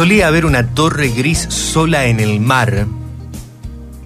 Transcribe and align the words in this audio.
Solía 0.00 0.28
haber 0.28 0.46
una 0.46 0.66
torre 0.66 1.08
gris 1.08 1.40
sola 1.50 2.06
en 2.06 2.20
el 2.20 2.40
mar 2.40 2.86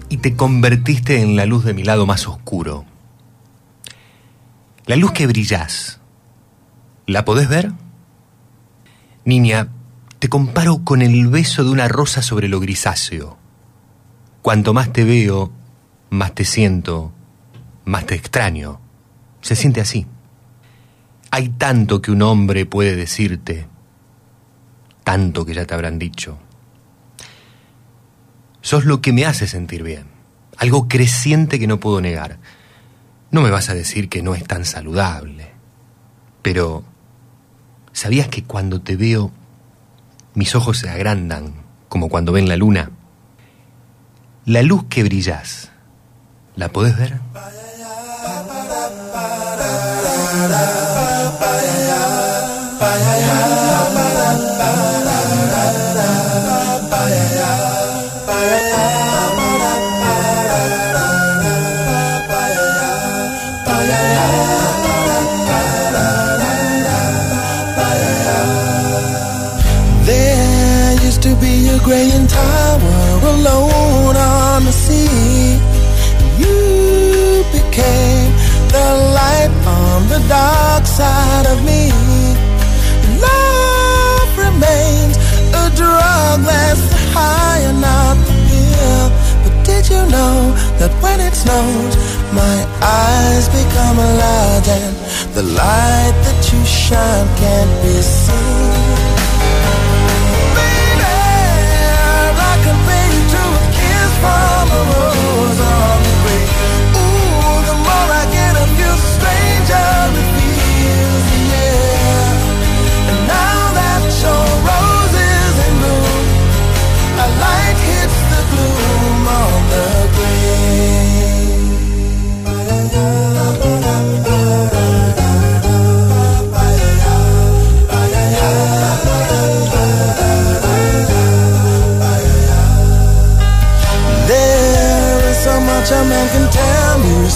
y 0.09 0.17
te 0.17 0.35
convertiste 0.35 1.21
en 1.21 1.37
la 1.37 1.45
luz 1.45 1.63
de 1.63 1.73
mi 1.73 1.83
lado 1.85 2.05
más 2.05 2.27
oscuro. 2.27 2.83
La 4.87 4.97
luz 4.97 5.13
que 5.13 5.25
brillás, 5.25 6.01
¿la 7.07 7.23
podés 7.23 7.47
ver? 7.47 7.71
Niña, 9.23 9.69
te 10.19 10.27
comparo 10.27 10.83
con 10.83 11.01
el 11.01 11.27
beso 11.27 11.63
de 11.63 11.69
una 11.69 11.87
rosa 11.87 12.21
sobre 12.21 12.49
lo 12.49 12.59
grisáceo. 12.59 13.37
Cuanto 14.41 14.73
más 14.73 14.91
te 14.91 15.05
veo, 15.05 15.53
más 16.15 16.33
te 16.33 16.45
siento, 16.45 17.11
más 17.85 18.05
te 18.05 18.15
extraño. 18.15 18.79
Se 19.41 19.55
siente 19.55 19.81
así. 19.81 20.07
Hay 21.31 21.49
tanto 21.49 22.01
que 22.01 22.11
un 22.11 22.21
hombre 22.21 22.65
puede 22.65 22.95
decirte 22.95 23.67
tanto 25.05 25.45
que 25.45 25.53
ya 25.53 25.65
te 25.65 25.73
habrán 25.73 25.99
dicho. 25.99 26.37
Sos 28.61 28.85
lo 28.85 29.01
que 29.01 29.13
me 29.13 29.25
hace 29.25 29.47
sentir 29.47 29.83
bien, 29.83 30.07
algo 30.57 30.87
creciente 30.87 31.59
que 31.59 31.67
no 31.67 31.79
puedo 31.79 32.01
negar. 32.01 32.39
No 33.29 33.41
me 33.41 33.51
vas 33.51 33.69
a 33.69 33.75
decir 33.75 34.09
que 34.09 34.23
no 34.23 34.33
es 34.33 34.43
tan 34.43 34.65
saludable, 34.65 35.51
pero 36.41 36.83
¿sabías 37.93 38.27
que 38.27 38.43
cuando 38.43 38.81
te 38.81 38.95
veo 38.95 39.31
mis 40.33 40.55
ojos 40.55 40.79
se 40.79 40.89
agrandan 40.89 41.53
como 41.87 42.09
cuando 42.09 42.31
ven 42.31 42.49
la 42.49 42.57
luna? 42.57 42.89
La 44.45 44.63
luz 44.63 44.85
que 44.89 45.03
brillas, 45.03 45.71
¿la 46.55 46.69
podés 46.69 46.97
ver? 46.97 47.19
Dark 80.27 80.85
side 80.85 81.45
of 81.47 81.63
me. 81.63 81.91
Love 83.21 84.31
remains 84.37 85.17
a 85.53 85.65
drug 85.75 86.41
that's 86.49 86.85
high 87.13 87.61
enough 87.69 88.17
to 88.27 88.33
pill. 88.49 89.07
But 89.43 89.65
did 89.65 89.89
you 89.89 90.01
know 90.15 90.53
that 90.79 90.91
when 91.01 91.19
it 91.21 91.33
snows, 91.33 91.95
my 92.33 92.57
eyes 92.81 93.47
become 93.49 93.97
large 93.97 94.67
and 94.67 94.95
the 95.35 95.43
light 95.43 96.15
that 96.25 96.41
you 96.51 96.61
shine 96.65 97.27
can't 97.37 97.73
be 97.83 98.01
seen? 98.01 98.64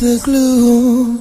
Glue 0.00 1.18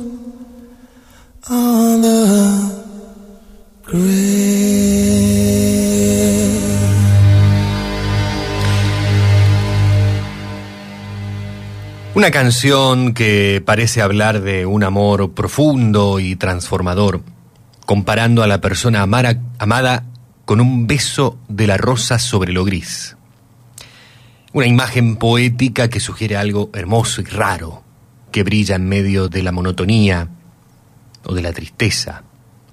Una 12.14 12.32
canción 12.32 13.14
que 13.14 13.64
parece 13.66 14.02
hablar 14.02 14.42
de 14.42 14.66
un 14.66 14.84
amor 14.84 15.34
profundo 15.34 16.20
y 16.20 16.36
transformador, 16.36 17.22
comparando 17.86 18.44
a 18.44 18.48
la 18.48 18.62
persona 18.62 19.02
amada 19.02 20.04
con 20.46 20.62
un 20.62 20.86
beso 20.86 21.40
de 21.48 21.68
la 21.68 21.78
rosa 21.78 22.20
sobre 22.20 22.52
lo 22.54 22.64
gris. 22.66 23.16
Una 24.54 24.68
imagen 24.68 25.16
poética 25.16 25.90
que 25.90 26.00
sugiere 26.00 26.38
algo 26.38 26.70
hermoso 26.74 27.22
y 27.22 27.26
raro, 27.26 27.87
que 28.38 28.44
brilla 28.44 28.76
en 28.76 28.88
medio 28.88 29.30
de 29.30 29.42
la 29.42 29.52
monotonía 29.52 30.30
o 31.24 31.34
de 31.34 31.42
la 31.42 31.54
tristeza, 31.54 32.22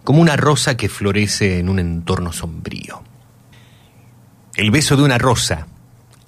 como 0.05 0.21
una 0.21 0.37
rosa 0.37 0.77
que 0.77 0.91
florece 0.91 1.59
en 1.59 1.71
un 1.71 1.79
entorno 1.79 2.35
sombrío. 2.35 3.03
El 4.57 4.71
beso 4.71 4.99
de 4.99 5.05
una 5.05 5.17
rosa, 5.17 5.67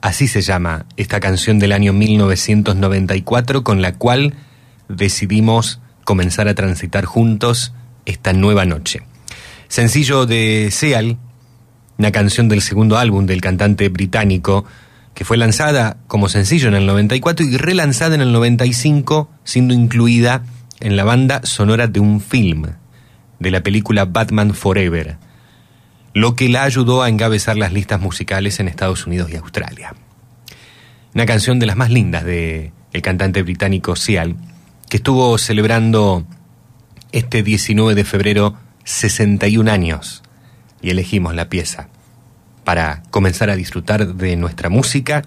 así 0.01 0.27
se 0.27 0.41
llama 0.41 0.87
esta 0.97 1.21
canción 1.21 1.59
del 1.59 1.73
año 1.73 1.93
1994 1.93 3.63
con 3.63 3.83
la 3.83 3.93
cual 3.97 4.33
decidimos 4.89 5.81
comenzar 6.05 6.49
a 6.49 6.55
transitar 6.55 7.05
juntos 7.05 7.75
esta 8.07 8.33
nueva 8.33 8.65
noche. 8.65 9.03
Sencillo 9.69 10.25
de 10.25 10.71
Seal, 10.73 11.19
una 11.99 12.11
canción 12.11 12.49
del 12.49 12.63
segundo 12.63 12.97
álbum 12.97 13.27
del 13.27 13.43
cantante 13.43 13.91
británico 13.91 14.65
que 15.17 15.25
fue 15.25 15.39
lanzada 15.39 15.97
como 16.09 16.29
sencillo 16.29 16.69
en 16.69 16.75
el 16.75 16.85
94 16.85 17.47
y 17.47 17.57
relanzada 17.57 18.15
en 18.15 18.21
el 18.21 18.33
95, 18.33 19.31
siendo 19.45 19.73
incluida 19.73 20.45
en 20.79 20.95
la 20.95 21.05
banda 21.05 21.41
sonora 21.45 21.87
de 21.87 22.01
un 22.01 22.21
film, 22.21 22.67
de 23.39 23.51
la 23.51 23.63
película 23.63 24.05
Batman 24.05 24.53
Forever, 24.53 25.17
lo 26.13 26.37
que 26.37 26.51
la 26.51 26.65
ayudó 26.65 27.03
a 27.03 27.09
encabezar 27.09 27.57
las 27.57 27.73
listas 27.73 27.99
musicales 27.99 28.61
en 28.61 28.69
Estados 28.69 29.07
Unidos 29.07 29.31
y 29.33 29.37
Australia. 29.37 29.95
Una 31.15 31.25
canción 31.25 31.59
de 31.59 31.67
las 31.67 31.77
más 31.77 31.91
lindas 31.91 32.23
de 32.23 32.73
el 32.93 33.01
cantante 33.01 33.43
británico 33.43 33.97
Seal, 33.97 34.37
que 34.91 34.99
estuvo 34.99 35.39
celebrando 35.39 36.27
este 37.13 37.43
19 37.43 37.95
de 37.95 38.05
febrero 38.05 38.55
61 38.85 39.71
años 39.71 40.23
y 40.83 40.91
elegimos 40.91 41.35
la 41.35 41.49
pieza 41.49 41.89
para 42.67 43.05
comenzar 43.11 43.49
a 43.49 43.55
disfrutar 43.55 44.15
de 44.17 44.35
nuestra 44.35 44.69
música 44.69 45.23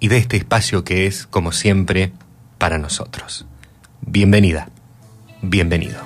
y 0.00 0.08
de 0.08 0.18
este 0.18 0.36
espacio 0.36 0.82
que 0.82 1.06
es, 1.06 1.28
como 1.28 1.52
siempre, 1.52 2.10
para 2.58 2.76
nosotros. 2.76 3.46
Bienvenida, 4.00 4.68
bienvenido. 5.42 6.00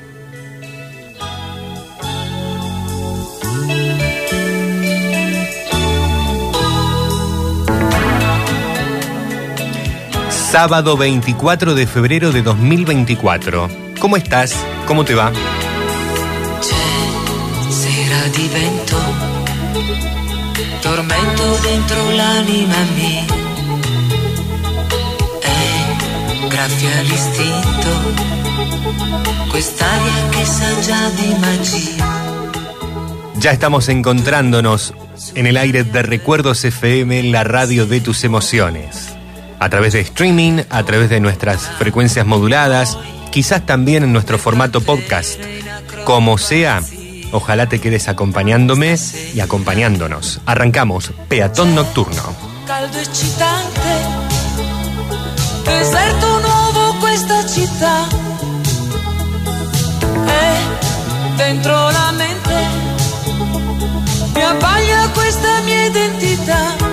Sábado 10.29 10.99
24 10.99 11.75
de 11.75 11.87
febrero 11.87 12.33
de 12.33 12.43
2024. 12.43 13.71
¿Cómo 13.99 14.19
estás? 14.19 14.55
¿Cómo 14.87 15.07
te 15.07 15.15
va? 15.15 15.33
Tormento 20.87 21.59
dentro 21.63 22.11
l'anima 22.13 22.77
mia. 22.95 23.25
È 25.41 26.47
grazie 26.49 26.99
all'istinto, 26.99 27.91
quest'aria 29.51 30.29
che 30.31 30.45
sa 30.45 30.81
già 30.81 31.09
di 31.11 31.35
magia. 31.41 32.05
Ya 33.35 33.51
estamos 33.51 33.89
encontrándonos 33.89 34.95
en 35.35 35.47
el 35.49 35.57
aire 35.57 35.83
de 35.83 36.03
Recuerdos 36.03 36.65
FM, 36.65 37.25
la 37.33 37.43
radio 37.43 37.87
de 37.87 38.01
tus 38.01 38.23
emociones. 38.23 39.17
A 39.59 39.69
través 39.69 39.93
de 39.93 40.01
streaming, 40.01 40.63
a 40.71 40.85
través 40.85 41.11
de 41.11 41.19
nuestras 41.19 41.69
frecuencias 41.79 42.27
moduladas, 42.27 42.97
quizás 43.33 43.67
también 43.67 44.05
en 44.05 44.13
nuestro 44.13 44.39
formato 44.39 44.81
podcast. 44.81 45.41
Como 46.05 46.39
sea, 46.39 46.81
Ojalá 47.33 47.69
te 47.69 47.81
quedes 47.81 48.09
acompañándome 48.09 48.97
y 49.35 49.41
acompañándonos. 49.41 50.41
Arrancamos 50.47 51.13
Peatón 51.29 51.75
Nocturno. 51.75 52.23
Caldo 52.67 52.99
eccitante, 52.99 53.91
deserto 55.65 56.41
nuovo 56.41 56.99
questa 57.01 57.47
città. 57.47 58.09
E 60.29 61.37
dentro 61.37 61.91
la 61.91 62.13
mente 62.13 62.55
mi 64.35 64.43
abbaglia 64.43 65.09
questa 65.15 65.61
mia 65.63 65.87
identità. 65.87 66.86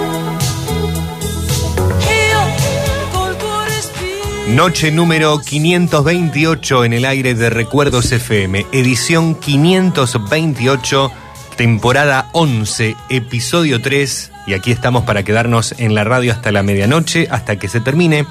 Noche 4.48 4.92
número 4.92 5.40
528 5.40 6.84
en 6.84 6.92
el 6.92 7.06
aire 7.06 7.34
de 7.34 7.50
Recuerdos 7.50 8.12
FM, 8.12 8.66
edición 8.74 9.36
528, 9.36 11.12
temporada 11.56 12.30
11, 12.34 12.98
episodio 13.08 13.82
3, 13.82 14.32
y 14.46 14.54
aquí 14.54 14.72
estamos 14.72 15.06
para 15.06 15.24
quedarnos 15.24 15.74
en 15.78 15.96
la 15.96 16.04
radio 16.04 16.34
hasta 16.34 16.52
la 16.52 16.62
medianoche, 16.62 17.30
hasta 17.32 17.58
que 17.58 17.70
se 17.70 17.80
termine 17.80 18.26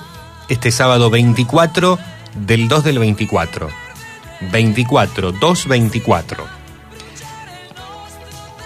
este 0.51 0.71
sábado 0.71 1.09
24 1.09 1.99
del 2.35 2.69
2 2.69 2.85
del 2.85 2.99
24. 2.99 3.71
24, 4.53 5.33
2, 5.33 5.67
24. 5.67 6.47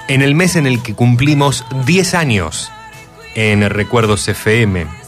En 0.09 0.21
el 0.21 0.35
mes 0.35 0.57
en 0.57 0.67
el 0.67 0.83
que 0.83 0.95
cumplimos 0.95 1.65
10 1.87 2.15
años 2.15 2.73
en 3.37 3.71
Recuerdos 3.71 4.27
FM 4.27 5.06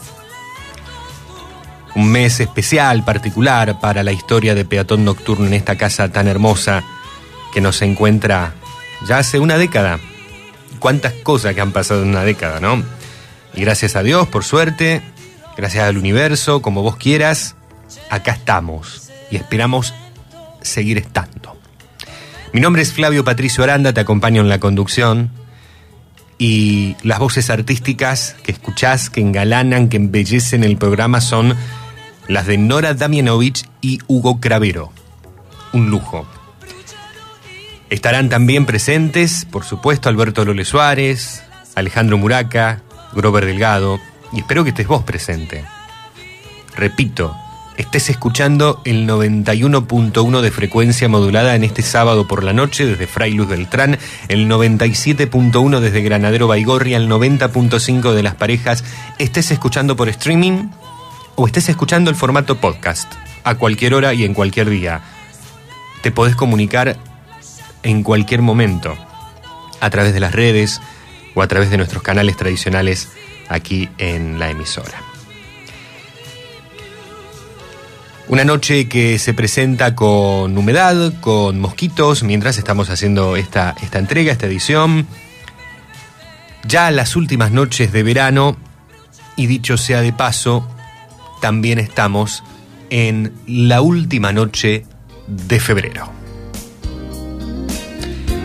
un 1.95 2.11
mes 2.11 2.39
especial, 2.39 3.03
particular 3.03 3.79
para 3.79 4.03
la 4.03 4.11
historia 4.11 4.55
de 4.55 4.65
Peatón 4.65 5.05
Nocturno 5.05 5.47
en 5.47 5.53
esta 5.53 5.77
casa 5.77 6.11
tan 6.11 6.27
hermosa 6.27 6.83
que 7.53 7.61
nos 7.61 7.81
encuentra 7.81 8.53
ya 9.07 9.17
hace 9.17 9.39
una 9.39 9.57
década. 9.57 9.99
Cuántas 10.79 11.13
cosas 11.13 11.55
que 11.55 11.61
han 11.61 11.71
pasado 11.71 12.03
en 12.03 12.09
una 12.09 12.23
década, 12.23 12.59
¿no? 12.59 12.83
Y 13.53 13.61
gracias 13.61 13.95
a 13.95 14.03
Dios, 14.03 14.27
por 14.27 14.43
suerte, 14.43 15.01
gracias 15.57 15.85
al 15.85 15.97
universo, 15.97 16.61
como 16.61 16.83
vos 16.83 16.95
quieras, 16.95 17.55
acá 18.09 18.31
estamos 18.31 19.09
y 19.31 19.35
esperamos 19.35 19.93
seguir 20.61 20.97
estando. 20.97 21.57
Mi 22.53 22.61
nombre 22.61 22.81
es 22.81 22.93
Flavio 22.93 23.23
Patricio 23.23 23.63
Aranda, 23.63 23.93
te 23.93 24.01
acompaño 24.01 24.41
en 24.41 24.49
la 24.49 24.59
conducción 24.59 25.31
y 26.39 26.95
las 27.03 27.19
voces 27.19 27.49
artísticas 27.49 28.35
que 28.43 28.53
escuchás, 28.53 29.09
que 29.09 29.19
engalanan, 29.19 29.89
que 29.89 29.97
embellecen 29.97 30.63
el 30.63 30.77
programa 30.77 31.19
son 31.21 31.55
las 32.27 32.47
de 32.47 32.57
Nora 32.57 32.93
Damianovich 32.93 33.69
y 33.81 33.99
Hugo 34.07 34.39
Cravero. 34.39 34.91
Un 35.73 35.91
lujo. 35.91 36.25
Estarán 37.89 38.29
también 38.29 38.65
presentes, 38.65 39.45
por 39.45 39.65
supuesto, 39.65 40.07
Alberto 40.07 40.45
Lole 40.45 40.63
Suárez, 40.63 41.43
Alejandro 41.75 42.17
Muraca, 42.17 42.81
Grover 43.13 43.45
Delgado, 43.45 43.99
y 44.31 44.39
espero 44.39 44.63
que 44.63 44.69
estés 44.69 44.87
vos 44.87 45.03
presente. 45.03 45.65
Repito, 46.75 47.35
estés 47.79 48.09
escuchando 48.09 48.81
el 48.83 49.07
91.1 49.07 50.41
de 50.41 50.51
frecuencia 50.51 51.07
modulada 51.07 51.55
en 51.55 51.63
este 51.63 51.81
sábado 51.81 52.27
por 52.27 52.43
la 52.43 52.51
noche 52.51 52.85
desde 52.85 53.07
Fray 53.07 53.31
Luz 53.31 53.47
Beltrán, 53.47 53.97
el 54.27 54.49
97.1 54.49 55.79
desde 55.79 56.01
Granadero 56.01 56.49
Baigorria, 56.49 56.97
el 56.97 57.09
90.5 57.09 58.11
de 58.11 58.21
las 58.21 58.35
parejas, 58.35 58.83
estés 59.17 59.51
escuchando 59.51 59.95
por 59.95 60.09
streaming 60.09 60.67
o 61.35 61.47
estés 61.47 61.69
escuchando 61.69 62.09
el 62.09 62.17
formato 62.17 62.57
podcast 62.57 63.13
a 63.45 63.55
cualquier 63.55 63.93
hora 63.93 64.13
y 64.13 64.25
en 64.25 64.33
cualquier 64.33 64.69
día. 64.69 64.99
Te 66.01 66.11
podés 66.11 66.35
comunicar 66.35 66.97
en 67.83 68.03
cualquier 68.03 68.41
momento 68.41 68.97
a 69.79 69.89
través 69.89 70.13
de 70.13 70.19
las 70.19 70.33
redes 70.33 70.81
o 71.33 71.41
a 71.41 71.47
través 71.47 71.71
de 71.71 71.77
nuestros 71.77 72.03
canales 72.03 72.35
tradicionales 72.35 73.07
aquí 73.47 73.87
en 73.97 74.37
la 74.37 74.49
emisora. 74.49 75.08
Una 78.29 78.43
noche 78.43 78.87
que 78.87 79.17
se 79.17 79.33
presenta 79.33 79.95
con 79.95 80.55
humedad, 80.55 81.13
con 81.19 81.59
mosquitos, 81.59 82.21
mientras 82.21 82.59
estamos 82.59 82.91
haciendo 82.91 83.35
esta, 83.35 83.75
esta 83.81 83.97
entrega, 83.97 84.31
esta 84.31 84.45
edición. 84.45 85.07
Ya 86.63 86.91
las 86.91 87.15
últimas 87.15 87.51
noches 87.51 87.91
de 87.91 88.03
verano, 88.03 88.55
y 89.35 89.47
dicho 89.47 89.77
sea 89.77 90.01
de 90.01 90.13
paso, 90.13 90.69
también 91.41 91.79
estamos 91.79 92.43
en 92.91 93.33
la 93.47 93.81
última 93.81 94.31
noche 94.31 94.85
de 95.25 95.59
febrero. 95.59 96.11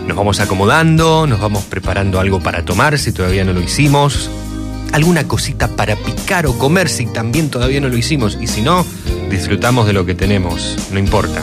Nos 0.06 0.16
vamos 0.16 0.40
acomodando, 0.40 1.26
nos 1.26 1.40
vamos 1.40 1.62
preparando 1.64 2.20
algo 2.20 2.40
para 2.40 2.64
tomar 2.64 2.98
si 2.98 3.12
todavía 3.12 3.44
no 3.44 3.52
lo 3.52 3.60
hicimos, 3.60 4.30
alguna 4.92 5.26
cosita 5.26 5.68
para 5.68 5.96
picar 5.96 6.46
o 6.46 6.58
comer 6.58 6.88
si 6.88 7.06
también 7.06 7.50
todavía 7.50 7.80
no 7.80 7.88
lo 7.88 7.96
hicimos, 7.96 8.38
y 8.40 8.46
si 8.46 8.62
no, 8.62 8.84
disfrutamos 9.30 9.86
de 9.86 9.92
lo 9.92 10.06
que 10.06 10.14
tenemos, 10.14 10.76
no 10.92 10.98
importa. 10.98 11.42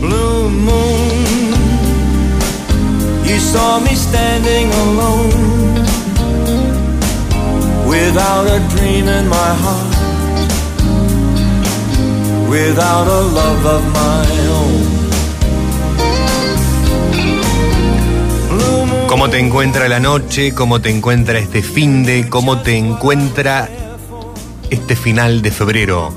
Blue 0.00 0.50
moon, 0.50 1.54
you 3.24 3.38
saw 3.38 3.80
me 3.80 3.94
standing 3.94 4.70
alone 4.72 5.84
without 7.86 8.46
a 8.46 8.58
dream 8.76 9.08
in 9.08 9.28
my 9.28 9.54
heart, 9.62 9.94
without 12.48 13.06
a 13.06 13.20
love 13.20 13.66
of 13.66 13.82
my 13.92 14.53
¿Cómo 19.14 19.30
te 19.30 19.38
encuentra 19.38 19.88
la 19.88 20.00
noche? 20.00 20.52
¿Cómo 20.54 20.80
te 20.80 20.90
encuentra 20.90 21.38
este 21.38 21.62
fin 21.62 22.02
de? 22.02 22.28
¿Cómo 22.28 22.62
te 22.62 22.76
encuentra 22.76 23.68
este 24.70 24.96
final 24.96 25.40
de 25.40 25.52
febrero? 25.52 26.12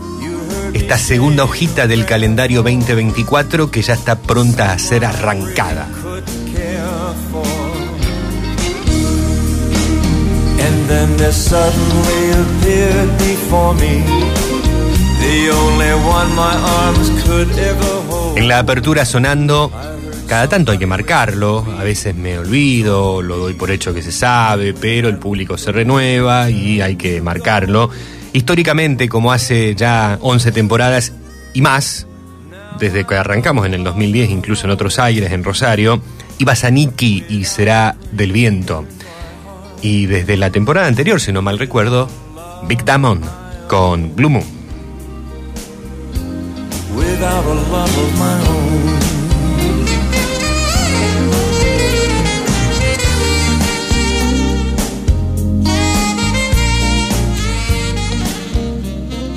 Esta 0.73 0.97
segunda 0.97 1.43
hojita 1.43 1.85
del 1.85 2.07
calendario 2.07 2.63
2024 2.63 3.69
que 3.69 3.83
ya 3.83 3.93
está 3.93 4.15
pronta 4.15 4.73
a 4.73 4.79
ser 4.79 5.05
arrancada. 5.05 5.87
could 6.01 6.23
care 6.51 7.13
for. 7.31 7.45
And 10.65 10.89
then 10.89 11.17
there 11.17 11.31
suddenly 11.31 12.31
appeared 12.31 13.15
before 13.19 13.75
me 13.75 14.01
the 15.21 15.51
only 15.51 15.93
one 16.03 16.35
my 16.35 16.55
arms 16.81 17.11
could 17.23 17.51
ever 17.59 18.01
hold. 18.09 18.39
En 18.39 18.47
la 18.47 18.57
apertura 18.57 19.05
sonando, 19.05 19.71
cada 20.27 20.47
tanto 20.49 20.71
hay 20.71 20.77
que 20.77 20.85
marcarlo, 20.85 21.65
a 21.79 21.83
veces 21.83 22.13
me 22.13 22.37
olvido, 22.37 23.21
lo 23.21 23.37
doy 23.37 23.53
por 23.53 23.71
hecho 23.71 23.93
que 23.93 24.01
se 24.01 24.11
sabe, 24.11 24.73
pero 24.73 25.07
el 25.07 25.17
público 25.17 25.57
se 25.57 25.71
renueva 25.71 26.49
y 26.49 26.81
hay 26.81 26.95
que 26.97 27.21
marcarlo. 27.21 27.89
Históricamente, 28.33 29.07
como 29.09 29.31
hace 29.31 29.73
ya 29.73 30.19
11 30.21 30.51
temporadas 30.51 31.13
y 31.53 31.61
más, 31.61 32.07
desde 32.77 33.05
que 33.05 33.15
arrancamos 33.15 33.65
en 33.65 33.73
el 33.73 33.83
2010, 33.83 34.29
incluso 34.29 34.65
en 34.65 34.71
otros 34.71 34.99
aires, 34.99 35.31
en 35.31 35.43
Rosario, 35.43 36.01
iba 36.37 36.55
Saniki 36.55 37.25
y 37.29 37.45
será 37.45 37.95
del 38.11 38.33
viento. 38.33 38.85
Y 39.81 40.07
desde 40.07 40.37
la 40.37 40.51
temporada 40.51 40.87
anterior, 40.87 41.21
si 41.21 41.31
no 41.31 41.41
mal 41.41 41.57
recuerdo, 41.57 42.09
Big 42.67 42.83
Damon 42.83 43.21
con 43.67 44.15
Blue 44.15 44.29
Moon. 44.29 44.45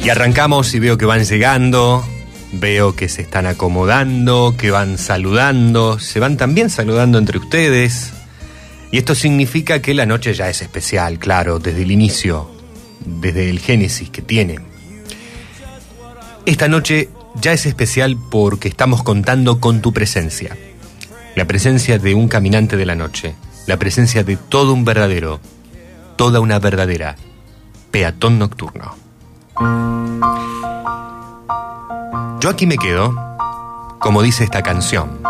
Y 0.03 0.09
arrancamos 0.09 0.75
y 0.75 0.79
veo 0.79 0.97
que 0.97 1.05
van 1.05 1.25
llegando, 1.25 2.05
veo 2.53 2.97
que 2.97 3.09
se 3.09 3.23
están 3.23 3.47
acomodando, 3.47 4.55
que 4.57 4.71
van 4.71 4.97
saludando, 4.97 5.99
se 5.99 6.21
van 6.21 6.37
también 6.37 6.71
saludando 6.71 7.19
entre 7.19 7.39
ustedes. 7.39 8.13
Y 8.91 8.99
esto 8.99 9.15
significa 9.15 9.83
que 9.83 9.93
la 9.95 10.07
noche 10.07 10.33
ya 10.33 10.49
es 10.49 10.63
especial, 10.63 11.19
claro, 11.19 11.59
desde 11.59 11.83
el 11.83 11.91
inicio, 11.91 12.51
desde 13.05 13.51
el 13.51 13.61
génesis 13.61 14.09
que 14.09 14.23
tiene. 14.23 14.59
Esta 16.47 16.67
noche 16.67 17.11
ya 17.41 17.53
es 17.53 17.67
especial 17.67 18.17
porque 18.31 18.69
estamos 18.69 19.03
contando 19.03 19.61
con 19.61 19.83
tu 19.83 19.93
presencia. 19.93 20.57
La 21.37 21.45
presencia 21.45 21.99
de 21.99 22.15
un 22.15 22.27
caminante 22.27 22.77
de 22.77 22.87
la 22.87 22.97
noche, 22.97 23.35
la 23.67 23.79
presencia 23.79 24.25
de 24.25 24.37
todo 24.37 24.73
un 24.73 24.85
verdadero, 24.85 25.41
toda 26.17 26.41
una 26.41 26.59
verdadera 26.59 27.17
peatón 27.91 28.39
nocturno. 28.39 29.00
Yo 32.41 32.49
aquí 32.49 32.67
me 32.67 32.79
quedo, 32.79 33.15
como 33.99 34.23
dice 34.23 34.45
esta 34.45 34.63
canción, 34.63 35.21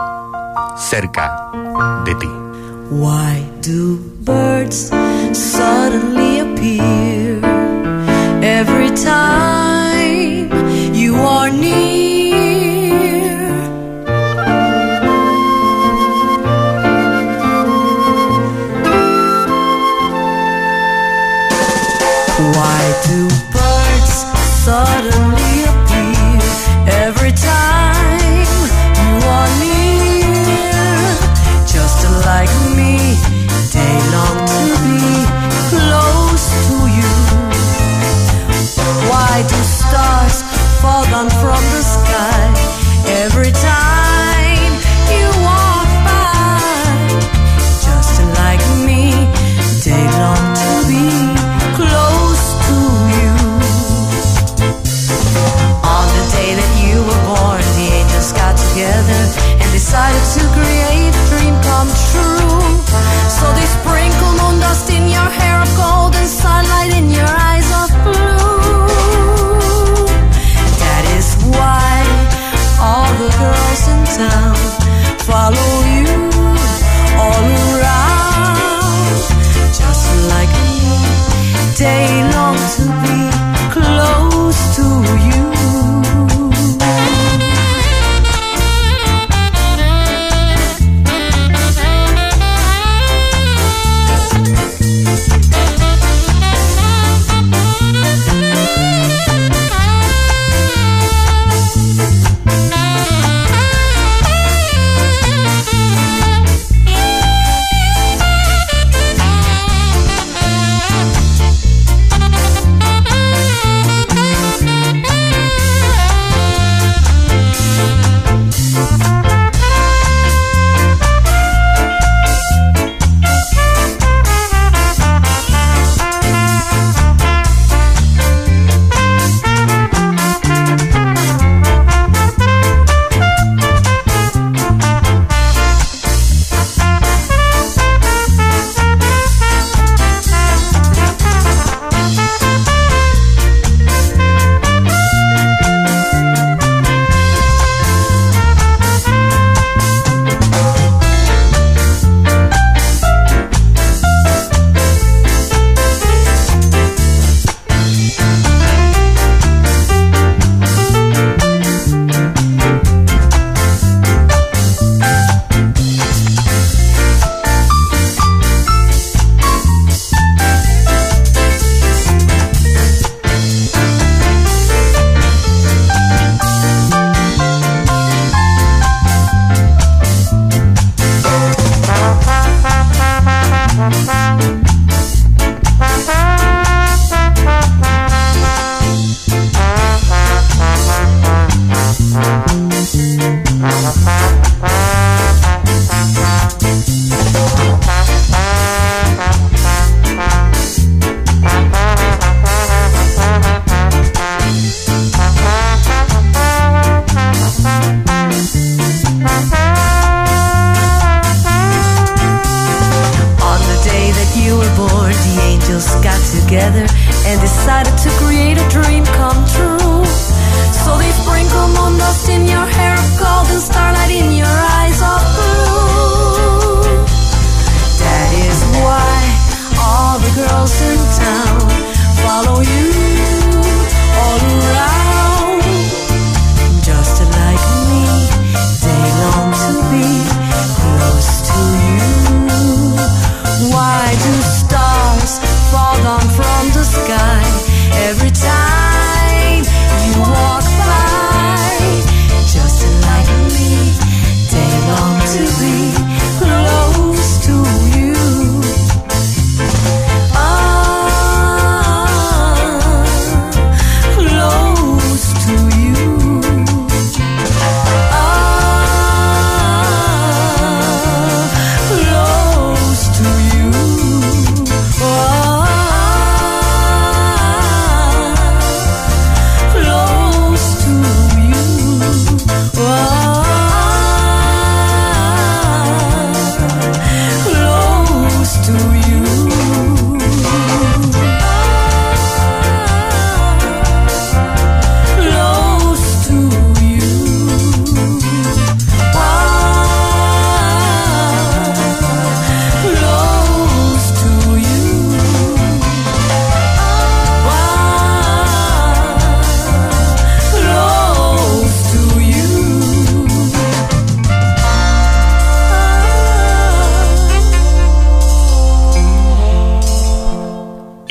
cerca 0.77 1.51
de 2.05 2.15
ti. 2.15 2.29
Why 2.91 3.45
do 3.61 3.99
birds 4.21 4.93
suddenly 5.33 6.39
appear 6.41 7.41
every 8.43 8.91
time 8.91 10.51
you 10.95 11.17
are 11.17 11.51
near? 11.51 12.00
Like 32.41 32.75
me, 32.75 32.97
they 33.73 34.13
long 34.13 34.50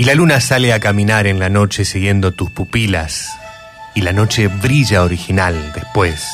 la 0.10 0.16
luna 0.16 0.42
sale 0.42 0.74
a 0.74 0.80
caminar 0.80 1.28
en 1.28 1.38
la 1.38 1.50
noche 1.50 1.86
siguiendo 1.86 2.32
tus 2.32 2.50
pupilas. 2.50 3.30
Y 3.94 4.02
la 4.02 4.12
noche 4.12 4.48
brilla 4.48 5.04
original 5.04 5.72
después 5.76 6.26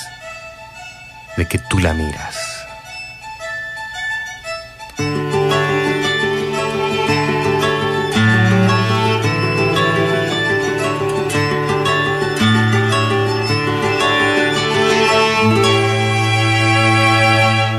de 1.35 1.45
que 1.45 1.59
tú 1.59 1.79
la 1.79 1.93
miras. 1.93 2.37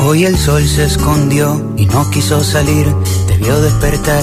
Hoy 0.00 0.26
el 0.26 0.36
sol 0.36 0.62
se 0.68 0.84
escondió 0.84 1.72
y 1.78 1.86
no 1.86 2.10
quiso 2.10 2.44
salir, 2.44 2.86
vio 3.40 3.60
despertar 3.62 4.22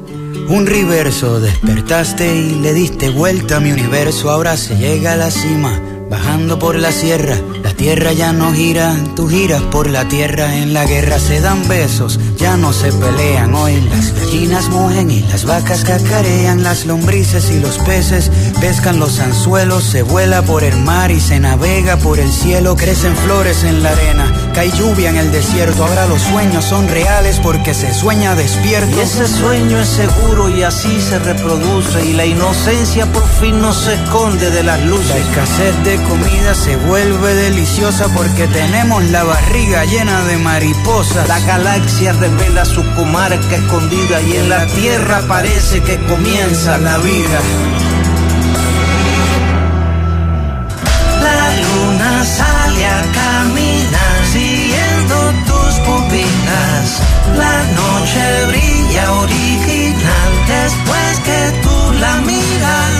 un 0.51 0.65
reverso. 0.65 1.39
Despertaste 1.39 2.35
y 2.35 2.55
le 2.55 2.73
diste 2.73 3.09
vuelta 3.09 3.57
a 3.57 3.59
mi 3.59 3.71
universo. 3.71 4.29
Ahora 4.29 4.57
se 4.57 4.75
llega 4.75 5.13
a 5.13 5.15
la 5.15 5.31
cima, 5.31 5.79
bajando 6.09 6.59
por 6.59 6.75
la 6.75 6.91
sierra. 6.91 7.37
La 7.63 7.73
tierra 7.73 8.11
ya 8.11 8.33
no 8.33 8.51
gira, 8.53 8.95
tú 9.15 9.27
giras 9.27 9.61
por 9.63 9.89
la 9.89 10.07
tierra. 10.07 10.57
En 10.57 10.73
la 10.73 10.85
guerra 10.85 11.19
se 11.19 11.39
dan 11.39 11.67
besos, 11.67 12.19
ya 12.37 12.57
no 12.57 12.73
se 12.73 12.91
pelean. 12.91 13.53
Hoy 13.55 13.79
las 13.89 14.13
gallinas 14.13 14.69
mugen 14.69 15.09
y 15.09 15.21
las 15.21 15.45
vacas 15.45 15.83
cacarean. 15.83 16.63
Las 16.63 16.85
lombrices 16.85 17.49
y 17.51 17.59
los 17.59 17.77
peces 17.79 18.29
pescan 18.61 18.99
los 18.99 19.19
anzuelos. 19.19 19.83
Se 19.83 20.03
vuela 20.03 20.43
por 20.43 20.63
el 20.63 20.77
mar 20.77 21.11
y 21.11 21.19
se 21.19 21.39
navega 21.39 21.97
por 21.97 22.19
el 22.19 22.31
cielo. 22.31 22.77
Crecen 22.77 23.15
flores 23.17 23.63
en 23.63 23.81
la 23.83 23.89
arena, 23.89 24.31
cae 24.53 24.71
lluvia 24.71 25.09
en 25.09 25.17
el 25.17 25.31
desierto. 25.31 25.83
Ahora 25.83 26.05
los 26.05 26.21
sueños 26.21 26.63
son 26.63 26.87
reales 26.87 27.39
porque 27.41 27.73
se 27.73 27.93
sueña 27.93 28.35
despierto. 28.35 28.95
Y 28.95 28.99
ese 28.99 29.27
sueño 29.27 29.79
es 29.79 29.89
seguro 29.89 30.47
y 30.49 30.63
así 30.63 31.01
se 31.01 31.19
reproduce 31.19 32.05
y 32.05 32.13
la 32.13 32.25
inocencia 32.25 33.11
por 33.11 33.27
fin 33.27 33.59
no 33.59 33.73
se 33.73 33.95
esconde 33.95 34.51
de 34.51 34.63
las 34.63 34.79
La 34.79 34.85
luces. 34.85 35.15
escasez 35.15 35.83
de 35.83 35.95
comida 36.03 36.53
se 36.53 36.75
vuelve 36.77 37.33
deliciosa 37.33 38.07
porque 38.15 38.47
tenemos 38.47 39.03
la 39.05 39.23
barriga 39.23 39.83
llena 39.85 40.23
de 40.25 40.37
mariposas. 40.37 41.27
La 41.27 41.39
galaxia 41.39 42.13
revela 42.13 42.63
su 42.65 42.85
comarca 42.93 43.55
escondida 43.55 44.21
y 44.21 44.37
en 44.37 44.49
la 44.49 44.67
tierra 44.67 45.23
parece 45.27 45.81
que 45.81 45.97
comienza 46.05 46.77
la 46.77 46.97
vida. 46.99 47.39
Después 60.71 61.19
que 61.27 61.41
tú 61.63 61.93
la 61.99 62.15
miras. 62.21 62.91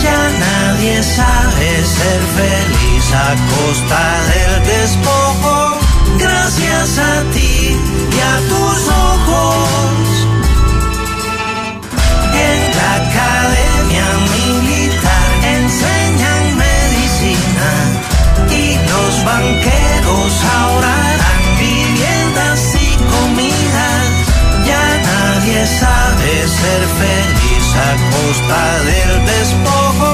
Ya 0.00 0.20
nadie 0.46 1.02
sabe 1.02 1.68
ser 1.96 2.20
feliz 2.38 3.04
a 3.14 3.28
costa 3.52 4.02
del 4.30 4.52
despojo. 4.74 5.78
Gracias 6.18 6.98
a 6.98 7.22
ti 7.34 7.76
y 8.16 8.20
a 8.32 8.36
tus 8.50 8.78
ojos. 9.10 10.00
En 12.48 12.60
la 12.78 12.90
academia 13.02 13.39
ser 26.62 26.82
feliz 27.02 27.66
a 27.76 27.90
costa 28.12 28.62
del 28.90 29.12
despojo. 29.26 30.10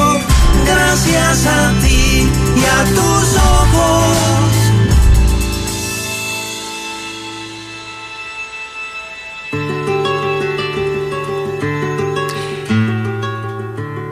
Gracias 0.66 1.46
a 1.46 1.72
ti 1.82 2.28
y 2.56 2.64
a 2.64 2.85
tus 2.94 3.26
ojos. 3.37 4.46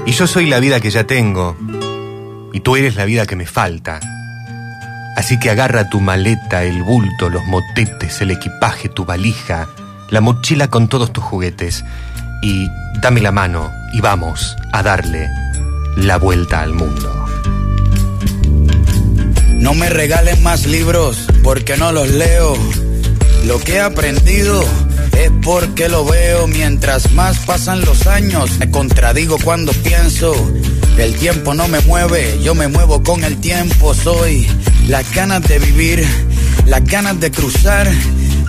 Y 0.07 0.13
yo 0.13 0.27
soy 0.27 0.47
la 0.47 0.61
vida 0.61 0.81
que 0.81 0.91
ya 0.91 1.05
tengo, 1.05 1.57
y 2.53 2.61
tú 2.61 2.77
eres 2.77 2.95
la 2.95 3.05
vida 3.05 3.27
que 3.27 3.37
me 3.37 3.47
falta. 3.47 4.01
Así 5.17 5.39
que 5.39 5.51
agarra 5.51 5.89
tu 5.89 6.01
maleta, 6.01 6.63
el 6.65 6.83
bulto, 6.83 7.31
los 7.31 7.45
motetes, 7.47 8.21
el 8.21 8.31
equipaje, 8.31 8.89
tu 8.89 9.05
valija, 9.05 9.69
la 10.11 10.21
mochila 10.21 10.69
con 10.69 10.89
todos 10.89 11.13
tus 11.13 11.25
juguetes, 11.25 11.85
y 12.45 12.71
dame 13.01 13.23
la 13.23 13.33
mano 13.33 13.73
y 13.95 14.03
vamos 14.03 14.55
a 14.73 14.83
darle 14.83 15.31
la 15.97 16.19
vuelta 16.19 16.61
al 16.61 16.75
mundo. 16.75 17.11
No 19.55 19.73
me 19.73 19.89
regalen 19.89 20.43
más 20.43 20.67
libros 20.67 21.27
porque 21.43 21.79
no 21.79 21.91
los 21.91 22.11
leo. 22.11 22.55
Lo 23.47 23.59
que 23.61 23.77
he 23.77 23.81
aprendido 23.81 24.63
es 25.19 25.31
porque 25.43 25.89
lo 25.89 26.05
veo. 26.05 26.47
Mientras 26.47 27.13
más 27.13 27.39
pasan 27.39 27.81
los 27.81 28.07
años, 28.07 28.59
me 28.59 28.71
contradigo 28.71 29.39
cuando 29.43 29.73
pienso. 29.73 30.35
El 30.99 31.15
tiempo 31.15 31.55
no 31.55 31.67
me 31.67 31.81
mueve, 31.81 32.39
yo 32.43 32.55
me 32.55 32.69
muevo 32.69 33.03
con 33.03 33.25
el 33.25 33.41
tiempo. 33.41 33.95
Soy 33.95 34.47
las 34.87 35.11
ganas 35.15 35.41
de 35.49 35.59
vivir, 35.59 36.07
las 36.67 36.85
ganas 36.85 37.19
de 37.21 37.31
cruzar 37.31 37.91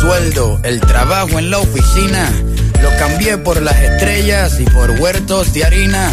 sueldo, 0.00 0.60
el 0.62 0.80
trabajo 0.80 1.38
en 1.38 1.50
la 1.50 1.58
oficina. 1.58 2.30
Lo 2.82 2.90
cambié 2.98 3.36
por 3.38 3.60
las 3.60 3.76
estrellas 3.76 4.60
y 4.60 4.64
por 4.64 4.90
huertos 4.92 5.52
de 5.52 5.64
harina. 5.64 6.12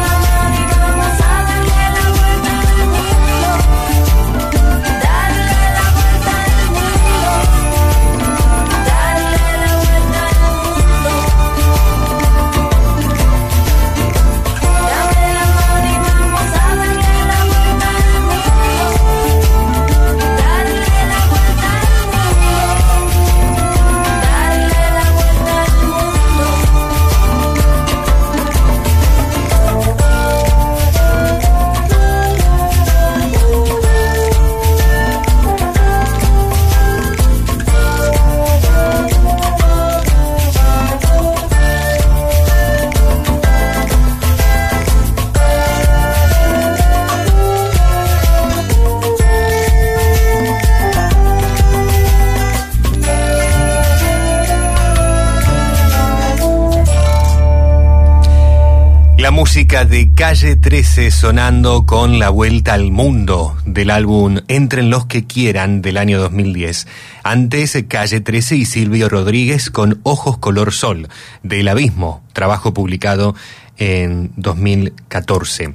música 59.51 59.83
de 59.83 60.13
Calle 60.15 60.55
13 60.55 61.11
sonando 61.11 61.85
con 61.85 62.19
La 62.19 62.29
Vuelta 62.29 62.71
al 62.71 62.89
Mundo 62.89 63.57
del 63.65 63.89
álbum 63.89 64.39
Entren 64.47 64.89
los 64.89 65.07
que 65.07 65.27
quieran 65.27 65.81
del 65.81 65.97
año 65.97 66.21
2010. 66.21 66.87
Antes 67.21 67.77
Calle 67.89 68.21
13 68.21 68.55
y 68.55 68.63
Silvio 68.63 69.09
Rodríguez 69.09 69.69
con 69.69 69.99
Ojos 70.03 70.37
color 70.37 70.71
sol 70.71 71.09
del 71.43 71.67
Abismo, 71.67 72.23
trabajo 72.31 72.73
publicado 72.73 73.35
en 73.75 74.31
2014. 74.37 75.73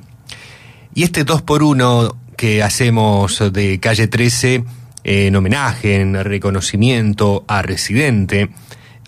Y 0.95 1.03
este 1.03 1.25
2 1.25 1.43
por 1.43 1.63
1 1.63 2.17
que 2.35 2.63
hacemos 2.63 3.53
de 3.53 3.79
Calle 3.79 4.09
13 4.09 4.65
en 5.05 5.37
homenaje, 5.37 6.01
en 6.01 6.25
reconocimiento 6.25 7.45
a 7.47 7.61
Residente, 7.61 8.49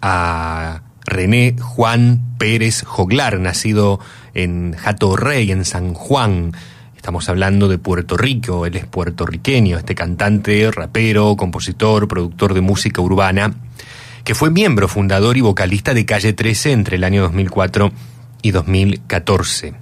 a 0.02 0.82
René 1.06 1.56
Juan 1.58 2.20
Pérez 2.36 2.82
Joglar, 2.82 3.40
nacido 3.40 3.98
en 4.38 4.72
Jato 4.72 5.16
Rey, 5.16 5.50
en 5.50 5.64
San 5.64 5.94
Juan. 5.94 6.52
Estamos 6.96 7.28
hablando 7.28 7.66
de 7.68 7.78
Puerto 7.78 8.16
Rico, 8.16 8.66
él 8.66 8.76
es 8.76 8.86
puertorriqueño, 8.86 9.76
este 9.76 9.94
cantante, 9.94 10.70
rapero, 10.70 11.36
compositor, 11.36 12.06
productor 12.06 12.54
de 12.54 12.60
música 12.60 13.00
urbana, 13.00 13.54
que 14.22 14.36
fue 14.36 14.50
miembro 14.50 14.86
fundador 14.86 15.36
y 15.36 15.40
vocalista 15.40 15.92
de 15.92 16.06
Calle 16.06 16.32
13 16.32 16.72
entre 16.72 16.96
el 16.96 17.04
año 17.04 17.22
2004 17.22 17.90
y 18.42 18.52
2014. 18.52 19.74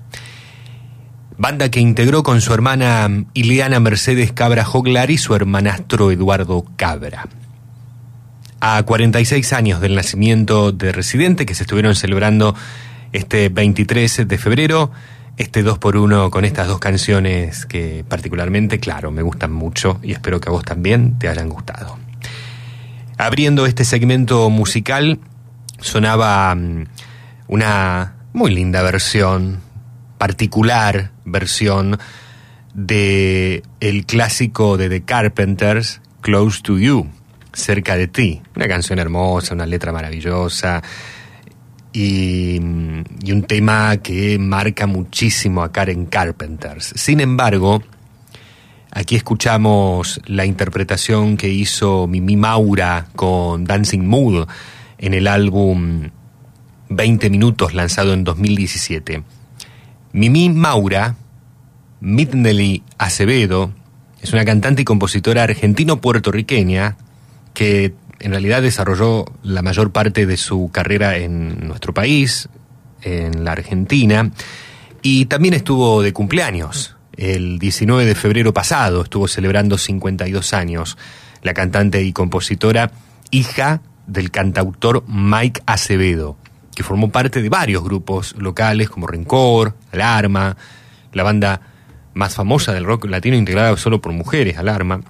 Banda 1.36 1.70
que 1.70 1.80
integró 1.80 2.22
con 2.22 2.40
su 2.40 2.54
hermana 2.54 3.26
Ileana 3.34 3.78
Mercedes 3.78 4.32
Cabra 4.32 4.64
Joglar 4.64 5.10
y 5.10 5.18
su 5.18 5.34
hermanastro 5.34 6.10
Eduardo 6.10 6.64
Cabra. 6.76 7.28
a 8.58 8.82
46 8.82 9.52
años 9.52 9.82
del 9.82 9.94
nacimiento 9.94 10.72
de 10.72 10.90
Residente, 10.92 11.44
que 11.44 11.54
se 11.54 11.64
estuvieron 11.64 11.94
celebrando 11.94 12.54
este 13.12 13.48
23 13.48 14.28
de 14.28 14.38
febrero, 14.38 14.90
este 15.36 15.62
2 15.62 15.78
por 15.78 15.96
1 15.96 16.30
con 16.30 16.44
estas 16.44 16.66
dos 16.66 16.78
canciones 16.78 17.66
que 17.66 18.04
particularmente, 18.08 18.80
claro, 18.80 19.10
me 19.10 19.22
gustan 19.22 19.52
mucho 19.52 19.98
y 20.02 20.12
espero 20.12 20.40
que 20.40 20.48
a 20.48 20.52
vos 20.52 20.64
también 20.64 21.18
te 21.18 21.28
hayan 21.28 21.48
gustado. 21.48 21.98
Abriendo 23.18 23.66
este 23.66 23.84
segmento 23.84 24.48
musical, 24.50 25.20
sonaba 25.78 26.54
mm, 26.54 26.86
una 27.48 28.14
muy 28.32 28.54
linda 28.54 28.82
versión, 28.82 29.60
particular 30.18 31.12
versión 31.24 31.98
de 32.74 33.62
el 33.80 34.04
clásico 34.04 34.76
de 34.76 34.88
The 34.88 35.02
Carpenters, 35.02 36.00
Close 36.20 36.60
to 36.62 36.78
You, 36.78 37.08
cerca 37.52 37.96
de 37.96 38.08
ti. 38.08 38.42
Una 38.54 38.68
canción 38.68 38.98
hermosa, 38.98 39.54
una 39.54 39.66
letra 39.66 39.92
maravillosa 39.92 40.82
y, 41.96 42.58
un 42.58 43.44
tema 43.48 43.96
que 43.96 44.38
marca 44.38 44.86
muchísimo 44.86 45.62
a 45.62 45.72
Karen 45.72 46.06
Carpenters. 46.06 46.92
Sin 46.94 47.20
embargo, 47.20 47.82
Aquí 48.92 49.14
escuchamos 49.14 50.22
la 50.24 50.46
interpretación 50.46 51.36
que 51.36 51.50
hizo 51.50 52.06
Mimi 52.06 52.38
Maura 52.38 53.08
con 53.14 53.66
Dancing 53.66 54.06
Mood 54.06 54.48
en 54.96 55.12
el 55.12 55.26
álbum 55.26 56.08
20 56.88 57.28
Minutos 57.28 57.74
lanzado 57.74 58.14
en 58.14 58.24
2017. 58.24 59.22
Mimi 60.12 60.48
Maura, 60.48 61.16
Midney 62.00 62.84
Acevedo, 62.96 63.70
es 64.22 64.32
una 64.32 64.46
cantante 64.46 64.80
y 64.80 64.84
compositora 64.86 65.42
argentino-puertorriqueña 65.42 66.96
que 67.52 67.92
en 68.20 68.30
realidad 68.30 68.62
desarrolló 68.62 69.26
la 69.42 69.62
mayor 69.62 69.92
parte 69.92 70.26
de 70.26 70.36
su 70.36 70.70
carrera 70.72 71.16
en 71.16 71.66
nuestro 71.66 71.94
país, 71.94 72.48
en 73.02 73.44
la 73.44 73.52
Argentina, 73.52 74.30
y 75.02 75.26
también 75.26 75.54
estuvo 75.54 76.02
de 76.02 76.12
cumpleaños. 76.12 76.96
El 77.16 77.58
19 77.58 78.04
de 78.04 78.14
febrero 78.14 78.52
pasado 78.52 79.02
estuvo 79.02 79.28
celebrando 79.28 79.78
52 79.78 80.52
años 80.52 80.98
la 81.42 81.54
cantante 81.54 82.02
y 82.02 82.12
compositora, 82.12 82.90
hija 83.30 83.80
del 84.06 84.30
cantautor 84.30 85.04
Mike 85.06 85.62
Acevedo, 85.66 86.36
que 86.74 86.82
formó 86.82 87.10
parte 87.10 87.40
de 87.40 87.48
varios 87.48 87.82
grupos 87.84 88.34
locales 88.36 88.90
como 88.90 89.06
Rencor, 89.06 89.76
Alarma, 89.92 90.56
la 91.12 91.22
banda 91.22 91.60
más 92.14 92.34
famosa 92.34 92.72
del 92.72 92.84
rock 92.84 93.06
latino 93.06 93.36
integrada 93.36 93.76
solo 93.76 94.00
por 94.00 94.12
mujeres, 94.12 94.58
Alarma, 94.58 95.02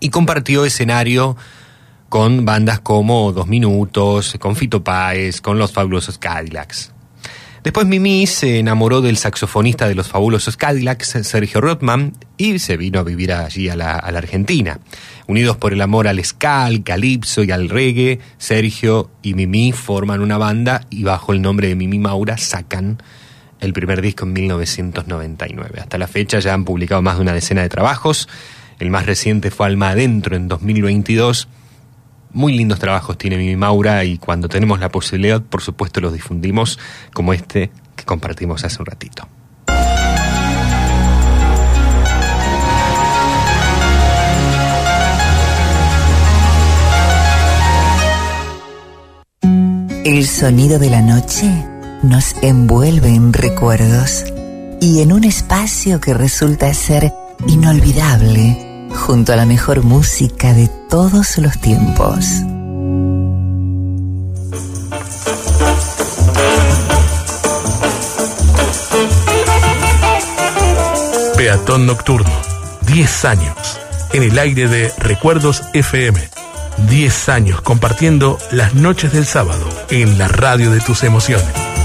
y 0.00 0.10
compartió 0.10 0.64
escenario 0.64 1.36
con 2.08 2.44
bandas 2.44 2.80
como 2.80 3.32
Dos 3.32 3.46
Minutos, 3.46 4.36
con 4.38 4.56
Fito 4.56 4.82
Páez, 4.82 5.40
con 5.40 5.58
Los 5.58 5.72
Fabulosos 5.72 6.18
Cadillacs. 6.18 6.92
Después 7.64 7.86
Mimi 7.86 8.26
se 8.26 8.60
enamoró 8.60 9.00
del 9.00 9.16
saxofonista 9.16 9.88
de 9.88 9.94
los 9.94 10.08
fabulosos 10.08 10.56
Cadillacs, 10.56 11.18
Sergio 11.22 11.60
Rothman, 11.60 12.14
y 12.36 12.60
se 12.60 12.76
vino 12.76 13.00
a 13.00 13.02
vivir 13.02 13.32
allí 13.32 13.68
a 13.68 13.76
la, 13.76 13.96
Argentina. 13.96 14.78
Unidos 15.26 15.56
por 15.56 15.72
el 15.72 15.80
amor 15.82 16.06
al 16.08 16.24
ska, 16.24 16.64
al 16.64 16.82
calipso 16.84 17.42
y 17.42 17.50
al 17.50 17.68
reggae, 17.68 18.20
Sergio 18.38 19.10
y 19.22 19.34
Mimi 19.34 19.72
forman 19.72 20.20
una 20.20 20.38
banda 20.38 20.86
y 20.88 21.02
bajo 21.02 21.32
el 21.32 21.42
nombre 21.42 21.68
de 21.68 21.74
Mimi 21.74 21.98
Maura 21.98 22.38
sacan 22.38 23.02
el 23.60 23.72
primer 23.72 24.00
disco 24.00 24.24
en 24.24 24.32
1999. 24.34 25.80
Hasta 25.80 25.98
la 25.98 26.06
fecha 26.06 26.38
ya 26.38 26.54
han 26.54 26.64
publicado 26.64 27.02
más 27.02 27.16
de 27.16 27.22
una 27.22 27.32
decena 27.32 27.62
de 27.62 27.68
trabajos. 27.68 28.28
El 28.78 28.90
más 28.90 29.04
reciente 29.04 29.50
fue 29.50 29.66
Alma 29.66 29.90
Adentro 29.90 30.36
en 30.36 30.46
2022 30.46 31.48
muy 32.38 32.56
lindos 32.56 32.78
trabajos 32.78 33.18
tiene 33.18 33.36
Mimi 33.36 33.56
Maura 33.56 34.04
y 34.04 34.16
cuando 34.16 34.48
tenemos 34.48 34.78
la 34.78 34.90
posibilidad, 34.90 35.42
por 35.42 35.60
supuesto, 35.60 36.00
los 36.00 36.12
difundimos 36.12 36.78
como 37.12 37.32
este 37.32 37.72
que 37.96 38.04
compartimos 38.04 38.64
hace 38.64 38.80
un 38.80 38.86
ratito. 38.86 39.28
El 50.04 50.24
sonido 50.24 50.78
de 50.78 50.90
la 50.90 51.02
noche 51.02 51.66
nos 52.04 52.36
envuelve 52.40 53.08
en 53.08 53.32
recuerdos 53.32 54.24
y 54.80 55.02
en 55.02 55.12
un 55.12 55.24
espacio 55.24 56.00
que 56.00 56.14
resulta 56.14 56.72
ser 56.72 57.12
inolvidable 57.48 58.67
junto 58.94 59.32
a 59.32 59.36
la 59.36 59.46
mejor 59.46 59.82
música 59.82 60.52
de 60.52 60.68
todos 60.88 61.38
los 61.38 61.58
tiempos. 61.60 62.26
Peatón 71.36 71.86
Nocturno, 71.86 72.32
10 72.82 73.24
años, 73.24 73.80
en 74.12 74.24
el 74.24 74.38
aire 74.38 74.66
de 74.66 74.92
Recuerdos 74.98 75.62
FM. 75.72 76.18
10 76.88 77.28
años 77.28 77.60
compartiendo 77.60 78.38
las 78.50 78.74
noches 78.74 79.12
del 79.12 79.24
sábado 79.24 79.68
en 79.90 80.18
la 80.18 80.28
radio 80.28 80.70
de 80.70 80.80
tus 80.80 81.04
emociones. 81.04 81.77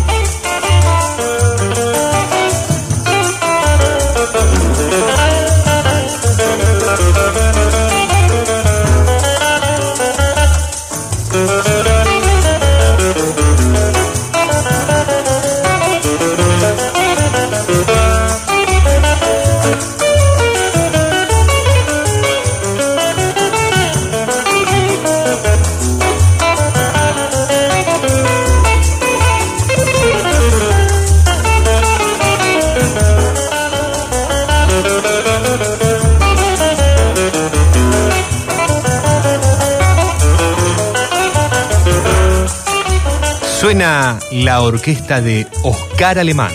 La 43.83 44.61
orquesta 44.61 45.19
de 45.19 45.45
Oscar 45.61 46.17
Alemán. 46.17 46.53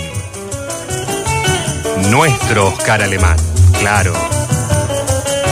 Nuestro 2.10 2.68
Oscar 2.68 3.02
Alemán, 3.02 3.36
claro. 3.78 4.14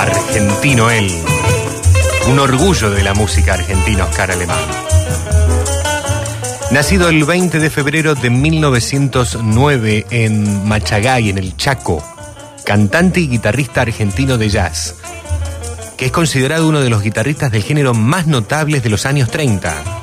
Argentino 0.00 0.90
él. 0.90 1.12
Un 2.30 2.38
orgullo 2.38 2.88
de 2.88 3.02
la 3.02 3.12
música 3.12 3.52
argentina, 3.52 4.06
Oscar 4.06 4.30
Alemán. 4.30 4.58
Nacido 6.70 7.10
el 7.10 7.22
20 7.24 7.58
de 7.58 7.68
febrero 7.68 8.14
de 8.14 8.30
1909 8.30 10.06
en 10.08 10.66
Machagay, 10.66 11.28
en 11.28 11.36
el 11.36 11.58
Chaco, 11.58 12.02
cantante 12.64 13.20
y 13.20 13.28
guitarrista 13.28 13.82
argentino 13.82 14.38
de 14.38 14.48
jazz, 14.48 14.94
que 15.98 16.06
es 16.06 16.10
considerado 16.10 16.68
uno 16.68 16.80
de 16.80 16.88
los 16.88 17.02
guitarristas 17.02 17.52
del 17.52 17.64
género 17.64 17.92
más 17.92 18.26
notables 18.26 18.82
de 18.82 18.88
los 18.88 19.04
años 19.04 19.30
30. 19.30 19.95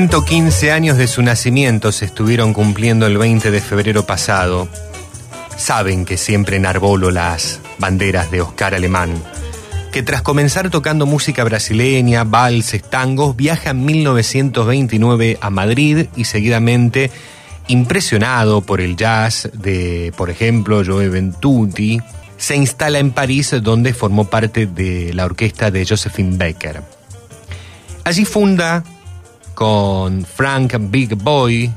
...115 0.00 0.70
años 0.72 0.96
de 0.96 1.06
su 1.06 1.20
nacimiento 1.20 1.92
se 1.92 2.06
estuvieron 2.06 2.54
cumpliendo 2.54 3.06
el 3.06 3.18
20 3.18 3.50
de 3.50 3.60
febrero 3.60 4.06
pasado. 4.06 4.66
Saben 5.58 6.06
que 6.06 6.16
siempre 6.16 6.56
enarbolo 6.56 7.10
las 7.10 7.60
banderas 7.76 8.30
de 8.30 8.40
Oscar 8.40 8.74
Alemán, 8.74 9.22
que 9.92 10.02
tras 10.02 10.22
comenzar 10.22 10.70
tocando 10.70 11.04
música 11.04 11.44
brasileña, 11.44 12.24
valses, 12.24 12.82
tangos, 12.82 13.36
viaja 13.36 13.72
en 13.72 13.84
1929 13.84 15.36
a 15.38 15.50
Madrid 15.50 16.06
y 16.16 16.24
seguidamente, 16.24 17.10
impresionado 17.68 18.62
por 18.62 18.80
el 18.80 18.96
jazz 18.96 19.50
de, 19.52 20.14
por 20.16 20.30
ejemplo, 20.30 20.82
Joe 20.82 21.10
Ventuti, 21.10 22.00
se 22.38 22.56
instala 22.56 23.00
en 23.00 23.10
París 23.10 23.54
donde 23.60 23.92
formó 23.92 24.30
parte 24.30 24.64
de 24.64 25.12
la 25.12 25.26
orquesta 25.26 25.70
de 25.70 25.84
Josephine 25.84 26.38
Baker. 26.38 26.80
Allí 28.04 28.24
funda 28.24 28.82
con 29.60 30.24
Frank 30.24 30.72
Big 30.90 31.14
Boy 31.16 31.70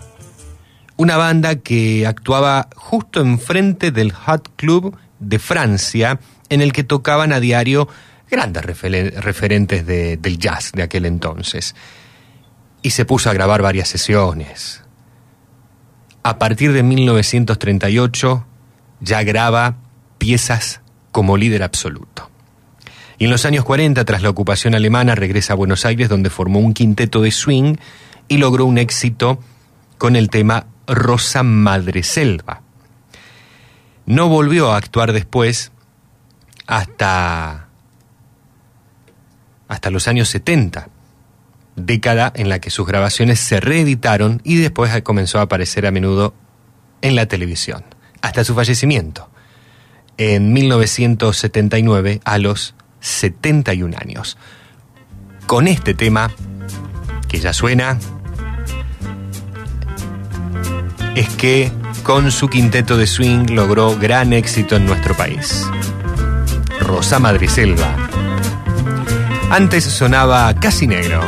una 0.95 1.17
banda 1.17 1.57
que 1.57 2.07
actuaba 2.07 2.69
justo 2.77 3.19
enfrente 3.19 3.91
del 3.91 4.13
Hot 4.13 4.51
Club 4.55 4.95
de 5.19 5.37
Francia, 5.37 6.17
en 6.47 6.61
el 6.61 6.71
que 6.71 6.85
tocaban 6.85 7.33
a 7.33 7.41
diario 7.41 7.89
grandes 8.31 8.63
referen- 8.63 9.11
referentes 9.15 9.85
de- 9.85 10.15
del 10.15 10.37
jazz 10.37 10.71
de 10.71 10.83
aquel 10.83 11.05
entonces. 11.05 11.75
Y 12.81 12.91
se 12.91 13.03
puso 13.03 13.29
a 13.29 13.33
grabar 13.33 13.61
varias 13.61 13.89
sesiones. 13.89 14.81
A 16.23 16.39
partir 16.39 16.71
de 16.71 16.83
1938 16.83 18.45
ya 19.01 19.23
graba 19.23 19.75
piezas 20.19 20.79
como 21.11 21.35
líder 21.35 21.63
absoluto. 21.63 22.29
Y 23.23 23.25
en 23.25 23.31
los 23.31 23.45
años 23.45 23.63
40, 23.63 24.03
tras 24.03 24.21
la 24.21 24.29
ocupación 24.29 24.75
alemana, 24.75 25.15
regresa 25.15 25.53
a 25.53 25.55
Buenos 25.55 25.85
Aires 25.85 26.09
donde 26.09 26.29
formó 26.29 26.59
un 26.59 26.73
quinteto 26.73 27.21
de 27.21 27.31
swing 27.31 27.77
y 28.27 28.35
logró 28.35 28.65
un 28.65 28.77
éxito 28.77 29.39
con 29.97 30.17
el 30.17 30.29
tema 30.29 30.65
Rosa 30.87 31.41
Madreselva. 31.41 32.63
No 34.05 34.27
volvió 34.27 34.73
a 34.73 34.75
actuar 34.75 35.13
después 35.13 35.71
hasta, 36.67 37.69
hasta 39.69 39.89
los 39.89 40.09
años 40.09 40.27
70, 40.27 40.89
década 41.77 42.33
en 42.35 42.49
la 42.49 42.59
que 42.59 42.71
sus 42.71 42.85
grabaciones 42.85 43.39
se 43.39 43.61
reeditaron 43.61 44.41
y 44.43 44.57
después 44.57 45.01
comenzó 45.01 45.39
a 45.39 45.43
aparecer 45.43 45.85
a 45.85 45.91
menudo 45.91 46.33
en 47.01 47.15
la 47.15 47.25
televisión, 47.27 47.85
hasta 48.21 48.43
su 48.43 48.53
fallecimiento, 48.53 49.29
en 50.17 50.51
1979 50.51 52.19
a 52.25 52.37
los 52.37 52.75
71 53.03 53.95
años. 53.99 54.37
Con 55.45 55.67
este 55.67 55.93
tema, 55.93 56.31
que 57.27 57.39
ya 57.39 57.53
suena, 57.53 57.99
es 61.13 61.27
que 61.35 61.71
con 62.03 62.31
su 62.31 62.49
quinteto 62.49 62.97
de 62.97 63.05
swing 63.05 63.51
logró 63.51 63.97
gran 63.99 64.31
éxito 64.33 64.77
en 64.77 64.85
nuestro 64.85 65.15
país. 65.15 65.67
Rosa 66.79 67.19
Madriselva. 67.19 67.95
Antes 69.51 69.83
sonaba 69.83 70.53
Casi 70.55 70.87
Negro. 70.87 71.21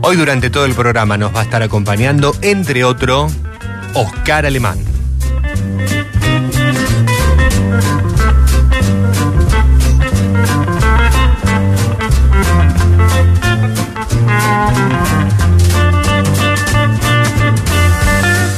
Hoy 0.00 0.16
durante 0.16 0.48
todo 0.50 0.64
el 0.64 0.74
programa 0.74 1.16
nos 1.16 1.34
va 1.34 1.40
a 1.40 1.42
estar 1.44 1.62
acompañando, 1.62 2.34
entre 2.40 2.84
otro, 2.84 3.28
Oscar 3.94 4.46
Alemán. 4.46 4.78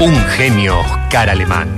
Un 0.00 0.16
genio 0.36 0.80
Oscar 0.80 1.30
Alemán. 1.30 1.68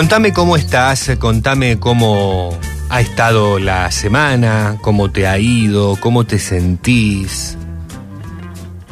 Contame 0.00 0.32
cómo 0.32 0.56
estás, 0.56 1.10
contame 1.18 1.78
cómo 1.78 2.58
ha 2.88 3.02
estado 3.02 3.58
la 3.58 3.90
semana, 3.90 4.78
cómo 4.80 5.10
te 5.10 5.26
ha 5.26 5.38
ido, 5.38 5.96
cómo 5.96 6.24
te 6.24 6.38
sentís. 6.38 7.58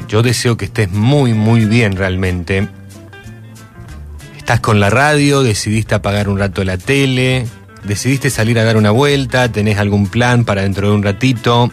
Yo 0.07 0.23
deseo 0.23 0.59
que 0.59 0.67
estés 0.67 0.91
muy, 0.91 1.33
muy 1.33 1.65
bien 1.65 1.97
realmente. 1.97 2.69
Estás 4.37 4.61
con 4.61 4.81
la 4.81 4.91
radio, 4.91 5.43
decidiste 5.43 5.95
apagar 5.95 6.29
un 6.29 6.39
rato 6.39 6.63
la 6.63 6.77
tele, 6.77 7.47
decidiste 7.85 8.29
salir 8.29 8.59
a 8.59 8.65
dar 8.65 8.77
una 8.77 8.91
vuelta, 8.91 9.51
tenés 9.51 9.79
algún 9.79 10.09
plan 10.09 10.45
para 10.45 10.61
dentro 10.61 10.91
de 10.91 10.95
un 10.95 11.03
ratito. 11.03 11.73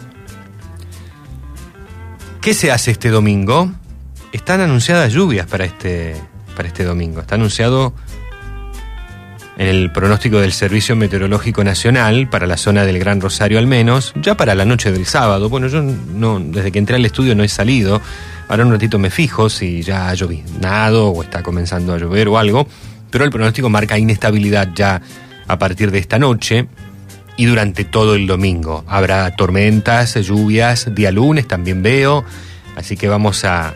¿Qué 2.39 2.53
se 2.53 2.71
hace 2.71 2.91
este 2.91 3.09
domingo? 3.09 3.69
Están 4.31 4.61
anunciadas 4.61 5.11
lluvias 5.11 5.45
para 5.45 5.65
este, 5.65 6.15
para 6.55 6.69
este 6.69 6.85
domingo. 6.85 7.19
Está 7.19 7.35
anunciado 7.35 7.93
el 9.57 9.91
pronóstico 9.91 10.39
del 10.41 10.51
Servicio 10.51 10.95
Meteorológico 10.95 11.63
Nacional, 11.63 12.29
para 12.29 12.45
la 12.45 12.57
zona 12.57 12.85
del 12.85 12.99
Gran 12.99 13.21
Rosario 13.21 13.57
al 13.57 13.67
menos, 13.67 14.13
ya 14.15 14.35
para 14.35 14.53
la 14.53 14.65
noche 14.65 14.91
del 14.91 15.05
sábado. 15.05 15.49
Bueno, 15.49 15.67
yo 15.67 15.81
no, 15.81 16.39
desde 16.39 16.71
que 16.71 16.79
entré 16.79 16.97
al 16.97 17.05
estudio 17.05 17.35
no 17.35 17.43
he 17.43 17.47
salido. 17.47 18.01
Ahora 18.47 18.65
un 18.65 18.71
ratito 18.71 18.99
me 18.99 19.09
fijo 19.09 19.49
si 19.49 19.81
ya 19.81 20.09
ha 20.09 20.13
llovinado 20.13 21.09
o 21.09 21.23
está 21.23 21.41
comenzando 21.41 21.93
a 21.93 21.97
llover 21.97 22.27
o 22.27 22.37
algo. 22.37 22.67
Pero 23.09 23.23
el 23.23 23.31
pronóstico 23.31 23.69
marca 23.69 23.97
inestabilidad 23.97 24.69
ya 24.75 25.01
a 25.47 25.57
partir 25.57 25.89
de 25.91 25.99
esta 25.99 26.19
noche 26.19 26.67
y 27.37 27.45
durante 27.45 27.85
todo 27.85 28.15
el 28.15 28.27
domingo. 28.27 28.83
Habrá 28.87 29.35
tormentas, 29.35 30.15
lluvias, 30.15 30.93
día 30.93 31.11
lunes 31.11 31.47
también 31.47 31.81
veo. 31.81 32.25
Así 32.75 32.97
que 32.97 33.07
vamos 33.07 33.45
a 33.45 33.73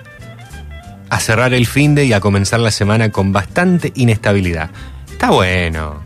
cerrar 1.19 1.53
el 1.53 1.65
fin 1.67 1.95
de 1.95 2.05
y 2.05 2.13
a 2.13 2.19
comenzar 2.19 2.59
la 2.59 2.71
semana 2.71 3.11
con 3.11 3.31
bastante 3.31 3.93
inestabilidad. 3.95 4.71
Está 5.19 5.31
bueno. 5.31 6.01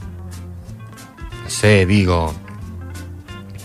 No 1.43 1.47
sé, 1.47 1.85
digo, 1.85 2.33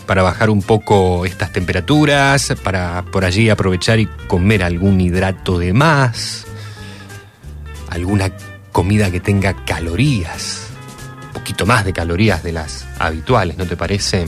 para 0.05 0.21
bajar 0.21 0.51
un 0.51 0.61
poco 0.61 1.25
estas 1.25 1.51
temperaturas, 1.51 2.53
para 2.63 3.03
por 3.05 3.25
allí 3.25 3.49
aprovechar 3.49 3.99
y 3.99 4.05
comer 4.27 4.61
algún 4.61 5.01
hidrato 5.01 5.57
de 5.57 5.73
más, 5.73 6.45
alguna 7.89 8.31
comida 8.71 9.09
que 9.09 9.21
tenga 9.21 9.65
calorías, 9.65 10.67
un 11.25 11.33
poquito 11.33 11.65
más 11.65 11.83
de 11.83 11.93
calorías 11.93 12.43
de 12.43 12.51
las 12.51 12.85
habituales, 12.99 13.57
¿no 13.57 13.65
te 13.65 13.75
parece? 13.75 14.27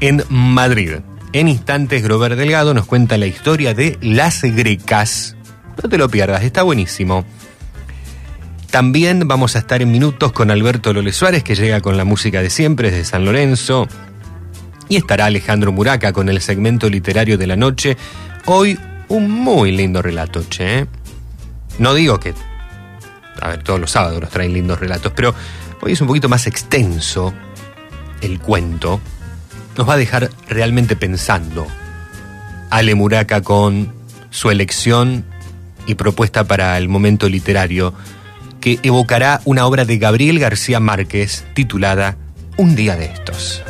en 0.01 0.23
Madrid. 0.29 0.97
En 1.33 1.49
instantes 1.49 2.03
Grover 2.03 2.37
Delgado 2.37 2.75
nos 2.75 2.85
cuenta 2.85 3.17
la 3.17 3.25
historia 3.25 3.73
de 3.73 3.97
Las 4.03 4.43
Grecas. 4.43 5.35
No 5.83 5.89
te 5.89 5.97
lo 5.97 6.11
pierdas, 6.11 6.45
está 6.45 6.63
buenísimo. 6.63 7.25
También 8.71 9.27
vamos 9.27 9.57
a 9.57 9.61
estar 9.61 9.81
en 9.81 9.91
minutos 9.91 10.33
con 10.33 10.51
Alberto 10.51 10.93
Lole 10.93 11.13
Suárez, 11.15 11.43
que 11.43 11.55
llega 11.55 11.81
con 11.81 11.97
la 11.97 12.05
música 12.05 12.43
de 12.43 12.51
siempre 12.51 12.91
desde 12.91 13.07
San 13.07 13.25
Lorenzo. 13.25 13.89
Y 14.91 14.97
estará 14.97 15.25
Alejandro 15.25 15.73
Muraca 15.73 16.13
con 16.13 16.29
el 16.29 16.43
segmento 16.43 16.91
literario 16.91 17.39
de 17.39 17.47
la 17.47 17.57
noche. 17.57 17.97
Hoy 18.45 18.79
un 19.09 19.31
muy 19.31 19.73
lindo 19.73 20.03
relato, 20.03 20.45
che. 20.49 20.87
No 21.79 21.95
digo 21.95 22.21
que. 22.21 22.35
A 23.41 23.49
ver, 23.49 23.63
todos 23.63 23.81
los 23.81 23.91
sábados 23.91 24.21
nos 24.21 24.31
traen 24.31 24.53
lindos 24.53 24.79
relatos, 24.79 25.13
pero 25.15 25.35
hoy 25.81 25.93
es 25.93 26.01
un 26.01 26.07
poquito 26.07 26.29
más 26.29 26.47
extenso 26.47 27.33
el 28.21 28.41
cuento. 28.41 29.01
Nos 29.77 29.89
va 29.89 29.95
a 29.95 29.99
dejar 29.99 30.31
realmente 30.49 30.97
pensando. 30.97 31.67
Ale 32.71 32.95
Muraca 32.95 33.43
con 33.43 33.93
su 34.31 34.51
elección 34.51 35.25
y 35.87 35.95
propuesta 35.95 36.45
para 36.45 36.79
el 36.79 36.89
momento 36.89 37.29
literario, 37.29 37.93
que 38.61 38.79
evocará 38.83 39.41
una 39.45 39.67
obra 39.67 39.85
de 39.85 39.99
Gabriel 39.99 40.39
García 40.39 40.81
Márquez 40.81 41.45
titulada 41.55 42.17
Un 42.57 42.75
día 42.75 42.97
de 42.97 43.07
estos. 43.07 43.63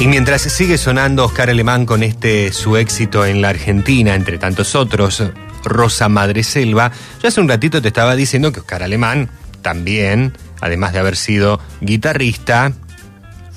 Y 0.00 0.06
mientras 0.06 0.42
sigue 0.42 0.78
sonando 0.78 1.24
Oscar 1.24 1.50
Alemán 1.50 1.84
con 1.84 2.04
este 2.04 2.52
su 2.52 2.76
éxito 2.76 3.26
en 3.26 3.42
la 3.42 3.48
Argentina, 3.48 4.14
entre 4.14 4.38
tantos 4.38 4.76
otros, 4.76 5.24
Rosa 5.64 6.08
Madre 6.08 6.44
Selva, 6.44 6.92
yo 7.20 7.28
hace 7.28 7.40
un 7.40 7.48
ratito 7.48 7.82
te 7.82 7.88
estaba 7.88 8.14
diciendo 8.14 8.52
que 8.52 8.60
Oscar 8.60 8.84
Alemán 8.84 9.28
también, 9.60 10.38
además 10.60 10.92
de 10.92 11.00
haber 11.00 11.16
sido 11.16 11.58
guitarrista, 11.80 12.72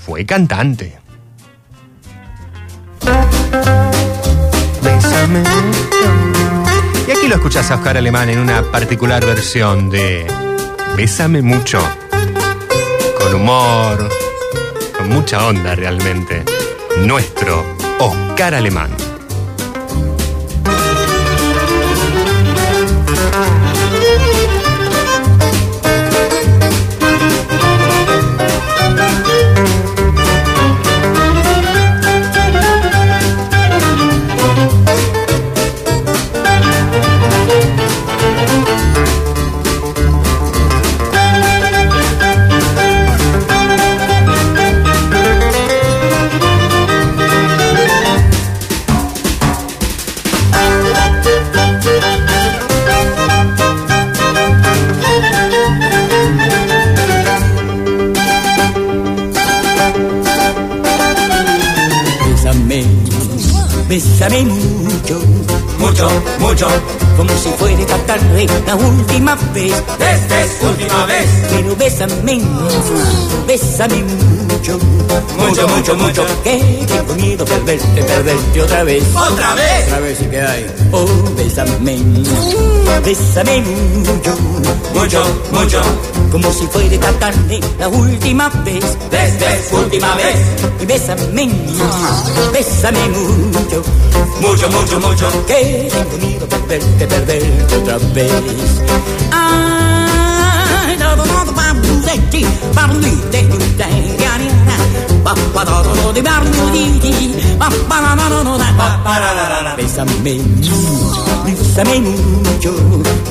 fue 0.04 0.26
cantante. 0.26 0.98
Bésame. 4.82 5.44
Y 7.08 7.12
aquí 7.12 7.28
lo 7.28 7.36
escuchas 7.36 7.70
a 7.70 7.76
Oscar 7.76 7.98
Alemán 7.98 8.30
en 8.30 8.40
una 8.40 8.64
particular 8.64 9.24
versión 9.24 9.92
de 9.92 10.26
Bésame 10.98 11.44
mucho, 11.44 11.80
con 13.20 13.36
humor, 13.36 14.10
mucha 15.04 15.46
onda 15.48 15.76
realmente. 15.76 16.44
Nuestro 17.06 17.64
Oscar 18.00 18.56
Alemán. 18.56 19.11
Bésame 64.22 64.46
mucho, 64.46 65.20
mucho, 65.80 66.08
mucho, 66.40 66.68
como 67.22 67.38
si 67.38 67.50
fuera 67.50 67.80
esta 67.80 67.98
tarde 68.00 68.48
la 68.66 68.76
última 68.76 69.36
vez. 69.54 69.74
Esta 70.00 70.42
es 70.42 70.52
última 70.60 71.06
vez. 71.06 71.28
Pero 71.52 71.76
bésame, 71.76 72.42
bésame 73.46 74.04
mucho, 74.50 74.80
mucho, 75.38 75.68
mucho, 75.68 75.96
mucho, 75.96 76.26
que 76.44 76.84
tengo 76.88 77.14
miedo 77.14 77.46
perderte, 77.46 78.02
perderte 78.04 78.62
otra 78.64 78.84
vez. 78.84 79.04
Otra 79.16 79.54
vez. 79.54 79.86
Otra 79.86 80.00
vez 80.00 80.18
sí 80.18 80.26
que 80.26 80.42
hay. 80.42 80.66
Oh, 80.92 81.06
bésame, 81.38 81.78
bésame 83.06 83.62
mucho, 83.62 84.36
Mucho, 84.96 85.24
mucho. 85.52 85.82
como 86.32 86.52
si 86.52 86.66
fuera 86.68 86.96
esta 86.96 87.12
tarde 87.20 87.60
la 87.78 87.88
última 87.88 88.50
vez. 88.66 88.84
Esta 89.12 89.56
es 89.56 89.72
última 89.72 90.16
vez. 90.16 90.36
Y 90.82 90.86
bésame, 90.88 91.52
bésame 92.52 93.10
mucho, 93.10 93.84
Mucho, 94.42 94.70
mucho, 94.70 95.00
mucho. 95.00 95.46
que 95.46 95.88
tengo 95.92 96.18
miedo 96.26 96.48
perderte, 96.48 97.08
perderte 97.12 97.76
otra 97.78 97.98
vez. 98.14 98.32
Ay, 99.32 100.98
no. 100.98 101.16
Bésame, 111.46 112.00
mucho, 112.02 112.74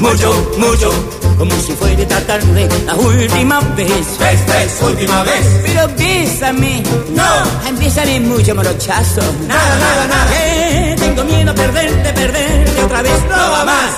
Mucho, 0.01 0.51
mucho. 0.59 0.91
como 1.39 1.51
si 1.61 1.73
fuera 1.73 2.03
esta 2.03 2.21
tarde 2.27 2.69
la 2.87 2.95
última 2.95 3.61
vez. 3.77 4.07
Última 4.83 5.23
vez. 5.25 5.47
Pero 5.65 5.89
bésame, 5.97 6.83
No. 7.15 7.79
Bésame 7.79 8.21
mucho, 8.21 8.55
morochazo. 8.55 9.23
Nada, 9.47 9.79
nada, 9.79 10.07
nada. 10.07 10.90
Tengo 11.11 11.25
miedo 11.25 11.51
a 11.51 11.55
perderte, 11.55 12.13
perderte 12.13 12.83
otra 12.85 13.03
vez. 13.03 13.21
No 13.29 13.37
va 13.37 13.65
más. 13.65 13.91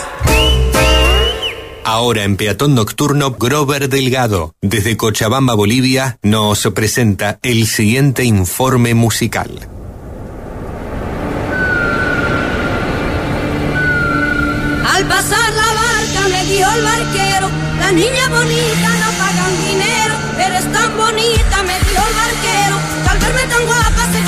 Ahora 1.84 2.24
en 2.24 2.38
Peatón 2.38 2.74
Nocturno, 2.74 3.32
Grover 3.32 3.90
Delgado, 3.90 4.54
desde 4.62 4.96
Cochabamba, 4.96 5.52
Bolivia, 5.52 6.18
nos 6.22 6.66
presenta 6.74 7.38
el 7.42 7.66
siguiente 7.66 8.24
informe 8.24 8.94
musical. 8.94 9.50
Al 14.94 15.04
pasar 15.06 15.52
la 15.52 15.68
barca 15.82 16.28
me 16.30 16.44
dio 16.46 16.66
el 16.72 16.82
barquero, 16.82 17.48
la 17.78 17.92
niña 17.92 18.28
bonita 18.30 18.88
no 19.00 19.10
pagan 19.18 19.52
dinero, 19.68 20.14
eres 20.46 20.72
tan 20.72 20.96
bonita 20.96 21.62
me 21.64 21.78
dio 21.90 22.00
el 22.08 22.14
barquero, 22.14 22.76
que 23.02 23.08
al 23.10 23.18
verme 23.18 23.42
tan 23.52 23.66
guapa 23.66 24.12
se 24.12 24.21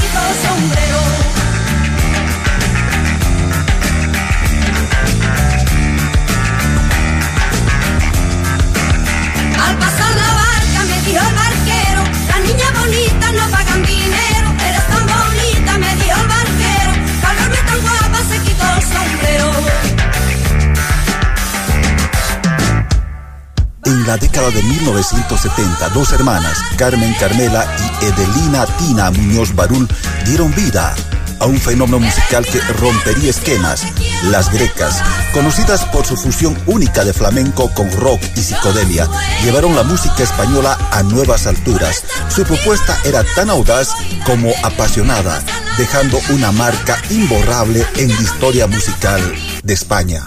En 23.87 24.07
la 24.07 24.16
década 24.16 24.51
de 24.51 24.62
1970, 24.62 25.89
dos 25.91 26.12
hermanas, 26.12 26.59
Carmen 26.76 27.14
Carmela 27.20 27.66
y 27.78 28.07
Edelina 28.07 28.66
Tina 28.78 29.11
Muñoz 29.11 29.55
Barul, 29.55 29.87
dieron 30.24 30.55
vida 30.55 30.95
a 31.39 31.47
un 31.47 31.59
fenómeno 31.59 31.99
musical 31.99 32.47
que 32.47 32.61
rompería 32.61 33.30
esquemas, 33.30 33.82
las 34.30 34.51
grecas, 34.51 35.03
conocidas 35.35 35.85
por 35.87 36.07
su 36.07 36.16
fusión 36.16 36.57
única 36.66 37.05
de 37.05 37.12
flamenco 37.12 37.70
con 37.74 37.91
rock 37.93 38.22
y 38.37 38.41
psicodelia, 38.41 39.07
llevaron 39.43 39.76
la 39.76 39.82
música 39.82 40.22
española 40.22 40.78
a 40.91 41.03
nuevas 41.03 41.47
alturas. 41.47 42.05
Su 42.28 42.45
propuesta 42.45 42.99
era 43.05 43.22
tan 43.35 43.51
audaz 43.51 43.89
como 44.24 44.51
apasionada, 44.62 45.43
dejando 45.76 46.18
una 46.30 46.53
marca 46.53 46.97
imborrable 47.11 47.87
en 47.97 48.09
la 48.09 48.22
historia 48.22 48.66
musical 48.66 49.20
de 49.62 49.74
España. 49.74 50.22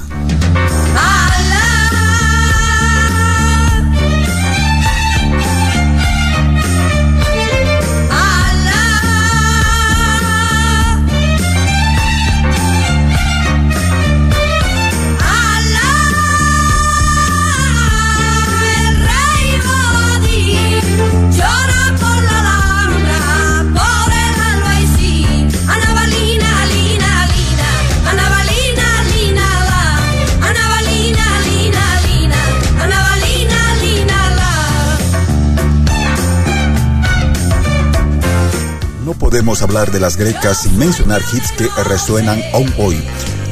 Podemos 39.38 39.62
hablar 39.62 39.92
de 39.92 40.00
las 40.00 40.18
grecas 40.18 40.64
sin 40.64 40.76
mencionar 40.80 41.22
hits 41.32 41.52
que 41.52 41.70
resuenan 41.84 42.42
aún 42.56 42.74
hoy. 42.80 43.00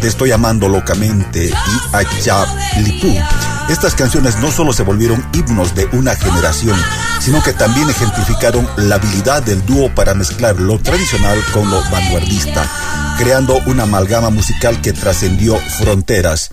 Te 0.01 0.07
estoy 0.07 0.31
amando 0.31 0.67
locamente 0.67 1.45
y 1.45 1.95
Achapilipú. 1.95 3.15
Estas 3.69 3.93
canciones 3.93 4.39
no 4.39 4.49
solo 4.49 4.73
se 4.73 4.81
volvieron 4.81 5.23
himnos 5.31 5.75
de 5.75 5.85
una 5.93 6.15
generación, 6.15 6.75
sino 7.19 7.43
que 7.43 7.53
también 7.53 7.87
ejemplificaron 7.87 8.67
la 8.77 8.95
habilidad 8.95 9.43
del 9.43 9.63
dúo 9.63 9.93
para 9.93 10.15
mezclar 10.15 10.59
lo 10.59 10.79
tradicional 10.79 11.37
con 11.53 11.69
lo 11.69 11.79
vanguardista, 11.91 12.67
creando 13.19 13.59
una 13.67 13.83
amalgama 13.83 14.31
musical 14.31 14.81
que 14.81 14.91
trascendió 14.91 15.55
fronteras. 15.77 16.49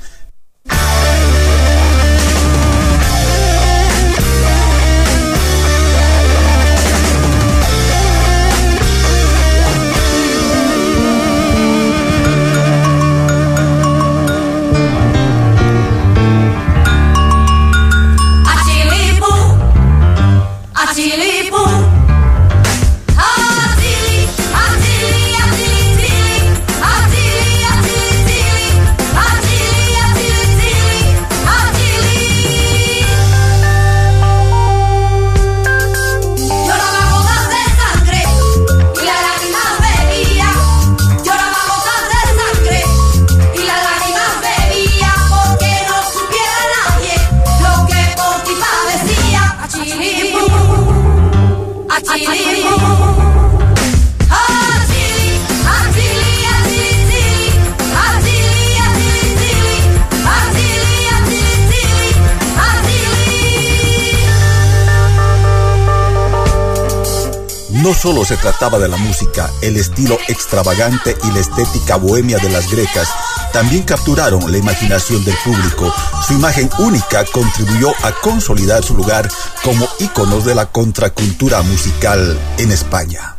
Solo 68.03 68.25
se 68.25 68.37
trataba 68.37 68.81
de 68.81 68.89
la 68.89 68.97
música, 68.97 69.49
el 69.63 69.77
estilo 69.77 70.19
extravagante 70.27 71.17
y 71.23 71.31
la 71.31 71.39
estética 71.39 71.95
bohemia 71.95 72.37
de 72.39 72.51
las 72.51 72.69
grecas 72.69 73.09
también 73.53 73.85
capturaron 73.85 74.51
la 74.51 74.59
imaginación 74.59 75.25
del 75.25 75.37
público. 75.45 75.95
Su 76.27 76.33
imagen 76.33 76.69
única 76.81 77.25
contribuyó 77.27 77.91
a 78.03 78.11
consolidar 78.21 78.83
su 78.83 78.97
lugar 78.97 79.31
como 79.63 79.89
íconos 80.01 80.45
de 80.45 80.57
la 80.57 80.67
contracultura 80.67 81.63
musical 81.63 82.37
en 82.59 82.73
España. 82.73 83.37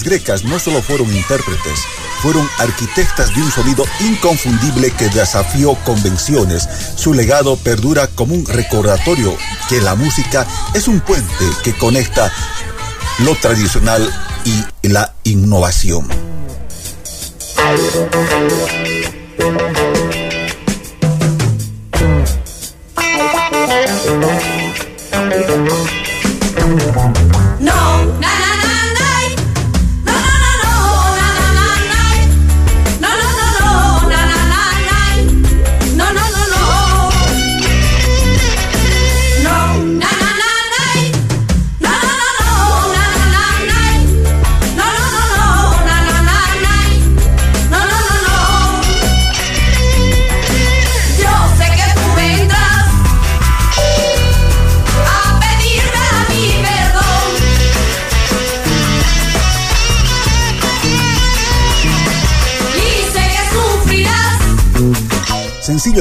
Las 0.00 0.08
grecas 0.08 0.44
no 0.44 0.58
solo 0.58 0.80
fueron 0.80 1.14
intérpretes, 1.14 1.80
fueron 2.22 2.48
arquitectas 2.56 3.34
de 3.34 3.42
un 3.42 3.50
sonido 3.50 3.84
inconfundible 4.00 4.90
que 4.92 5.10
desafió 5.10 5.74
convenciones. 5.84 6.66
Su 6.96 7.12
legado 7.12 7.58
perdura 7.58 8.06
como 8.06 8.34
un 8.34 8.46
recordatorio 8.46 9.36
que 9.68 9.82
la 9.82 9.96
música 9.96 10.46
es 10.72 10.88
un 10.88 11.00
puente 11.00 11.44
que 11.62 11.74
conecta 11.74 12.32
lo 13.18 13.34
tradicional 13.34 14.10
y 14.46 14.64
la 14.88 15.12
innovación. 15.24 16.08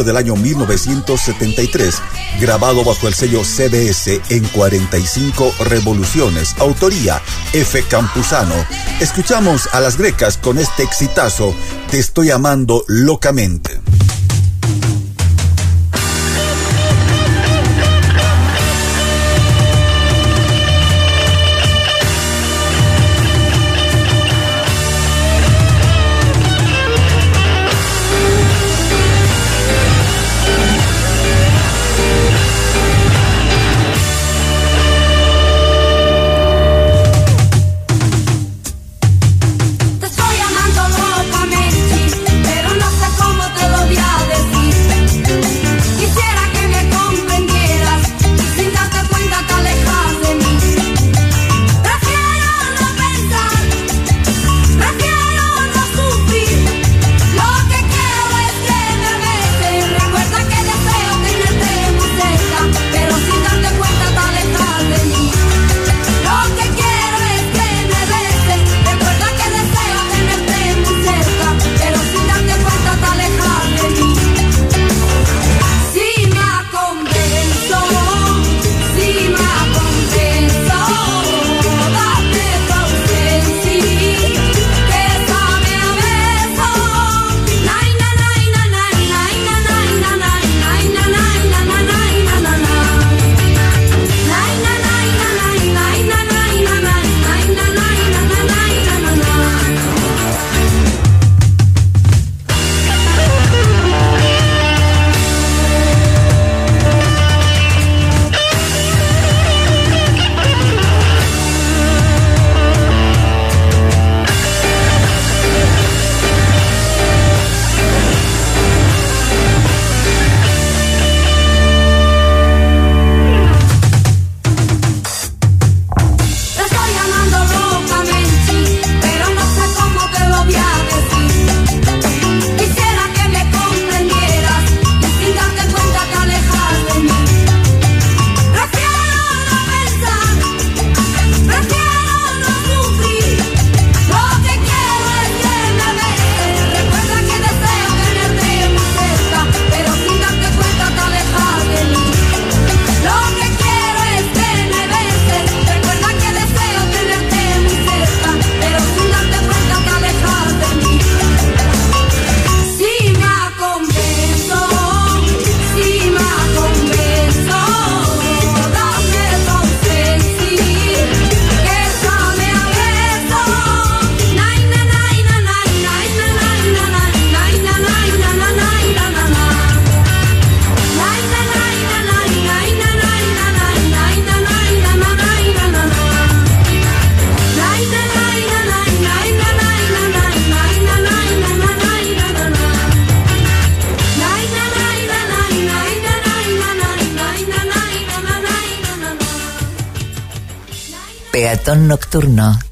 del 0.03 0.17
año 0.17 0.35
1973, 0.35 1.95
grabado 2.39 2.83
bajo 2.83 3.07
el 3.07 3.13
sello 3.13 3.43
CBS 3.43 4.21
en 4.29 4.43
45 4.45 5.53
revoluciones, 5.65 6.55
autoría 6.59 7.21
F. 7.53 7.83
Campuzano. 7.83 8.55
Escuchamos 8.99 9.67
a 9.73 9.79
las 9.79 9.97
grecas 9.97 10.37
con 10.37 10.57
este 10.57 10.83
exitazo, 10.83 11.55
Te 11.91 11.99
estoy 11.99 12.31
amando 12.31 12.83
locamente. 12.87 13.79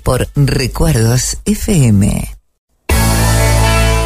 por 0.03 0.27
Recuerdos 0.35 1.37
FM. 1.45 2.29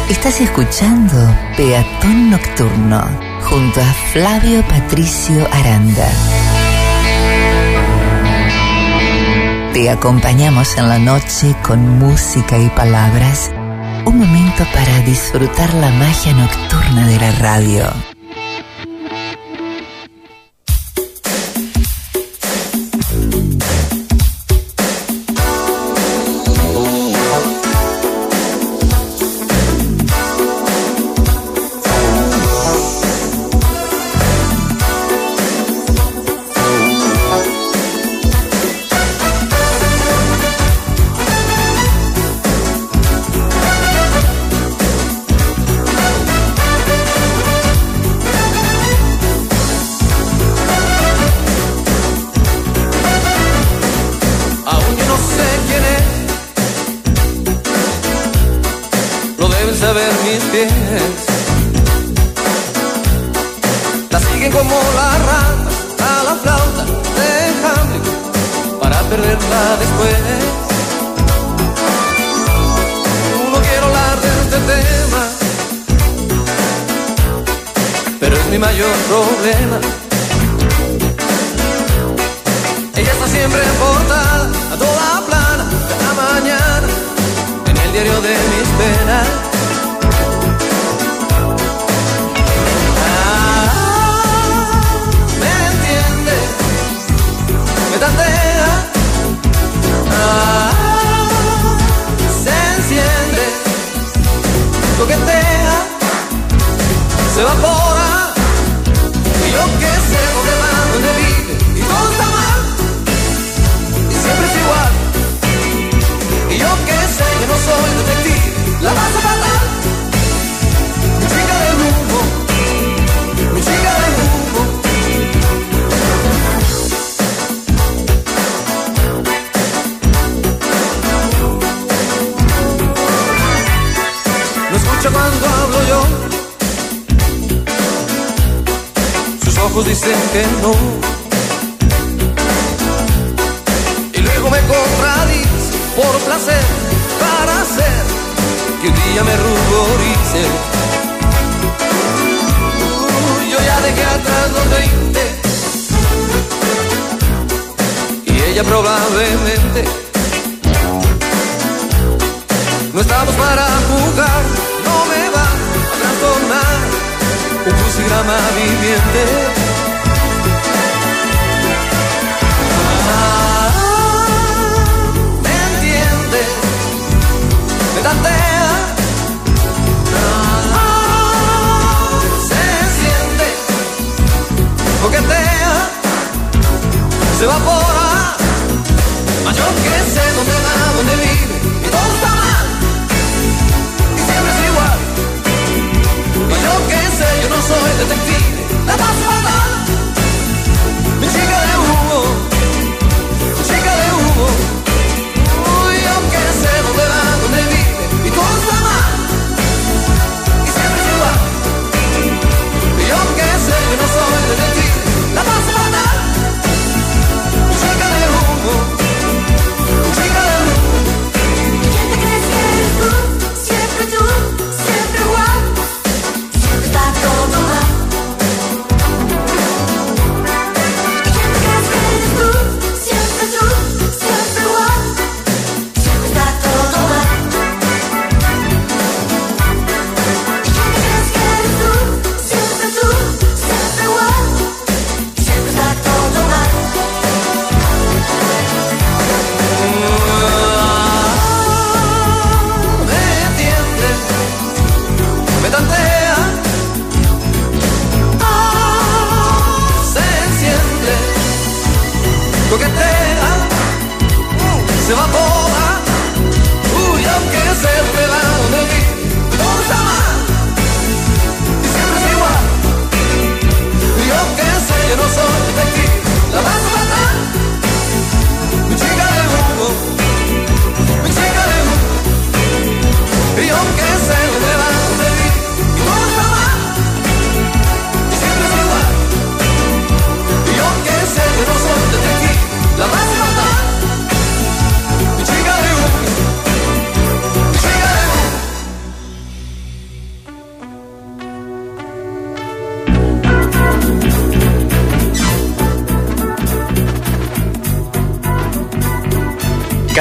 Estás 0.08 0.40
escuchando 0.40 1.14
Peatón 1.56 2.30
Nocturno 2.30 3.02
junto 3.42 3.80
a 3.80 3.92
Flavio 4.12 4.66
Patricio 4.66 5.46
Aranda. 5.52 6.08
Te 9.74 9.90
acompañamos 9.90 10.74
en 10.78 10.88
la 10.88 10.98
noche 10.98 11.54
con 11.62 11.98
música 11.98 12.58
y 12.58 12.68
palabras. 12.70 13.50
Un 14.06 14.18
momento 14.18 14.64
para 14.72 15.00
disfrutar 15.00 15.74
la 15.74 15.90
magia 15.90 16.32
nocturna 16.32 17.06
de 17.06 17.18
la 17.18 17.30
radio. 17.32 18.11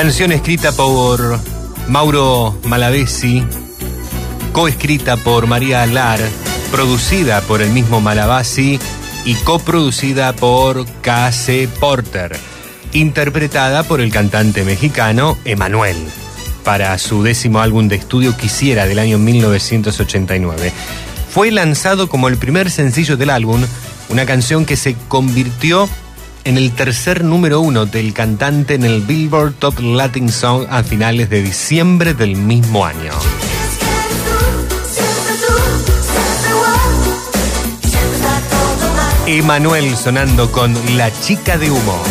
Canción 0.01 0.31
escrita 0.31 0.71
por 0.71 1.39
Mauro 1.87 2.59
Malavesi, 2.63 3.43
coescrita 4.51 5.15
por 5.15 5.45
María 5.45 5.83
Alar, 5.83 6.19
producida 6.71 7.39
por 7.41 7.61
el 7.61 7.69
mismo 7.69 8.01
Malavasi 8.01 8.79
y 9.25 9.35
coproducida 9.35 10.33
por 10.33 10.87
K.C. 11.03 11.69
Porter, 11.79 12.35
interpretada 12.93 13.83
por 13.83 14.01
el 14.01 14.11
cantante 14.11 14.63
mexicano 14.63 15.37
Emanuel 15.45 15.97
para 16.63 16.97
su 16.97 17.21
décimo 17.21 17.59
álbum 17.59 17.87
de 17.87 17.97
estudio 17.97 18.35
Quisiera 18.35 18.87
del 18.87 18.97
año 18.97 19.19
1989. 19.19 20.73
Fue 21.29 21.51
lanzado 21.51 22.09
como 22.09 22.27
el 22.27 22.37
primer 22.37 22.71
sencillo 22.71 23.17
del 23.17 23.29
álbum, 23.29 23.61
una 24.09 24.25
canción 24.25 24.65
que 24.65 24.77
se 24.77 24.95
convirtió 25.07 25.87
en 26.43 26.57
el 26.57 26.71
tercer 26.71 27.23
número 27.23 27.61
uno 27.61 27.85
del 27.85 28.13
cantante 28.13 28.75
en 28.75 28.83
el 28.83 29.01
Billboard 29.01 29.53
Top 29.53 29.79
Latin 29.79 30.31
Song 30.31 30.65
a 30.69 30.83
finales 30.83 31.29
de 31.29 31.41
diciembre 31.41 32.13
del 32.13 32.35
mismo 32.35 32.85
año. 32.85 33.11
Emanuel 39.27 39.95
sonando 39.95 40.51
con 40.51 40.75
La 40.97 41.11
chica 41.21 41.57
de 41.57 41.71
humo. 41.71 42.01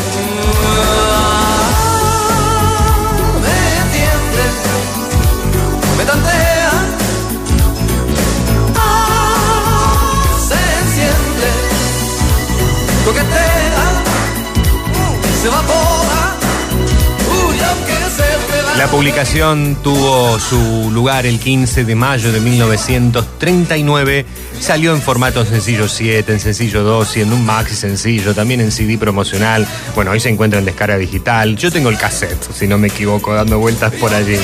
La 18.81 18.87
publicación 18.87 19.77
tuvo 19.85 20.39
su 20.39 20.91
lugar 20.91 21.27
el 21.27 21.39
15 21.39 21.85
de 21.85 21.95
mayo 21.95 22.33
de 22.33 22.41
1939. 22.41 24.25
Salió 24.59 24.95
en 24.95 25.03
formato 25.03 25.45
sencillo 25.45 25.87
7, 25.87 26.33
en 26.33 26.41
sencillo 26.41 26.83
2 26.83 27.19
y 27.19 27.21
en 27.21 27.31
un 27.35 27.45
maxi 27.45 27.75
sencillo, 27.75 28.35
también 28.35 28.63
en 28.63 28.73
CD 28.73 28.97
promocional. 28.97 29.69
Bueno, 29.95 30.13
hoy 30.13 30.21
se 30.21 30.31
encuentra 30.31 30.61
en 30.61 30.65
descarga 30.65 30.97
digital. 30.97 31.57
Yo 31.57 31.71
tengo 31.71 31.91
el 31.91 31.99
cassette, 31.99 32.43
si 32.55 32.67
no 32.67 32.79
me 32.79 32.89
equivoco, 32.89 33.35
dando 33.35 33.59
vueltas 33.59 33.93
por 33.97 34.15
allí. 34.15 34.39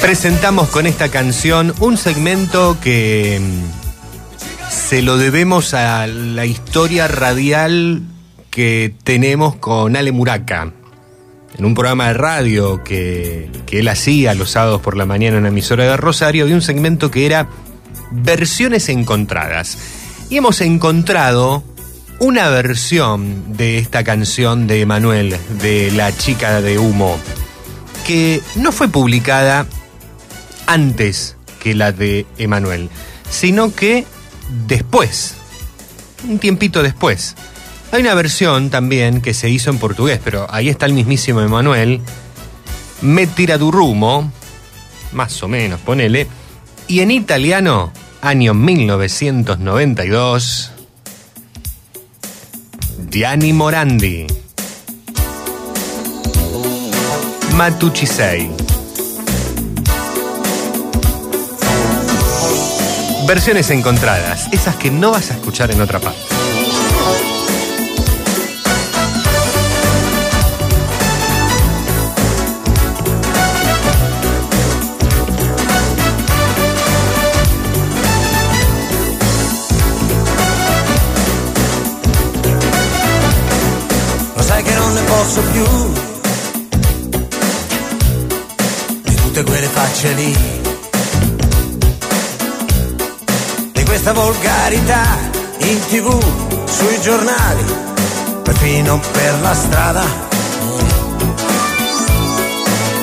Presentamos 0.00 0.70
con 0.70 0.88
esta 0.88 1.08
canción 1.08 1.72
un 1.78 1.96
segmento 1.96 2.78
que 2.80 3.40
mm, 3.40 3.77
se 4.88 5.02
lo 5.02 5.18
debemos 5.18 5.74
a 5.74 6.06
la 6.06 6.46
historia 6.46 7.08
radial 7.08 8.00
que 8.48 8.94
tenemos 9.04 9.54
con 9.56 9.94
Ale 9.96 10.12
Muraca. 10.12 10.72
En 11.58 11.64
un 11.66 11.74
programa 11.74 12.06
de 12.08 12.14
radio 12.14 12.82
que, 12.82 13.50
que 13.66 13.80
él 13.80 13.88
hacía 13.88 14.32
los 14.32 14.52
sábados 14.52 14.80
por 14.80 14.96
la 14.96 15.04
mañana 15.04 15.36
en 15.36 15.40
una 15.40 15.48
emisora 15.50 15.84
de 15.84 15.98
Rosario, 15.98 16.44
había 16.44 16.54
un 16.54 16.62
segmento 16.62 17.10
que 17.10 17.26
era 17.26 17.50
versiones 18.12 18.88
encontradas. 18.88 19.76
Y 20.30 20.38
hemos 20.38 20.62
encontrado 20.62 21.62
una 22.18 22.48
versión 22.48 23.58
de 23.58 23.76
esta 23.76 24.04
canción 24.04 24.66
de 24.66 24.80
Emanuel, 24.80 25.36
de 25.60 25.90
La 25.90 26.16
chica 26.16 26.62
de 26.62 26.78
humo, 26.78 27.18
que 28.06 28.40
no 28.56 28.72
fue 28.72 28.88
publicada 28.88 29.66
antes 30.66 31.36
que 31.60 31.74
la 31.74 31.92
de 31.92 32.24
Emanuel, 32.38 32.88
sino 33.28 33.74
que 33.74 34.06
después, 34.66 35.34
un 36.28 36.38
tiempito 36.38 36.82
después. 36.82 37.34
Hay 37.92 38.02
una 38.02 38.14
versión 38.14 38.70
también 38.70 39.20
que 39.20 39.34
se 39.34 39.48
hizo 39.48 39.70
en 39.70 39.78
portugués, 39.78 40.20
pero 40.22 40.46
ahí 40.50 40.68
está 40.68 40.86
el 40.86 40.92
mismísimo 40.92 41.40
Emanuel, 41.40 42.00
Me 43.00 43.28
tira 43.28 43.58
du 43.58 43.70
rumo, 43.70 44.32
más 45.12 45.40
o 45.42 45.48
menos, 45.48 45.80
ponele, 45.80 46.26
y 46.88 47.00
en 47.00 47.10
italiano, 47.10 47.92
año 48.20 48.54
1992, 48.54 50.72
Gianni 53.10 53.52
Morandi. 53.52 54.26
Ma 57.56 57.70
Versiones 63.28 63.68
encontradas, 63.68 64.48
esas 64.52 64.76
que 64.76 64.90
no 64.90 65.10
vas 65.10 65.30
a 65.30 65.34
escuchar 65.34 65.70
en 65.70 65.82
otra 65.82 66.00
parte. 66.00 66.18
Posso 85.06 85.40
più 85.52 85.64
di 89.02 89.14
tutte 89.14 89.42
quelle 89.42 89.66
facce 89.66 90.12
lì, 90.14 90.34
questa 94.00 94.12
volgarità 94.12 95.02
in 95.58 95.80
tv, 95.88 96.08
sui 96.66 97.00
giornali, 97.00 97.64
perfino 98.44 99.00
per 99.10 99.40
la 99.40 99.52
strada. 99.54 100.04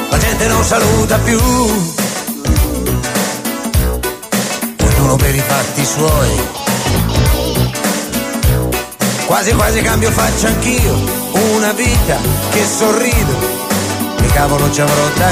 La 0.09 0.17
gente 0.17 0.47
non 0.47 0.63
saluta 0.63 1.17
più, 1.17 1.37
ognuno 4.79 5.17
per 5.17 5.35
i 5.35 5.43
fatti 5.45 5.83
suoi. 5.83 6.29
Quasi 9.25 9.51
quasi 9.53 9.81
cambio 9.81 10.11
faccia 10.11 10.47
anch'io, 10.47 10.95
una 11.55 11.73
vita 11.73 12.15
che 12.51 12.63
sorrido, 12.65 13.33
che 14.15 14.27
cavolo 14.27 14.71
ci 14.71 14.79
avrò 14.79 15.09
da 15.17 15.29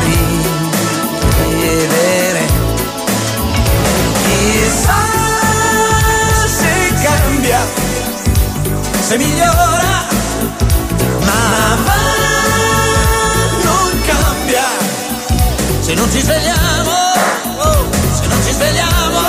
ridere. 1.59 2.41
Chissà 4.26 5.12
se 9.14 9.20
migliora, 9.20 10.05
ma 11.20 11.78
va, 11.86 11.99
non 13.61 14.01
cambia. 14.07 14.66
Se 15.82 15.93
non 15.93 16.09
ci 16.11 16.20
svegliamo, 16.20 16.91
oh, 17.57 17.88
se 18.20 18.28
non 18.28 18.43
ci 18.43 18.51
svegliamo, 18.53 19.22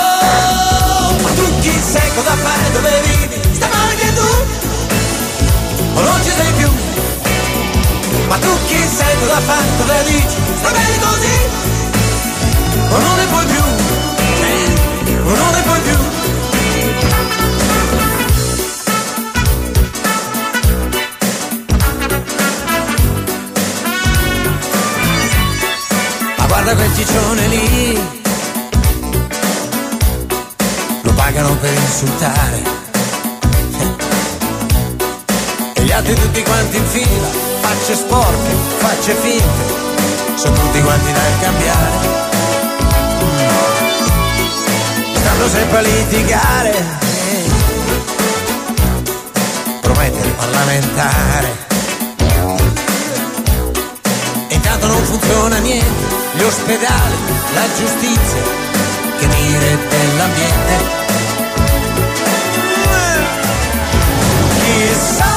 ma 1.21 1.29
tu 1.35 1.59
chi 1.59 1.79
sei, 1.91 2.13
cosa 2.15 2.35
fai, 2.35 2.71
dove 2.71 3.01
vivi, 3.03 3.39
sta 3.53 3.67
male 3.67 3.91
anche 3.91 4.13
tu, 4.13 4.29
o 5.93 6.01
non 6.01 6.23
ci 6.23 6.31
sei 6.31 6.51
più, 6.53 6.69
ma 8.27 8.37
tu 8.37 8.49
chi 8.65 8.79
sei, 8.97 9.19
cosa 9.19 9.39
fai, 9.39 9.65
dove 9.77 10.03
dici, 10.05 10.37
sta 10.57 10.71
bene 10.71 10.99
così, 11.05 11.37
o 12.89 12.97
non 12.97 13.15
ne 13.17 13.25
puoi 13.25 13.45
più, 13.45 13.63
o 15.25 15.35
non 15.35 15.51
ne 15.53 15.61
puoi 15.61 15.81
più. 15.81 16.14
Guarda 26.65 26.83
quel 26.83 26.95
ciccione 26.95 27.47
lì, 27.47 27.99
lo 31.01 31.13
pagano 31.13 31.55
per 31.57 31.71
insultare. 31.71 32.63
E 35.73 35.81
gli 35.83 35.91
altri 35.91 36.15
tutti 36.15 36.41
quanti 36.41 36.77
in 36.77 36.85
fila, 36.87 37.27
facce 37.61 37.93
sporche, 37.93 38.55
facce 38.79 39.13
finte, 39.13 40.37
sono 40.37 40.55
tutti 40.55 40.81
quanti 40.81 41.11
da 41.11 41.19
cambiare. 41.39 42.23
Stanno 45.17 45.47
sempre 45.47 45.77
a 45.77 45.81
litigare, 45.81 46.85
promettere 49.81 50.29
parlamentare. 50.29 51.63
E 54.47 54.55
intanto 54.55 54.87
non 54.87 55.03
funziona 55.03 55.57
niente, 55.57 56.24
gli 56.35 56.43
ospedali, 56.43 57.15
la 57.53 57.65
giustizia, 57.77 58.41
che 59.17 59.27
dire 59.27 59.77
dell'ambiente. 59.89 61.03
Chissà 64.59 65.33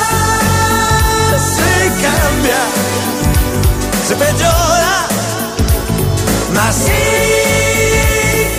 se 1.38 1.92
cambia, 2.00 2.62
se 4.06 4.14
peggiora, 4.14 5.06
ma 6.50 6.70
sì 6.72 6.90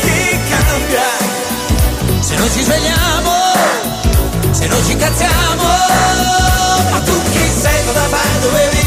che 0.01 0.39
cambia. 0.49 1.27
Se 2.21 2.35
non 2.35 2.49
ci 2.51 2.63
svegliamo, 2.63 3.33
se 4.51 4.67
non 4.67 4.85
ci 4.85 4.95
cazziamo. 4.95 5.67
Ma 6.91 6.99
tu 7.01 7.21
chi 7.31 7.51
sei, 7.61 7.85
cosa 7.85 8.07
dove 8.39 8.69
vivi? 8.71 8.78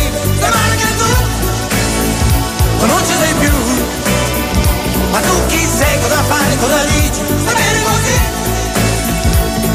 Ma 5.13 5.21
tu 5.21 5.47
chi 5.47 5.69
sei, 5.79 6.01
cosa 6.01 6.23
fai, 6.25 6.57
cosa 6.59 6.85
dici? 6.85 7.21
Stai 7.43 7.55
bene 7.55 7.83
così, 7.83 8.17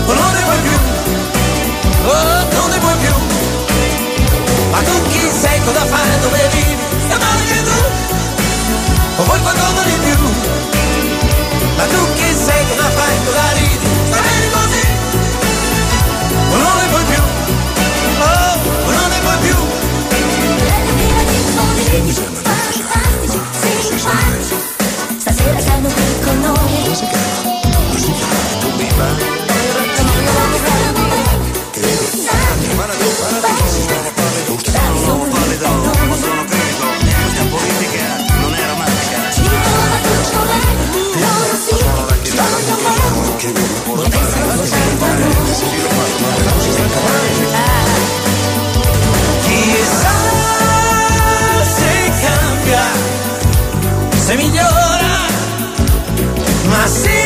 o 0.08 0.14
non 0.14 0.32
ne 0.34 0.44
vuoi 0.44 0.60
più, 0.66 0.78
oh, 2.08 2.46
non 2.58 2.70
ne 2.70 2.80
vuoi 2.80 2.98
più. 3.04 3.14
Ma 4.72 4.80
tu 4.82 5.02
chi 5.10 5.30
sei, 5.42 5.62
cosa 5.64 5.86
fai, 5.86 6.20
dove 6.22 6.50
vivi? 6.54 6.84
Stai 7.06 7.20
male 7.20 7.44
che 7.46 7.64
tu, 7.64 7.80
o 9.18 9.24
vuoi 9.24 9.40
qualcosa 9.42 9.82
di 9.84 9.96
più? 10.06 10.18
Ma 11.78 11.86
tu 11.86 12.14
chi 12.16 12.36
sei, 12.46 12.66
cosa 12.70 12.90
fai, 12.98 13.16
cosa 13.26 13.52
ridi? 13.54 13.88
Stai 14.10 14.22
bene 14.22 14.50
così, 14.56 14.86
o 16.50 16.56
non 16.58 16.76
ne 16.82 16.88
vuoi 16.90 17.04
più, 17.12 17.22
oh, 18.26 18.56
non 18.92 19.08
ne 19.10 19.20
vuoi 19.22 19.38
più. 19.46 19.56
Se 54.28 54.36
migliora, 54.36 55.16
ma 56.66 56.86
sì 56.86 57.18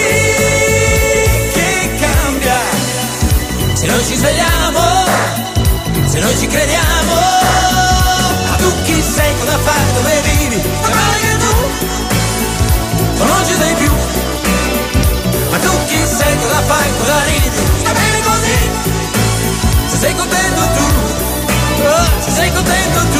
che 1.52 1.97
cambia. 1.99 2.60
Se 3.74 3.88
noi 3.88 4.06
ci 4.06 4.16
svegliamo, 4.16 4.82
se 6.06 6.20
noi 6.20 6.38
ci 6.38 6.45
crediamo, 6.45 7.16
ma 8.49 8.56
tu 8.58 8.72
chi 8.84 9.02
sei, 9.02 9.34
cosa 9.39 9.58
fai, 9.58 9.93
dove 9.95 10.22
vivi? 10.22 10.62
Ma 10.82 10.89
male 10.89 11.18
che 11.22 11.38
tu, 11.43 11.54
non 13.26 13.45
ci 13.47 13.56
sei 13.56 13.74
più. 13.74 13.91
Ma 15.49 15.58
tu 15.58 15.72
chi 15.88 15.97
sei, 16.06 16.38
cosa 16.38 16.62
fai, 16.68 16.89
cosa 16.99 17.24
ridi? 17.24 17.49
Sta 17.80 17.91
bene 17.93 18.22
così, 18.30 18.70
se 19.88 19.97
sei 19.97 20.16
contento 20.16 20.62
tu. 20.78 20.86
Se 22.20 22.32
sei 22.32 22.52
contento 22.54 22.99
tu 23.10 23.11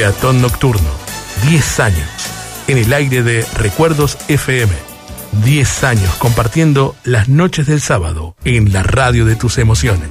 Peatón 0.00 0.40
Nocturno. 0.40 0.88
10 1.46 1.80
años. 1.80 2.08
En 2.68 2.78
el 2.78 2.90
aire 2.94 3.22
de 3.22 3.44
Recuerdos 3.58 4.16
FM. 4.28 4.72
10 5.44 5.84
años 5.84 6.14
compartiendo 6.14 6.96
las 7.04 7.28
noches 7.28 7.66
del 7.66 7.82
sábado 7.82 8.34
en 8.44 8.72
la 8.72 8.82
radio 8.82 9.26
de 9.26 9.36
tus 9.36 9.58
emociones. 9.58 10.08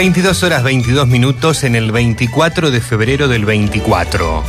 22 0.00 0.44
horas 0.44 0.62
22 0.62 1.08
minutos 1.08 1.62
en 1.62 1.76
el 1.76 1.92
24 1.92 2.70
de 2.70 2.80
febrero 2.80 3.28
del 3.28 3.44
24. 3.44 4.42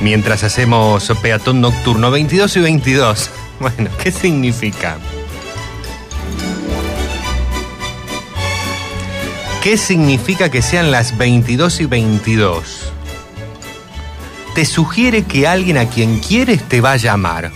Mientras 0.00 0.42
hacemos 0.42 1.12
peatón 1.22 1.60
nocturno 1.60 2.10
22 2.10 2.56
y 2.56 2.60
22. 2.60 3.30
Bueno, 3.60 3.88
¿qué 4.02 4.10
significa? 4.10 4.96
¿Qué 9.62 9.76
significa 9.76 10.50
que 10.50 10.60
sean 10.60 10.90
las 10.90 11.16
22 11.16 11.80
y 11.82 11.86
22? 11.86 12.92
Te 14.56 14.64
sugiere 14.64 15.22
que 15.22 15.46
alguien 15.46 15.78
a 15.78 15.88
quien 15.88 16.18
quieres 16.18 16.68
te 16.68 16.80
va 16.80 16.92
a 16.92 16.96
llamar. 16.96 17.52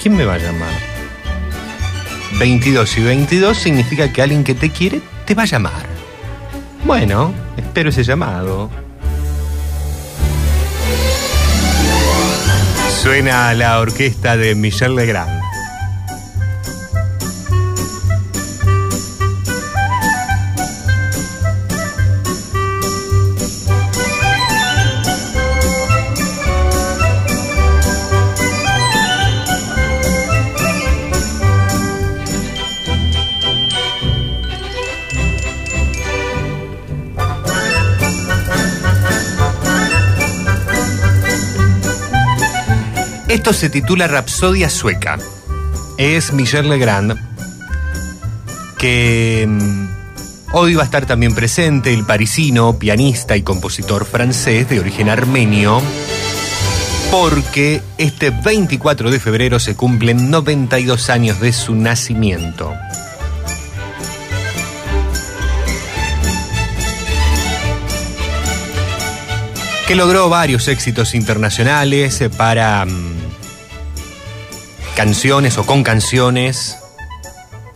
¿Quién 0.00 0.16
me 0.16 0.24
va 0.24 0.34
a 0.34 0.38
llamar? 0.38 0.91
22 2.42 2.98
y 2.98 3.02
22 3.02 3.56
significa 3.56 4.12
que 4.12 4.20
alguien 4.20 4.42
que 4.42 4.56
te 4.56 4.70
quiere 4.70 5.00
te 5.26 5.36
va 5.36 5.44
a 5.44 5.46
llamar. 5.46 5.86
Bueno, 6.84 7.32
espero 7.56 7.90
ese 7.90 8.02
llamado. 8.02 8.68
Suena 13.00 13.54
la 13.54 13.78
orquesta 13.78 14.36
de 14.36 14.56
Michel 14.56 14.96
Legrand. 14.96 15.41
Esto 43.42 43.54
se 43.54 43.70
titula 43.70 44.06
Rapsodia 44.06 44.70
Sueca. 44.70 45.18
Es 45.98 46.32
Michel 46.32 46.68
Legrand, 46.68 47.18
que 48.78 49.44
mm, 49.48 49.88
hoy 50.52 50.76
va 50.76 50.82
a 50.82 50.84
estar 50.84 51.06
también 51.06 51.34
presente 51.34 51.92
el 51.92 52.04
parisino, 52.04 52.78
pianista 52.78 53.36
y 53.36 53.42
compositor 53.42 54.04
francés 54.04 54.68
de 54.68 54.78
origen 54.78 55.08
armenio, 55.08 55.82
porque 57.10 57.82
este 57.98 58.30
24 58.30 59.10
de 59.10 59.18
febrero 59.18 59.58
se 59.58 59.74
cumplen 59.74 60.30
92 60.30 61.10
años 61.10 61.40
de 61.40 61.52
su 61.52 61.74
nacimiento. 61.74 62.72
que 69.88 69.96
logró 69.96 70.28
varios 70.28 70.68
éxitos 70.68 71.14
internacionales 71.14 72.22
para 72.38 72.86
mm, 72.86 73.21
canciones 74.96 75.58
o 75.58 75.64
con 75.64 75.82
canciones, 75.82 76.76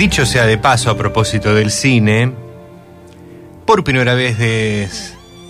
Dicho 0.00 0.24
sea 0.24 0.46
de 0.46 0.56
paso 0.56 0.88
a 0.90 0.96
propósito 0.96 1.54
del 1.54 1.70
cine, 1.70 2.32
por 3.66 3.84
primera 3.84 4.14
vez 4.14 4.38
de- 4.38 4.88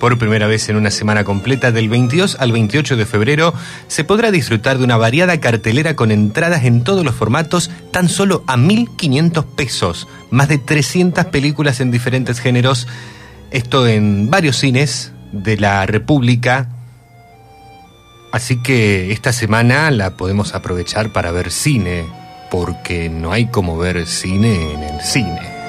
por 0.01 0.19
primera 0.19 0.49
vez 0.49 0.69
en 0.69 0.75
una 0.75 0.91
semana 0.91 1.23
completa 1.23 1.71
del 1.71 1.89
22 1.89 2.37
al 2.41 2.51
28 2.51 2.97
de 2.97 3.07
febrero 3.07 3.55
se 3.87 4.03
podrá 4.03 4.33
disfrutar 4.33 4.79
de 4.79 4.83
una 4.83 4.97
variada 4.97 5.39
cartelera 5.39 5.95
con 5.95 6.11
entradas 6.11 6.65
en 6.65 6.83
todos 6.83 7.05
los 7.05 7.15
formatos 7.15 7.71
tan 7.93 8.09
solo 8.09 8.43
a 8.49 8.57
1500 8.57 9.45
pesos, 9.45 10.09
más 10.33 10.49
de 10.49 10.59
300 10.59 11.27
películas 11.27 11.79
en 11.79 11.93
diferentes 11.93 12.41
géneros, 12.41 12.89
esto 13.53 13.87
en 13.87 14.31
varios 14.31 14.57
cines 14.57 15.13
de 15.31 15.59
la 15.59 15.87
República. 15.87 16.71
Así 18.33 18.61
que 18.61 19.13
esta 19.13 19.33
semana 19.33 19.93
la 19.93 20.17
podemos 20.17 20.57
aprovechar 20.57 21.13
para 21.13 21.31
ver 21.31 21.53
cine, 21.53 22.05
porque 22.51 23.09
no 23.09 23.33
hay 23.33 23.47
como 23.47 23.79
ver 23.79 24.07
cine 24.07 24.75
en 24.75 24.83
el 24.83 25.01
cine. 25.01 25.61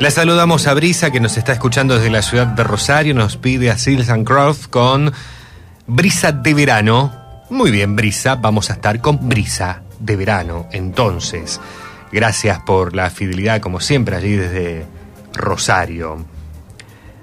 La 0.00 0.12
saludamos 0.12 0.68
a 0.68 0.74
Brisa, 0.74 1.10
que 1.10 1.18
nos 1.18 1.36
está 1.36 1.52
escuchando 1.52 1.96
desde 1.96 2.08
la 2.08 2.22
ciudad 2.22 2.46
de 2.46 2.62
Rosario. 2.62 3.14
Nos 3.14 3.36
pide 3.36 3.68
a 3.68 3.76
Seals 3.76 4.08
and 4.10 4.24
Croft 4.24 4.68
con 4.68 5.12
Brisa 5.90 6.32
de 6.32 6.52
verano. 6.52 7.10
Muy 7.48 7.70
bien, 7.70 7.96
Brisa. 7.96 8.34
Vamos 8.34 8.68
a 8.68 8.74
estar 8.74 9.00
con 9.00 9.26
Brisa 9.26 9.80
de 9.98 10.16
verano. 10.16 10.66
Entonces, 10.70 11.62
gracias 12.12 12.60
por 12.60 12.94
la 12.94 13.08
fidelidad, 13.08 13.62
como 13.62 13.80
siempre, 13.80 14.14
allí 14.14 14.32
desde 14.32 14.84
Rosario. 15.32 16.26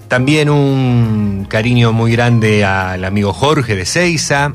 También 0.07 0.49
un 0.49 1.45
cariño 1.47 1.93
muy 1.93 2.11
grande 2.11 2.66
al 2.66 3.05
amigo 3.05 3.34
Jorge 3.34 3.76
de 3.76 3.86
Seiza, 3.86 4.53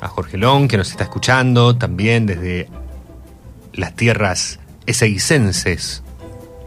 a 0.00 0.06
Jorge 0.06 0.38
Long, 0.38 0.68
que 0.68 0.76
nos 0.76 0.92
está 0.92 1.02
escuchando 1.02 1.74
también 1.74 2.26
desde 2.26 2.68
las 3.72 3.96
tierras 3.96 4.60
eseicenses. 4.86 6.04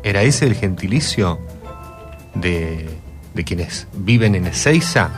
¿Era 0.04 0.22
ese 0.24 0.48
el 0.48 0.56
gentilicio 0.56 1.40
de, 2.36 2.90
de 3.34 3.44
quienes 3.46 3.88
viven 3.94 4.36
en 4.36 4.48
Ezeiza? 4.48 5.10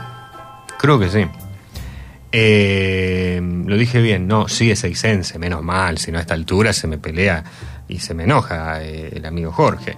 Creo 0.78 1.00
que 1.00 1.08
sí. 1.08 1.26
Eh, 2.38 3.40
lo 3.64 3.78
dije 3.78 4.02
bien, 4.02 4.28
no, 4.28 4.46
sí 4.46 4.70
es 4.70 4.84
eicense, 4.84 5.38
menos 5.38 5.62
mal, 5.62 5.96
si 5.96 6.12
no 6.12 6.18
a 6.18 6.20
esta 6.20 6.34
altura 6.34 6.74
se 6.74 6.86
me 6.86 6.98
pelea 6.98 7.42
y 7.88 8.00
se 8.00 8.12
me 8.12 8.24
enoja 8.24 8.82
eh, 8.82 9.08
el 9.16 9.24
amigo 9.24 9.52
Jorge. 9.52 9.96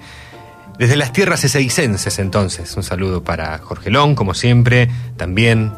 Desde 0.79 0.95
las 0.95 1.13
tierras 1.13 1.43
ezeicenses 1.43 2.21
entonces, 2.21 2.77
un 2.77 2.85
saludo 2.85 3.25
para 3.25 3.59
Jorgelón, 3.59 4.15
como 4.15 4.35
siempre, 4.35 4.89
también 5.17 5.73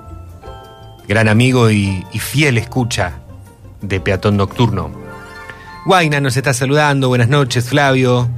gran 1.09 1.29
amigo 1.29 1.71
y, 1.71 2.05
y 2.13 2.19
fiel 2.19 2.59
escucha 2.59 3.21
de 3.81 3.99
Peatón 3.99 4.37
Nocturno. 4.37 4.91
Guaina 5.87 6.21
nos 6.21 6.37
está 6.37 6.53
saludando, 6.53 7.09
buenas 7.09 7.31
noches 7.31 7.71
Flavio, 7.71 8.29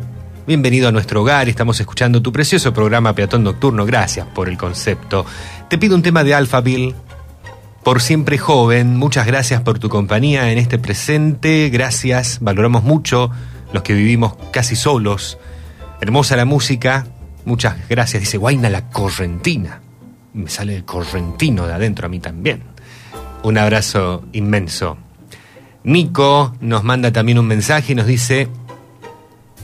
bienvenido 0.47 0.87
a 0.87 0.93
nuestro 0.93 1.23
hogar, 1.23 1.49
estamos 1.49 1.81
escuchando 1.81 2.23
tu 2.23 2.31
precioso 2.31 2.73
programa 2.73 3.17
Peatón 3.17 3.43
Nocturno, 3.43 3.85
gracias 3.85 4.29
por 4.29 4.49
el 4.49 4.57
concepto. 4.57 5.27
Te 5.69 5.77
pido 5.77 5.97
un 5.97 6.03
tema 6.03 6.23
de 6.23 6.35
Alphaville, 6.35 6.95
por 7.83 8.01
siempre 8.01 8.39
joven, 8.39 8.97
muchas 8.97 9.27
gracias 9.27 9.61
por 9.63 9.79
tu 9.79 9.89
compañía 9.89 10.53
en 10.53 10.59
este 10.59 10.79
presente, 10.79 11.69
gracias, 11.69 12.39
valoramos 12.41 12.85
mucho 12.85 13.31
los 13.73 13.83
que 13.83 13.95
vivimos 13.95 14.35
casi 14.53 14.77
solos. 14.77 15.39
Hermosa 16.01 16.37
la 16.37 16.45
música, 16.45 17.07
muchas 17.45 17.89
gracias, 17.89 18.21
dice 18.21 18.39
Guaina 18.39 18.71
la 18.71 18.89
correntina. 18.91 19.81
Me 20.35 20.49
sale 20.49 20.77
el 20.77 20.85
correntino 20.85 21.67
de 21.67 21.75
adentro 21.75 22.07
a 22.07 22.09
mí 22.09 22.21
también. 22.21 22.63
Un 23.43 23.59
abrazo 23.59 24.25
inmenso. 24.33 24.97
Nico 25.85 26.55
nos 26.61 26.85
manda 26.85 27.13
también 27.13 27.39
un 27.39 27.47
mensaje 27.47 27.93
y 27.93 27.95
nos 27.97 28.07
dice, 28.07 28.49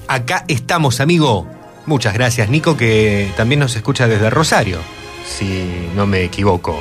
acá 0.08 0.44
estamos 0.48 1.00
amigo. 1.00 1.46
Muchas 1.86 2.14
gracias 2.14 2.50
Nico 2.50 2.76
que 2.76 3.30
también 3.36 3.60
nos 3.60 3.76
escucha 3.76 4.08
desde 4.08 4.28
Rosario, 4.28 4.78
si 5.24 5.88
no 5.94 6.06
me 6.06 6.24
equivoco. 6.24 6.80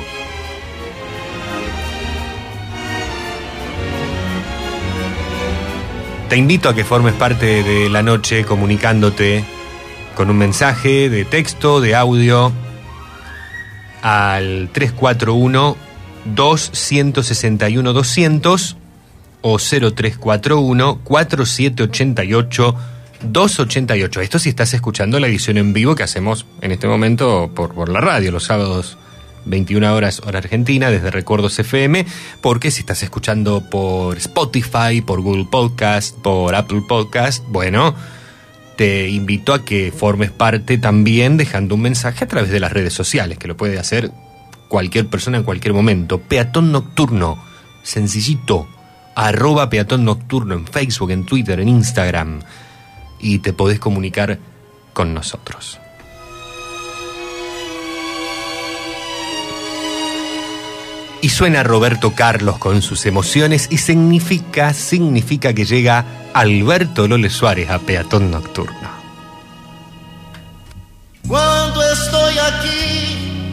Te 6.28 6.36
invito 6.36 6.68
a 6.68 6.74
que 6.74 6.84
formes 6.84 7.14
parte 7.14 7.62
de 7.62 7.88
la 7.88 8.02
noche 8.02 8.44
comunicándote 8.44 9.44
con 10.14 10.28
un 10.28 10.36
mensaje 10.36 11.08
de 11.08 11.24
texto, 11.24 11.80
de 11.80 11.94
audio, 11.94 12.52
al 14.02 14.68
341 14.70 15.76
261 16.26 17.92
200 17.94 18.76
o 19.40 19.58
0341 19.58 20.98
4788 21.02 22.76
288. 23.22 24.20
Esto 24.20 24.38
si 24.38 24.50
estás 24.50 24.74
escuchando 24.74 25.18
la 25.20 25.28
edición 25.28 25.56
en 25.56 25.72
vivo 25.72 25.94
que 25.94 26.02
hacemos 26.02 26.44
en 26.60 26.72
este 26.72 26.88
momento 26.88 27.50
por, 27.54 27.72
por 27.72 27.88
la 27.88 28.02
radio, 28.02 28.32
los 28.32 28.44
sábados 28.44 28.98
21 29.48 29.94
horas 29.94 30.22
hora 30.24 30.38
argentina 30.38 30.90
desde 30.90 31.10
Recuerdos 31.10 31.58
FM, 31.58 32.06
porque 32.40 32.70
si 32.70 32.80
estás 32.80 33.02
escuchando 33.02 33.68
por 33.68 34.16
Spotify, 34.18 35.00
por 35.04 35.20
Google 35.20 35.46
Podcast, 35.50 36.16
por 36.18 36.54
Apple 36.54 36.82
Podcast, 36.86 37.44
bueno, 37.48 37.94
te 38.76 39.08
invito 39.08 39.52
a 39.52 39.64
que 39.64 39.92
formes 39.92 40.30
parte 40.30 40.78
también 40.78 41.36
dejando 41.36 41.74
un 41.74 41.82
mensaje 41.82 42.24
a 42.24 42.28
través 42.28 42.50
de 42.50 42.60
las 42.60 42.72
redes 42.72 42.92
sociales, 42.92 43.38
que 43.38 43.48
lo 43.48 43.56
puede 43.56 43.78
hacer 43.78 44.12
cualquier 44.68 45.08
persona 45.08 45.38
en 45.38 45.44
cualquier 45.44 45.74
momento. 45.74 46.20
Peatón 46.20 46.70
Nocturno, 46.70 47.42
sencillito, 47.82 48.68
arroba 49.16 49.68
Peatón 49.68 50.04
Nocturno 50.04 50.54
en 50.54 50.66
Facebook, 50.66 51.10
en 51.10 51.24
Twitter, 51.24 51.58
en 51.58 51.68
Instagram, 51.68 52.40
y 53.18 53.40
te 53.40 53.52
podés 53.52 53.80
comunicar 53.80 54.38
con 54.92 55.12
nosotros. 55.12 55.80
Y 61.20 61.30
suena 61.30 61.64
Roberto 61.64 62.14
Carlos 62.14 62.58
con 62.58 62.80
sus 62.80 63.04
emociones 63.04 63.66
y 63.70 63.78
significa, 63.78 64.72
significa 64.72 65.52
que 65.52 65.64
llega 65.64 66.04
Alberto 66.32 67.08
Lole 67.08 67.28
Suárez 67.28 67.70
a 67.70 67.80
Peatón 67.80 68.30
Nocturno. 68.30 68.88
Cuando 71.26 71.82
estoy 71.90 72.34
aquí, 72.38 73.52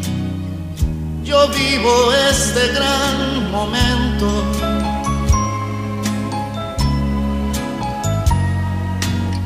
yo 1.23 1.47
vivo 1.49 2.13
este 2.31 2.67
gran 2.73 3.51
momento. 3.51 4.45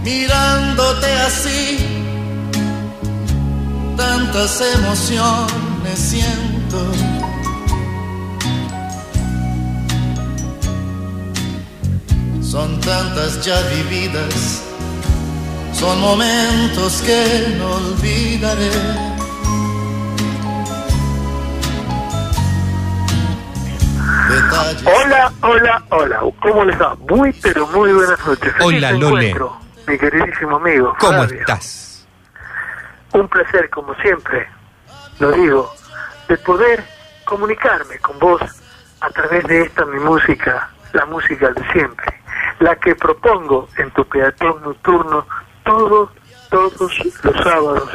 Mirándote 0.04 1.12
así, 1.26 1.80
tantas 3.96 4.62
emociones 4.76 5.98
siento. 5.98 7.09
ya 13.28 13.62
vividas, 13.68 14.64
son 15.74 16.00
momentos 16.00 17.02
que 17.02 17.56
no 17.58 17.74
olvidaré. 17.74 18.72
Hola, 24.86 25.34
hola, 25.42 25.84
hola, 25.90 26.20
¿cómo 26.42 26.64
les 26.64 26.82
va? 26.82 26.96
Muy, 27.10 27.34
pero 27.34 27.68
muy 27.68 27.92
buenas 27.92 28.26
noches. 28.26 28.54
Hola, 28.62 28.92
Lole. 28.94 29.36
Mi 29.86 29.98
queridísimo 29.98 30.56
amigo. 30.56 30.96
¿Cómo 31.00 31.24
estás? 31.24 32.08
Un 33.14 33.28
placer, 33.28 33.70
como 33.70 33.94
siempre, 33.96 34.48
lo 35.20 35.32
digo, 35.34 35.74
de 36.30 36.38
poder 36.38 36.84
comunicarme 37.26 37.98
con 38.00 38.18
vos 38.20 38.42
a 39.02 39.10
través 39.10 39.44
de 39.46 39.64
esta 39.64 39.86
mi 39.86 40.00
música, 40.00 40.70
la 40.94 41.06
música 41.06 41.50
de 41.50 41.72
siempre 41.74 42.19
la 42.60 42.76
que 42.76 42.96
propongo 42.96 43.68
en 43.78 43.90
tu 43.92 44.06
peatón 44.06 44.62
nocturno 44.62 45.26
todos, 45.64 46.10
todos 46.50 47.00
los 47.24 47.44
sábados, 47.44 47.90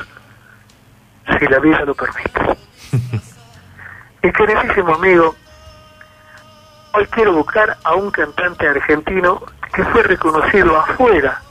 si 1.38 1.46
la 1.46 1.58
vida 1.58 1.80
lo 1.84 1.94
permite. 1.94 2.56
Mi 4.22 4.32
queridísimo 4.32 4.94
amigo, 4.94 5.34
hoy 6.94 7.06
quiero 7.06 7.34
buscar 7.34 7.76
a 7.84 7.94
un 7.94 8.10
cantante 8.10 8.66
argentino 8.66 9.42
que 9.72 9.84
fue 9.84 10.02
reconocido 10.02 10.78
afuera 10.78 11.42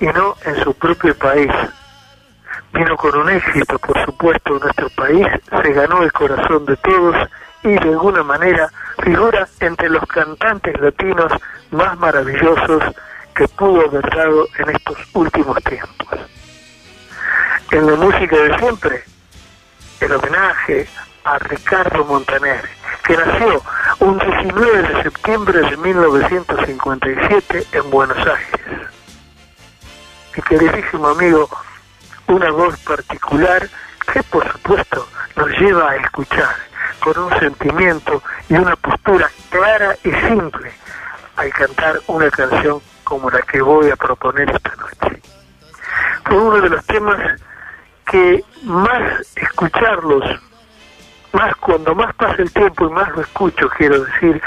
y 0.00 0.06
no 0.06 0.36
en 0.44 0.62
su 0.62 0.72
propio 0.74 1.14
país. 1.18 1.50
Vino 2.72 2.96
con 2.96 3.14
un 3.16 3.30
éxito, 3.30 3.78
por 3.78 4.02
supuesto, 4.04 4.54
en 4.56 4.60
nuestro 4.60 4.88
país, 4.90 5.26
se 5.62 5.72
ganó 5.72 6.02
el 6.02 6.12
corazón 6.12 6.64
de 6.66 6.76
todos 6.78 7.28
y 7.62 7.72
de 7.72 7.90
alguna 7.90 8.22
manera 8.22 8.70
figura 9.02 9.48
entre 9.60 9.88
los 9.88 10.04
cantantes 10.06 10.78
latinos 10.80 11.32
más 11.70 11.98
maravillosos 11.98 12.82
que 13.34 13.48
pudo 13.48 13.82
haber 13.88 14.08
dado 14.14 14.48
en 14.58 14.70
estos 14.70 14.98
últimos 15.14 15.62
tiempos. 15.62 16.08
En 17.70 17.86
la 17.86 17.94
música 17.96 18.36
de 18.36 18.58
siempre, 18.58 19.04
el 20.00 20.12
homenaje 20.12 20.88
a 21.24 21.38
Ricardo 21.38 22.04
Montaner, 22.04 22.64
que 23.04 23.16
nació 23.16 23.62
un 24.00 24.18
19 24.18 24.82
de 24.82 25.02
septiembre 25.02 25.60
de 25.60 25.76
1957 25.76 27.66
en 27.72 27.90
Buenos 27.90 28.18
Aires. 28.18 28.88
Mi 30.36 30.42
queridísimo 30.42 31.08
amigo, 31.08 31.48
una 32.28 32.50
voz 32.50 32.78
particular 32.80 33.68
que 34.12 34.22
por 34.24 34.50
supuesto 34.52 35.08
nos 35.34 35.48
lleva 35.58 35.90
a 35.90 35.96
escuchar 35.96 36.54
con 37.00 37.18
un 37.18 37.38
sentimiento 37.38 38.22
y 38.48 38.54
una 38.54 38.76
postura 38.76 39.30
clara 39.50 39.96
y 40.04 40.10
simple 40.10 40.72
al 41.36 41.50
cantar 41.52 42.00
una 42.06 42.30
canción 42.30 42.80
como 43.04 43.30
la 43.30 43.40
que 43.42 43.60
voy 43.60 43.90
a 43.90 43.96
proponer 43.96 44.50
esta 44.50 44.74
noche. 44.76 45.22
Fue 46.24 46.38
uno 46.38 46.60
de 46.60 46.70
los 46.70 46.84
temas 46.86 47.40
que 48.10 48.44
más 48.64 49.26
escucharlos, 49.36 50.24
más 51.32 51.54
cuando 51.56 51.94
más 51.94 52.14
pasa 52.16 52.42
el 52.42 52.52
tiempo 52.52 52.86
y 52.86 52.90
más 52.90 53.08
lo 53.14 53.22
escucho, 53.22 53.68
quiero 53.76 54.04
decir, 54.04 54.40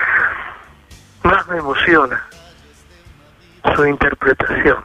más 1.23 1.47
me 1.47 1.57
emociona 1.57 2.25
su 3.75 3.85
interpretación. 3.85 4.83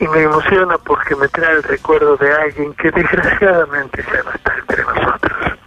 Y 0.00 0.06
me 0.06 0.22
emociona 0.22 0.78
porque 0.78 1.16
me 1.16 1.28
trae 1.28 1.56
el 1.56 1.62
recuerdo 1.64 2.16
de 2.16 2.32
alguien 2.32 2.72
que 2.74 2.90
desgraciadamente 2.90 4.04
ya 4.04 4.22
no 4.22 4.30
está 4.30 4.54
entre 4.58 4.84
nosotros, 4.84 5.58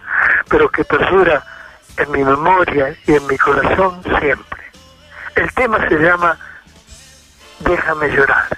pero 0.52 0.68
que 0.68 0.84
perdura 0.84 1.42
en 1.96 2.10
mi 2.12 2.22
memoria 2.22 2.94
y 3.06 3.14
en 3.14 3.26
mi 3.26 3.38
corazón 3.38 4.02
siempre. 4.20 4.60
El 5.34 5.50
tema 5.54 5.88
se 5.88 5.96
llama 5.96 6.38
Déjame 7.60 8.08
llorar. 8.10 8.48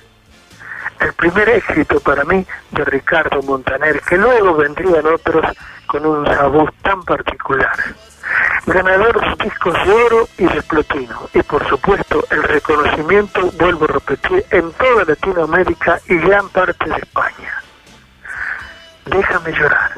El 0.99 1.13
primer 1.13 1.49
éxito 1.51 2.01
para 2.01 2.25
mí 2.25 2.45
de 2.73 2.85
Ricardo 2.85 3.41
Montaner, 3.43 4.01
que 4.01 4.17
luego 4.17 4.57
vendrían 4.57 5.07
otros 5.07 5.45
con 5.87 6.05
un 6.05 6.27
sabor 6.27 6.75
tan 6.83 7.01
particular. 7.05 7.77
Ganador 8.67 9.39
discos 9.39 9.75
de 9.87 9.93
oro 9.93 10.29
y 10.37 10.47
de 10.47 10.63
platino. 10.63 11.29
Y 11.33 11.43
por 11.43 11.65
supuesto 11.69 12.25
el 12.31 12.43
reconocimiento, 12.43 13.53
vuelvo 13.53 13.85
a 13.85 13.89
repetir, 13.89 14.45
en 14.51 14.73
toda 14.73 15.05
Latinoamérica 15.05 16.01
y 16.09 16.17
gran 16.17 16.49
parte 16.49 16.89
de 16.89 16.97
España. 16.97 17.63
Déjame 19.05 19.53
llorar. 19.53 19.93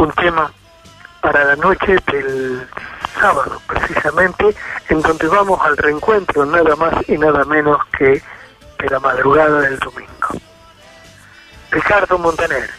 Un 0.00 0.10
tema 0.12 0.50
para 1.20 1.44
la 1.44 1.56
noche 1.56 1.98
del 2.10 2.66
sábado, 3.20 3.60
precisamente, 3.66 4.56
en 4.88 5.02
donde 5.02 5.28
vamos 5.28 5.60
al 5.62 5.76
reencuentro 5.76 6.46
nada 6.46 6.74
más 6.74 7.06
y 7.06 7.18
nada 7.18 7.44
menos 7.44 7.78
que 7.98 8.22
la 8.88 8.98
madrugada 8.98 9.60
del 9.60 9.78
domingo. 9.78 10.28
Ricardo 11.70 12.16
Montaner, 12.16 12.70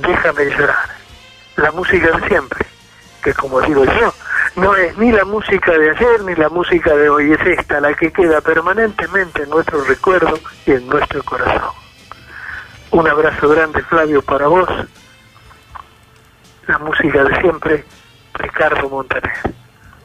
déjame 0.00 0.44
llorar. 0.44 0.88
La 1.56 1.72
música 1.72 2.16
de 2.16 2.28
siempre, 2.28 2.64
que 3.20 3.34
como 3.34 3.60
digo 3.62 3.84
yo, 3.84 4.14
no 4.54 4.76
es 4.76 4.96
ni 4.96 5.10
la 5.10 5.24
música 5.24 5.72
de 5.72 5.90
ayer 5.90 6.22
ni 6.22 6.36
la 6.36 6.50
música 6.50 6.94
de 6.94 7.10
hoy, 7.10 7.32
es 7.32 7.58
esta 7.58 7.80
la 7.80 7.92
que 7.94 8.12
queda 8.12 8.40
permanentemente 8.40 9.42
en 9.42 9.50
nuestro 9.50 9.82
recuerdo 9.82 10.38
y 10.66 10.70
en 10.70 10.86
nuestro 10.86 11.20
corazón. 11.24 11.74
Un 12.92 13.08
abrazo 13.08 13.48
grande, 13.48 13.82
Flavio, 13.82 14.22
para 14.22 14.46
vos. 14.46 14.68
La 16.68 16.78
música 16.78 17.24
de 17.24 17.40
siempre, 17.40 17.84
Ricardo 18.34 18.88
Montaner. 18.88 19.32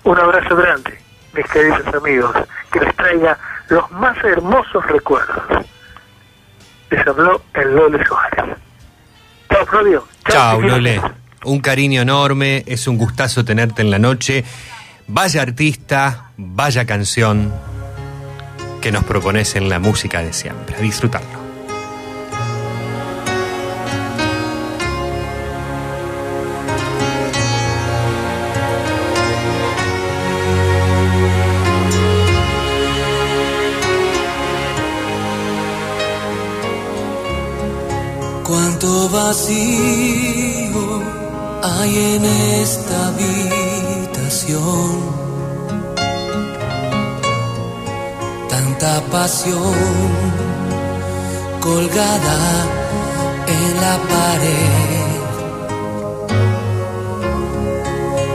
Un 0.03 0.17
abrazo 0.17 0.55
grande, 0.55 0.97
mis 1.33 1.45
queridos 1.47 1.85
amigos, 1.93 2.35
que 2.71 2.79
les 2.79 2.95
traiga 2.95 3.37
los 3.69 3.91
más 3.91 4.17
hermosos 4.23 4.85
recuerdos. 4.87 5.65
Les 6.89 7.05
habló 7.05 7.41
el 7.53 7.75
Lole 7.75 8.05
Suárez. 8.05 8.57
Chao, 9.49 9.65
Flavio. 9.65 10.07
Chao. 10.27 10.61
Lole. 10.61 11.01
Un 11.43 11.59
cariño 11.59 12.01
enorme, 12.01 12.63
es 12.65 12.87
un 12.87 12.97
gustazo 12.97 13.43
tenerte 13.43 13.81
en 13.81 13.91
la 13.91 13.99
noche. 13.99 14.45
Vaya 15.07 15.41
artista, 15.41 16.31
vaya 16.37 16.85
canción 16.85 17.53
que 18.81 18.91
nos 18.91 19.03
propones 19.03 19.55
en 19.55 19.67
la 19.67 19.79
música 19.79 20.21
de 20.21 20.31
siempre. 20.31 20.77
A 20.77 20.79
disfrutarlo. 20.79 21.42
Cuánto 38.83 39.07
vacío 39.17 40.83
hay 41.63 42.15
en 42.15 42.25
esta 42.25 43.07
habitación. 43.07 44.89
Tanta 48.49 49.01
pasión 49.09 49.73
colgada 51.61 52.39
en 53.47 53.75
la 53.83 53.95
pared. 54.11 55.13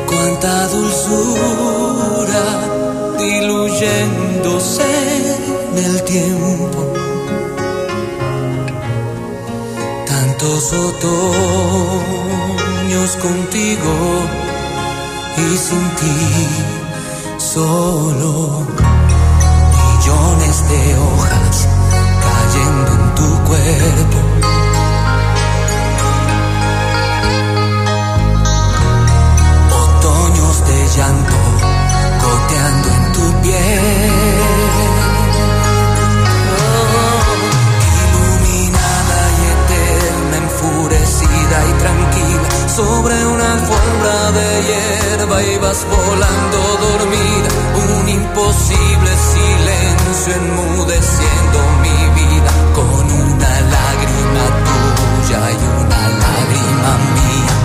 Cuánta 0.06 0.68
dulzura 0.68 2.46
diluyéndose 3.18 4.88
en 5.76 5.84
el 5.84 6.02
tiempo. 6.04 6.87
Tantos 10.38 10.72
otoños 10.72 11.10
contigo 13.16 13.94
y 15.36 15.56
sin 15.56 15.90
ti 15.96 16.16
solo. 17.38 18.64
Millones 19.74 20.68
de 20.68 20.96
hojas 20.96 21.68
cayendo 22.22 22.90
en 22.92 23.14
tu 23.16 23.28
cuerpo. 23.48 24.18
Otoños 29.82 30.56
de 30.68 30.78
llanto 30.96 31.38
goteando 32.22 32.88
en 32.90 33.04
tu 33.12 33.24
piel. 33.42 34.97
sobre 42.78 43.26
una 43.26 43.54
alfombra 43.54 44.30
de 44.38 44.48
hierba 44.68 45.42
y 45.42 45.58
vas 45.58 45.84
volando 45.84 46.58
dormida, 46.86 47.50
un 47.74 48.08
imposible 48.08 49.10
silencio 49.34 50.34
enmudeciendo 50.34 51.58
mi 51.82 51.98
vida 52.20 52.52
con 52.76 53.04
una 53.26 53.52
lágrima 53.74 54.44
tuya 54.68 55.40
y 55.50 55.82
una 55.82 56.02
lágrima 56.22 56.92
mía. 57.16 57.57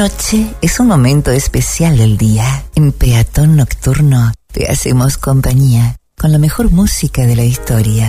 noche 0.00 0.54
es 0.62 0.80
un 0.80 0.86
momento 0.86 1.30
especial 1.30 1.98
del 1.98 2.16
día. 2.16 2.64
En 2.74 2.90
Peatón 2.90 3.56
Nocturno 3.56 4.32
te 4.50 4.66
hacemos 4.66 5.18
compañía 5.18 5.96
con 6.18 6.32
la 6.32 6.38
mejor 6.38 6.70
música 6.70 7.26
de 7.26 7.36
la 7.36 7.44
historia 7.44 8.08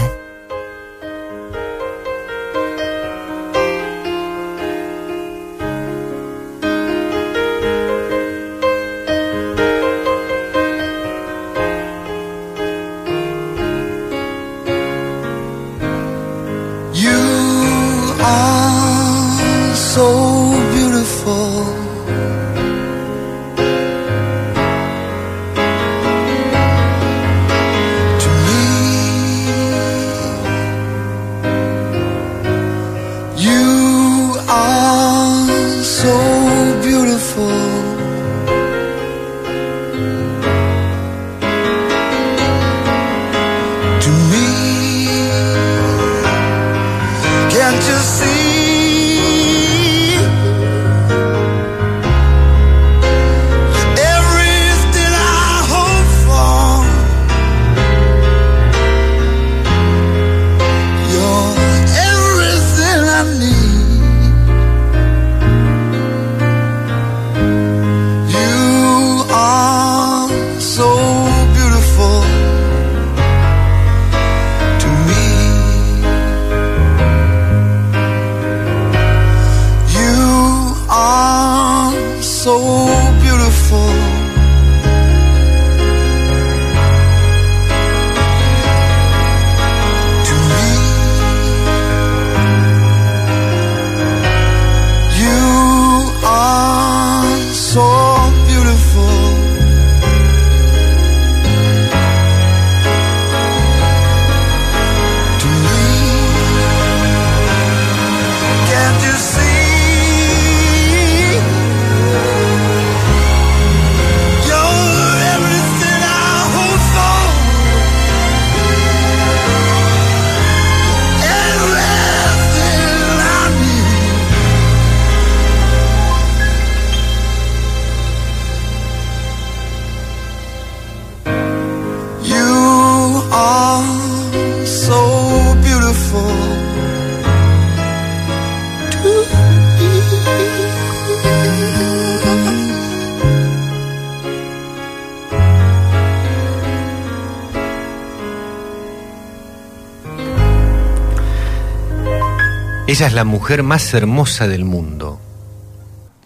Ella 153.02 153.08
es 153.08 153.14
la 153.16 153.24
mujer 153.24 153.64
más 153.64 153.96
hermosa 153.96 154.48
del 154.48 154.64
mundo. 154.64 155.20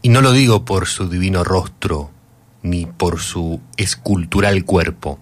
Y 0.02 0.10
no 0.10 0.20
lo 0.20 0.34
digo 0.34 0.66
por 0.66 0.88
su 0.88 1.08
divino 1.08 1.46
rostro, 1.46 2.12
ni 2.64 2.86
por 2.86 3.22
su 3.22 3.62
escultural 3.78 4.66
cuerpo. 4.66 5.18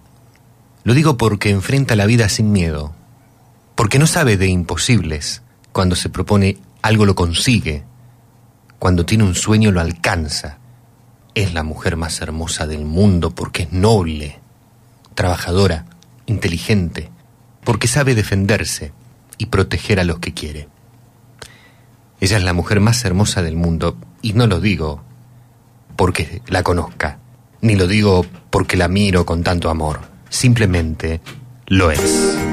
Lo 0.84 0.96
digo 0.96 1.16
porque 1.16 1.52
enfrenta 1.52 1.96
la 1.96 2.08
vida 2.08 2.28
sin 2.28 2.52
miedo, 2.52 2.96
porque 3.76 4.00
no 4.00 4.08
sabe 4.08 4.36
de 4.36 4.48
imposibles. 4.48 5.44
Cuando 5.72 5.96
se 5.96 6.10
propone 6.10 6.58
algo 6.82 7.06
lo 7.06 7.14
consigue, 7.14 7.84
cuando 8.80 9.06
tiene 9.06 9.24
un 9.24 9.36
sueño 9.36 9.72
lo 9.72 9.80
alcanza. 9.80 10.58
Es 11.36 11.54
la 11.54 11.62
mujer 11.62 11.98
más 11.98 12.20
hermosa 12.22 12.66
del 12.66 12.84
mundo 12.84 13.30
porque 13.30 13.62
es 13.62 13.72
noble, 13.72 14.40
trabajadora, 15.14 15.86
inteligente, 16.26 17.12
porque 17.64 17.88
sabe 17.88 18.16
defenderse 18.16 18.92
y 19.38 19.46
proteger 19.46 20.00
a 20.00 20.04
los 20.04 20.18
que 20.18 20.34
quiere. 20.34 20.73
Ella 22.24 22.38
es 22.38 22.44
la 22.46 22.54
mujer 22.54 22.80
más 22.80 23.04
hermosa 23.04 23.42
del 23.42 23.58
mundo 23.58 23.98
y 24.22 24.32
no 24.32 24.48
lo 24.48 24.62
digo 24.62 25.04
porque 25.98 26.42
la 26.48 26.64
conozca, 26.64 27.20
ni 27.60 27.76
lo 27.76 27.86
digo 27.86 28.26
porque 28.50 28.78
la 28.78 28.88
miro 28.88 29.26
con 29.26 29.44
tanto 29.44 29.70
amor, 29.70 30.00
simplemente 30.30 31.20
lo 31.68 31.92
es. 31.92 32.53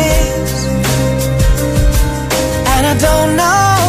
I 2.91 2.97
don't 2.97 3.37
know 3.37 3.80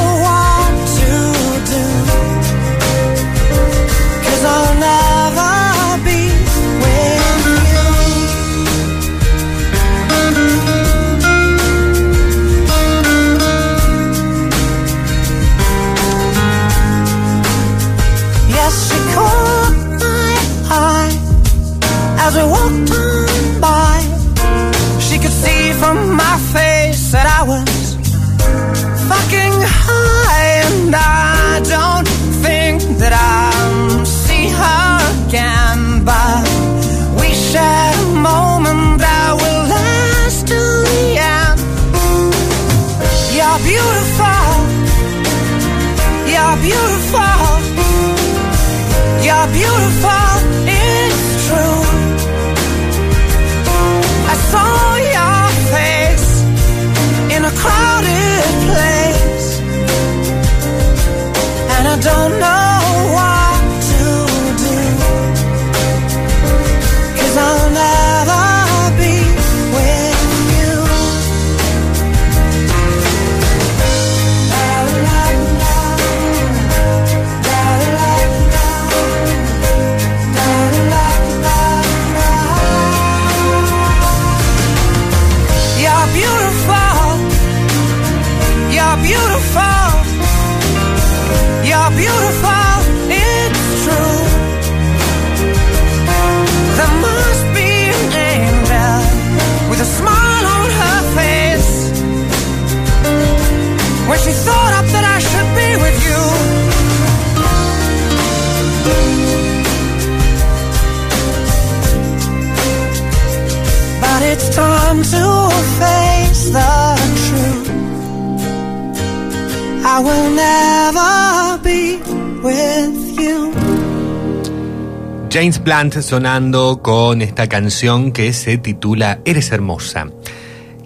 James 125.33 125.62
Blunt 125.62 125.95
sonando 126.01 126.83
con 126.83 127.23
esta 127.23 127.49
canción 127.49 128.12
que 128.12 128.33
se 128.33 128.59
titula 128.59 129.20
Eres 129.24 129.51
hermosa. 129.53 130.09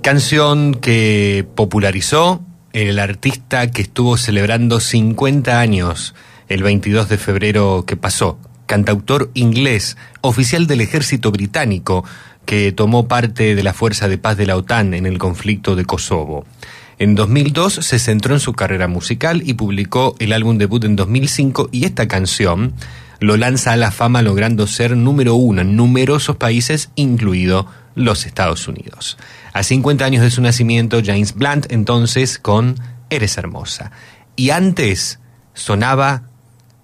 Canción 0.03 0.75
que 0.75 1.47
popularizó 1.55 2.45
el 2.73 2.99
artista 2.99 3.71
que 3.71 3.83
estuvo 3.83 4.17
celebrando 4.17 4.81
50 4.81 5.59
años 5.59 6.15
el 6.49 6.63
22 6.63 7.09
de 7.09 7.19
febrero 7.19 7.85
que 7.87 7.97
pasó. 7.97 8.39
Cantautor 8.67 9.31
inglés, 9.35 9.97
oficial 10.21 10.67
del 10.67 10.81
ejército 10.81 11.33
británico, 11.33 12.05
que 12.45 12.71
tomó 12.71 13.09
parte 13.09 13.55
de 13.55 13.63
la 13.63 13.73
Fuerza 13.73 14.09
de 14.09 14.19
Paz 14.19 14.37
de 14.37 14.47
la 14.47 14.57
OTAN 14.57 14.95
en 14.95 15.07
el 15.07 15.19
conflicto 15.19 15.75
de 15.75 15.85
Kosovo. 15.85 16.45
En 16.99 17.15
2002 17.15 17.75
se 17.75 17.99
centró 17.99 18.35
en 18.35 18.41
su 18.41 18.55
carrera 18.55 18.89
musical 18.89 19.43
y 19.45 19.55
publicó 19.55 20.17
el 20.19 20.33
álbum 20.33 20.57
debut 20.57 20.85
en 20.85 20.97
2005 20.97 21.69
y 21.71 21.85
esta 21.85 22.09
canción 22.09 22.73
lo 23.21 23.37
lanza 23.37 23.73
a 23.73 23.77
la 23.77 23.91
fama 23.91 24.23
logrando 24.23 24.67
ser 24.67 24.97
número 24.97 25.35
uno 25.35 25.61
en 25.61 25.77
numerosos 25.77 26.37
países, 26.37 26.91
incluido 26.95 27.67
los 27.95 28.25
Estados 28.25 28.67
Unidos. 28.67 29.19
A 29.53 29.63
50 29.63 30.05
años 30.05 30.23
de 30.23 30.31
su 30.31 30.41
nacimiento, 30.41 31.03
James 31.05 31.35
Blunt 31.35 31.67
entonces 31.71 32.39
con 32.39 32.77
Eres 33.11 33.37
hermosa. 33.37 33.91
Y 34.35 34.51
antes 34.51 35.19
sonaba 35.55 36.23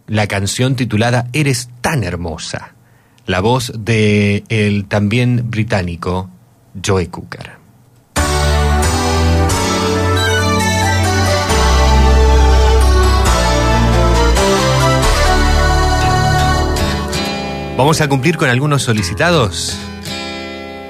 la 0.07 0.27
canción 0.27 0.77
titulada 0.77 1.29
Eres 1.33 1.71
tan 1.81 2.05
hermosa, 2.05 2.75
la 3.27 3.41
voz 3.41 3.73
de 3.79 4.45
el 4.51 4.87
también 4.87 5.51
británico 5.51 6.29
Joe 6.85 7.09
Cooker. 7.09 7.62
Vamos 17.83 18.01
a 18.01 18.07
cumplir 18.07 18.37
con 18.37 18.49
algunos 18.49 18.85
solicitados. 18.85 19.77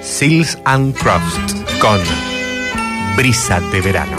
Seals 0.03 0.59
and 0.67 0.95
Crofts 0.95 1.55
con 1.81 1.99
Brisa 3.17 3.61
de 3.73 3.81
Verano. 3.81 4.19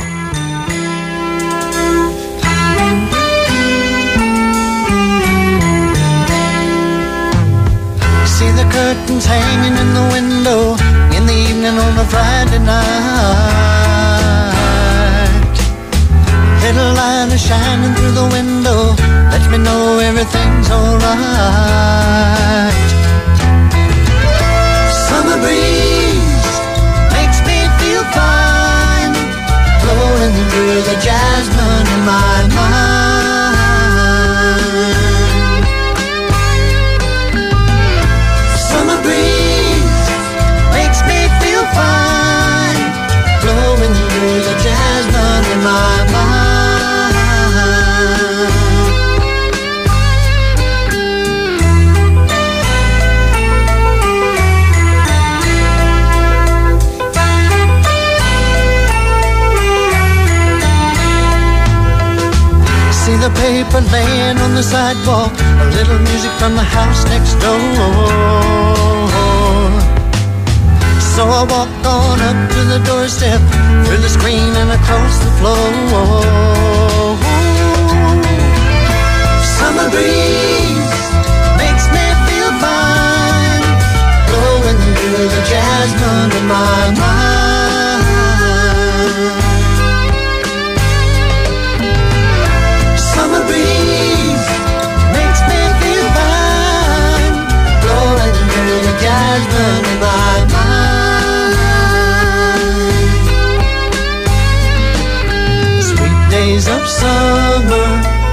See 8.25 8.51
the 8.53 8.65
curtains 8.71 9.27
hanging 9.27 9.77
in 9.77 9.93
the 9.93 10.09
window 10.11 10.75
in 11.15 11.27
the 11.27 11.33
evening 11.47 11.77
on 11.77 11.99
a 11.99 12.05
Friday 12.05 12.57
night. 12.57 12.81
Little 16.63 16.93
light 16.95 17.31
is 17.35 17.39
shining 17.39 17.93
through 17.93 18.13
the 18.13 18.25
window. 18.33 19.12
Me 19.53 19.59
know 19.59 19.99
everything's 19.99 20.69
alright. 20.71 21.13
Summer 25.07 25.37
breeze 25.43 26.49
makes 27.13 27.39
me 27.47 27.57
feel 27.79 28.03
fine, 28.17 29.13
blowing 29.83 30.33
through 30.49 30.81
the 30.89 30.97
jasmine 31.05 31.87
in 31.95 32.01
my 32.05 32.55
mind. 32.55 33.02
Paper 63.43 63.81
laying 63.91 64.37
on 64.37 64.55
the 64.55 64.63
sidewalk, 64.63 65.33
a 65.63 65.67
little 65.75 65.99
music 66.09 66.31
from 66.39 66.55
the 66.55 66.63
house 66.63 67.03
next 67.11 67.33
door. 67.43 67.59
So 71.13 71.23
I 71.39 71.43
walked 71.55 71.85
on 71.85 72.17
up 72.29 72.39
to 72.55 72.61
the 72.71 72.79
doorstep, 72.87 73.41
through 73.83 74.01
the 74.05 74.11
screen 74.17 74.51
and 74.61 74.69
across 74.79 75.15
the 75.25 75.31
floor. 75.39 75.67
Summer 79.59 79.87
breeze 79.91 80.95
makes 81.59 81.85
me 81.95 82.05
feel 82.27 82.51
fine, 82.63 83.65
blowing 84.29 84.79
through 84.95 85.27
the 85.35 85.43
jasmine 85.51 86.31
in 86.39 86.45
my 86.47 86.83
mind. 87.01 87.52
Days 106.63 106.75
of 106.75 106.87
summer, 106.87 107.87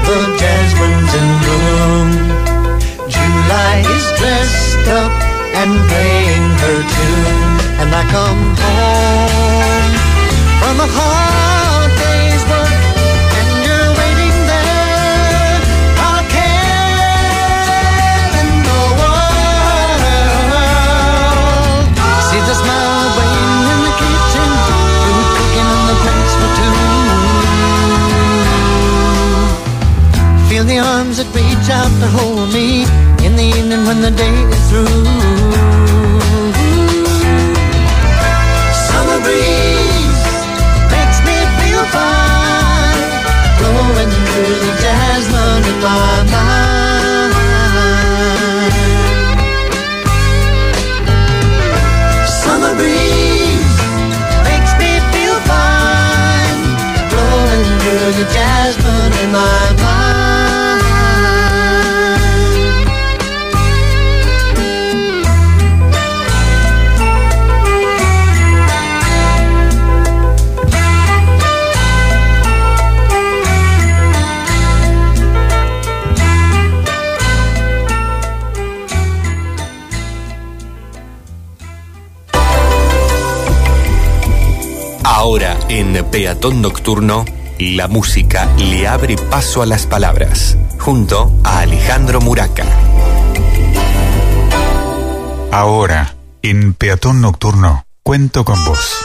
the 0.07 0.19
jasmine's 0.39 1.15
in 1.15 1.29
bloom. 1.43 2.09
July 3.09 3.77
is 3.97 4.07
dressed 4.19 4.89
up 4.89 5.13
and 5.55 5.71
playing 5.89 6.47
her 6.63 6.79
tune, 6.95 7.59
and 7.81 7.91
I 7.95 8.03
come 8.15 8.43
home 8.63 9.93
from 10.61 10.77
a 10.81 10.89
hard 10.97 11.91
day's 11.99 12.45
work, 12.51 12.70
reach 31.71 31.79
out 31.79 31.93
to 32.01 32.07
hold 32.19 32.53
me 32.53 32.83
in 33.25 33.37
the 33.37 33.43
evening 33.43 33.85
when 33.87 34.01
the 34.01 34.11
day 34.11 34.35
is 34.57 34.71
through. 34.71 35.05
Summer 38.89 39.19
breeze 39.27 40.25
makes 40.91 41.19
me 41.27 41.37
feel 41.59 41.85
fine, 41.97 43.11
blowing 43.59 44.11
through 44.27 44.59
the 44.67 44.73
jasmine 44.83 45.65
in 45.71 45.79
my 45.87 46.25
mind. 46.35 47.35
Summer 52.43 52.75
breeze 52.75 53.77
makes 54.49 54.73
me 54.81 54.91
feel 55.13 55.39
fine, 55.51 56.61
blowing 57.11 57.65
through 57.81 58.13
the 58.19 58.27
jasmine 58.35 59.15
in 59.25 59.31
my 59.33 59.39
mind. 59.39 59.80
En 85.71 86.05
Peatón 86.11 86.63
Nocturno, 86.63 87.25
la 87.61 87.87
música 87.87 88.53
le 88.57 88.89
abre 88.89 89.15
paso 89.15 89.63
a 89.63 89.67
las 89.67 89.87
palabras, 89.87 90.59
junto 90.81 91.33
a 91.45 91.61
Alejandro 91.61 92.21
Muraca. 92.21 92.65
Ahora, 95.53 96.17
en 96.43 96.75
Peatón 96.75 97.21
Nocturno, 97.21 97.87
cuento 98.03 98.45
con 98.45 98.65
vos. 98.65 98.97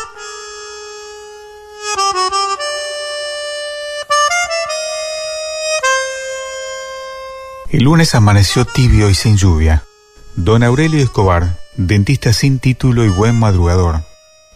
El 7.70 7.84
lunes 7.84 8.16
amaneció 8.16 8.66
tibio 8.66 9.12
y 9.12 9.14
sin 9.14 9.38
lluvia. 9.38 9.84
Don 10.36 10.64
Aurelio 10.64 11.04
Escobar, 11.04 11.60
dentista 11.78 12.34
sin 12.34 12.58
título 12.58 13.06
y 13.06 13.10
buen 13.10 13.38
madrugador, 13.38 14.02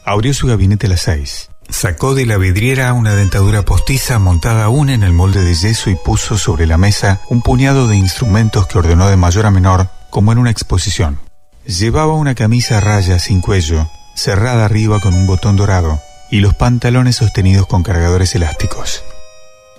abrió 0.06 0.34
su 0.34 0.48
gabinete 0.48 0.88
a 0.88 0.90
las 0.90 1.02
seis. 1.02 1.49
Sacó 1.70 2.16
de 2.16 2.26
la 2.26 2.38
vidriera 2.38 2.91
una 2.94 3.16
dentadura 3.16 3.64
postiza 3.64 4.20
montada 4.20 4.66
aún 4.66 4.90
en 4.90 5.04
el 5.04 5.14
molde 5.14 5.44
de 5.44 5.54
yeso 5.54 5.90
y 5.90 5.96
puso 5.96 6.38
sobre 6.38 6.66
la 6.66 6.78
mesa 6.78 7.22
un 7.30 7.41
puñado 7.41 7.88
de 7.88 7.96
instrumentos 7.96 8.68
que 8.68 8.80
ordenó 8.80 9.08
de 9.08 9.18
mayor 9.18 9.46
a 9.46 9.52
menor, 9.52 9.90
como 10.10 10.32
en 10.32 10.40
una 10.40 10.50
exposición. 10.50 11.20
Llevaba 11.66 12.16
una 12.16 12.34
camisa 12.36 12.80
a 12.80 12.82
rayas 12.82 13.24
sin 13.24 13.41
cuello, 13.41 13.90
cerrada 14.16 14.66
arriba 14.66 15.00
con 15.00 15.14
un 15.14 15.28
botón 15.28 15.56
dorado, 15.56 16.02
y 16.32 16.40
los 16.40 16.56
pantalones 16.56 17.18
sostenidos 17.18 17.68
con 17.68 17.84
cargadores 17.84 18.34
elásticos. 18.36 19.04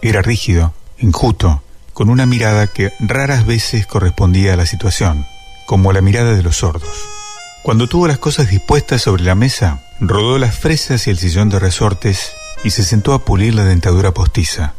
Era 0.01 0.23
rígido, 0.23 0.73
enjuto, 0.97 1.62
con 1.93 2.09
una 2.09 2.25
mirada 2.25 2.69
que 2.69 2.93
raras 3.01 3.45
veces 3.45 3.87
correspondía 3.87 4.55
a 4.55 4.57
la 4.57 4.65
situación, 4.65 5.27
como 5.67 5.93
la 5.93 6.01
mirada 6.01 6.35
de 6.35 6.43
los 6.43 6.57
sordos. 6.57 6.97
Cuando 7.62 7.89
tuvo 7.89 8.09
las 8.09 8.19
cosas 8.19 8.49
dispuestas 8.49 9.03
sobre 9.03 9.23
la 9.23 9.35
mesa, 9.35 9.81
rodó 10.01 10.39
las 10.39 10.59
fresas 10.59 11.07
y 11.07 11.11
el 11.11 11.19
sillón 11.19 11.51
de 11.51 11.59
resortes 11.59 12.32
y 12.65 12.70
se 12.70 12.85
sentó 12.85 13.12
a 13.12 13.24
pulir 13.24 13.55
la 13.55 13.65
dentadura 13.65 14.12
postiza. 14.12 14.73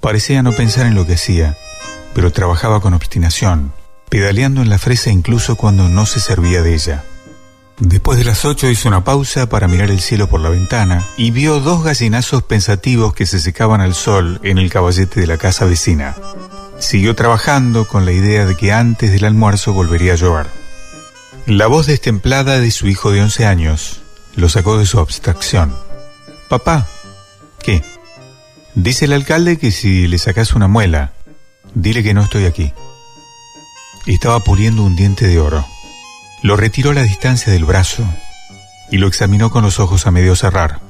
Parecía 0.00 0.42
no 0.42 0.52
pensar 0.52 0.86
en 0.86 0.94
lo 0.94 1.06
que 1.06 1.14
hacía, 1.14 1.56
pero 2.14 2.32
trabajaba 2.32 2.80
con 2.80 2.94
obstinación, 2.94 3.72
pedaleando 4.08 4.62
en 4.62 4.70
la 4.70 4.78
fresa 4.78 5.10
incluso 5.10 5.56
cuando 5.56 5.90
no 5.90 6.06
se 6.06 6.20
servía 6.20 6.62
de 6.62 6.74
ella. 6.74 7.04
Después 7.78 8.18
de 8.18 8.24
las 8.24 8.44
ocho 8.44 8.70
hizo 8.70 8.88
una 8.88 9.04
pausa 9.04 9.48
para 9.48 9.68
mirar 9.68 9.90
el 9.90 10.00
cielo 10.00 10.28
por 10.28 10.40
la 10.40 10.48
ventana 10.48 11.06
y 11.16 11.32
vio 11.32 11.60
dos 11.60 11.84
gallinazos 11.84 12.42
pensativos 12.44 13.12
que 13.12 13.26
se 13.26 13.40
secaban 13.40 13.80
al 13.80 13.94
sol 13.94 14.40
en 14.42 14.58
el 14.58 14.70
caballete 14.70 15.20
de 15.20 15.26
la 15.26 15.36
casa 15.36 15.64
vecina. 15.66 16.14
Siguió 16.78 17.14
trabajando 17.14 17.86
con 17.86 18.04
la 18.04 18.12
idea 18.12 18.46
de 18.46 18.56
que 18.56 18.72
antes 18.72 19.12
del 19.12 19.24
almuerzo 19.24 19.72
volvería 19.72 20.14
a 20.14 20.16
llover. 20.16 20.61
La 21.46 21.66
voz 21.66 21.86
destemplada 21.86 22.60
de 22.60 22.70
su 22.70 22.86
hijo 22.86 23.10
de 23.10 23.20
11 23.20 23.46
años 23.46 24.00
lo 24.36 24.48
sacó 24.48 24.78
de 24.78 24.86
su 24.86 25.00
abstracción. 25.00 25.76
Papá, 26.48 26.86
¿qué? 27.60 27.82
Dice 28.76 29.06
el 29.06 29.12
alcalde 29.12 29.58
que 29.58 29.72
si 29.72 30.06
le 30.06 30.18
sacas 30.18 30.54
una 30.54 30.68
muela, 30.68 31.12
dile 31.74 32.04
que 32.04 32.14
no 32.14 32.22
estoy 32.22 32.44
aquí. 32.44 32.72
Estaba 34.06 34.38
puliendo 34.38 34.84
un 34.84 34.94
diente 34.94 35.26
de 35.26 35.40
oro. 35.40 35.66
Lo 36.42 36.56
retiró 36.56 36.90
a 36.90 36.94
la 36.94 37.02
distancia 37.02 37.52
del 37.52 37.64
brazo 37.64 38.04
y 38.92 38.98
lo 38.98 39.08
examinó 39.08 39.50
con 39.50 39.64
los 39.64 39.80
ojos 39.80 40.06
a 40.06 40.12
medio 40.12 40.36
cerrar. 40.36 40.80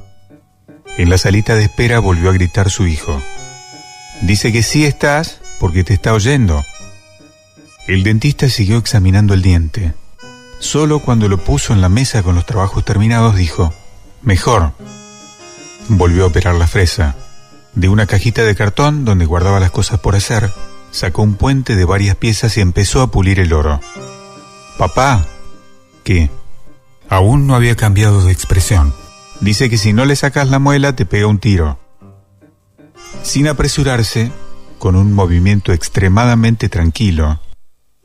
En 0.97 1.09
la 1.09 1.17
salita 1.17 1.55
de 1.55 1.63
espera 1.63 1.97
volvió 1.97 2.29
a 2.29 2.33
gritar 2.33 2.69
su 2.69 2.85
hijo. 2.85 3.19
Dice 4.21 4.51
que 4.51 4.61
sí 4.61 4.85
estás 4.85 5.39
porque 5.59 5.83
te 5.83 5.95
está 5.95 6.13
oyendo. 6.13 6.63
El 7.87 8.03
dentista 8.03 8.49
siguió 8.49 8.77
examinando 8.77 9.33
el 9.33 9.41
diente. 9.41 9.93
Solo 10.63 10.99
cuando 10.99 11.27
lo 11.27 11.39
puso 11.39 11.73
en 11.73 11.81
la 11.81 11.89
mesa 11.89 12.23
con 12.23 12.35
los 12.35 12.45
trabajos 12.45 12.85
terminados 12.85 13.35
dijo, 13.35 13.73
mejor. 14.21 14.71
Volvió 15.89 16.23
a 16.23 16.27
operar 16.27 16.55
la 16.55 16.67
fresa. 16.67 17.17
De 17.75 17.89
una 17.89 18.07
cajita 18.07 18.43
de 18.43 18.55
cartón 18.55 19.03
donde 19.03 19.25
guardaba 19.25 19.59
las 19.59 19.71
cosas 19.71 19.99
por 19.99 20.15
hacer, 20.15 20.49
sacó 20.89 21.21
un 21.21 21.35
puente 21.35 21.75
de 21.75 21.83
varias 21.83 22.15
piezas 22.15 22.55
y 22.55 22.61
empezó 22.61 23.01
a 23.01 23.11
pulir 23.11 23.41
el 23.41 23.51
oro. 23.51 23.81
Papá, 24.77 25.25
¿qué? 26.05 26.29
Aún 27.09 27.45
no 27.45 27.55
había 27.55 27.75
cambiado 27.75 28.23
de 28.23 28.31
expresión. 28.31 28.95
Dice 29.41 29.69
que 29.69 29.77
si 29.77 29.91
no 29.91 30.05
le 30.05 30.15
sacas 30.15 30.47
la 30.47 30.59
muela 30.59 30.95
te 30.95 31.05
pega 31.05 31.27
un 31.27 31.39
tiro. 31.39 31.77
Sin 33.21 33.49
apresurarse, 33.49 34.31
con 34.79 34.95
un 34.95 35.11
movimiento 35.11 35.73
extremadamente 35.73 36.69
tranquilo, 36.69 37.41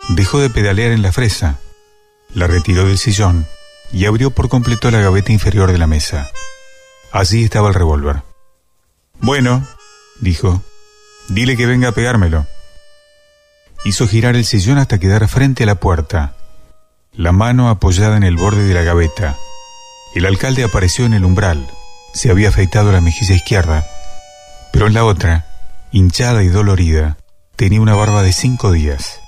dejó 0.08 0.40
de 0.40 0.50
pedalear 0.50 0.90
en 0.90 1.02
la 1.02 1.12
fresa, 1.12 1.60
la 2.34 2.46
retiró 2.46 2.86
del 2.86 2.98
sillón 2.98 3.46
y 3.92 4.04
abrió 4.04 4.30
por 4.30 4.48
completo 4.48 4.90
la 4.90 5.00
gaveta 5.00 5.32
inferior 5.32 5.72
de 5.72 5.78
la 5.78 5.86
mesa. 5.86 6.30
Allí 7.12 7.44
estaba 7.44 7.68
el 7.68 7.74
revólver. 7.74 8.22
Bueno, 9.20 9.66
dijo, 10.20 10.62
dile 11.28 11.56
que 11.56 11.66
venga 11.66 11.88
a 11.88 11.92
pegármelo. 11.92 12.46
Hizo 13.84 14.06
girar 14.06 14.36
el 14.36 14.44
sillón 14.44 14.78
hasta 14.78 14.98
quedar 14.98 15.26
frente 15.28 15.62
a 15.62 15.66
la 15.66 15.76
puerta, 15.76 16.34
la 17.12 17.32
mano 17.32 17.68
apoyada 17.68 18.16
en 18.16 18.24
el 18.24 18.36
borde 18.36 18.64
de 18.64 18.74
la 18.74 18.82
gaveta. 18.82 19.36
El 20.14 20.26
alcalde 20.26 20.64
apareció 20.64 21.06
en 21.06 21.14
el 21.14 21.24
umbral. 21.24 21.70
Se 22.12 22.30
había 22.30 22.48
afeitado 22.48 22.92
la 22.92 23.00
mejilla 23.00 23.34
izquierda, 23.34 23.86
pero 24.72 24.86
en 24.86 24.94
la 24.94 25.04
otra, 25.04 25.46
hinchada 25.92 26.42
y 26.42 26.48
dolorida, 26.48 27.16
tenía 27.56 27.80
una 27.80 27.94
barba 27.94 28.22
de 28.22 28.32
cinco 28.32 28.72
días. 28.72 29.20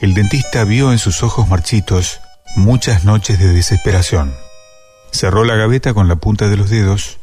El 0.00 0.14
dentista 0.14 0.64
vio 0.64 0.92
en 0.92 0.98
sus 0.98 1.22
ojos 1.22 1.46
marchitos 1.48 2.20
muchas 2.56 3.04
noches 3.04 3.38
de 3.38 3.52
desesperación. 3.52 4.34
Cerró 5.10 5.44
la 5.44 5.56
gaveta 5.56 5.92
con 5.92 6.08
la 6.08 6.16
punta 6.16 6.48
de 6.48 6.56
los 6.56 6.70
dedos 6.70 7.18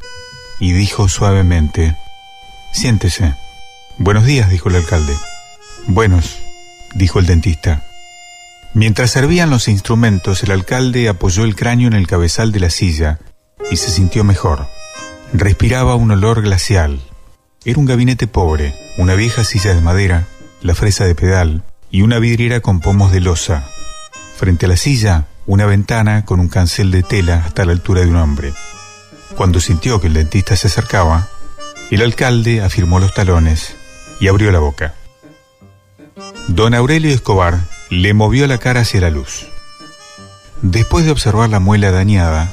y 0.59 0.73
dijo 0.73 1.09
suavemente, 1.09 1.97
Siéntese. 2.71 3.33
Buenos 3.97 4.25
días, 4.25 4.51
dijo 4.51 4.69
el 4.69 4.75
alcalde. 4.75 5.17
Buenos, 5.87 6.37
dijo 6.93 7.17
el 7.17 7.25
dentista. 7.25 7.81
Mientras 8.75 9.09
servían 9.09 9.49
los 9.49 9.69
instrumentos, 9.69 10.43
el 10.43 10.51
alcalde 10.51 11.09
apoyó 11.09 11.45
el 11.45 11.55
cráneo 11.55 11.87
en 11.87 11.95
el 11.95 12.05
cabezal 12.05 12.51
de 12.51 12.59
la 12.59 12.69
silla 12.69 13.17
y 13.71 13.77
se 13.77 13.89
sintió 13.89 14.23
mejor. 14.23 14.69
Respiraba 15.33 15.95
un 15.95 16.11
olor 16.11 16.43
glacial. 16.43 17.01
Era 17.65 17.79
un 17.79 17.85
gabinete 17.87 18.27
pobre, 18.27 18.75
una 18.99 19.15
vieja 19.15 19.43
silla 19.43 19.73
de 19.73 19.81
madera, 19.81 20.27
la 20.61 20.75
fresa 20.75 21.05
de 21.05 21.15
pedal 21.15 21.63
y 21.89 22.01
una 22.01 22.19
vidriera 22.19 22.59
con 22.59 22.79
pomos 22.79 23.11
de 23.11 23.21
losa. 23.21 23.63
Frente 24.35 24.65
a 24.65 24.69
la 24.69 24.77
silla, 24.77 25.25
una 25.45 25.65
ventana 25.65 26.25
con 26.25 26.39
un 26.39 26.49
cancel 26.49 26.91
de 26.91 27.03
tela 27.03 27.43
hasta 27.45 27.65
la 27.65 27.71
altura 27.71 28.01
de 28.01 28.07
un 28.07 28.17
hombre. 28.17 28.53
Cuando 29.35 29.59
sintió 29.59 30.01
que 30.01 30.07
el 30.07 30.13
dentista 30.13 30.55
se 30.55 30.67
acercaba, 30.67 31.29
el 31.89 32.01
alcalde 32.01 32.61
afirmó 32.61 32.99
los 32.99 33.13
talones 33.13 33.75
y 34.19 34.27
abrió 34.27 34.51
la 34.51 34.59
boca. 34.59 34.93
Don 36.47 36.73
Aurelio 36.73 37.11
Escobar 37.11 37.61
le 37.89 38.13
movió 38.13 38.47
la 38.47 38.57
cara 38.57 38.81
hacia 38.81 39.01
la 39.01 39.09
luz. 39.09 39.47
Después 40.61 41.05
de 41.05 41.11
observar 41.11 41.49
la 41.49 41.59
muela 41.59 41.91
dañada, 41.91 42.51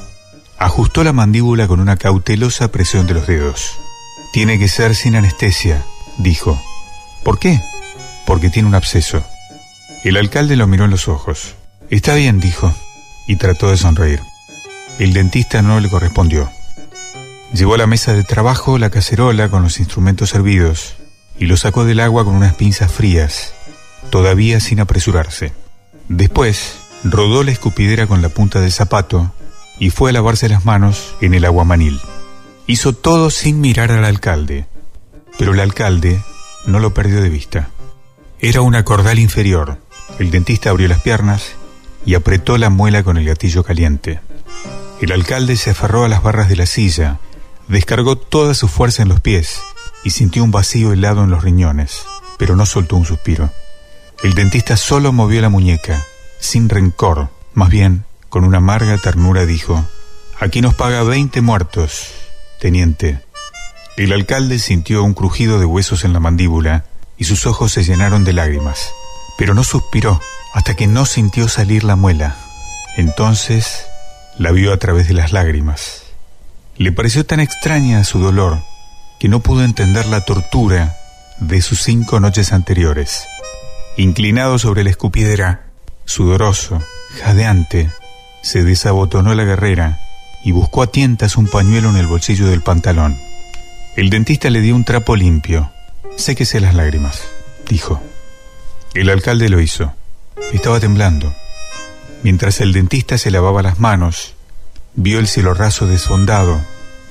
ajustó 0.57 1.03
la 1.03 1.11
mandíbula 1.11 1.67
con 1.67 1.79
una 1.79 1.97
cautelosa 1.97 2.69
presión 2.69 3.07
de 3.07 3.15
los 3.15 3.27
dedos. 3.27 3.77
Tiene 4.31 4.59
que 4.59 4.67
ser 4.67 4.95
sin 4.95 5.15
anestesia, 5.15 5.83
dijo. 6.17 6.61
¿Por 7.23 7.39
qué? 7.39 7.61
Porque 8.25 8.49
tiene 8.49 8.67
un 8.67 8.75
absceso. 8.75 9.23
El 10.03 10.17
alcalde 10.17 10.55
lo 10.55 10.67
miró 10.67 10.85
en 10.85 10.91
los 10.91 11.07
ojos. 11.07 11.55
Está 11.89 12.15
bien, 12.15 12.39
dijo, 12.39 12.73
y 13.27 13.35
trató 13.35 13.69
de 13.69 13.77
sonreír. 13.77 14.21
El 14.99 15.13
dentista 15.13 15.61
no 15.61 15.79
le 15.79 15.89
correspondió. 15.89 16.49
Llevó 17.53 17.75
a 17.75 17.77
la 17.77 17.87
mesa 17.87 18.13
de 18.13 18.23
trabajo 18.23 18.77
la 18.77 18.89
cacerola 18.89 19.49
con 19.49 19.61
los 19.63 19.79
instrumentos 19.79 20.29
servidos 20.29 20.95
y 21.37 21.45
lo 21.45 21.57
sacó 21.57 21.85
del 21.85 21.99
agua 21.99 22.25
con 22.25 22.35
unas 22.35 22.55
pinzas 22.55 22.91
frías, 22.91 23.53
todavía 24.09 24.59
sin 24.59 24.79
apresurarse. 24.79 25.53
Después, 26.07 26.77
rodó 27.03 27.43
la 27.43 27.51
escupidera 27.51 28.07
con 28.07 28.21
la 28.21 28.29
punta 28.29 28.61
del 28.61 28.71
zapato 28.71 29.33
y 29.79 29.89
fue 29.89 30.09
a 30.09 30.13
lavarse 30.13 30.49
las 30.49 30.65
manos 30.65 31.15
en 31.21 31.33
el 31.33 31.45
aguamanil. 31.45 31.99
Hizo 32.67 32.93
todo 32.93 33.29
sin 33.29 33.61
mirar 33.61 33.91
al 33.91 34.05
alcalde, 34.05 34.65
pero 35.37 35.53
el 35.53 35.59
alcalde 35.59 36.21
no 36.65 36.79
lo 36.79 36.93
perdió 36.93 37.21
de 37.21 37.29
vista. 37.29 37.69
Era 38.45 38.61
una 38.61 38.85
cordal 38.85 39.17
inferior. 39.17 39.79
El 40.19 40.29
dentista 40.29 40.69
abrió 40.69 40.87
las 40.87 41.01
piernas 41.01 41.53
y 42.05 42.13
apretó 42.13 42.59
la 42.59 42.69
muela 42.69 43.01
con 43.01 43.17
el 43.17 43.25
gatillo 43.25 43.63
caliente. 43.63 44.19
El 45.01 45.13
alcalde 45.13 45.55
se 45.55 45.71
aferró 45.71 46.05
a 46.05 46.07
las 46.07 46.21
barras 46.21 46.47
de 46.47 46.55
la 46.55 46.67
silla, 46.67 47.17
descargó 47.67 48.19
toda 48.19 48.53
su 48.53 48.67
fuerza 48.67 49.01
en 49.01 49.09
los 49.09 49.19
pies 49.19 49.61
y 50.03 50.11
sintió 50.11 50.43
un 50.43 50.51
vacío 50.51 50.93
helado 50.93 51.23
en 51.23 51.31
los 51.31 51.43
riñones, 51.43 52.03
pero 52.37 52.55
no 52.55 52.67
soltó 52.67 52.97
un 52.97 53.05
suspiro. 53.05 53.49
El 54.21 54.35
dentista 54.35 54.77
solo 54.77 55.11
movió 55.11 55.41
la 55.41 55.49
muñeca, 55.49 56.05
sin 56.39 56.69
rencor, 56.69 57.29
más 57.55 57.71
bien 57.71 58.05
con 58.29 58.43
una 58.43 58.59
amarga 58.59 58.95
ternura 58.99 59.47
dijo, 59.47 59.83
Aquí 60.39 60.61
nos 60.61 60.75
paga 60.75 61.01
20 61.01 61.41
muertos, 61.41 62.11
teniente. 62.59 63.21
El 63.97 64.13
alcalde 64.13 64.59
sintió 64.59 65.03
un 65.03 65.15
crujido 65.15 65.57
de 65.57 65.65
huesos 65.65 66.03
en 66.03 66.13
la 66.13 66.19
mandíbula 66.19 66.85
y 67.17 67.25
sus 67.25 67.45
ojos 67.45 67.71
se 67.71 67.83
llenaron 67.83 68.23
de 68.23 68.33
lágrimas, 68.33 68.93
pero 69.37 69.53
no 69.53 69.63
suspiró 69.63 70.21
hasta 70.53 70.75
que 70.75 70.87
no 70.87 71.05
sintió 71.05 71.47
salir 71.47 71.83
la 71.83 71.95
muela. 71.95 72.35
Entonces 72.97 73.85
la 74.37 74.51
vio 74.51 74.73
a 74.73 74.77
través 74.77 75.07
de 75.07 75.13
las 75.13 75.31
lágrimas. 75.31 76.03
Le 76.77 76.91
pareció 76.91 77.25
tan 77.25 77.39
extraña 77.39 78.03
su 78.03 78.19
dolor 78.19 78.61
que 79.19 79.29
no 79.29 79.39
pudo 79.39 79.63
entender 79.63 80.05
la 80.07 80.21
tortura 80.21 80.97
de 81.39 81.61
sus 81.61 81.81
cinco 81.81 82.19
noches 82.19 82.51
anteriores. 82.51 83.25
Inclinado 83.97 84.59
sobre 84.59 84.83
la 84.83 84.89
escupidera, 84.89 85.67
sudoroso, 86.05 86.81
jadeante, 87.21 87.89
se 88.41 88.63
desabotonó 88.63 89.33
la 89.33 89.43
guerrera 89.43 89.99
y 90.43 90.51
buscó 90.51 90.83
a 90.83 90.87
tientas 90.87 91.37
un 91.37 91.47
pañuelo 91.47 91.89
en 91.89 91.97
el 91.97 92.07
bolsillo 92.07 92.47
del 92.47 92.61
pantalón. 92.61 93.17
El 93.95 94.09
dentista 94.09 94.49
le 94.49 94.61
dio 94.61 94.75
un 94.75 94.83
trapo 94.83 95.15
limpio. 95.15 95.71
Séquese 96.17 96.59
las 96.59 96.73
lágrimas, 96.73 97.21
dijo. 97.67 98.01
El 98.93 99.09
alcalde 99.09 99.49
lo 99.49 99.59
hizo. 99.59 99.93
Estaba 100.53 100.79
temblando. 100.79 101.33
Mientras 102.23 102.61
el 102.61 102.73
dentista 102.73 103.17
se 103.17 103.31
lavaba 103.31 103.61
las 103.61 103.79
manos, 103.79 104.33
vio 104.95 105.19
el 105.19 105.27
cielo 105.27 105.53
raso 105.53 105.87
desfondado 105.87 106.59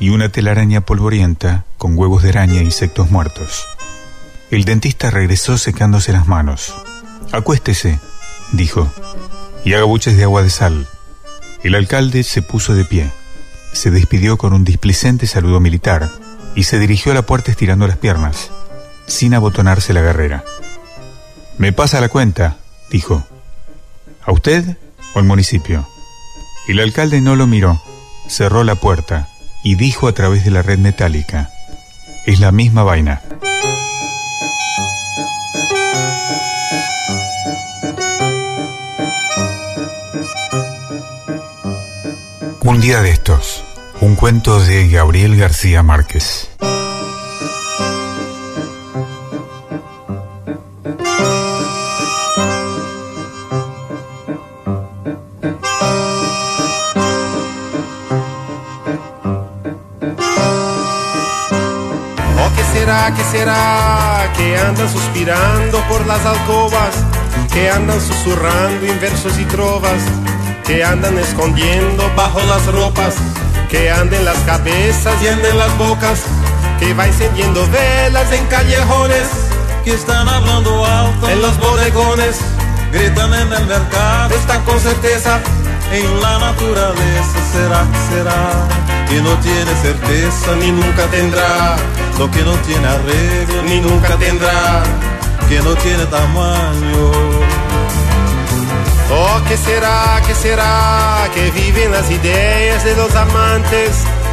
y 0.01 0.09
una 0.09 0.31
telaraña 0.31 0.81
polvorienta 0.81 1.65
con 1.79 1.97
huevos 1.97 2.23
de 2.23 2.31
araña 2.31 2.61
e 2.61 2.65
insectos 2.65 3.11
muertos. 3.11 3.65
El 4.51 4.65
dentista 4.65 5.11
regresó 5.11 5.59
secándose 5.59 6.13
las 6.13 6.27
manos. 6.27 6.75
Acuéstese, 7.33 8.01
dijo, 8.53 8.91
y 9.65 9.75
haga 9.75 9.85
buches 9.85 10.17
de 10.17 10.25
agua 10.25 10.43
de 10.43 10.51
sal. 10.51 10.89
El 11.63 11.75
alcalde 11.75 12.23
se 12.25 12.43
puso 12.43 12.75
de 12.75 12.85
pie, 12.85 13.11
se 13.73 13.91
despidió 13.91 14.37
con 14.39 14.53
un 14.53 14.65
displicente 14.65 15.27
saludo 15.27 15.61
militar 15.61 16.11
y 16.55 16.65
se 16.65 16.79
dirigió 16.79 17.13
a 17.13 17.15
la 17.15 17.27
puerta 17.27 17.51
estirando 17.51 17.87
las 17.87 17.97
piernas, 17.97 18.51
sin 19.07 19.35
abotonarse 19.35 19.93
la 19.93 20.03
guerrera. 20.03 20.45
Me 21.59 21.73
pasa 21.73 22.01
la 22.01 22.09
cuenta, 22.09 22.57
dijo. 22.91 23.25
¿A 24.25 24.33
usted 24.33 24.77
o 25.15 25.19
al 25.19 25.25
municipio? 25.25 25.87
El 26.67 26.81
alcalde 26.81 27.21
no 27.21 27.37
lo 27.37 27.47
miró, 27.47 27.83
cerró 28.27 28.65
la 28.65 28.75
puerta 28.75 29.29
y 29.63 29.75
dijo 29.77 30.09
a 30.09 30.13
través 30.13 30.45
de 30.45 30.51
la 30.51 30.63
red 30.63 30.79
metálica, 30.79 31.51
es 32.27 32.41
la 32.41 32.53
misma 32.53 32.83
vaina. 32.83 33.23
Un 42.63 42.81
día 42.81 43.03
de 43.03 43.11
estos, 43.11 43.63
un 44.01 44.17
cuento 44.17 44.59
de 44.59 44.89
Gabriel 44.89 45.37
García 45.37 45.83
Márquez. 45.83 46.51
Será, 62.85 63.15
qué 63.15 63.25
será? 63.25 64.33
Que 64.37 64.59
andan 64.59 64.93
suspirando 64.93 65.81
por 65.89 66.07
las 66.07 66.25
alcobas, 66.27 66.95
que 67.53 67.71
andan 67.71 68.01
susurrando 68.01 68.87
en 68.87 69.01
versos 69.01 69.39
y 69.39 69.45
trovas, 69.47 70.03
que 70.67 70.85
andan 70.85 71.17
escondiendo 71.19 72.11
bajo 72.15 72.41
las 72.43 72.67
ropas, 72.67 73.15
que 73.71 73.91
anden 73.91 74.25
las 74.25 74.37
cabezas 74.41 75.15
y 75.23 75.29
anden 75.29 75.57
las 75.57 75.77
bocas, 75.79 76.25
que 76.79 76.93
va 76.93 77.07
encendiendo 77.07 77.67
velas 77.69 78.31
en 78.33 78.45
callejones, 78.47 79.44
que 79.85 79.93
están 79.93 80.27
hablando 80.29 80.85
alto 80.85 81.29
en 81.29 81.43
los 81.43 81.59
bodegones, 81.59 82.37
gritan 82.91 83.35
en 83.35 83.53
el 83.53 83.67
mercado, 83.67 84.35
están 84.35 84.65
con 84.65 84.81
certeza. 84.81 85.41
En 85.93 86.21
la 86.21 86.39
naturaleza. 86.39 87.39
Será 87.53 87.87
que 87.93 88.15
será. 88.15 88.69
Que 89.09 89.21
no 89.21 89.31
tiene 89.39 89.71
certeza 89.81 90.57
ni 90.59 90.73
nunca 90.73 91.05
tendrá. 91.07 91.77
Lo 92.19 92.31
que 92.31 92.43
no 92.43 92.53
tiene 92.67 92.87
arreglo 92.89 93.63
ni 93.65 93.81
nunca 93.81 94.17
tendrá. 94.17 94.83
Que 95.49 95.61
no 95.61 95.75
tiene 95.77 96.05
tamaño. 96.07 97.11
Oh, 99.13 99.41
¿qué 99.47 99.57
será, 99.57 100.21
qué 100.27 100.35
será 100.35 101.29
que 101.35 101.51
viven 101.51 101.93
las 101.93 102.11
ideas 102.11 102.83
de 102.83 102.97
los 102.97 103.15
amantes, 103.15 103.91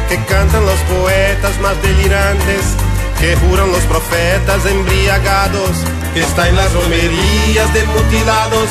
que 0.08 0.16
cantan 0.24 0.64
los 0.64 0.78
poetas 0.80 1.60
más 1.60 1.80
delirantes, 1.82 2.74
que 3.22 3.36
juran 3.36 3.70
los 3.70 3.84
profetas 3.84 4.66
embriagados, 4.66 5.70
que 6.12 6.20
está 6.22 6.48
en 6.48 6.56
las 6.56 6.72
romerías 6.72 7.72
de 7.72 7.84
mutilados, 7.84 8.68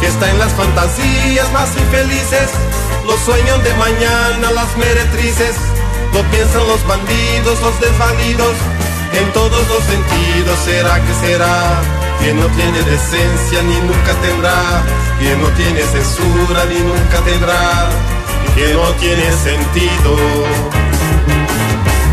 que 0.00 0.06
está 0.06 0.28
en 0.28 0.38
las 0.38 0.52
fantasías 0.52 1.50
más 1.54 1.74
infelices, 1.74 2.50
los 3.06 3.18
sueños 3.20 3.64
de 3.64 3.72
mañana, 3.72 4.50
las 4.52 4.76
meretrices, 4.76 5.56
lo 6.12 6.20
piensan 6.24 6.68
los 6.68 6.86
bandidos, 6.86 7.58
los 7.62 7.80
desvalidos, 7.80 8.54
en 9.14 9.32
todos 9.32 9.66
los 9.66 9.82
sentidos, 9.84 10.58
será 10.66 11.00
que 11.00 11.14
será 11.26 11.80
que 12.20 12.34
no 12.34 12.46
tiene 12.48 12.82
decencia 12.82 13.62
ni 13.62 13.80
nunca 13.80 14.12
tendrá, 14.20 14.84
que 15.18 15.34
no 15.36 15.48
tiene 15.56 15.80
censura 15.80 16.66
ni 16.66 16.80
nunca 16.80 17.20
tendrá, 17.24 17.88
que 18.54 18.74
no 18.74 18.90
tiene 19.00 19.24
sentido. 19.32 20.85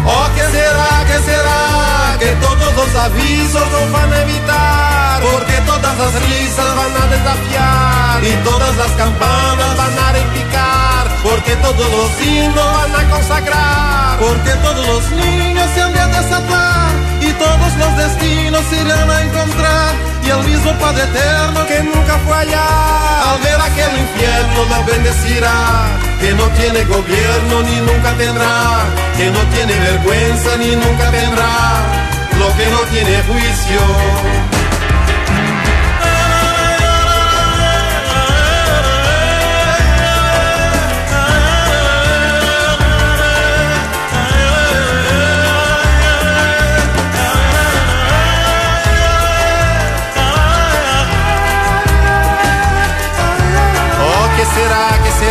Oh, 0.06 0.28
¿qué 0.36 0.42
será, 0.42 1.06
qué 1.08 1.18
será? 1.24 2.18
Que 2.20 2.32
todos 2.46 2.76
los 2.76 2.96
avisos 2.96 3.72
nos 3.72 3.92
van 3.92 4.14
a 4.14 4.22
evitar, 4.22 5.22
porque 5.22 5.56
todas 5.66 5.98
las 5.98 6.14
risas 6.28 6.76
van 6.76 6.94
a 7.02 7.06
desafiar 7.08 8.24
y 8.24 8.34
todas 8.44 8.76
las 8.78 8.92
campanas 8.92 9.78
van 9.78 9.98
a 9.98 10.12
repicar, 10.12 11.08
porque 11.24 11.56
todos 11.58 11.90
los 11.92 12.22
himnos 12.22 12.74
van 12.74 12.96
a 12.96 13.10
consagrar, 13.10 14.20
Porque 14.20 14.52
todos 14.64 14.88
los 14.88 15.12
niños 15.12 15.70
se 15.74 15.82
han 15.82 15.94
de 15.94 16.06
desatar 16.08 17.13
todos 17.44 17.74
los 17.76 17.98
destinos 17.98 18.64
irán 18.72 19.10
a 19.10 19.22
encontrar. 19.22 19.92
Y 20.26 20.30
el 20.30 20.44
mismo 20.50 20.72
Padre 20.80 21.04
Eterno 21.04 21.66
que 21.68 21.84
nunca 21.84 22.14
fue 22.26 22.36
allá, 22.38 22.68
al 23.30 23.40
ver 23.42 23.60
aquel 23.60 23.94
infierno 24.06 24.60
lo 24.72 24.84
bendecirá, 24.86 25.58
que 26.22 26.32
no 26.34 26.46
tiene 26.60 26.82
gobierno 26.86 27.56
ni 27.68 27.78
nunca 27.82 28.14
tendrá, 28.14 28.86
que 29.18 29.30
no 29.30 29.42
tiene 29.54 29.74
vergüenza 29.88 30.56
ni 30.58 30.76
nunca 30.78 31.12
tendrá, 31.12 31.54
lo 32.40 32.48
que 32.56 32.66
no 32.72 32.80
tiene 32.94 33.22
juicio. 33.28 34.53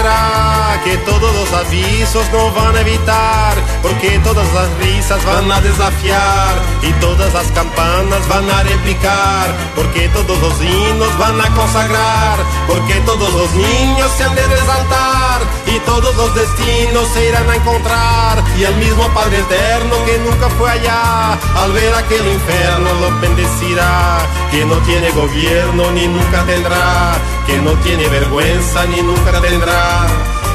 Será, 0.02 0.41
qué 0.84 0.90
será? 0.90 0.92
Que 0.92 0.96
todos 0.98 1.34
los 1.34 1.52
avisos 1.52 2.24
no 2.32 2.50
van 2.52 2.76
a 2.76 2.80
evitar, 2.80 3.54
porque 3.82 4.18
todas 4.20 4.46
las 4.52 4.68
risas 4.78 5.24
van 5.24 5.50
a 5.50 5.60
desafiar 5.60 6.54
y 6.82 6.92
todas 7.00 7.32
las 7.32 7.46
campanas 7.52 8.26
van 8.28 8.50
a 8.50 8.62
replicar, 8.62 9.54
porque 9.74 10.09
todos 10.09 10.38
los 10.38 10.60
himnos 10.60 11.16
van 11.18 11.40
a 11.40 11.48
consagrar, 11.54 12.38
porque 12.66 12.94
todos 13.06 13.32
los 13.32 13.52
niños 13.54 14.10
se 14.16 14.24
han 14.24 14.34
de 14.34 14.46
resaltar 14.46 15.40
y 15.66 15.78
todos 15.80 16.14
los 16.16 16.34
destinos 16.34 17.09
se 17.14 17.28
irán 17.28 17.48
a 17.48 17.56
encontrar 17.56 18.42
y 18.59 18.64
el 18.64 18.74
mismo 18.76 19.06
Padre 19.14 19.38
Eterno 19.38 20.04
que 20.04 20.18
nunca 20.18 20.48
fue 20.59 20.70
allá, 20.70 21.38
al 21.56 21.72
ver 21.72 21.94
aquel 21.94 22.26
infierno 22.26 22.92
lo 23.00 23.20
bendecirá, 23.20 24.18
que 24.50 24.64
no 24.64 24.76
tiene 24.78 25.10
gobierno 25.10 25.90
ni 25.92 26.06
nunca 26.09 26.44
tendrá, 26.44 27.14
que 27.46 27.59
no 27.59 27.72
tiene 27.82 28.09
vergüenza 28.09 28.84
ni 28.86 29.02
nunca 29.02 29.40
tendrá, 29.40 30.06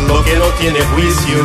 lo 0.08 0.24
que 0.24 0.36
no 0.36 0.46
tiene 0.60 0.80
juicio. 0.82 1.38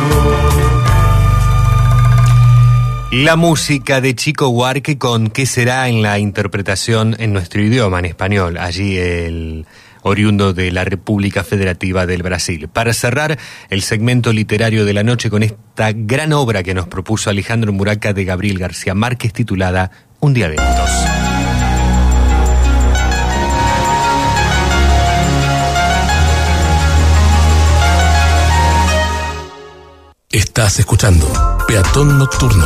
La 3.11 3.35
música 3.35 4.01
de 4.01 4.15
Chico 4.15 4.49
Huarque 4.49 4.97
con 4.97 5.29
¿Qué 5.29 5.45
será 5.45 5.87
en 5.87 6.01
la 6.01 6.17
interpretación 6.17 7.15
en 7.19 7.31
nuestro 7.31 7.61
idioma, 7.61 7.99
en 7.99 8.05
español? 8.05 8.57
Allí 8.57 8.97
el 8.97 9.67
oriundo 10.01 10.53
de 10.53 10.71
la 10.71 10.83
República 10.83 11.43
Federativa 11.43 12.05
del 12.05 12.23
Brasil. 12.23 12.67
Para 12.67 12.93
cerrar 12.93 13.37
el 13.69 13.81
segmento 13.81 14.33
literario 14.33 14.83
de 14.83 14.93
la 14.93 15.03
noche 15.03 15.29
con 15.29 15.43
esta 15.43 15.91
gran 15.93 16.33
obra 16.33 16.63
que 16.63 16.73
nos 16.73 16.87
propuso 16.87 17.29
Alejandro 17.29 17.71
Muraca 17.71 18.13
de 18.13 18.25
Gabriel 18.25 18.59
García 18.59 18.93
Márquez 18.93 19.33
titulada 19.33 19.91
Un 20.19 20.33
día 20.33 20.49
de 20.49 20.55
estos. 20.55 21.12
Estás 30.33 30.79
escuchando 30.79 31.27
Peatón 31.67 32.17
Nocturno, 32.17 32.65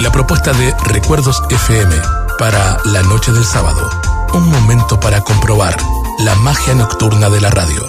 la 0.00 0.12
propuesta 0.12 0.52
de 0.52 0.72
Recuerdos 0.84 1.42
FM 1.50 1.92
para 2.38 2.78
la 2.84 3.02
noche 3.02 3.32
del 3.32 3.42
sábado. 3.42 3.90
Un 4.34 4.48
momento 4.48 5.00
para 5.00 5.20
comprobar 5.20 5.74
la 6.20 6.36
magia 6.36 6.76
nocturna 6.76 7.28
de 7.28 7.40
la 7.40 7.50
radio. 7.50 7.82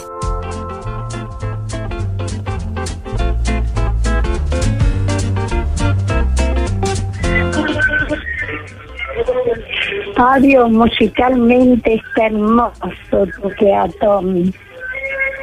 Fabio, 10.15 10.68
musicalmente 10.69 11.94
está 11.94 12.26
hermoso 12.26 13.27
tu 13.40 13.49
peatón. 13.60 14.52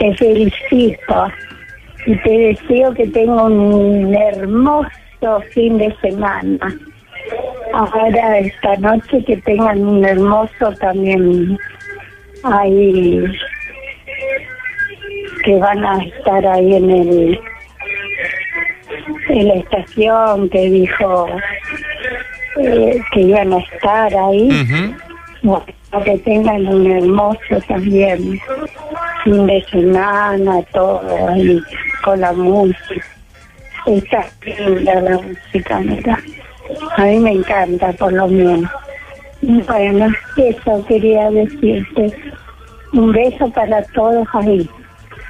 Te 0.01 0.16
felicito 0.16 1.30
y 2.06 2.16
te 2.16 2.31
deseo 2.31 2.94
que 2.94 3.06
tenga 3.09 3.44
un 3.44 4.14
hermoso 4.14 5.40
fin 5.52 5.78
de 5.78 5.94
semana. 6.01 6.59
Ahora 7.72 8.39
esta 8.39 8.77
noche 8.77 9.24
que 9.24 9.36
tengan 9.39 9.85
un 9.85 10.05
hermoso 10.05 10.72
también 10.81 11.59
ahí 12.43 13.22
que 15.44 15.56
van 15.56 15.85
a 15.85 15.98
estar 16.05 16.47
ahí 16.47 16.74
en 16.74 16.90
el 16.90 17.40
en 19.28 19.48
la 19.48 19.55
estación 19.55 20.48
que 20.48 20.70
dijo 20.70 21.27
eh, 22.60 23.01
que 23.12 23.20
iban 23.20 23.52
a 23.52 23.59
estar 23.59 24.12
ahí. 24.14 24.94
Bueno, 25.43 25.64
que 26.05 26.18
tengan 26.18 26.66
un 26.66 26.90
hermoso 26.90 27.60
también 27.68 28.40
fin 29.24 29.47
de 29.47 29.64
semana 29.70 30.62
todo 30.72 31.28
ahí 31.28 31.60
con 32.02 32.20
la 32.20 32.32
música 32.32 33.06
está 33.86 34.27
linda 34.44 35.01
la 35.01 35.18
música 35.18 35.81
mira 35.81 36.18
a 36.97 37.05
mí 37.05 37.18
me 37.18 37.32
encanta 37.32 37.93
por 37.93 38.12
lo 38.12 38.28
menos 38.28 38.70
bueno 39.43 40.09
eso 40.36 40.85
quería 40.86 41.31
decirte 41.31 42.14
un 42.93 43.12
beso 43.12 43.51
para 43.51 43.82
todos 43.85 44.27
ahí 44.35 44.68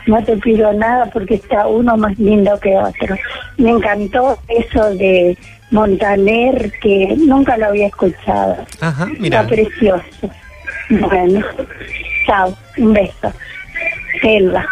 no 0.06 0.22
te 0.24 0.36
pido 0.38 0.72
nada 0.72 1.06
porque 1.06 1.34
está 1.34 1.66
uno 1.66 1.96
más 1.96 2.18
lindo 2.18 2.58
que 2.60 2.76
otro 2.76 3.16
me 3.58 3.70
encantó 3.70 4.38
eso 4.48 4.94
de 4.94 5.36
Montaner 5.70 6.72
que 6.80 7.14
nunca 7.16 7.56
lo 7.56 7.66
había 7.66 7.86
escuchado 7.86 8.56
Ajá, 8.80 9.06
mira. 9.18 9.42
Está 9.42 9.54
precioso. 9.54 10.30
Bueno, 10.90 11.46
chao, 12.26 12.56
un 12.78 12.92
beso. 12.92 13.32
Selva. 14.20 14.66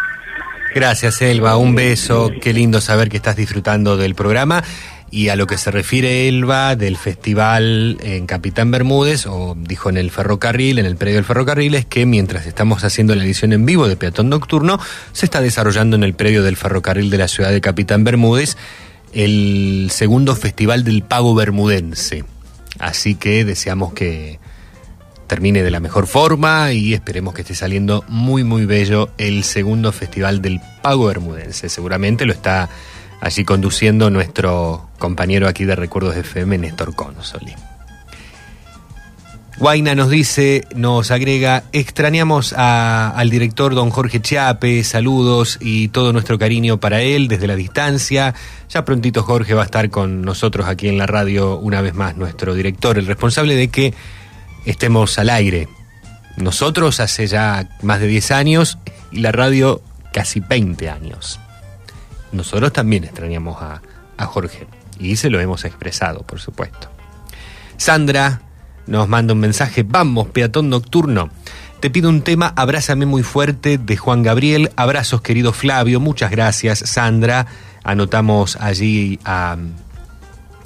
Gracias, 0.73 1.21
Elba. 1.21 1.57
Un 1.57 1.75
beso. 1.75 2.31
Qué 2.41 2.53
lindo 2.53 2.81
saber 2.81 3.09
que 3.09 3.17
estás 3.17 3.35
disfrutando 3.35 3.97
del 3.97 4.15
programa. 4.15 4.63
Y 5.11 5.29
a 5.29 5.35
lo 5.35 5.47
que 5.47 5.57
se 5.57 5.71
refiere 5.71 6.27
Elba 6.27 6.75
del 6.75 6.95
festival 6.95 7.97
en 8.01 8.27
Capitán 8.27 8.69
Bermúdez, 8.69 9.25
o 9.25 9.57
dijo 9.57 9.89
en 9.89 9.97
el 9.97 10.11
ferrocarril, 10.11 10.77
en 10.77 10.85
el 10.85 10.97
predio 10.97 11.15
del 11.15 11.25
ferrocarril, 11.25 11.73
es 11.73 11.85
que 11.85 12.05
mientras 12.05 12.45
estamos 12.45 12.83
haciendo 12.83 13.15
la 13.15 13.23
edición 13.23 13.51
en 13.51 13.65
vivo 13.65 13.87
de 13.87 13.95
Peatón 13.95 14.29
Nocturno, 14.29 14.79
se 15.11 15.25
está 15.25 15.41
desarrollando 15.41 15.95
en 15.95 16.03
el 16.03 16.13
predio 16.13 16.43
del 16.43 16.55
ferrocarril 16.55 17.09
de 17.09 17.17
la 17.17 17.27
ciudad 17.27 17.49
de 17.49 17.59
Capitán 17.59 18.03
Bermúdez 18.03 18.55
el 19.13 19.89
segundo 19.91 20.35
festival 20.35 20.83
del 20.83 21.03
pago 21.03 21.33
bermudense. 21.35 22.23
Así 22.77 23.15
que 23.15 23.43
deseamos 23.45 23.93
que 23.93 24.39
termine 25.29 25.63
de 25.63 25.71
la 25.71 25.79
mejor 25.79 26.07
forma 26.07 26.73
y 26.73 26.93
esperemos 26.93 27.33
que 27.33 27.43
esté 27.43 27.55
saliendo 27.55 28.03
muy 28.09 28.43
muy 28.43 28.65
bello 28.65 29.09
el 29.17 29.45
segundo 29.45 29.93
festival 29.93 30.41
del 30.41 30.59
pago 30.81 31.05
bermudense. 31.05 31.69
Seguramente 31.69 32.25
lo 32.25 32.33
está 32.33 32.67
allí 33.21 33.45
conduciendo 33.45 34.09
nuestro 34.09 34.89
compañero 34.97 35.47
aquí 35.47 35.63
de 35.65 35.75
Recuerdos 35.75 36.17
FM, 36.17 36.57
Néstor 36.57 36.95
Consoli. 36.95 37.53
Guaina 39.59 39.93
nos 39.93 40.09
dice, 40.09 40.65
nos 40.73 41.11
agrega, 41.11 41.63
extrañamos 41.73 42.53
a- 42.55 43.09
al 43.09 43.29
director 43.29 43.75
don 43.75 43.89
Jorge 43.89 44.21
Chiape, 44.21 44.85
saludos 44.85 45.57
y 45.59 45.89
todo 45.89 46.13
nuestro 46.13 46.39
cariño 46.39 46.79
para 46.79 47.01
él 47.01 47.27
desde 47.27 47.45
la 47.45 47.57
distancia. 47.57 48.33
Ya 48.69 48.85
prontito 48.85 49.21
Jorge 49.21 49.53
va 49.53 49.63
a 49.63 49.65
estar 49.65 49.89
con 49.89 50.21
nosotros 50.21 50.65
aquí 50.67 50.87
en 50.87 50.97
la 50.97 51.07
radio 51.07 51.57
una 51.57 51.81
vez 51.81 51.93
más, 51.93 52.15
nuestro 52.15 52.53
director, 52.55 52.97
el 52.97 53.05
responsable 53.05 53.55
de 53.55 53.67
que 53.67 53.93
estemos 54.65 55.17
al 55.19 55.29
aire. 55.29 55.67
Nosotros 56.37 56.99
hace 56.99 57.27
ya 57.27 57.69
más 57.81 57.99
de 57.99 58.07
10 58.07 58.31
años 58.31 58.77
y 59.11 59.19
la 59.19 59.31
radio 59.31 59.81
casi 60.13 60.39
20 60.39 60.89
años. 60.89 61.39
Nosotros 62.31 62.71
también 62.71 63.03
extrañamos 63.03 63.61
a, 63.61 63.81
a 64.17 64.25
Jorge 64.25 64.67
y 64.99 65.15
se 65.15 65.29
lo 65.29 65.39
hemos 65.39 65.65
expresado, 65.65 66.21
por 66.23 66.39
supuesto. 66.39 66.89
Sandra 67.77 68.41
nos 68.87 69.07
manda 69.07 69.33
un 69.33 69.39
mensaje, 69.39 69.83
vamos, 69.83 70.27
peatón 70.27 70.69
nocturno. 70.69 71.29
Te 71.79 71.89
pido 71.89 72.09
un 72.09 72.21
tema, 72.21 72.53
abrázame 72.57 73.05
muy 73.05 73.23
fuerte, 73.23 73.77
de 73.77 73.95
Juan 73.95 74.21
Gabriel. 74.21 74.71
Abrazos, 74.75 75.21
querido 75.21 75.53
Flavio. 75.53 76.01
Muchas 76.01 76.29
gracias, 76.29 76.79
Sandra. 76.79 77.45
Anotamos 77.83 78.57
allí 78.57 79.19
a, 79.23 79.55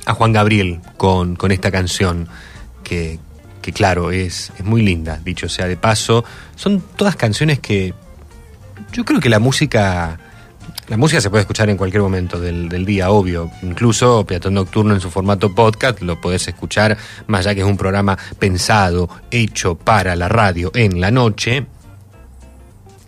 a 0.06 0.14
Juan 0.14 0.34
Gabriel 0.34 0.80
con, 0.98 1.36
con 1.36 1.52
esta 1.52 1.70
canción, 1.70 2.28
que, 2.84 3.20
que 3.64 3.74
claro, 3.74 4.12
es, 4.12 4.52
es 4.60 4.64
muy 4.64 4.84
linda, 4.84 5.20
dicho 5.24 5.50
sea 5.50 5.68
de 5.68 5.78
paso. 5.78 6.24
Son 6.56 6.82
todas 6.96 7.16
canciones 7.16 7.60
que 7.60 7.96
yo 8.92 9.06
creo 9.06 9.20
que 9.20 9.30
la 9.30 9.40
música 9.40 10.20
la 10.90 10.98
música 10.98 11.22
se 11.22 11.30
puede 11.30 11.42
escuchar 11.42 11.70
en 11.70 11.78
cualquier 11.78 12.04
momento 12.04 12.40
del, 12.40 12.86
día, 12.86 13.10
obvio. 13.10 13.50
Incluso 13.62 14.26
Peatón 14.26 14.56
Nocturno 14.56 14.94
en 14.94 15.00
su 15.00 15.10
formato 15.10 15.56
podcast 15.56 16.02
lo 16.02 16.20
podés 16.20 16.48
escuchar, 16.50 16.98
más 17.26 17.40
allá 17.40 17.56
que 17.56 17.62
es 17.62 17.68
un 17.68 17.78
programa 17.78 18.18
pensado, 18.38 19.10
hecho 19.32 19.76
para 19.76 20.16
la 20.18 20.28
radio 20.28 20.72
en 20.76 21.00
la 21.00 21.10
noche. 21.10 21.66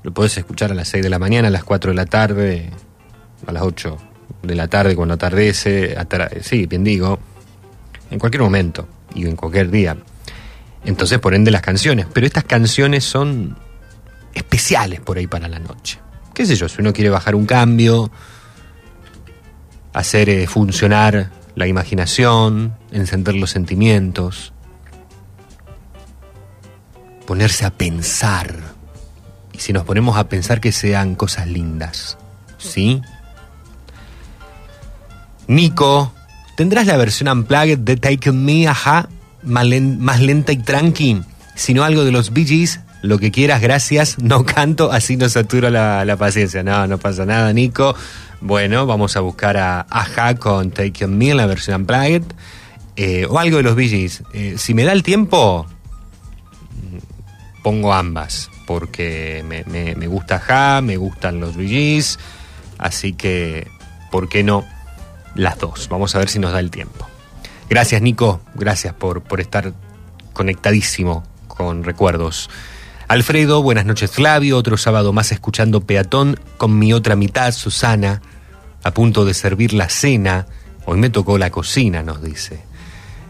Lo 0.03 0.14
podés 0.14 0.38
escuchar 0.38 0.72
a 0.72 0.73
las 0.73 0.88
6 0.88 1.03
de 1.03 1.10
la 1.10 1.19
mañana, 1.19 1.49
a 1.49 1.52
las 1.52 1.65
4 1.65 1.91
de 1.91 1.95
la 1.95 2.06
tarde, 2.06 2.69
a 3.45 3.52
las 3.52 3.64
8 3.64 3.98
de 4.41 4.56
la 4.56 4.68
tarde 4.69 4.95
cuando 4.95 5.15
atardece. 5.15 5.98
sí, 6.41 6.68
bien 6.68 6.84
digo. 6.84 7.19
En 8.10 8.19
cualquier 8.19 8.41
momento 8.41 8.88
y 9.14 9.27
en 9.27 9.36
cualquier 9.36 9.69
día. 9.69 9.98
Entonces, 10.85 11.19
por 11.19 11.33
ende, 11.33 11.51
las 11.51 11.61
canciones. 11.61 12.07
Pero 12.13 12.25
estas 12.25 12.43
canciones 12.43 13.03
son 13.03 13.57
especiales 14.33 14.99
por 14.99 15.17
ahí 15.17 15.27
para 15.27 15.47
la 15.47 15.59
noche 15.59 15.99
qué 16.35 16.45
sé 16.45 16.55
yo, 16.55 16.69
si 16.69 16.81
uno 16.81 16.93
quiere 16.93 17.09
bajar 17.09 17.33
un 17.33 17.47
cambio, 17.47 18.11
hacer 19.93 20.29
eh, 20.29 20.45
funcionar 20.45 21.31
la 21.55 21.65
imaginación, 21.65 22.75
encender 22.91 23.35
los 23.35 23.49
sentimientos, 23.49 24.53
ponerse 27.25 27.65
a 27.65 27.71
pensar. 27.71 28.53
Y 29.53 29.59
si 29.59 29.71
nos 29.71 29.85
ponemos 29.85 30.17
a 30.17 30.27
pensar 30.27 30.59
que 30.59 30.73
sean 30.73 31.15
cosas 31.15 31.47
lindas, 31.47 32.17
¿sí? 32.57 33.01
Nico, 35.47 36.13
¿tendrás 36.57 36.85
la 36.85 36.97
versión 36.97 37.29
unplugged 37.29 37.79
de 37.79 37.95
Take 37.95 38.33
Me, 38.33 38.67
ajá, 38.67 39.07
más, 39.45 39.65
len- 39.65 39.99
más 39.99 40.22
lenta 40.22 40.51
y 40.51 40.57
tranqui? 40.57 41.22
Si 41.55 41.73
no 41.73 41.84
algo 41.84 42.03
de 42.03 42.11
los 42.11 42.34
Bee 42.34 42.67
lo 43.01 43.19
que 43.19 43.31
quieras, 43.31 43.61
gracias, 43.61 44.17
no 44.19 44.45
canto, 44.45 44.91
así 44.91 45.15
no 45.17 45.30
saturo 45.30 45.69
la, 45.69 46.03
la 46.05 46.17
paciencia. 46.17 46.63
No, 46.63 46.88
no 46.88 46.97
pasa 46.97 47.26
nada, 47.26 47.51
Nico. 47.53 47.95
Bueno, 48.41 48.85
vamos 48.85 49.15
a 49.15 49.22
buscar 49.22 49.57
a 49.57 49.81
Aja 49.89 50.35
con 50.35 50.72
Take 50.72 51.05
On 51.05 51.17
Me 51.17 51.30
en 51.31 51.38
la 51.38 51.45
versión 51.45 51.81
Unplugged. 51.81 52.23
eh, 52.97 53.26
o 53.30 53.39
algo 53.39 53.57
de 53.57 53.63
los 53.63 53.76
Bee. 53.76 54.09
Eh, 54.34 54.55
si 54.57 54.73
me 54.73 54.84
da 54.84 54.91
el 54.91 55.03
tiempo, 55.03 55.65
mm, 56.72 57.61
pongo 57.63 57.93
ambas. 57.93 58.49
Porque 58.65 59.43
me, 59.47 59.63
me- 59.65 60.07
gusta 60.07 60.35
Aja, 60.38 60.81
me 60.81 60.97
gustan 60.97 61.39
los 61.39 61.55
Bee. 61.55 62.03
Así 62.80 63.13
que, 63.13 63.67
¿por 64.11 64.27
qué 64.30 64.43
no? 64.43 64.65
Las 65.35 65.59
dos. 65.59 65.88
Vamos 65.89 66.15
a 66.15 66.19
ver 66.19 66.30
si 66.30 66.39
nos 66.39 66.51
da 66.51 66.59
el 66.59 66.72
tiempo. 66.72 67.07
Gracias, 67.69 68.01
Nico. 68.01 68.41
Gracias 68.53 68.93
por, 68.93 69.21
por 69.21 69.41
estar 69.41 69.73
conectadísimo 70.33 71.23
con 71.47 71.83
recuerdos. 71.83 72.49
Alfredo, 73.07 73.61
buenas 73.61 73.85
noches 73.85 74.09
Flavio, 74.09 74.57
otro 74.57 74.77
sábado 74.77 75.13
más 75.13 75.31
escuchando 75.31 75.81
Peatón 75.81 76.39
con 76.57 76.77
mi 76.79 76.91
otra 76.91 77.15
mitad, 77.15 77.51
Susana, 77.51 78.21
a 78.83 78.91
punto 78.91 79.25
de 79.25 79.35
servir 79.35 79.73
la 79.73 79.89
cena. 79.89 80.47
Hoy 80.85 80.97
me 80.99 81.11
tocó 81.11 81.37
la 81.37 81.51
cocina, 81.51 82.01
nos 82.01 82.23
dice. 82.23 82.63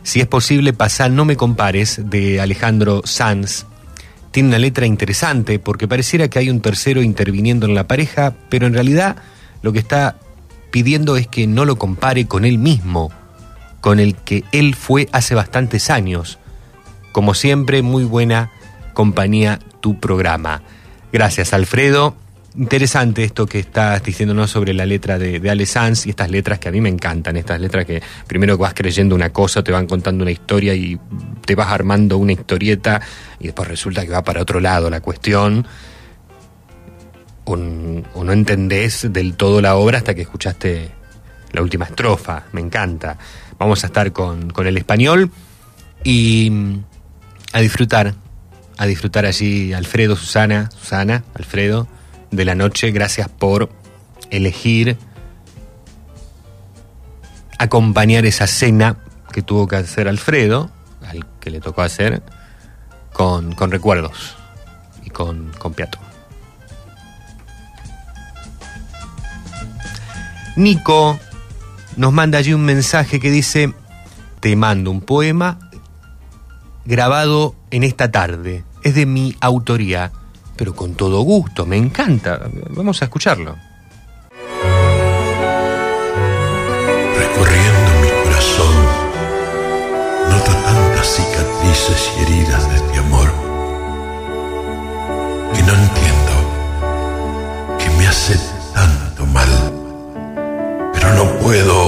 Si 0.04 0.22
es 0.22 0.28
posible, 0.28 0.72
pasar 0.72 1.12
No 1.12 1.26
me 1.26 1.36
compares 1.36 2.02
de 2.10 2.40
Alejandro 2.40 3.02
Sanz. 3.06 3.66
Tiene 4.32 4.50
una 4.50 4.60
letra 4.60 4.86
interesante 4.86 5.60
porque 5.60 5.88
pareciera 5.88 6.30
que 6.30 6.40
hay 6.40 6.50
un 6.50 6.62
tercero 6.62 7.02
interviniendo 7.02 7.66
en 7.66 7.76
la 7.76 7.88
pareja, 7.88 8.34
pero 8.50 8.68
en 8.68 8.74
realidad 8.74 9.18
lo 9.62 9.74
que 9.74 9.80
está 9.80 10.18
pidiendo 10.72 11.18
es 11.18 11.28
que 11.28 11.48
no 11.48 11.66
lo 11.66 11.78
compare 11.78 12.28
con 12.28 12.46
él 12.46 12.60
mismo, 12.60 13.12
con 13.86 14.00
el 14.00 14.16
que 14.16 14.44
él 14.52 14.74
fue 14.74 15.08
hace 15.12 15.36
bastantes 15.36 15.92
años. 15.92 16.40
Como 17.12 17.36
siempre, 17.36 17.84
muy 17.84 18.04
buena 18.04 18.50
compañía 18.96 19.60
tu 19.80 20.00
programa. 20.00 20.64
Gracias, 21.14 21.54
Alfredo. 21.54 22.16
Interesante 22.58 23.24
esto 23.24 23.46
que 23.46 23.60
estás 23.60 24.02
diciéndonos 24.02 24.50
sobre 24.50 24.74
la 24.74 24.88
letra 24.88 25.20
de, 25.20 25.40
de 25.40 25.66
Sanz 25.68 26.08
y 26.08 26.10
estas 26.10 26.32
letras 26.32 26.58
que 26.58 26.70
a 26.70 26.72
mí 26.72 26.82
me 26.82 26.90
encantan, 26.90 27.38
estas 27.38 27.60
letras 27.60 27.86
que 27.86 28.02
primero 28.26 28.58
vas 28.58 28.74
creyendo 28.74 29.14
una 29.14 29.32
cosa, 29.32 29.64
te 29.64 29.72
van 29.72 29.86
contando 29.86 30.24
una 30.24 30.32
historia 30.32 30.74
y 30.74 31.00
te 31.46 31.54
vas 31.54 31.68
armando 31.68 32.18
una 32.18 32.32
historieta 32.32 33.00
y 33.40 33.44
después 33.44 33.68
resulta 33.68 34.04
que 34.04 34.10
va 34.10 34.24
para 34.24 34.42
otro 34.42 34.60
lado 34.60 34.90
la 34.90 35.02
cuestión 35.02 35.68
o, 37.44 37.54
o 37.54 38.24
no 38.24 38.32
entendés 38.32 39.14
del 39.14 39.36
todo 39.36 39.62
la 39.62 39.76
obra 39.76 40.00
hasta 40.00 40.16
que 40.16 40.24
escuchaste 40.24 40.90
la 41.52 41.62
última 41.62 41.86
estrofa, 41.86 42.46
me 42.52 42.62
encanta. 42.62 43.18
Vamos 43.58 43.84
a 43.84 43.88
estar 43.88 44.12
con, 44.12 44.50
con 44.50 44.68
el 44.68 44.78
español 44.78 45.32
y 46.04 46.50
mm, 46.52 46.84
a 47.54 47.60
disfrutar, 47.60 48.16
a 48.78 48.86
disfrutar 48.86 49.26
allí 49.26 49.74
Alfredo, 49.74 50.16
Susana, 50.16 50.70
Susana, 50.72 51.24
Alfredo, 51.34 51.88
de 52.32 52.46
la 52.46 52.56
noche. 52.56 52.92
Gracias 52.92 53.30
por 53.30 53.70
elegir 54.30 54.98
acompañar 57.58 58.26
esa 58.26 58.48
cena 58.48 58.98
que 59.32 59.42
tuvo 59.42 59.68
que 59.68 59.78
hacer 59.78 60.08
Alfredo, 60.08 60.70
al 61.08 61.26
que 61.40 61.50
le 61.50 61.60
tocó 61.60 61.82
hacer, 61.82 62.22
con, 63.14 63.54
con 63.54 63.72
recuerdos 63.72 64.36
y 65.04 65.10
con, 65.10 65.52
con 65.58 65.74
Piato. 65.74 66.00
Nico 70.56 71.20
nos 71.98 72.14
manda 72.14 72.38
allí 72.38 72.54
un 72.54 72.66
mensaje 72.66 73.20
que 73.20 73.32
dice, 73.32 73.74
te 74.40 74.56
mando 74.56 74.92
un 74.92 75.02
poema 75.02 75.60
grabado 76.86 77.56
en 77.72 77.84
esta 77.84 78.12
tarde. 78.12 78.64
Es 78.84 78.96
de 78.96 79.06
mi 79.06 79.36
autoría, 79.42 80.12
pero 80.56 80.76
con 80.76 80.96
todo 80.96 81.22
gusto, 81.22 81.66
me 81.66 81.78
encanta. 81.78 82.40
Vamos 82.70 83.02
a 83.02 83.06
escucharlo. 83.06 83.56
Recorriendo 87.18 87.92
mi 88.02 88.10
corazón, 88.24 88.76
noto 90.30 90.52
tantas 90.52 91.08
cicatrices 91.08 92.12
y 92.18 92.22
heridas 92.24 92.70
de 92.70 92.76
este 92.76 92.98
amor 93.00 93.34
que 95.54 95.64
no 95.64 95.74
entiendo 95.74 96.34
que 97.80 97.90
me 97.98 98.08
hace 98.08 98.38
tanto 98.74 99.26
mal. 99.26 99.50
Pero 100.94 101.14
no 101.16 101.26
puedo, 101.40 101.85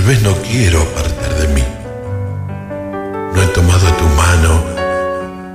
tal 0.00 0.08
vez 0.08 0.22
no 0.22 0.34
quiero 0.36 0.80
apartar 0.80 1.34
de 1.34 1.48
mí. 1.48 1.64
No 3.34 3.42
he 3.42 3.46
tomado 3.48 3.86
tu 4.00 4.04
mano, 4.22 4.64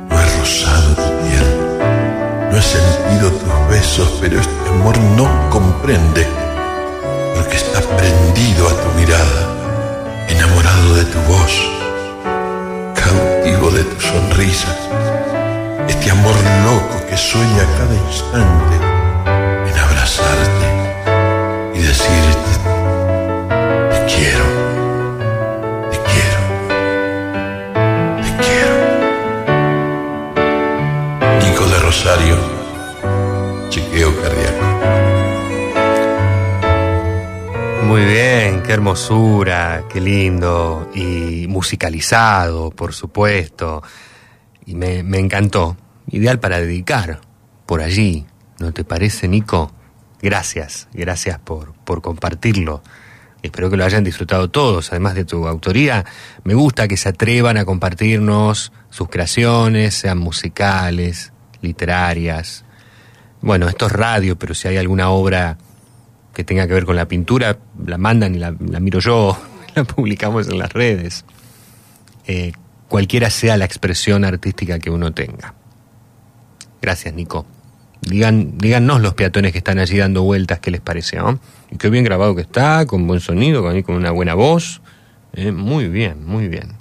no 0.07 0.19
he 0.21 0.39
rozado 0.39 0.93
tu 0.93 1.09
piel, 1.23 1.47
no 2.51 2.57
he 2.57 2.61
sentido 2.61 3.31
tus 3.31 3.69
besos, 3.69 4.19
pero 4.21 4.39
este 4.39 4.69
amor 4.69 4.95
no 5.17 5.49
comprende 5.49 6.27
porque 7.33 7.55
está 7.55 7.79
prendido 7.97 8.67
a 8.67 8.73
tu 8.81 8.99
mirada, 8.99 9.41
enamorado 10.29 10.93
de 10.93 11.05
tu 11.05 11.19
voz, 11.21 11.53
cautivo 12.93 13.71
de 13.71 13.83
tus 13.83 14.03
sonrisas, 14.03 14.77
este 15.87 16.11
amor 16.11 16.35
loco 16.65 17.03
que 17.09 17.17
sueña 17.17 17.63
cada 17.79 17.95
instante 17.95 18.75
en 19.69 19.79
abrazarte 19.79 20.67
y 21.73 21.79
decirte, 21.79 22.54
Chequeo 33.69 34.15
cardíaco. 34.21 34.65
Muy 37.85 38.05
bien, 38.05 38.61
qué 38.61 38.73
hermosura, 38.73 39.85
qué 39.89 39.99
lindo 40.01 40.87
y 40.93 41.47
musicalizado, 41.47 42.69
por 42.69 42.93
supuesto. 42.93 43.81
y 44.67 44.75
me, 44.75 45.01
me 45.01 45.17
encantó. 45.17 45.77
Ideal 46.11 46.39
para 46.39 46.59
dedicar 46.59 47.21
por 47.65 47.81
allí, 47.81 48.27
¿no 48.59 48.71
te 48.71 48.83
parece, 48.83 49.27
Nico? 49.27 49.71
Gracias, 50.21 50.87
gracias 50.93 51.39
por, 51.39 51.73
por 51.73 52.03
compartirlo. 52.03 52.83
Espero 53.41 53.71
que 53.71 53.77
lo 53.77 53.83
hayan 53.83 54.03
disfrutado 54.03 54.51
todos, 54.51 54.91
además 54.91 55.15
de 55.15 55.25
tu 55.25 55.47
autoría. 55.47 56.05
Me 56.43 56.53
gusta 56.53 56.87
que 56.87 56.97
se 56.97 57.09
atrevan 57.09 57.57
a 57.57 57.65
compartirnos 57.65 58.71
sus 58.91 59.09
creaciones, 59.09 59.95
sean 59.95 60.19
musicales, 60.19 61.31
literarias. 61.65 62.63
Bueno, 63.41 63.67
esto 63.67 63.87
es 63.87 63.91
radio, 63.91 64.37
pero 64.37 64.53
si 64.53 64.67
hay 64.67 64.77
alguna 64.77 65.09
obra 65.09 65.57
que 66.33 66.43
tenga 66.43 66.67
que 66.67 66.73
ver 66.73 66.85
con 66.85 66.95
la 66.95 67.07
pintura, 67.07 67.57
la 67.85 67.97
mandan 67.97 68.35
y 68.35 68.39
la, 68.39 68.51
miro 68.51 68.99
yo, 68.99 69.37
la 69.75 69.83
publicamos 69.83 70.47
en 70.49 70.59
las 70.59 70.71
redes. 70.71 71.25
Eh, 72.27 72.53
cualquiera 72.87 73.29
sea 73.29 73.57
la 73.57 73.65
expresión 73.65 74.25
artística 74.25 74.79
que 74.79 74.89
uno 74.89 75.13
tenga. 75.13 75.53
Gracias, 76.81 77.13
Nico. 77.13 77.45
Digan, 78.01 78.57
díganos 78.57 79.01
los 79.01 79.15
peatones 79.15 79.51
que 79.51 79.57
están 79.57 79.79
allí 79.79 79.97
dando 79.97 80.21
vueltas 80.23 80.59
qué 80.59 80.69
les 80.69 80.81
parece, 80.81 81.17
¿no? 81.17 81.39
Y 81.71 81.77
qué 81.77 81.89
bien 81.89 82.03
grabado 82.03 82.35
que 82.35 82.41
está, 82.41 82.85
con 82.85 83.07
buen 83.07 83.19
sonido, 83.19 83.63
con, 83.63 83.81
con 83.81 83.95
una 83.95 84.11
buena 84.11 84.35
voz. 84.35 84.81
Eh, 85.33 85.51
muy 85.51 85.87
bien, 85.87 86.25
muy 86.25 86.47
bien. 86.47 86.75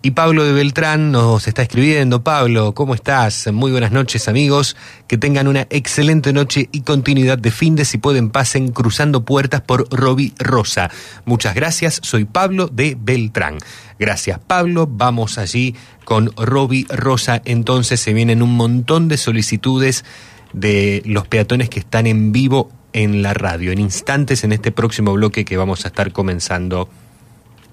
Y 0.00 0.12
Pablo 0.12 0.44
de 0.44 0.52
Beltrán 0.52 1.10
nos 1.10 1.48
está 1.48 1.62
escribiendo. 1.62 2.22
Pablo, 2.22 2.72
¿cómo 2.72 2.94
estás? 2.94 3.48
Muy 3.52 3.72
buenas 3.72 3.90
noches, 3.90 4.28
amigos. 4.28 4.76
Que 5.08 5.18
tengan 5.18 5.48
una 5.48 5.66
excelente 5.70 6.32
noche 6.32 6.68
y 6.70 6.82
continuidad 6.82 7.36
de 7.36 7.50
fin 7.50 7.74
de 7.74 7.84
si 7.84 7.98
pueden 7.98 8.30
pasen 8.30 8.68
cruzando 8.68 9.24
puertas 9.24 9.60
por 9.60 9.88
Roby 9.90 10.34
Rosa. 10.38 10.88
Muchas 11.24 11.56
gracias. 11.56 11.98
Soy 12.04 12.26
Pablo 12.26 12.68
de 12.68 12.96
Beltrán. 12.96 13.58
Gracias, 13.98 14.38
Pablo. 14.38 14.88
Vamos 14.88 15.36
allí 15.36 15.74
con 16.04 16.30
Roby 16.36 16.86
Rosa. 16.90 17.42
Entonces 17.44 17.98
se 17.98 18.12
vienen 18.12 18.40
un 18.40 18.54
montón 18.54 19.08
de 19.08 19.16
solicitudes 19.16 20.04
de 20.52 21.02
los 21.06 21.26
peatones 21.26 21.70
que 21.70 21.80
están 21.80 22.06
en 22.06 22.30
vivo 22.30 22.70
en 22.92 23.20
la 23.20 23.34
radio. 23.34 23.72
En 23.72 23.80
instantes, 23.80 24.44
en 24.44 24.52
este 24.52 24.70
próximo 24.70 25.12
bloque 25.12 25.44
que 25.44 25.56
vamos 25.56 25.84
a 25.84 25.88
estar 25.88 26.12
comenzando 26.12 26.88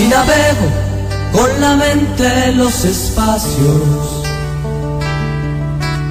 Si 0.00 0.08
navego 0.08 0.66
con 1.30 1.60
la 1.60 1.76
mente 1.76 2.24
en 2.46 2.56
los 2.56 2.86
espacios, 2.86 4.24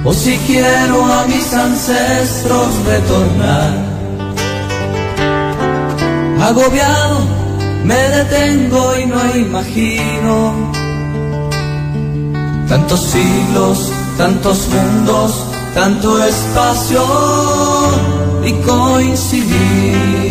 o 0.04 0.14
si 0.14 0.36
quiero 0.46 1.04
a 1.04 1.26
mis 1.26 1.52
ancestros 1.52 2.68
retornar, 2.86 3.72
agobiado 6.40 7.18
me 7.82 8.00
detengo 8.16 8.96
y 8.96 9.06
no 9.06 9.36
imagino 9.36 10.72
tantos 12.68 13.00
siglos, 13.00 13.90
tantos 14.16 14.68
mundos, 14.68 15.32
tanto 15.74 16.22
espacio 16.22 17.04
y 18.44 18.52
coincidir. 18.52 20.30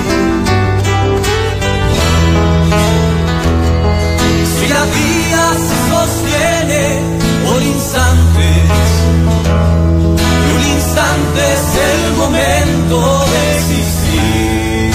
Un 11.13 11.19
instante 11.19 11.41
es 11.53 11.75
el 11.89 12.01
momento 12.17 12.95
de 13.31 13.39
existir. 13.55 14.91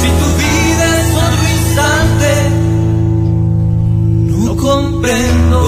Si 0.00 0.08
tu 0.20 0.28
vida 0.42 0.84
es 1.00 1.08
otro 1.16 1.44
instante, 1.58 2.30
no 4.44 4.56
comprendo 4.56 5.58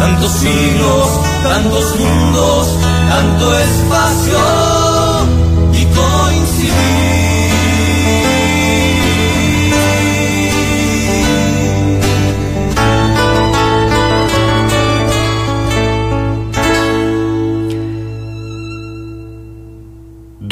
tantos 0.00 0.32
siglos, 0.32 1.08
tantos 1.42 1.84
mundos, 1.98 2.62
tanto 3.08 3.58
espacio 3.58 4.85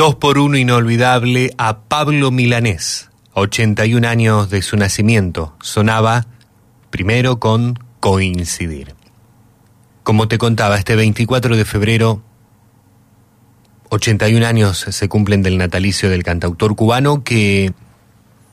2 0.04 0.16
por 0.16 0.36
1 0.36 0.58
inolvidable 0.58 1.54
a 1.56 1.78
Pablo 1.78 2.30
Milanés. 2.30 3.08
81 3.32 4.06
años 4.06 4.50
de 4.50 4.60
su 4.60 4.76
nacimiento, 4.76 5.56
sonaba 5.62 6.26
primero 6.90 7.40
con 7.40 7.78
coincidir. 8.00 8.94
Como 10.02 10.28
te 10.28 10.36
contaba, 10.36 10.76
este 10.76 10.94
24 10.94 11.56
de 11.56 11.64
febrero, 11.64 12.22
81 13.88 14.44
años 14.44 14.76
se 14.76 15.08
cumplen 15.08 15.42
del 15.42 15.56
natalicio 15.56 16.10
del 16.10 16.22
cantautor 16.22 16.76
cubano 16.76 17.24
que 17.24 17.72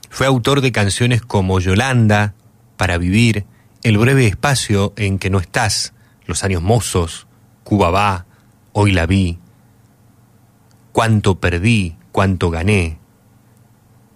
fue 0.08 0.26
autor 0.26 0.62
de 0.62 0.72
canciones 0.72 1.20
como 1.20 1.60
Yolanda, 1.60 2.32
Para 2.78 2.96
Vivir, 2.96 3.44
El 3.82 3.98
breve 3.98 4.26
espacio 4.26 4.94
en 4.96 5.18
que 5.18 5.28
no 5.28 5.38
estás, 5.38 5.92
Los 6.24 6.44
años 6.44 6.62
mozos, 6.62 7.26
Cuba 7.62 7.90
va, 7.90 8.24
Hoy 8.72 8.92
la 8.92 9.04
vi, 9.04 9.38
Cuánto 10.92 11.40
perdí, 11.40 11.96
cuánto 12.12 12.50
gané, 12.50 12.98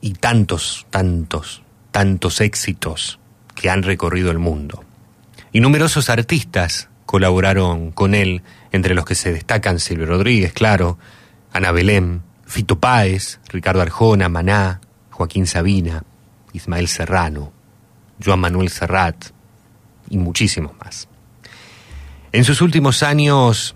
y 0.00 0.12
tantos, 0.14 0.86
tantos, 0.90 1.62
tantos 1.90 2.40
éxitos 2.40 3.18
que 3.54 3.70
han 3.70 3.82
recorrido 3.82 4.30
el 4.30 4.38
mundo. 4.38 4.84
Y 5.52 5.60
numerosos 5.60 6.10
artistas 6.10 6.88
colaboraron 7.06 7.92
con 7.92 8.14
él, 8.14 8.42
entre 8.72 8.94
los 8.94 9.04
que 9.04 9.14
se 9.14 9.32
destacan 9.32 9.80
Silvio 9.80 10.06
Rodríguez, 10.06 10.52
claro, 10.52 10.98
Ana 11.52 11.72
Belén, 11.72 12.22
Fito 12.44 12.78
Páez, 12.78 13.40
Ricardo 13.48 13.80
Arjona, 13.80 14.28
Maná, 14.28 14.80
Joaquín 15.10 15.46
Sabina, 15.46 16.04
Ismael 16.52 16.88
Serrano, 16.88 17.52
Joan 18.22 18.40
Manuel 18.40 18.68
Serrat 18.68 19.26
y 20.10 20.18
muchísimos 20.18 20.72
más. 20.78 21.08
En 22.32 22.44
sus 22.44 22.60
últimos 22.60 23.02
años 23.02 23.75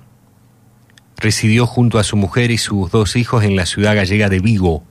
residió 1.20 1.66
junto 1.66 1.98
a 1.98 2.04
su 2.04 2.16
mujer 2.16 2.50
y 2.50 2.58
sus 2.58 2.90
dos 2.90 3.14
hijos 3.14 3.44
en 3.44 3.54
la 3.54 3.66
ciudad 3.66 3.94
gallega 3.94 4.28
de 4.28 4.40
Vigo. 4.40 4.82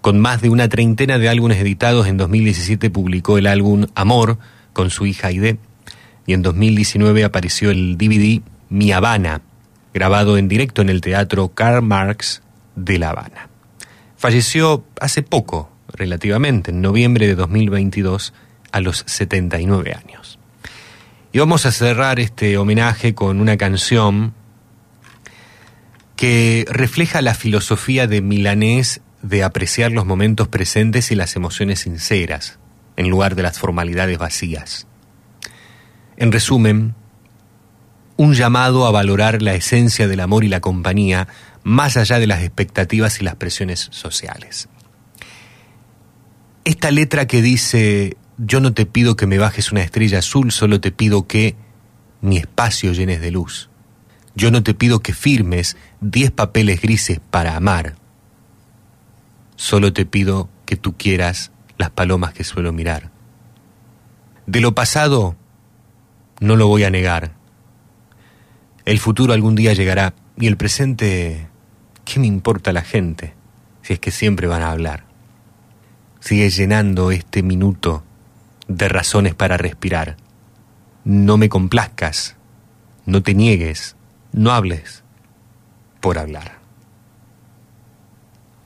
Con 0.00 0.20
más 0.20 0.40
de 0.40 0.48
una 0.48 0.68
treintena 0.68 1.18
de 1.18 1.28
álbumes 1.28 1.58
editados, 1.58 2.06
en 2.06 2.16
2017 2.16 2.90
publicó 2.90 3.38
el 3.38 3.46
álbum 3.46 3.86
Amor 3.94 4.38
con 4.72 4.90
su 4.90 5.04
hija 5.04 5.28
Aide 5.28 5.58
y 6.26 6.34
en 6.34 6.42
2019 6.42 7.24
apareció 7.24 7.70
el 7.70 7.98
DVD 7.98 8.40
Mi 8.68 8.92
Habana, 8.92 9.42
grabado 9.92 10.38
en 10.38 10.48
directo 10.48 10.80
en 10.80 10.88
el 10.88 11.00
Teatro 11.00 11.48
Karl 11.48 11.82
Marx 11.82 12.42
de 12.76 12.98
La 12.98 13.10
Habana. 13.10 13.48
Falleció 14.16 14.84
hace 15.00 15.22
poco, 15.22 15.70
relativamente, 15.88 16.70
en 16.70 16.80
noviembre 16.80 17.26
de 17.26 17.34
2022, 17.34 18.32
a 18.70 18.80
los 18.80 19.02
79 19.06 19.92
años. 19.92 20.38
Y 21.32 21.38
vamos 21.38 21.66
a 21.66 21.72
cerrar 21.72 22.20
este 22.20 22.56
homenaje 22.56 23.14
con 23.14 23.40
una 23.40 23.56
canción 23.56 24.34
que 26.22 26.64
refleja 26.68 27.20
la 27.20 27.34
filosofía 27.34 28.06
de 28.06 28.22
Milanés 28.22 29.00
de 29.22 29.42
apreciar 29.42 29.90
los 29.90 30.06
momentos 30.06 30.46
presentes 30.46 31.10
y 31.10 31.16
las 31.16 31.34
emociones 31.34 31.80
sinceras, 31.80 32.60
en 32.96 33.10
lugar 33.10 33.34
de 33.34 33.42
las 33.42 33.58
formalidades 33.58 34.18
vacías. 34.18 34.86
En 36.16 36.30
resumen, 36.30 36.94
un 38.16 38.34
llamado 38.34 38.86
a 38.86 38.92
valorar 38.92 39.42
la 39.42 39.54
esencia 39.54 40.06
del 40.06 40.20
amor 40.20 40.44
y 40.44 40.48
la 40.48 40.60
compañía 40.60 41.26
más 41.64 41.96
allá 41.96 42.20
de 42.20 42.28
las 42.28 42.44
expectativas 42.44 43.20
y 43.20 43.24
las 43.24 43.34
presiones 43.34 43.88
sociales. 43.90 44.68
Esta 46.64 46.92
letra 46.92 47.26
que 47.26 47.42
dice, 47.42 48.16
yo 48.38 48.60
no 48.60 48.72
te 48.72 48.86
pido 48.86 49.16
que 49.16 49.26
me 49.26 49.38
bajes 49.38 49.72
una 49.72 49.82
estrella 49.82 50.20
azul, 50.20 50.52
solo 50.52 50.80
te 50.80 50.92
pido 50.92 51.26
que 51.26 51.56
mi 52.20 52.36
espacio 52.36 52.92
llenes 52.92 53.20
de 53.20 53.32
luz. 53.32 53.71
Yo 54.34 54.50
no 54.50 54.62
te 54.62 54.74
pido 54.74 55.00
que 55.00 55.12
firmes 55.12 55.76
diez 56.00 56.30
papeles 56.30 56.80
grises 56.80 57.20
para 57.30 57.56
amar. 57.56 57.96
Solo 59.56 59.92
te 59.92 60.06
pido 60.06 60.48
que 60.64 60.76
tú 60.76 60.96
quieras 60.96 61.52
las 61.76 61.90
palomas 61.90 62.32
que 62.32 62.44
suelo 62.44 62.72
mirar. 62.72 63.10
De 64.46 64.60
lo 64.60 64.74
pasado, 64.74 65.36
no 66.40 66.56
lo 66.56 66.66
voy 66.66 66.84
a 66.84 66.90
negar. 66.90 67.32
El 68.84 68.98
futuro 68.98 69.32
algún 69.32 69.54
día 69.54 69.74
llegará 69.74 70.14
y 70.36 70.46
el 70.46 70.56
presente, 70.56 71.48
¿qué 72.04 72.18
me 72.18 72.26
importa 72.26 72.72
la 72.72 72.82
gente 72.82 73.34
si 73.82 73.92
es 73.92 74.00
que 74.00 74.10
siempre 74.10 74.46
van 74.46 74.62
a 74.62 74.70
hablar? 74.70 75.04
Sigue 76.20 76.50
llenando 76.50 77.10
este 77.10 77.42
minuto 77.42 78.02
de 78.66 78.88
razones 78.88 79.34
para 79.34 79.56
respirar. 79.56 80.16
No 81.04 81.36
me 81.36 81.48
complazcas, 81.48 82.36
no 83.06 83.22
te 83.22 83.34
niegues, 83.34 83.96
no 84.32 84.50
hables 84.50 85.02
por 86.00 86.18
hablar. 86.18 86.58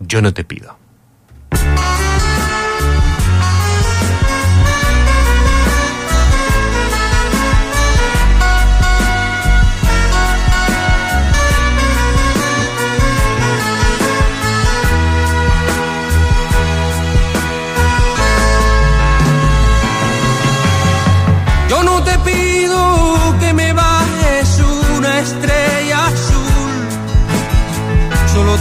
Yo 0.00 0.22
no 0.22 0.32
te 0.32 0.44
pido. 0.44 0.78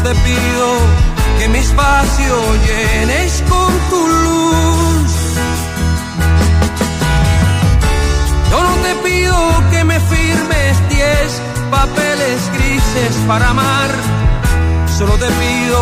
Te 0.06 0.14
pido 0.14 0.68
que 1.40 1.50
mi 1.50 1.58
espacio 1.58 2.36
llenes 2.68 3.44
con 3.50 3.72
tu 3.90 4.02
luz. 4.08 5.12
Yo 8.52 8.60
no 8.70 8.76
te 8.86 8.94
pido 9.08 9.36
que 9.72 9.84
me 9.84 10.00
firmes 10.00 10.90
diez 10.90 11.42
papeles 11.72 12.40
grises 12.56 13.16
para 13.28 13.50
amar, 13.50 13.90
solo 14.96 15.14
te 15.18 15.30
pido 15.44 15.80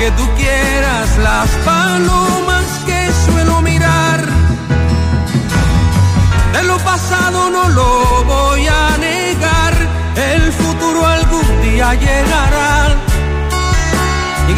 que 0.00 0.10
tú 0.18 0.24
quieras 0.36 1.08
las 1.18 1.48
palomas 1.70 2.66
que 2.86 3.00
suelo 3.24 3.62
mirar. 3.62 4.20
De 6.54 6.62
lo 6.64 6.76
pasado 6.78 7.50
no 7.50 7.68
lo 7.68 8.24
voy 8.24 8.66
a 8.66 8.96
negar, 8.98 9.74
el 10.16 10.52
futuro 10.52 11.06
algún 11.06 11.62
día 11.62 11.94
llegará. 11.94 13.09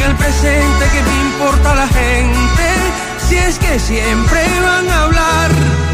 El 0.04 0.16
presente 0.16 0.84
que 0.92 1.02
me 1.02 1.20
importa 1.22 1.74
la 1.74 1.86
gente, 1.86 2.64
si 3.18 3.36
es 3.36 3.58
que 3.58 3.78
siempre 3.78 4.40
van 4.60 4.88
a 4.88 5.02
hablar. 5.04 5.91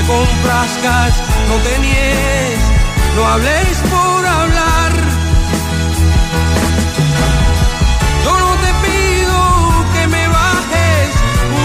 me 0.00 0.06
complazcas, 0.06 1.22
no 1.48 1.56
te 1.56 1.78
no 3.16 3.26
hables 3.26 3.78
por 3.90 4.26
hablar. 4.26 4.92
Yo 8.24 8.32
no 8.44 8.50
te 8.64 8.70
pido 8.86 9.38
que 9.94 10.06
me 10.08 10.28
bajes 10.28 11.10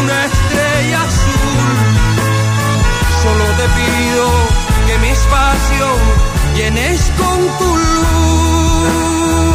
una 0.02 0.26
estrella 0.26 1.02
azul, 1.04 1.66
solo 3.24 3.46
te 3.60 3.68
pido 3.80 4.26
que 4.88 4.98
mi 5.00 5.10
espacio 5.10 5.88
llenes 6.56 7.12
con 7.18 7.40
tu 7.60 7.78
luz. 7.78 9.55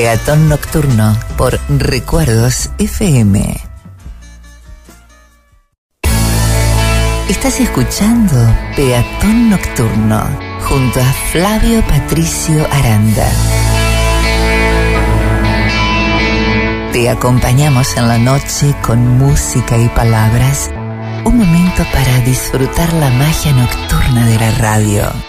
Peatón 0.00 0.48
Nocturno 0.48 1.18
por 1.36 1.58
Recuerdos 1.68 2.70
FM. 2.78 3.60
Estás 7.28 7.58
escuchando 7.58 8.36
Peatón 8.76 9.50
Nocturno 9.50 10.22
junto 10.68 11.00
a 11.00 11.12
Flavio 11.32 11.84
Patricio 11.88 12.64
Aranda. 12.70 13.28
Te 16.92 17.10
acompañamos 17.10 17.96
en 17.96 18.06
la 18.06 18.18
noche 18.18 18.76
con 18.80 19.18
música 19.18 19.76
y 19.78 19.88
palabras. 19.88 20.70
Un 21.24 21.38
momento 21.38 21.82
para 21.92 22.20
disfrutar 22.20 22.92
la 22.92 23.10
magia 23.10 23.52
nocturna 23.52 24.28
de 24.28 24.38
la 24.38 24.50
radio. 24.52 25.27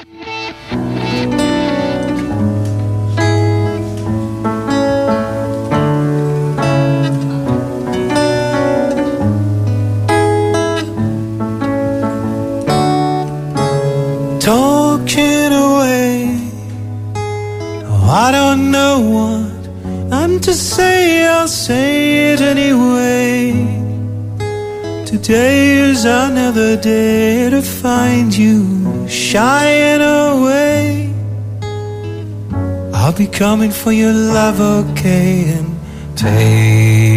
Coming 33.39 33.71
for 33.71 33.93
your 33.93 34.11
love, 34.11 34.59
okay, 34.59 35.53
and 35.55 35.79
take 36.17 37.08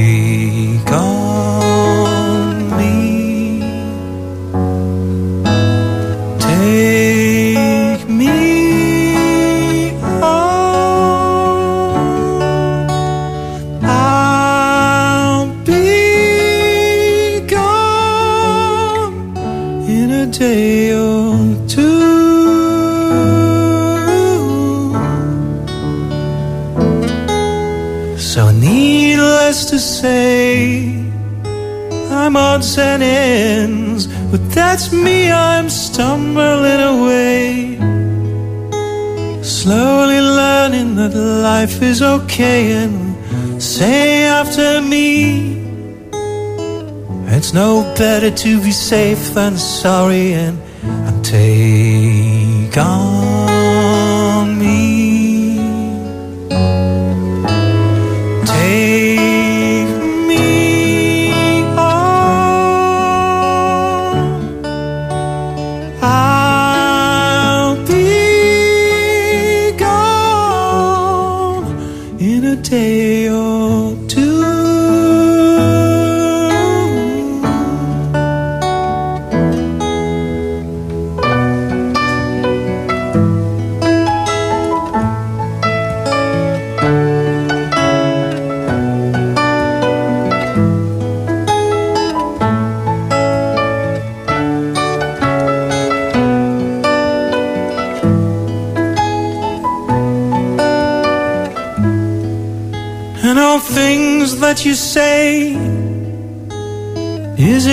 is 41.93 42.01
okay, 42.01 42.73
and 42.73 43.63
say 43.63 44.25
after 44.25 44.81
me, 44.81 45.61
it's 47.37 47.53
no 47.53 47.83
better 47.99 48.31
to 48.31 48.63
be 48.63 48.73
safe 48.73 49.35
than 49.35 49.59
sorry, 49.59 50.33
and, 50.33 50.59
and 51.07 51.23
take 51.23 52.77
on 52.79 53.32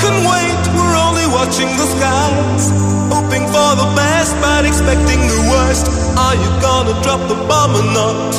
can 0.00 0.16
wait, 0.24 0.60
we're 0.76 0.96
only 1.06 1.26
watching 1.26 1.68
the 1.76 1.86
skies. 1.94 2.64
Hoping 3.12 3.44
for 3.54 3.70
the 3.82 3.88
best, 3.96 4.32
but 4.40 4.64
expecting 4.64 5.20
the 5.34 5.40
worst. 5.52 5.86
Are 6.16 6.36
you 6.42 6.50
gonna 6.62 6.94
drop 7.02 7.20
the 7.28 7.38
bomb 7.48 7.74
or 7.74 7.86
not? 7.92 8.37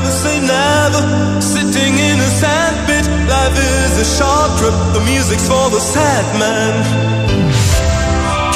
Never 0.00 0.12
say 0.12 0.40
never. 0.40 1.02
Sitting 1.40 1.92
in 1.98 2.16
a 2.20 2.30
sandpit, 2.40 3.04
life 3.28 3.56
is 3.56 3.92
a 4.00 4.06
short 4.16 4.50
trip. 4.58 4.76
The 4.96 5.02
music's 5.04 5.46
for 5.46 5.68
the 5.70 5.80
sad 5.80 6.24
man. 6.40 6.72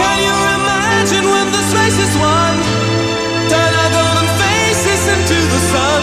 Can 0.00 0.16
you 0.24 0.36
imagine 0.56 1.24
when 1.28 1.46
this 1.52 1.68
race 1.76 2.00
is 2.00 2.14
won? 2.16 2.54
Turn 3.52 3.72
our 3.82 3.90
golden 3.92 4.28
faces 4.40 5.02
into 5.14 5.38
the 5.52 5.60
sun. 5.72 6.02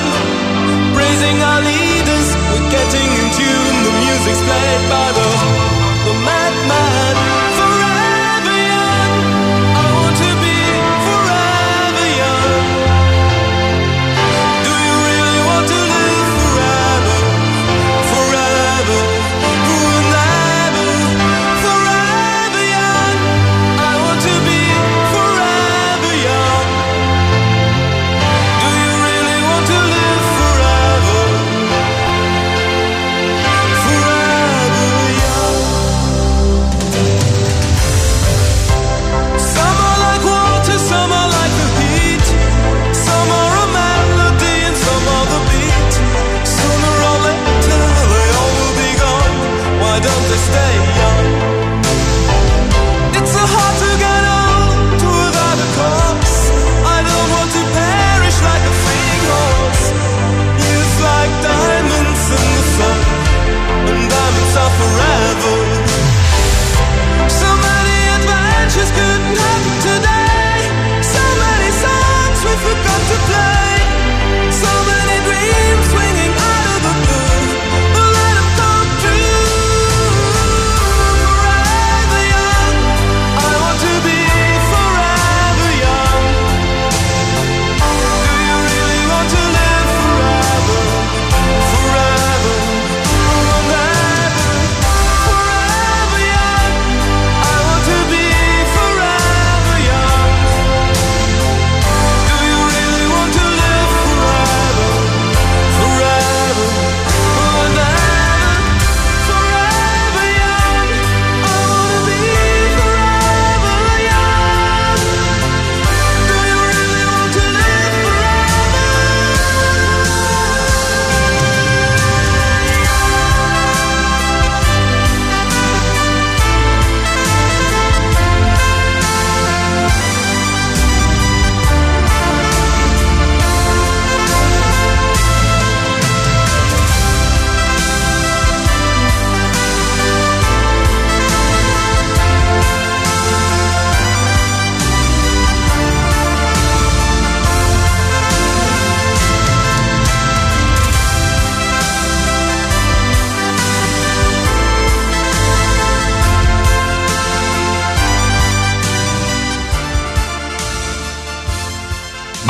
Praising 0.93 1.37
our 1.41 1.61
leaders, 1.61 2.27
we're 2.53 2.69
getting 2.69 3.09
in 3.21 3.27
tune. 3.33 3.77
The 3.87 3.93
music's 4.05 4.41
played 4.45 4.83
by 4.93 5.07
the, 5.17 5.27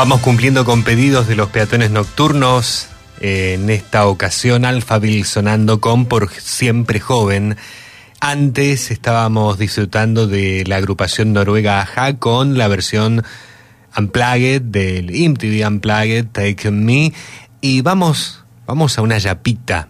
Vamos 0.01 0.21
cumpliendo 0.21 0.65
con 0.65 0.83
pedidos 0.83 1.27
de 1.27 1.35
los 1.35 1.49
peatones 1.49 1.91
nocturnos. 1.91 2.87
En 3.19 3.69
esta 3.69 4.07
ocasión, 4.07 4.65
Alphaville 4.65 5.25
sonando 5.25 5.79
con 5.79 6.07
Por 6.07 6.31
Siempre 6.31 6.99
Joven. 6.99 7.55
Antes 8.19 8.89
estábamos 8.89 9.59
disfrutando 9.59 10.25
de 10.25 10.63
la 10.65 10.77
agrupación 10.77 11.33
noruega 11.33 11.81
Aja 11.81 12.17
con 12.17 12.57
la 12.57 12.67
versión 12.67 13.23
Unplugged 13.95 14.63
del 14.63 15.11
MTV 15.11 15.67
Unplugged 15.67 16.29
Take 16.31 16.71
Me. 16.71 17.13
Y 17.61 17.81
vamos, 17.81 18.43
vamos 18.65 18.97
a 18.97 19.03
una 19.03 19.19
yapita. 19.19 19.87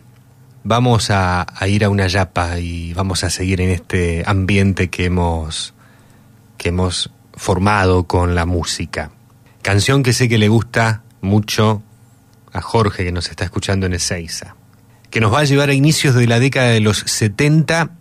Vamos 0.65 1.09
a, 1.09 1.47
a 1.57 1.67
ir 1.69 1.85
a 1.85 1.89
una 1.89 2.07
yapa 2.07 2.59
y 2.59 2.93
vamos 2.93 3.23
a 3.23 3.29
seguir 3.29 3.61
en 3.61 3.69
este 3.69 4.23
ambiente 4.25 4.89
que 4.89 5.05
hemos, 5.05 5.73
que 6.57 6.67
hemos 6.67 7.11
formado 7.33 8.07
con 8.07 8.35
la 8.35 8.45
música. 8.45 9.11
Canción 9.61 10.01
que 10.01 10.13
sé 10.13 10.27
que 10.27 10.37
le 10.37 10.47
gusta 10.47 11.03
mucho 11.21 11.83
a 12.51 12.61
Jorge 12.61 13.05
que 13.05 13.11
nos 13.11 13.29
está 13.29 13.43
escuchando 13.43 13.85
en 13.85 13.93
Ezeiza, 13.93 14.55
que 15.09 15.21
nos 15.21 15.33
va 15.33 15.39
a 15.39 15.43
llevar 15.43 15.69
a 15.69 15.73
inicios 15.73 16.15
de 16.15 16.27
la 16.27 16.39
década 16.39 16.69
de 16.69 16.79
los 16.79 16.99
70 16.99 17.91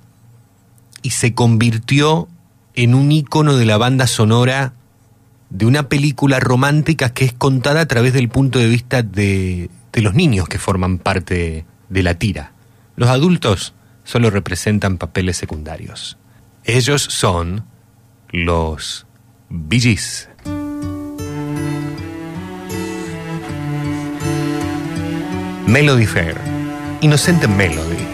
y 1.03 1.11
se 1.11 1.35
convirtió 1.35 2.28
en 2.74 2.95
un 2.95 3.12
ícono 3.12 3.57
de 3.57 3.66
la 3.66 3.77
banda 3.77 4.07
sonora 4.07 4.73
de 5.51 5.66
una 5.66 5.89
película 5.89 6.41
romántica 6.41 7.12
que 7.12 7.24
es 7.24 7.32
contada 7.32 7.82
a 7.82 7.87
través 7.87 8.12
del 8.12 8.28
punto 8.28 8.59
de 8.59 8.69
vista 8.69 9.03
de, 9.03 9.69
de 9.93 10.01
los 10.01 10.15
niños 10.15 10.49
que 10.49 10.59
forman 10.59 10.99
parte 10.99 11.66
de 11.89 12.03
la 12.03 12.15
tira. 12.15 12.53
Los 12.97 13.11
adultos 13.11 13.74
solo 14.05 14.31
representan 14.31 14.97
papeles 14.97 15.37
secundarios. 15.37 16.16
Ellos 16.65 17.03
son 17.03 17.65
los 18.31 19.07
Bee 19.49 19.99
Melody 25.70 26.05
Fair. 26.05 26.34
Inocente 27.01 27.47
Melody. 27.47 28.10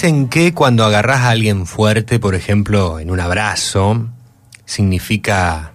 Dicen 0.00 0.28
que 0.28 0.54
cuando 0.54 0.86
agarras 0.86 1.20
a 1.20 1.28
alguien 1.28 1.66
fuerte, 1.66 2.18
por 2.18 2.34
ejemplo, 2.34 3.00
en 3.00 3.10
un 3.10 3.20
abrazo, 3.20 4.08
significa 4.64 5.74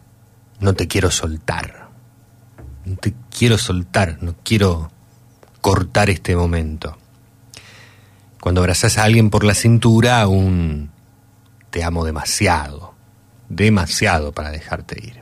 no 0.59 0.73
te 0.73 0.87
quiero 0.87 1.11
soltar. 1.11 1.89
No 2.85 2.95
te 2.95 3.13
quiero 3.29 3.59
soltar, 3.59 4.17
no 4.21 4.33
quiero 4.43 4.89
cortar 5.61 6.09
este 6.09 6.35
momento. 6.35 6.97
Cuando 8.41 8.61
abrazas 8.61 8.97
a 8.97 9.03
alguien 9.03 9.29
por 9.29 9.43
la 9.43 9.53
cintura, 9.53 10.21
aún 10.21 10.89
te 11.69 11.83
amo 11.83 12.03
demasiado, 12.03 12.95
demasiado 13.47 14.31
para 14.31 14.49
dejarte 14.49 15.05
ir. 15.05 15.21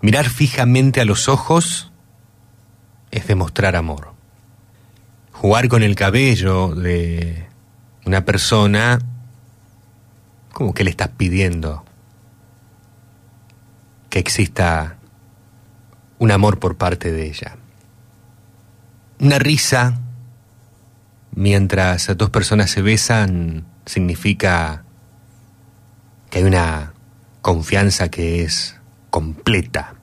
Mirar 0.00 0.26
fijamente 0.30 1.00
a 1.00 1.04
los 1.04 1.28
ojos 1.28 1.90
es 3.10 3.26
demostrar 3.26 3.74
amor. 3.74 4.15
Jugar 5.38 5.68
con 5.68 5.82
el 5.82 5.94
cabello 5.94 6.74
de 6.74 7.46
una 8.06 8.24
persona, 8.24 8.98
como 10.52 10.72
que 10.72 10.82
le 10.82 10.90
estás 10.90 11.08
pidiendo 11.08 11.84
que 14.08 14.18
exista 14.18 14.96
un 16.18 16.30
amor 16.30 16.58
por 16.58 16.78
parte 16.78 17.12
de 17.12 17.26
ella. 17.26 17.58
Una 19.20 19.38
risa 19.38 20.00
mientras 21.32 22.16
dos 22.16 22.30
personas 22.30 22.70
se 22.70 22.80
besan 22.80 23.66
significa 23.84 24.84
que 26.30 26.38
hay 26.38 26.44
una 26.44 26.94
confianza 27.42 28.08
que 28.08 28.42
es 28.42 28.80
completa. 29.10 29.96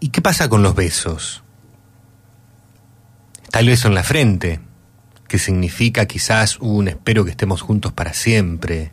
¿Y 0.00 0.08
qué 0.08 0.20
pasa 0.20 0.48
con 0.48 0.64
los 0.64 0.74
besos? 0.74 1.43
El 3.54 3.68
beso 3.68 3.86
en 3.86 3.94
la 3.94 4.02
frente, 4.02 4.58
que 5.28 5.38
significa 5.38 6.06
quizás 6.06 6.58
un 6.58 6.88
espero 6.88 7.24
que 7.24 7.30
estemos 7.30 7.62
juntos 7.62 7.92
para 7.92 8.12
siempre, 8.12 8.92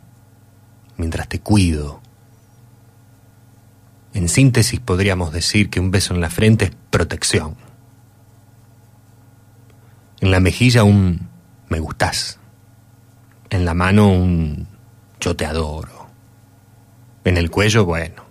mientras 0.96 1.28
te 1.28 1.40
cuido. 1.40 2.00
En 4.14 4.28
síntesis 4.28 4.78
podríamos 4.78 5.32
decir 5.32 5.68
que 5.68 5.80
un 5.80 5.90
beso 5.90 6.14
en 6.14 6.20
la 6.20 6.30
frente 6.30 6.66
es 6.66 6.70
protección. 6.90 7.56
En 10.20 10.30
la 10.30 10.38
mejilla 10.38 10.84
un 10.84 11.28
me 11.68 11.80
gustás. 11.80 12.38
En 13.50 13.64
la 13.64 13.74
mano 13.74 14.12
un 14.12 14.68
yo 15.18 15.34
te 15.34 15.44
adoro. 15.44 16.06
En 17.24 17.36
el 17.36 17.50
cuello, 17.50 17.84
bueno, 17.84 18.24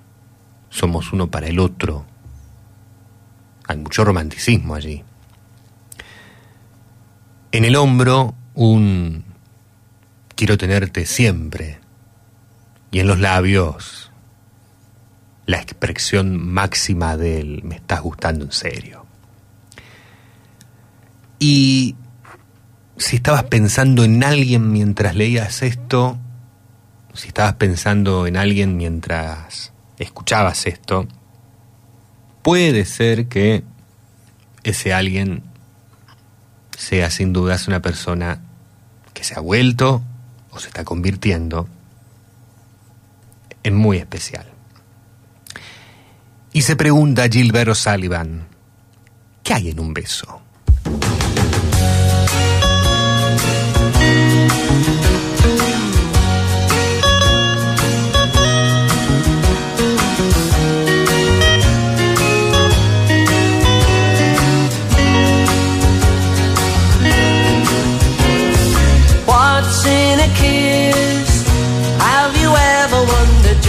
somos 0.70 1.12
uno 1.12 1.30
para 1.30 1.48
el 1.48 1.60
otro. 1.60 2.06
Hay 3.68 3.78
mucho 3.78 4.06
romanticismo 4.06 4.76
allí. 4.76 5.04
En 7.54 7.66
el 7.66 7.76
hombro 7.76 8.34
un 8.54 9.26
quiero 10.36 10.58
tenerte 10.58 11.06
siempre. 11.06 11.80
Y 12.92 13.00
en 13.00 13.08
los 13.08 13.20
labios 13.20 14.12
la 15.46 15.58
expresión 15.58 16.38
máxima 16.48 17.18
del 17.18 17.62
me 17.64 17.76
estás 17.76 18.02
gustando 18.02 18.46
en 18.46 18.52
serio. 18.54 19.06
Y 21.40 21.96
si 22.98 23.18
estabas 23.18 23.44
pensando 23.44 24.06
en 24.06 24.24
alguien 24.24 24.72
mientras 24.72 25.16
leías 25.16 25.62
esto, 25.62 26.18
si 27.14 27.28
estabas 27.28 27.56
pensando 27.56 28.28
en 28.28 28.38
alguien 28.38 28.78
mientras 28.78 29.74
escuchabas 29.98 30.68
esto, 30.68 31.06
puede 32.44 32.86
ser 32.86 33.28
que 33.28 33.64
ese 34.64 34.94
alguien 34.94 35.51
sea 36.82 37.12
sin 37.12 37.32
dudas 37.32 37.68
una 37.68 37.80
persona 37.80 38.40
que 39.14 39.24
se 39.24 39.36
ha 39.36 39.40
vuelto 39.40 40.02
o 40.50 40.60
se 40.60 40.68
está 40.70 40.84
convirtiendo 40.84 41.68
en 43.62 43.76
muy 43.76 43.98
especial. 43.98 44.48
Y 46.52 46.64
se 46.64 46.76
pregunta 46.76 47.30
Gilbert 47.30 47.70
O'Sullivan, 47.70 48.48
¿qué 49.44 49.54
hay 49.54 49.70
en 49.70 49.80
un 49.80 49.94
beso? 49.94 50.42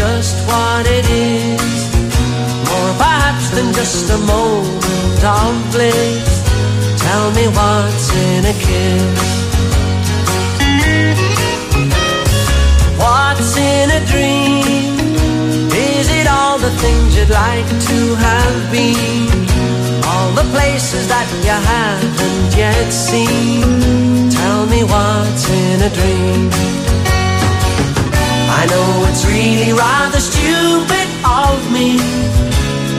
Just 0.02 0.36
what 0.50 0.84
it 0.98 1.06
is? 1.08 1.74
More 2.70 2.92
perhaps 3.02 3.46
than 3.56 3.68
just 3.72 4.10
a 4.10 4.18
moment 4.34 5.22
of 5.38 5.52
bliss. 5.72 6.30
Tell 7.04 7.26
me 7.38 7.44
what's 7.58 8.06
in 8.26 8.42
a 8.52 8.56
kiss. 8.66 9.22
What's 13.02 13.52
in 13.56 13.86
a 13.98 14.02
dream? 14.12 14.94
Is 15.90 16.06
it 16.20 16.26
all 16.36 16.58
the 16.66 16.72
things 16.82 17.08
you'd 17.16 17.34
like 17.46 17.70
to 17.88 17.98
have 18.26 18.58
been? 18.74 19.30
All 20.10 20.30
the 20.40 20.48
places 20.54 21.04
that 21.12 21.28
you 21.46 21.56
haven't 21.74 22.50
yet 22.64 22.88
seen. 23.08 24.30
Tell 24.38 24.62
me 24.66 24.80
what's 24.92 25.44
in 25.62 25.76
a 25.88 25.90
dream. 25.98 26.91
I 28.60 28.66
know 28.66 28.88
it's 29.08 29.24
really 29.24 29.72
rather 29.72 30.20
stupid 30.20 31.08
of 31.24 31.56
me, 31.72 31.96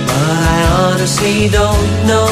but 0.10 0.40
I 0.54 0.60
honestly 0.82 1.48
don't 1.50 1.94
know. 2.10 2.30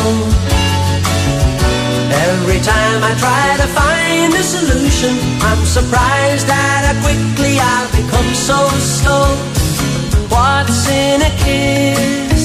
Every 2.29 2.59
time 2.59 2.99
I 3.03 3.13
try 3.23 3.45
to 3.61 3.67
find 3.79 4.33
a 4.33 4.43
solution, 4.43 5.13
I'm 5.41 5.63
surprised 5.65 6.47
that 6.47 6.79
how 6.87 6.97
quickly 7.05 7.53
I've 7.59 7.91
become 7.93 8.29
so 8.33 8.59
slow. 8.97 9.27
What's 10.33 10.89
in 10.89 11.21
a 11.21 11.31
kiss? 11.43 12.43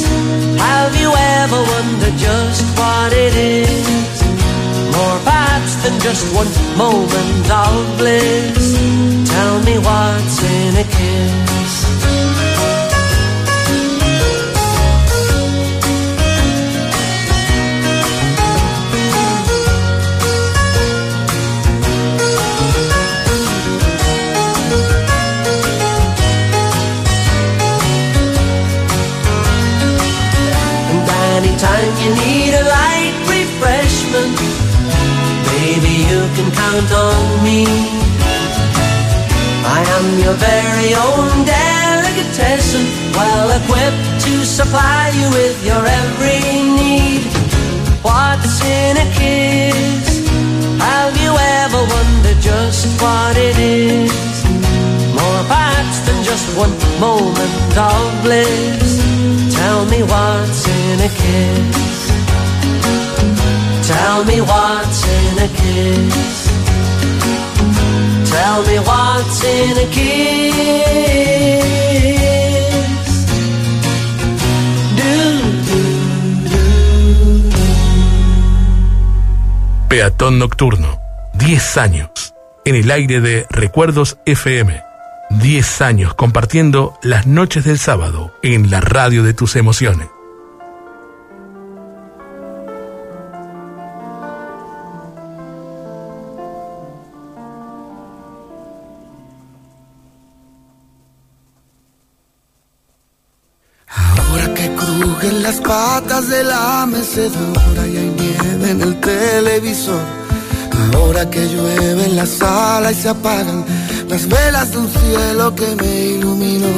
Have 0.60 0.92
you 1.00 1.10
ever 1.40 1.60
wondered 1.72 2.16
just 2.18 2.64
what 2.78 3.12
it 3.12 3.34
is? 3.34 4.16
More 4.96 5.18
perhaps 5.24 5.72
than 5.82 5.98
just 6.00 6.24
one 6.34 6.52
moment 6.76 7.50
of 7.50 7.98
bliss. 7.98 9.15
Tell 9.36 9.62
me 9.64 9.76
what's 9.76 10.42
in 10.42 10.76
a 10.76 10.86
kiss. 10.96 11.74
And 30.88 31.02
anytime 31.36 31.92
you 32.02 32.10
need 32.24 32.52
a 32.54 32.64
light 32.76 33.16
refreshment, 33.28 34.36
baby, 35.52 35.94
you 36.08 36.20
can 36.36 36.48
count 36.56 36.90
on 36.90 37.44
me. 37.44 38.05
I 39.76 39.82
am 39.98 40.06
your 40.24 40.32
very 40.40 40.90
own 40.96 41.44
delicatessen, 41.44 42.84
well 43.12 43.48
equipped 43.60 44.24
to 44.24 44.32
supply 44.46 45.12
you 45.12 45.28
with 45.36 45.56
your 45.68 45.84
every 46.00 46.40
need. 46.80 47.28
What's 48.00 48.56
in 48.64 48.96
a 48.96 49.08
kiss? 49.12 50.24
Have 50.80 51.14
you 51.20 51.32
ever 51.60 51.80
wondered 51.92 52.40
just 52.40 52.88
what 53.02 53.36
it 53.36 53.58
is? 53.58 54.16
More 55.12 55.42
perhaps 55.44 55.98
than 56.08 56.24
just 56.24 56.46
one 56.56 56.72
moment 56.98 57.76
of 57.76 58.06
bliss. 58.24 58.96
Tell 59.58 59.84
me 59.92 60.00
what's 60.02 60.62
in 60.66 60.98
a 61.04 61.10
kiss. 61.20 61.98
Tell 63.92 64.24
me 64.24 64.40
what's 64.40 65.00
in 65.04 65.34
a 65.46 65.48
kiss. 65.60 66.46
Tell 68.36 68.62
me 68.66 68.78
what's 68.80 69.44
in. 69.44 69.76
Peatón 79.88 80.38
Nocturno. 80.38 81.00
10 81.32 81.76
años. 81.78 82.10
En 82.66 82.74
el 82.74 82.90
aire 82.90 83.22
de 83.22 83.46
Recuerdos 83.48 84.18
FM. 84.26 84.82
10 85.30 85.80
años 85.80 86.12
compartiendo 86.12 86.98
las 87.02 87.26
noches 87.26 87.64
del 87.64 87.78
sábado 87.78 88.34
en 88.42 88.70
la 88.70 88.82
radio 88.82 89.22
de 89.22 89.32
tus 89.32 89.56
emociones. 89.56 90.08
Las 105.46 105.60
patas 105.60 106.28
de 106.28 106.42
la 106.42 106.86
mecedora 106.86 107.86
y 107.86 107.96
hay 107.96 108.12
nieve 108.18 108.70
en 108.70 108.80
el 108.80 108.98
televisor. 108.98 110.04
Ahora 110.92 111.30
que 111.30 111.46
llueve 111.46 112.04
en 112.04 112.16
la 112.16 112.26
sala 112.26 112.90
y 112.90 112.96
se 112.96 113.08
apagan 113.10 113.64
las 114.08 114.26
velas 114.26 114.72
de 114.72 114.78
un 114.78 114.90
cielo 114.90 115.54
que 115.54 115.68
me 115.76 115.94
iluminó. 116.16 116.74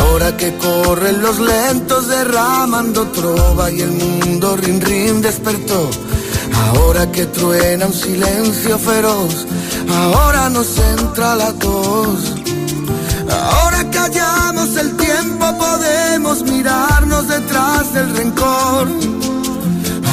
Ahora 0.00 0.34
que 0.38 0.56
corren 0.56 1.20
los 1.20 1.38
lentos 1.38 2.08
derramando 2.08 3.08
trova 3.08 3.70
y 3.70 3.82
el 3.82 3.92
mundo 3.92 4.56
rin 4.56 4.80
rin 4.80 5.20
despertó. 5.20 5.90
Ahora 6.68 7.12
que 7.12 7.26
truena 7.26 7.84
un 7.86 7.92
silencio 7.92 8.78
feroz, 8.78 9.46
ahora 10.02 10.48
nos 10.48 10.78
entra 10.78 11.36
la 11.36 11.52
tos. 11.52 12.35
Ahora 13.30 13.90
que 13.90 13.98
hallamos 13.98 14.76
el 14.76 14.96
tiempo 14.96 15.46
podemos 15.58 16.42
mirarnos 16.42 17.28
detrás 17.28 17.92
del 17.92 18.16
rencor. 18.16 18.88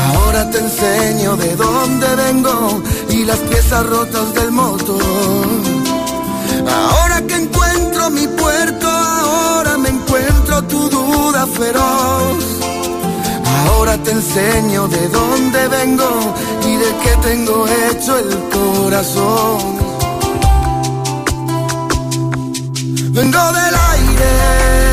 Ahora 0.08 0.50
te 0.50 0.60
enseño 0.60 1.36
de 1.38 1.56
dónde 1.56 2.08
vengo 2.16 2.82
y 3.10 3.24
las 3.26 3.40
piezas 3.40 3.86
rotas 3.86 4.34
del 4.34 4.52
motor. 4.52 5.48
Ahora 6.68 7.22
que 7.28 7.36
encuentro 7.36 8.10
mi 8.10 8.28
puerto, 8.28 8.88
ahora 8.88 9.78
me 9.78 9.90
encuentro 9.90 10.64
tu 10.64 10.90
duda 10.90 11.46
feroz. 11.48 12.44
Ahora 13.68 13.98
te 13.98 14.12
enseño 14.12 14.88
de 14.88 15.08
dónde 15.10 15.68
vengo 15.68 16.34
y 16.68 16.76
de 16.76 16.90
qué 17.04 17.18
tengo 17.22 17.66
hecho 17.68 18.18
el 18.18 18.30
corazón. 18.50 19.83
Vengo 23.14 23.52
del 23.52 23.76
aire 23.76 24.93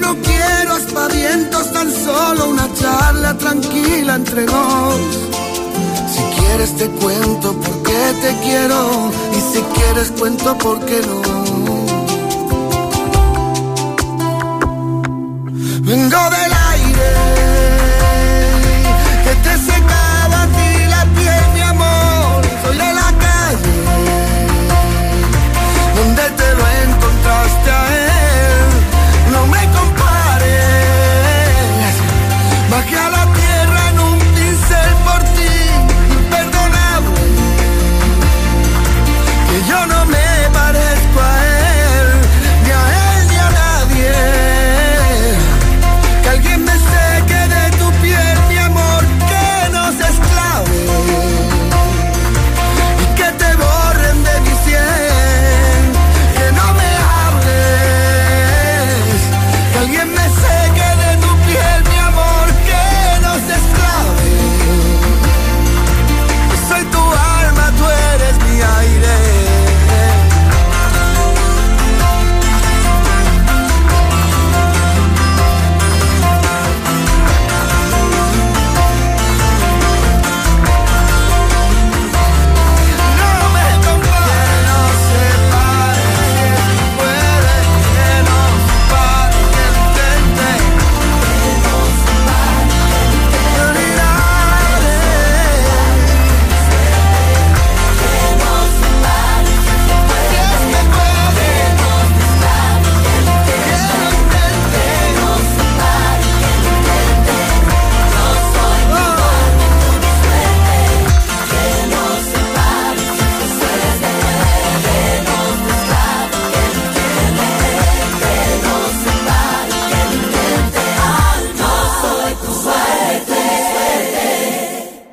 No 0.00 0.14
quiero 0.22 0.74
aspavientos, 0.74 1.72
tan 1.72 1.90
solo 1.90 2.50
una 2.50 2.68
charla 2.74 3.36
tranquila 3.38 4.14
entre 4.16 4.44
nos. 4.44 5.00
Si 6.14 6.22
quieres 6.38 6.76
te 6.76 6.86
cuento 6.88 7.52
por 7.54 7.82
qué 7.82 8.14
te 8.22 8.36
quiero 8.44 9.10
y 9.32 9.40
si 9.52 9.62
quieres 9.74 10.10
cuento 10.18 10.56
por 10.58 10.84
qué 10.84 11.00
no. 11.00 11.46
Vengo 15.80 16.30
del 16.30 16.45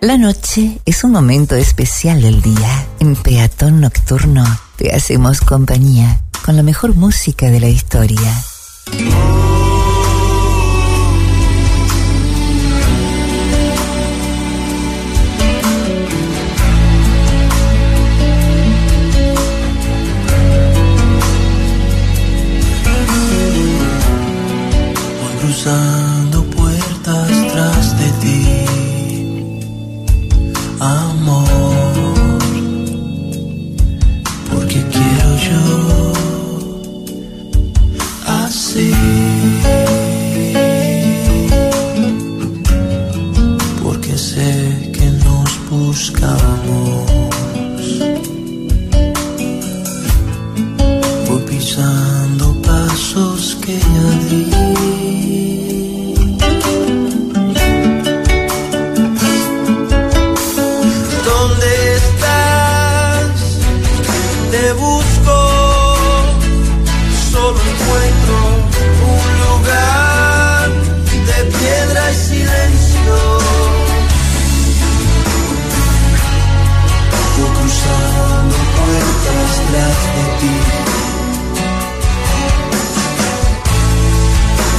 La 0.04 0.18
noche 0.18 0.82
es 0.86 1.06
un 1.06 1.12
momento 1.14 1.56
especial 1.56 2.22
del 2.22 2.42
día. 2.42 2.86
En 3.00 3.16
Peatón 3.16 3.80
Nocturno 3.80 4.44
te 4.76 4.94
hacemos 4.94 5.40
compañía 5.40 6.20
con 6.44 6.58
la 6.58 6.62
mejor 6.62 6.94
música 6.94 7.50
de 7.50 7.62
la 7.62 7.70
historia. 7.70 8.20
Busco, 64.74 65.38
solo 67.32 67.60
encuentro 67.72 68.36
un 69.14 69.28
lugar 69.44 70.70
de 71.28 71.38
piedra 71.58 72.02
y 72.12 72.16
silencio. 72.16 73.16
Voy 77.38 77.50
cruzando 77.58 78.56
puertas 78.78 79.52
tras 79.70 80.00
de 80.16 80.26
ti. 80.40 80.56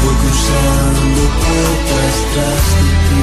Voy 0.03 0.17
cruzando 0.23 1.23
puertas 1.45 2.15
tras 2.33 2.65
de 2.79 2.89
ti. 3.07 3.23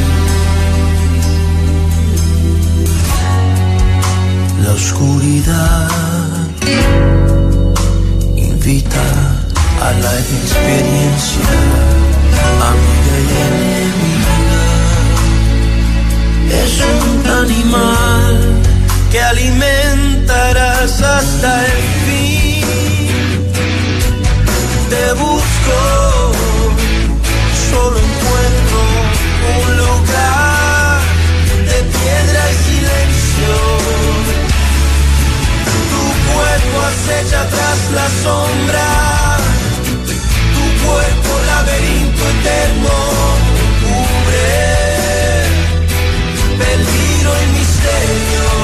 La 4.64 4.72
oscuridad 4.74 6.11
invita 8.36 9.06
a 9.82 9.92
la 9.92 10.14
experiencia, 10.20 11.50
amiga 12.72 13.16
y 13.20 13.32
enemiga. 13.48 14.38
Es 16.64 16.74
un 16.82 17.22
animal 17.28 18.36
que 19.12 19.20
alimentarás 19.22 21.02
hasta 21.02 21.66
el 21.66 21.82
fin. 22.06 22.62
Te 24.90 25.06
busco, 25.14 25.80
solo 27.72 28.11
cuerpo 36.62 36.82
acecha 36.82 37.48
tras 37.50 37.92
la 37.92 38.08
sombra, 38.24 39.38
tu 40.54 40.86
cuerpo 40.86 41.40
laberinto 41.46 42.24
eterno 42.30 42.96
cubre 43.82 44.50
peligro 46.58 47.32
y 47.42 47.58
misterio. 47.58 48.61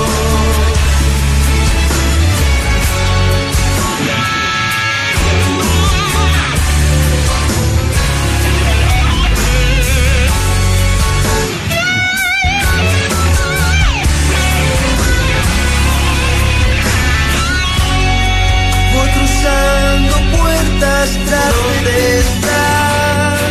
Puertas 21.08 21.28
tras 21.28 21.54
donde 21.56 22.20
estás. 22.20 23.42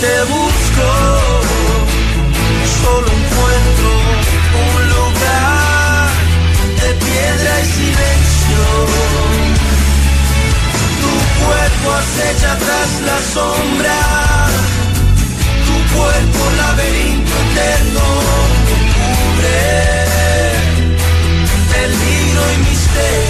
Te 0.00 0.14
busco, 0.32 0.88
solo 2.82 3.06
encuentro 3.06 3.88
un 4.66 4.80
lugar 4.88 6.10
de 6.80 6.90
piedra 7.04 7.52
y 7.60 7.66
silencio. 7.78 8.62
Tu 11.00 11.12
cuerpo 11.44 11.86
acecha 12.02 12.50
tras 12.58 12.90
la 13.08 13.18
sombra, 13.32 14.00
tu 15.66 15.76
cuerpo 15.96 16.42
laberinto 16.56 17.34
eterno 17.50 18.04
cubre 19.06 19.62
peligro 21.70 22.42
y 22.52 22.58
misterio. 22.68 23.23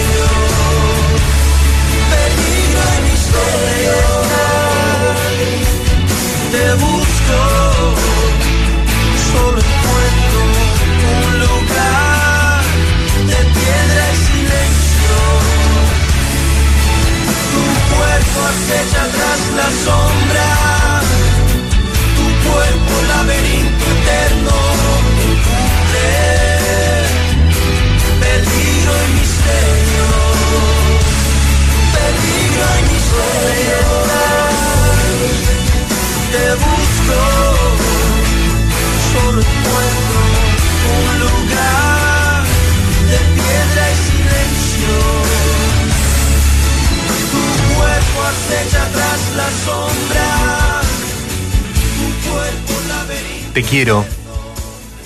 Te 53.55 53.63
quiero. 53.63 54.03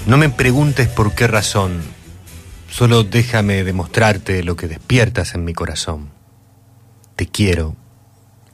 No 0.08 0.18
me 0.18 0.28
preguntes 0.28 0.88
por 0.88 1.14
qué 1.14 1.28
razón. 1.28 1.84
Solo 2.68 3.04
déjame 3.04 3.64
demostrarte 3.64 4.42
lo 4.42 4.56
que 4.56 4.68
despiertas 4.68 5.36
en 5.36 5.46
mi 5.46 5.54
corazón. 5.54 6.10
Te 7.16 7.28
quiero. 7.28 7.76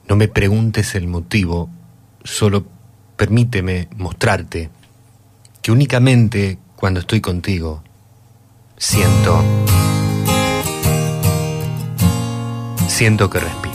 No 0.10 0.18
me 0.18 0.28
preguntes 0.28 0.96
el 0.96 1.08
motivo. 1.08 1.70
Solo 2.26 2.66
permíteme 3.16 3.88
mostrarte 3.96 4.70
que 5.62 5.72
únicamente 5.72 6.60
cuando 6.76 7.00
estoy 7.00 7.22
contigo 7.22 7.82
siento 8.76 9.42
siento 12.90 13.30
que 13.30 13.40
respiro. 13.40 13.75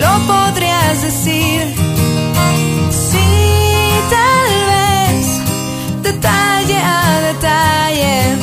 Lo 0.00 0.26
podrías 0.26 1.02
decir. 1.02 1.74
Sí, 2.90 3.28
tal 4.10 4.52
vez 4.72 5.26
detalle 6.02 6.78
a 6.78 7.20
detalle 7.28 8.36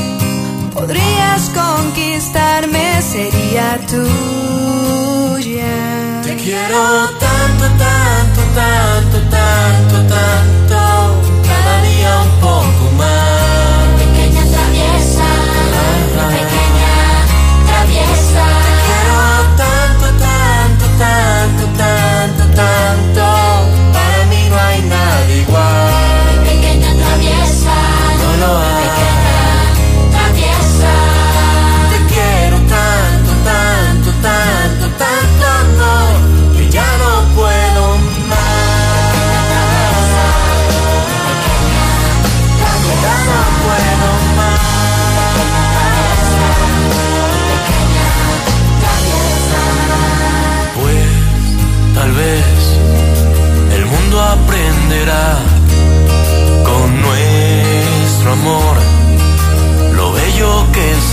podrías 0.73 1.49
conquistarme, 1.61 3.01
sería 3.01 3.79
tuya. 3.87 5.75
Te 6.23 6.35
quiero 6.35 7.09
tanto, 7.19 7.65
tanto, 7.83 8.41
tanto, 8.59 9.17
tanto, 9.29 9.97
tanto, 10.13 10.62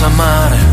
amare 0.02 0.69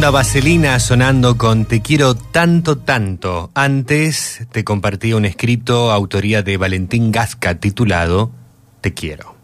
Onda 0.00 0.12
Vaselina 0.12 0.80
sonando 0.80 1.36
con 1.36 1.66
Te 1.66 1.82
quiero 1.82 2.14
tanto, 2.14 2.78
tanto. 2.78 3.50
Antes 3.52 4.46
te 4.50 4.64
compartí 4.64 5.12
un 5.12 5.26
escrito 5.26 5.92
autoría 5.92 6.42
de 6.42 6.56
Valentín 6.56 7.12
Gasca 7.12 7.56
titulado 7.56 8.30
Te 8.80 8.94
quiero. 8.94 9.36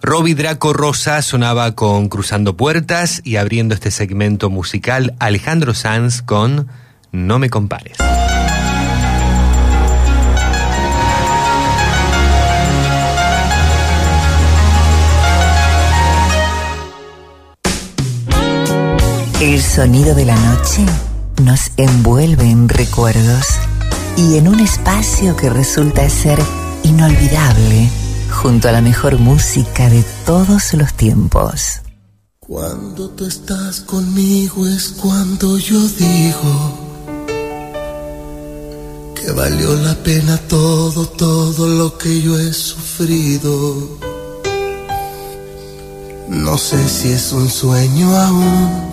Robbie 0.00 0.36
Draco 0.36 0.72
Rosa 0.72 1.20
sonaba 1.20 1.74
con 1.74 2.08
Cruzando 2.08 2.56
Puertas 2.56 3.22
y 3.24 3.34
abriendo 3.34 3.74
este 3.74 3.90
segmento 3.90 4.50
musical 4.50 5.16
Alejandro 5.18 5.74
Sanz 5.74 6.22
con 6.22 6.68
No 7.10 7.40
me 7.40 7.50
compares. 7.50 7.96
El 19.42 19.60
sonido 19.60 20.14
de 20.14 20.24
la 20.24 20.36
noche 20.36 20.86
nos 21.42 21.72
envuelve 21.76 22.48
en 22.48 22.68
recuerdos 22.68 23.44
y 24.16 24.36
en 24.36 24.46
un 24.46 24.60
espacio 24.60 25.34
que 25.34 25.50
resulta 25.50 26.08
ser 26.08 26.38
inolvidable 26.84 27.90
junto 28.30 28.68
a 28.68 28.72
la 28.72 28.80
mejor 28.80 29.18
música 29.18 29.90
de 29.90 30.04
todos 30.24 30.74
los 30.74 30.94
tiempos. 30.94 31.80
Cuando 32.38 33.10
tú 33.10 33.26
estás 33.26 33.80
conmigo 33.80 34.64
es 34.64 34.90
cuando 34.90 35.58
yo 35.58 35.88
digo 35.88 36.78
que 39.16 39.32
valió 39.32 39.74
la 39.74 39.96
pena 40.04 40.36
todo, 40.46 41.08
todo 41.08 41.66
lo 41.66 41.98
que 41.98 42.22
yo 42.22 42.38
he 42.38 42.52
sufrido. 42.52 43.98
No 46.28 46.56
sé 46.56 46.88
si 46.88 47.10
es 47.10 47.32
un 47.32 47.50
sueño 47.50 48.16
aún 48.16 48.92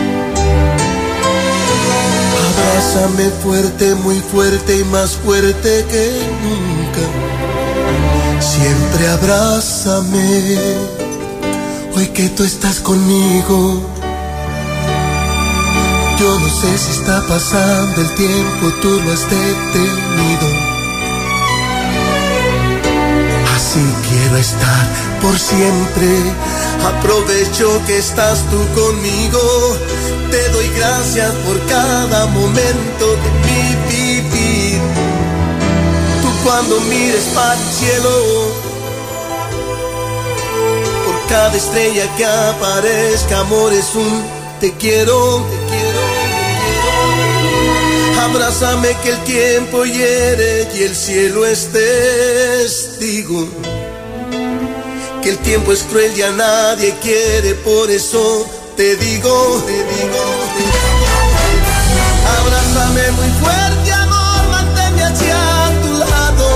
Abrázame 2.81 3.29
fuerte, 3.43 3.95
muy 3.95 4.19
fuerte 4.19 4.79
y 4.79 4.83
más 4.85 5.11
fuerte 5.11 5.85
que 5.91 6.27
nunca. 6.41 7.01
Siempre 8.41 9.07
abrázame, 9.07 10.57
hoy 11.95 12.07
que 12.07 12.27
tú 12.29 12.43
estás 12.43 12.79
conmigo. 12.79 13.87
Yo 16.19 16.39
no 16.39 16.49
sé 16.49 16.77
si 16.77 16.91
está 16.99 17.21
pasando 17.27 18.01
el 18.01 18.15
tiempo, 18.15 18.73
tú 18.81 18.99
lo 18.99 19.11
has 19.11 19.29
detenido. 19.29 20.47
Así 23.55 23.85
quiero 24.09 24.37
estar 24.37 24.87
por 25.21 25.37
siempre. 25.37 26.09
Aprovecho 26.97 27.79
que 27.85 27.99
estás 27.99 28.43
tú 28.49 28.57
conmigo. 28.73 29.39
Gracias 30.77 31.31
por 31.45 31.59
cada 31.65 32.25
momento 32.27 33.05
de 33.23 33.29
mi 33.45 33.75
vivir. 33.89 34.81
Tú 36.21 36.29
cuando 36.43 36.79
mires 36.81 37.25
para 37.35 37.53
el 37.53 37.59
cielo, 37.73 38.09
por 41.05 41.27
cada 41.29 41.55
estrella 41.55 42.15
que 42.15 42.25
aparezca, 42.25 43.39
amor 43.39 43.73
es 43.73 43.93
un 43.95 44.23
te 44.59 44.73
quiero, 44.73 45.45
te 45.49 45.57
quiero, 45.71 45.99
te 45.99 46.31
quiero. 48.13 48.21
Abrázame 48.21 48.95
que 49.03 49.09
el 49.09 49.23
tiempo 49.23 49.83
hiere 49.83 50.67
y 50.75 50.83
el 50.83 50.95
cielo 50.95 51.45
es 51.45 51.69
testigo. 51.71 53.47
Que 55.23 55.31
el 55.31 55.37
tiempo 55.39 55.71
es 55.71 55.83
cruel 55.83 56.15
y 56.17 56.21
a 56.21 56.31
nadie 56.31 56.95
quiere, 57.01 57.55
por 57.55 57.89
eso 57.91 58.60
te 58.81 58.95
digo, 58.95 59.61
te 59.67 59.73
digo, 59.73 60.23
te 60.55 60.63
digo. 60.63 61.11
Abrázame 62.39 63.11
muy 63.11 63.29
fuerte, 63.41 63.93
amor, 63.93 64.41
manténme 64.49 65.03
hacia 65.03 65.39
tu 65.83 65.93
lado. 65.99 66.47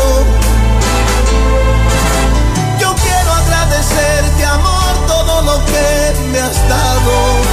Yo 2.80 2.96
quiero 2.96 3.32
agradecerte, 3.32 4.44
amor, 4.44 4.94
todo 5.06 5.42
lo 5.44 5.66
que 5.68 6.14
me 6.32 6.40
has 6.40 6.68
dado. 6.68 7.45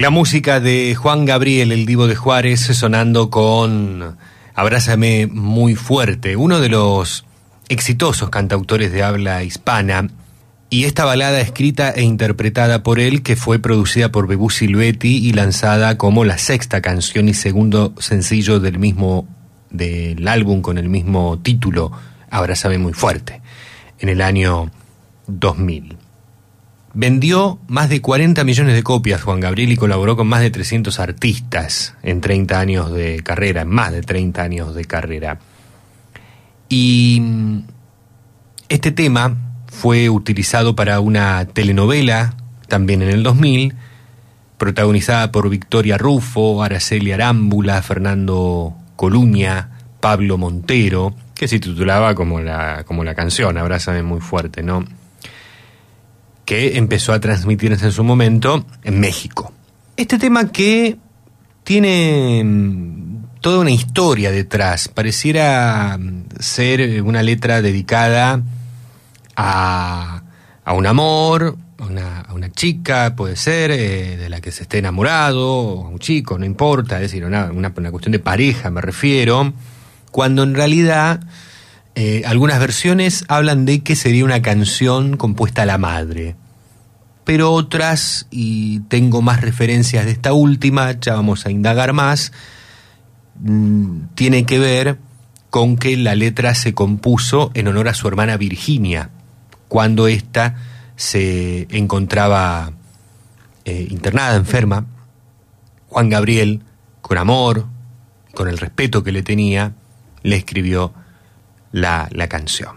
La 0.00 0.08
música 0.08 0.60
de 0.60 0.94
Juan 0.94 1.26
Gabriel, 1.26 1.72
el 1.72 1.84
divo 1.84 2.06
de 2.06 2.16
Juárez, 2.16 2.62
sonando 2.62 3.28
con 3.28 4.16
Abrázame 4.54 5.26
muy 5.26 5.74
fuerte, 5.74 6.36
uno 6.36 6.58
de 6.58 6.70
los 6.70 7.26
exitosos 7.68 8.30
cantautores 8.30 8.92
de 8.92 9.02
habla 9.02 9.44
hispana, 9.44 10.08
Y 10.70 10.84
esta 10.84 11.04
balada 11.04 11.42
escrita 11.42 11.90
e 11.90 12.00
interpretada 12.00 12.82
por 12.82 12.98
él, 12.98 13.22
que 13.22 13.36
fue 13.36 13.58
producida 13.58 14.10
por 14.10 14.26
Bebú 14.26 14.48
Silvetti 14.48 15.18
y 15.18 15.34
lanzada 15.34 15.98
como 15.98 16.24
la 16.24 16.38
sexta 16.38 16.80
canción 16.80 17.28
y 17.28 17.34
segundo 17.34 17.92
sencillo 17.98 18.58
del 18.58 18.78
mismo 18.78 19.28
del 19.68 20.26
álbum 20.28 20.62
con 20.62 20.78
el 20.78 20.88
mismo 20.88 21.38
título, 21.40 21.92
Abrázame 22.30 22.78
muy 22.78 22.94
fuerte, 22.94 23.42
en 23.98 24.08
el 24.08 24.22
año 24.22 24.70
2000. 25.26 25.99
Vendió 26.92 27.60
más 27.68 27.88
de 27.88 28.00
40 28.00 28.42
millones 28.42 28.74
de 28.74 28.82
copias 28.82 29.22
Juan 29.22 29.40
Gabriel 29.40 29.70
y 29.72 29.76
colaboró 29.76 30.16
con 30.16 30.26
más 30.26 30.40
de 30.40 30.50
300 30.50 30.98
artistas 30.98 31.94
en 32.02 32.20
30 32.20 32.58
años 32.58 32.92
de 32.92 33.22
carrera, 33.22 33.62
en 33.62 33.68
más 33.68 33.92
de 33.92 34.02
30 34.02 34.42
años 34.42 34.74
de 34.74 34.84
carrera. 34.84 35.38
Y 36.68 37.20
mm, 37.20 37.58
este 38.68 38.90
tema 38.90 39.36
fue 39.66 40.10
utilizado 40.10 40.74
para 40.74 41.00
una 41.00 41.44
telenovela, 41.46 42.34
también 42.66 43.02
en 43.02 43.10
el 43.10 43.22
2000, 43.22 43.74
protagonizada 44.58 45.32
por 45.32 45.48
Victoria 45.48 45.96
Rufo, 45.96 46.62
Araceli 46.62 47.12
Arámbula, 47.12 47.82
Fernando 47.82 48.74
Coluña, 48.96 49.70
Pablo 50.00 50.38
Montero, 50.38 51.14
que 51.34 51.48
se 51.48 51.60
titulaba 51.60 52.14
como 52.14 52.40
la, 52.40 52.84
como 52.84 53.04
la 53.04 53.14
canción, 53.14 53.56
Abrázame 53.58 54.02
muy 54.02 54.20
fuerte, 54.20 54.62
¿no? 54.62 54.84
Que 56.50 56.78
empezó 56.78 57.12
a 57.12 57.20
transmitirse 57.20 57.84
en 57.84 57.92
su 57.92 58.02
momento 58.02 58.66
en 58.82 58.98
México. 58.98 59.52
Este 59.96 60.18
tema 60.18 60.50
que 60.50 60.96
tiene 61.62 62.42
mm, 62.44 63.40
toda 63.40 63.60
una 63.60 63.70
historia 63.70 64.32
detrás, 64.32 64.88
pareciera 64.88 65.96
mm, 65.96 66.24
ser 66.40 67.04
una 67.04 67.22
letra 67.22 67.62
dedicada 67.62 68.42
a, 69.36 70.22
a 70.64 70.72
un 70.72 70.88
amor, 70.88 71.56
a 71.78 71.84
una, 71.84 72.20
a 72.22 72.34
una 72.34 72.50
chica, 72.50 73.14
puede 73.14 73.36
ser, 73.36 73.70
eh, 73.70 74.16
de 74.16 74.28
la 74.28 74.40
que 74.40 74.50
se 74.50 74.64
esté 74.64 74.78
enamorado, 74.78 75.52
o 75.52 75.86
a 75.86 75.88
un 75.88 76.00
chico, 76.00 76.36
no 76.36 76.44
importa, 76.44 76.96
es 76.96 77.02
decir, 77.02 77.24
una, 77.24 77.52
una, 77.52 77.72
una 77.76 77.90
cuestión 77.92 78.10
de 78.10 78.18
pareja, 78.18 78.72
me 78.72 78.80
refiero, 78.80 79.52
cuando 80.10 80.42
en 80.42 80.56
realidad 80.56 81.20
eh, 81.94 82.22
algunas 82.24 82.60
versiones 82.60 83.24
hablan 83.28 83.64
de 83.64 83.80
que 83.80 83.96
sería 83.96 84.24
una 84.24 84.42
canción 84.42 85.16
compuesta 85.16 85.62
a 85.62 85.66
la 85.66 85.78
madre. 85.78 86.36
Pero 87.24 87.52
otras, 87.52 88.26
y 88.30 88.80
tengo 88.80 89.22
más 89.22 89.40
referencias 89.40 90.04
de 90.04 90.12
esta 90.12 90.32
última, 90.32 90.92
ya 90.98 91.14
vamos 91.14 91.46
a 91.46 91.50
indagar 91.50 91.92
más, 91.92 92.32
mm, 93.40 94.14
tiene 94.14 94.46
que 94.46 94.58
ver 94.58 94.98
con 95.50 95.76
que 95.76 95.96
la 95.96 96.14
letra 96.14 96.54
se 96.54 96.74
compuso 96.74 97.50
en 97.54 97.68
honor 97.68 97.88
a 97.88 97.94
su 97.94 98.06
hermana 98.08 98.36
Virginia, 98.36 99.10
cuando 99.68 100.06
ésta 100.06 100.56
se 100.96 101.66
encontraba 101.70 102.72
eh, 103.64 103.86
internada, 103.90 104.36
enferma. 104.36 104.86
Juan 105.88 106.08
Gabriel, 106.08 106.62
con 107.00 107.18
amor, 107.18 107.66
con 108.34 108.48
el 108.48 108.58
respeto 108.58 109.02
que 109.02 109.12
le 109.12 109.22
tenía, 109.22 109.74
le 110.22 110.36
escribió 110.36 110.94
la, 111.72 112.08
la 112.12 112.28
canción. 112.28 112.76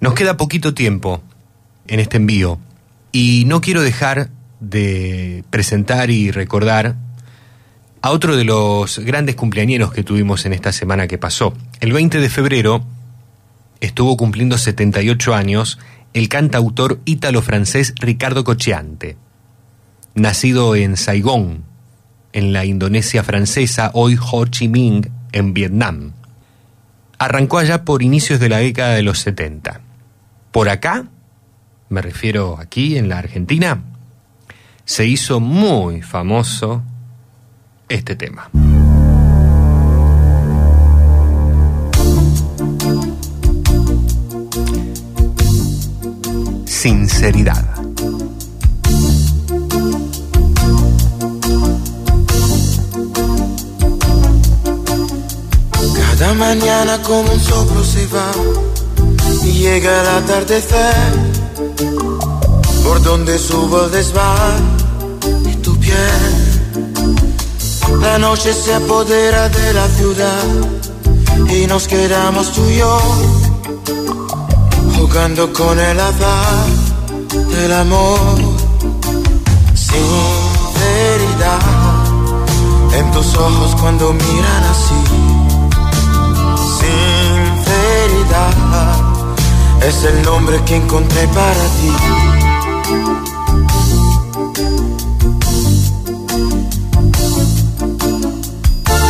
Nos 0.00 0.14
queda 0.14 0.36
poquito 0.36 0.74
tiempo 0.74 1.22
en 1.86 2.00
este 2.00 2.16
envío 2.16 2.58
y 3.12 3.44
no 3.46 3.60
quiero 3.60 3.82
dejar 3.82 4.30
de 4.60 5.44
presentar 5.50 6.10
y 6.10 6.30
recordar 6.30 6.96
a 8.02 8.10
otro 8.10 8.36
de 8.36 8.44
los 8.44 8.98
grandes 8.98 9.34
cumpleañeros 9.34 9.92
que 9.92 10.02
tuvimos 10.02 10.44
en 10.44 10.52
esta 10.52 10.72
semana 10.72 11.06
que 11.06 11.16
pasó. 11.16 11.54
El 11.80 11.92
20 11.92 12.20
de 12.20 12.28
febrero 12.28 12.84
estuvo 13.80 14.16
cumpliendo 14.16 14.58
78 14.58 15.34
años 15.34 15.78
el 16.12 16.28
cantautor 16.28 17.00
ítalo-francés 17.06 17.94
Ricardo 17.98 18.44
Cocheante. 18.44 19.16
Nacido 20.14 20.76
en 20.76 20.96
Saigón, 20.96 21.64
en 22.32 22.52
la 22.52 22.64
Indonesia 22.64 23.24
francesa, 23.24 23.90
hoy 23.94 24.18
Ho 24.20 24.46
Chi 24.46 24.68
Minh, 24.68 25.10
en 25.32 25.54
Vietnam. 25.54 26.12
Arrancó 27.18 27.58
allá 27.58 27.84
por 27.84 28.02
inicios 28.02 28.40
de 28.40 28.48
la 28.48 28.58
década 28.58 28.94
de 28.94 29.02
los 29.02 29.20
70. 29.20 29.80
Por 30.52 30.68
acá, 30.68 31.06
me 31.88 32.02
refiero 32.02 32.58
aquí 32.58 32.96
en 32.96 33.08
la 33.08 33.18
Argentina, 33.18 33.82
se 34.84 35.06
hizo 35.06 35.40
muy 35.40 36.02
famoso 36.02 36.82
este 37.88 38.16
tema. 38.16 38.50
Sinceridad. 46.66 47.73
Cada 56.16 56.32
mañana 56.34 57.02
como 57.02 57.32
un 57.32 57.40
soplo 57.40 57.82
se 57.82 58.06
va 58.06 58.30
y 59.42 59.52
llega 59.52 60.00
el 60.00 60.08
atardecer 60.22 60.94
por 62.84 63.02
donde 63.02 63.36
subo 63.36 63.86
el 63.86 63.90
desván 63.90 64.76
de 65.42 65.56
tu 65.56 65.76
piel. 65.80 65.96
La 68.00 68.16
noche 68.18 68.54
se 68.54 68.74
apodera 68.74 69.48
de 69.48 69.72
la 69.72 69.88
ciudad 69.88 70.44
y 71.52 71.66
nos 71.66 71.88
quedamos 71.88 72.52
tú 72.52 72.62
y 72.70 72.80
jugando 74.96 75.52
con 75.52 75.80
el 75.80 75.98
azar 75.98 76.66
del 77.50 77.72
amor. 77.72 78.38
Sinceridad 79.74 79.98
en 82.98 83.10
tus 83.10 83.34
ojos 83.34 83.74
cuando 83.80 84.12
miran 84.12 84.64
así. 84.70 85.33
Es 89.82 90.04
el 90.04 90.22
nombre 90.22 90.62
que 90.64 90.76
encontré 90.76 91.26
para 91.28 91.64
ti. 91.78 91.92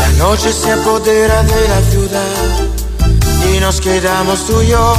La 0.01 0.09
noche 0.19 0.53
se 0.53 0.73
apodera 0.73 1.43
de 1.43 1.69
la 1.69 1.81
ciudad 1.91 3.55
y 3.55 3.61
nos 3.61 3.81
quedamos 3.81 4.47
tú 4.47 4.61
y 4.63 4.69
yo 4.69 4.95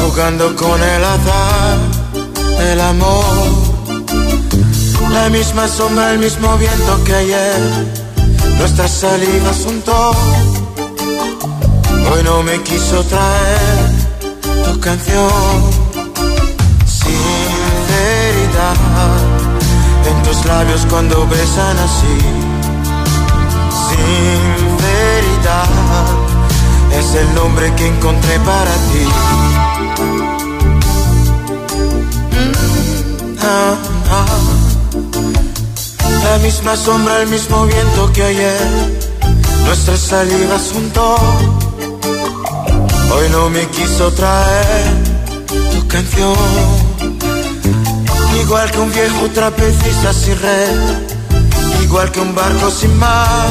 jugando 0.00 0.54
con 0.56 0.82
el 0.82 1.04
azar 1.04 1.94
el 2.72 2.80
amor. 2.80 3.24
La 5.12 5.28
misma 5.28 5.68
sombra, 5.68 6.12
el 6.12 6.18
mismo 6.18 6.56
viento 6.56 7.04
que 7.04 7.14
ayer, 7.14 7.60
nuestras 8.58 8.90
salivas 8.90 9.62
juntó. 9.64 10.12
Hoy 12.12 12.22
no 12.22 12.42
me 12.42 12.62
quiso 12.62 13.02
traer 13.04 13.90
tu 14.64 14.80
canción. 14.80 15.30
Sinceridad 16.86 18.76
en 20.10 20.22
tus 20.22 20.44
labios 20.44 20.86
cuando 20.90 21.26
besan 21.26 21.78
así. 21.78 22.16
Sinceridad 23.88 25.68
es 26.98 27.14
el 27.14 27.34
nombre 27.34 27.72
que 27.74 27.86
encontré 27.88 28.38
para 28.40 28.72
ti. 28.90 29.04
Mm, 32.32 33.36
ah, 33.42 33.76
ah. 34.10 34.26
La 36.24 36.38
misma 36.38 36.76
sombra, 36.76 37.22
el 37.22 37.28
mismo 37.28 37.66
viento 37.66 38.12
que 38.12 38.22
ayer, 38.22 38.60
nuestras 39.66 40.00
salivas 40.00 40.70
juntó. 40.72 41.16
Hoy 43.14 43.28
no 43.30 43.48
me 43.48 43.64
quiso 43.68 44.10
traer 44.12 44.86
tu 45.72 45.86
canción. 45.86 46.34
Igual 48.42 48.68
que 48.72 48.78
un 48.80 48.92
viejo 48.92 49.30
trapecista 49.32 50.12
sin 50.12 50.36
red, 50.40 50.80
igual 51.84 52.10
que 52.10 52.20
un 52.20 52.34
barco 52.34 52.72
sin 52.72 52.98
mar. 52.98 53.46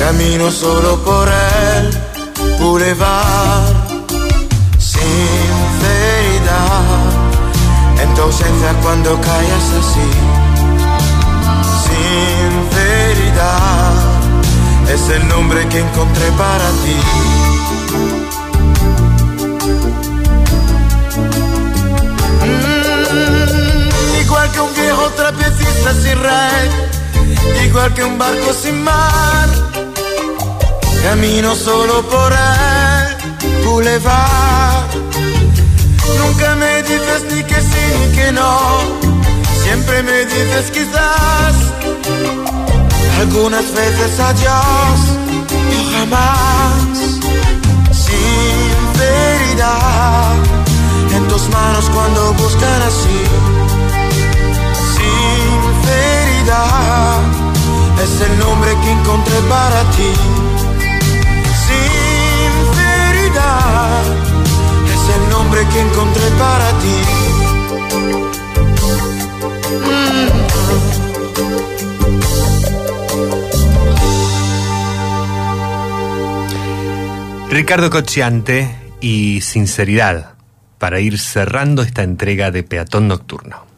Camino 0.00 0.50
solo 0.50 0.96
por 1.04 1.28
el 1.28 1.90
boulevard. 2.58 3.74
Sinceridad 4.76 5.04
en 8.02 8.14
tu 8.14 8.22
ausencia 8.22 8.74
cuando 8.82 9.20
callas 9.20 9.70
así. 9.80 10.10
Sinceridad 12.64 13.92
es 14.92 15.08
el 15.10 15.28
nombre 15.28 15.68
que 15.68 15.78
encontré 15.78 16.32
para 16.32 16.68
ti. 16.82 17.43
Que 24.54 24.60
un 24.60 24.74
viejo 24.74 25.10
trapecista 25.16 25.92
sin 25.94 26.18
red, 26.22 26.70
igual 27.66 27.92
que 27.94 28.04
un 28.04 28.16
barco 28.18 28.52
sin 28.52 28.82
mar. 28.84 29.48
Camino 31.02 31.54
solo 31.54 32.02
por 32.02 32.32
el 32.32 33.16
boulevard. 33.64 34.84
Nunca 36.18 36.54
me 36.54 36.82
dices 36.82 37.24
ni 37.30 37.42
que 37.42 37.60
sí 37.60 37.84
ni 37.98 38.16
que 38.16 38.32
no. 38.32 38.80
Siempre 39.64 40.02
me 40.02 40.24
dices 40.24 40.70
quizás. 40.70 41.54
Algunas 43.20 43.66
veces 43.72 44.20
adiós 44.20 45.00
o 45.76 45.80
jamás. 45.94 46.98
Sinceridad 48.04 49.54
en 51.16 51.28
tus 51.28 51.48
manos 51.48 51.84
cuando 51.92 52.34
buscan 52.34 52.82
así. 52.82 53.63
Sinceridad 56.44 57.24
es 58.04 58.20
el 58.20 58.38
nombre 58.38 58.70
que 58.82 58.90
encontré 58.90 59.40
para 59.48 59.82
ti. 59.92 60.12
Sinceridad 62.84 64.04
es 64.92 65.08
el 65.16 65.30
nombre 65.30 65.60
que 65.72 65.80
encontré 65.80 66.28
para 66.38 66.68
ti. 66.80 66.96
Ricardo 77.48 77.88
Cocciante 77.88 78.76
y 79.00 79.40
sinceridad 79.40 80.34
para 80.78 81.00
ir 81.00 81.18
cerrando 81.18 81.80
esta 81.80 82.02
entrega 82.02 82.50
de 82.50 82.62
Peatón 82.64 83.08
Nocturno. 83.08 83.73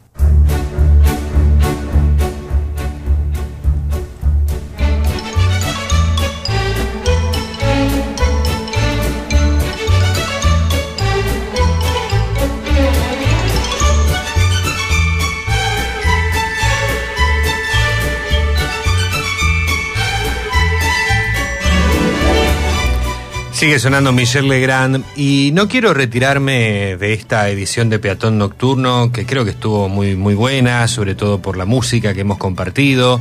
Sigue 23.57 23.79
sonando 23.79 24.11
Michel 24.11 24.47
Legrand 24.47 25.03
y 25.15 25.49
no 25.51 25.67
quiero 25.67 25.91
retirarme 25.91 26.95
de 26.95 27.13
esta 27.13 27.49
edición 27.49 27.89
de 27.89 27.97
Peatón 27.97 28.37
Nocturno, 28.37 29.11
que 29.11 29.25
creo 29.25 29.45
que 29.45 29.49
estuvo 29.49 29.89
muy, 29.89 30.15
muy 30.15 30.35
buena, 30.35 30.87
sobre 30.87 31.15
todo 31.15 31.41
por 31.41 31.57
la 31.57 31.65
música 31.65 32.13
que 32.13 32.21
hemos 32.21 32.37
compartido, 32.37 33.19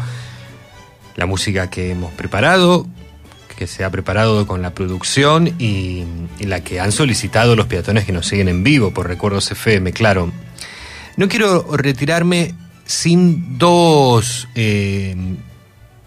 la 1.15 1.25
música 1.25 1.71
que 1.71 1.91
hemos 1.91 2.13
preparado, 2.13 2.87
que 3.57 3.67
se 3.67 3.83
ha 3.83 3.89
preparado 3.89 4.47
con 4.47 4.61
la 4.61 4.75
producción 4.75 5.55
y, 5.59 6.05
y 6.39 6.45
la 6.45 6.63
que 6.63 6.81
han 6.81 6.93
solicitado 6.93 7.57
los 7.57 7.65
peatones 7.65 8.05
que 8.05 8.13
nos 8.13 8.27
siguen 8.27 8.49
en 8.49 8.63
vivo 8.63 8.91
por 8.91 9.09
Recuerdos 9.09 9.51
FM, 9.51 9.93
claro. 9.93 10.31
No 11.17 11.29
quiero 11.29 11.67
retirarme 11.79 12.55
sin 12.85 13.57
dos 13.57 14.49
eh, 14.55 15.17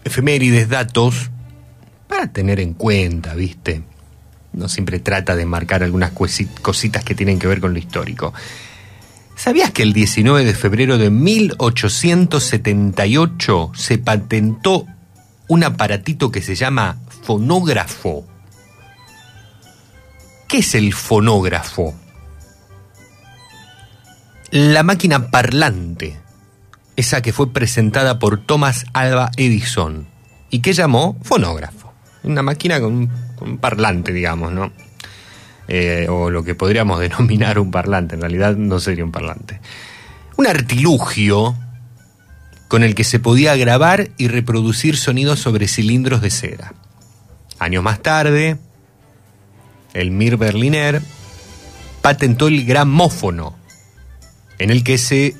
efemérides, 0.04 0.68
datos, 0.68 1.32
para 2.06 2.28
tener 2.32 2.60
en 2.60 2.74
cuenta, 2.74 3.34
¿viste? 3.34 3.82
No 4.52 4.68
siempre 4.68 4.98
trata 4.98 5.36
de 5.36 5.46
marcar 5.46 5.82
algunas 5.82 6.12
cositas 6.12 7.02
que 7.04 7.14
tienen 7.14 7.38
que 7.38 7.46
ver 7.46 7.60
con 7.60 7.72
lo 7.72 7.78
histórico. 7.78 8.34
¿Sabías 9.36 9.70
que 9.70 9.82
el 9.82 9.92
19 9.92 10.44
de 10.44 10.54
febrero 10.54 10.98
de 10.98 11.10
1878 11.10 13.72
se 13.74 13.98
patentó 13.98 14.86
un 15.48 15.64
aparatito 15.64 16.30
que 16.30 16.42
se 16.42 16.54
llama 16.54 16.98
fonógrafo? 17.22 18.26
¿Qué 20.46 20.58
es 20.58 20.74
el 20.74 20.92
fonógrafo? 20.92 21.94
La 24.50 24.82
máquina 24.82 25.30
parlante, 25.30 26.20
esa 26.96 27.22
que 27.22 27.32
fue 27.32 27.50
presentada 27.52 28.18
por 28.18 28.44
Thomas 28.44 28.84
Alva 28.92 29.30
Edison 29.36 30.08
y 30.50 30.58
que 30.58 30.72
llamó 30.72 31.16
fonógrafo. 31.22 31.92
Una 32.24 32.42
máquina 32.42 32.80
con 32.80 33.08
un 33.40 33.58
parlante, 33.58 34.12
digamos, 34.12 34.52
¿no? 34.52 34.72
Eh, 35.68 36.08
o 36.08 36.30
lo 36.30 36.42
que 36.42 36.54
podríamos 36.54 37.00
denominar 37.00 37.58
un 37.58 37.70
parlante, 37.70 38.14
en 38.14 38.20
realidad 38.22 38.56
no 38.56 38.80
sería 38.80 39.04
un 39.04 39.12
parlante. 39.12 39.60
Un 40.36 40.46
artilugio 40.46 41.56
con 42.68 42.82
el 42.82 42.94
que 42.94 43.04
se 43.04 43.18
podía 43.18 43.56
grabar 43.56 44.10
y 44.16 44.28
reproducir 44.28 44.96
sonidos 44.96 45.40
sobre 45.40 45.68
cilindros 45.68 46.22
de 46.22 46.30
cera. 46.30 46.72
Años 47.58 47.82
más 47.82 48.00
tarde, 48.00 48.58
el 49.92 50.12
Mir 50.12 50.36
Berliner 50.36 51.02
patentó 52.00 52.48
el 52.48 52.64
gramófono, 52.64 53.56
en 54.58 54.70
el 54.70 54.84
que 54.84 54.98
se 54.98 55.34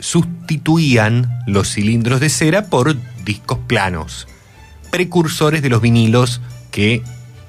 sustituían 0.00 1.42
los 1.46 1.72
cilindros 1.72 2.20
de 2.20 2.28
cera 2.28 2.66
por 2.66 2.96
discos 3.24 3.58
planos, 3.66 4.26
precursores 4.90 5.62
de 5.62 5.68
los 5.68 5.80
vinilos 5.80 6.40
que 6.70 7.02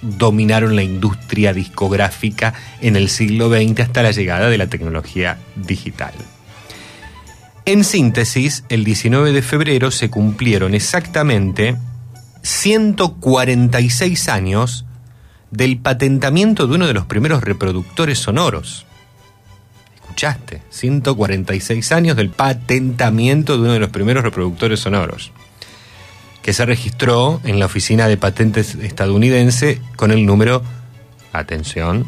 dominaron 0.03 0.75
la 0.75 0.83
industria 0.83 1.53
discográfica 1.53 2.53
en 2.81 2.95
el 2.95 3.09
siglo 3.09 3.49
XX 3.49 3.79
hasta 3.79 4.03
la 4.03 4.11
llegada 4.11 4.49
de 4.49 4.57
la 4.57 4.67
tecnología 4.67 5.39
digital. 5.55 6.13
En 7.65 7.83
síntesis, 7.83 8.65
el 8.69 8.83
19 8.83 9.31
de 9.31 9.41
febrero 9.41 9.89
se 9.89 10.09
cumplieron 10.09 10.73
exactamente 10.73 11.77
146 12.41 14.27
años 14.27 14.85
del 15.49 15.77
patentamiento 15.77 16.67
de 16.67 16.75
uno 16.75 16.87
de 16.87 16.93
los 16.93 17.05
primeros 17.05 17.41
reproductores 17.41 18.19
sonoros. 18.19 18.85
¿Escuchaste? 19.95 20.61
146 20.69 21.91
años 21.93 22.17
del 22.17 22.29
patentamiento 22.29 23.55
de 23.55 23.63
uno 23.63 23.73
de 23.73 23.79
los 23.79 23.89
primeros 23.89 24.23
reproductores 24.23 24.81
sonoros 24.81 25.31
que 26.43 26.53
se 26.53 26.65
registró 26.65 27.41
en 27.45 27.57
la 27.57 27.65
Oficina 27.65 28.07
de 28.07 28.17
Patentes 28.17 28.75
estadounidense 28.75 29.81
con 29.95 30.11
el 30.11 30.23
número, 30.25 30.61
atención, 31.31 32.05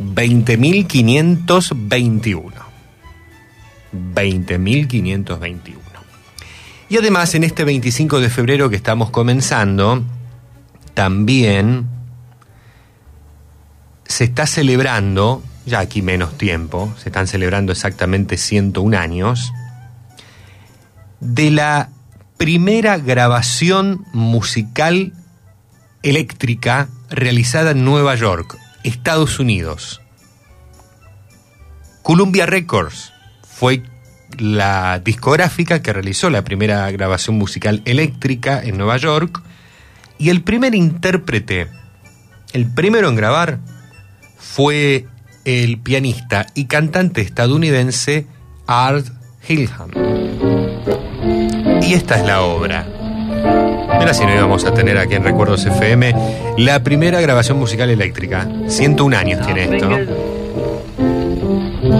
20.521. 0.00 2.52
20.521. 4.14 5.74
Y 6.88 6.96
además 6.96 7.34
en 7.34 7.44
este 7.44 7.64
25 7.64 8.20
de 8.20 8.30
febrero 8.30 8.70
que 8.70 8.76
estamos 8.76 9.10
comenzando, 9.10 10.04
también 10.94 11.88
se 14.06 14.24
está 14.24 14.46
celebrando, 14.46 15.42
ya 15.66 15.80
aquí 15.80 16.00
menos 16.02 16.38
tiempo, 16.38 16.94
se 16.98 17.08
están 17.08 17.26
celebrando 17.26 17.72
exactamente 17.72 18.36
101 18.36 18.96
años, 18.96 19.52
de 21.18 21.50
la 21.50 21.88
primera 22.40 22.96
grabación 22.96 24.06
musical 24.14 25.12
eléctrica 26.02 26.88
realizada 27.10 27.72
en 27.72 27.84
Nueva 27.84 28.14
York, 28.14 28.56
Estados 28.82 29.38
Unidos. 29.38 30.00
Columbia 32.00 32.46
Records 32.46 33.12
fue 33.46 33.82
la 34.38 35.00
discográfica 35.00 35.82
que 35.82 35.92
realizó 35.92 36.30
la 36.30 36.42
primera 36.42 36.90
grabación 36.90 37.36
musical 37.36 37.82
eléctrica 37.84 38.62
en 38.64 38.78
Nueva 38.78 38.96
York 38.96 39.42
y 40.16 40.30
el 40.30 40.42
primer 40.42 40.74
intérprete, 40.74 41.68
el 42.54 42.72
primero 42.72 43.10
en 43.10 43.16
grabar, 43.16 43.58
fue 44.38 45.06
el 45.44 45.78
pianista 45.78 46.46
y 46.54 46.64
cantante 46.64 47.20
estadounidense 47.20 48.26
Art 48.66 49.04
Hillham. 49.46 50.19
Y 51.90 51.94
esta 51.94 52.20
es 52.20 52.24
la 52.24 52.42
obra. 52.42 52.86
Mira 53.98 54.14
si 54.14 54.24
no 54.24 54.32
íbamos 54.32 54.64
a 54.64 54.72
tener 54.72 54.96
aquí 54.96 55.16
en 55.16 55.24
Recuerdos 55.24 55.66
FM 55.66 56.14
la 56.58 56.78
primera 56.84 57.20
grabación 57.20 57.58
musical 57.58 57.90
eléctrica. 57.90 58.46
101 58.68 59.16
años 59.16 59.44
tiene 59.44 59.64
esto. 59.64 59.88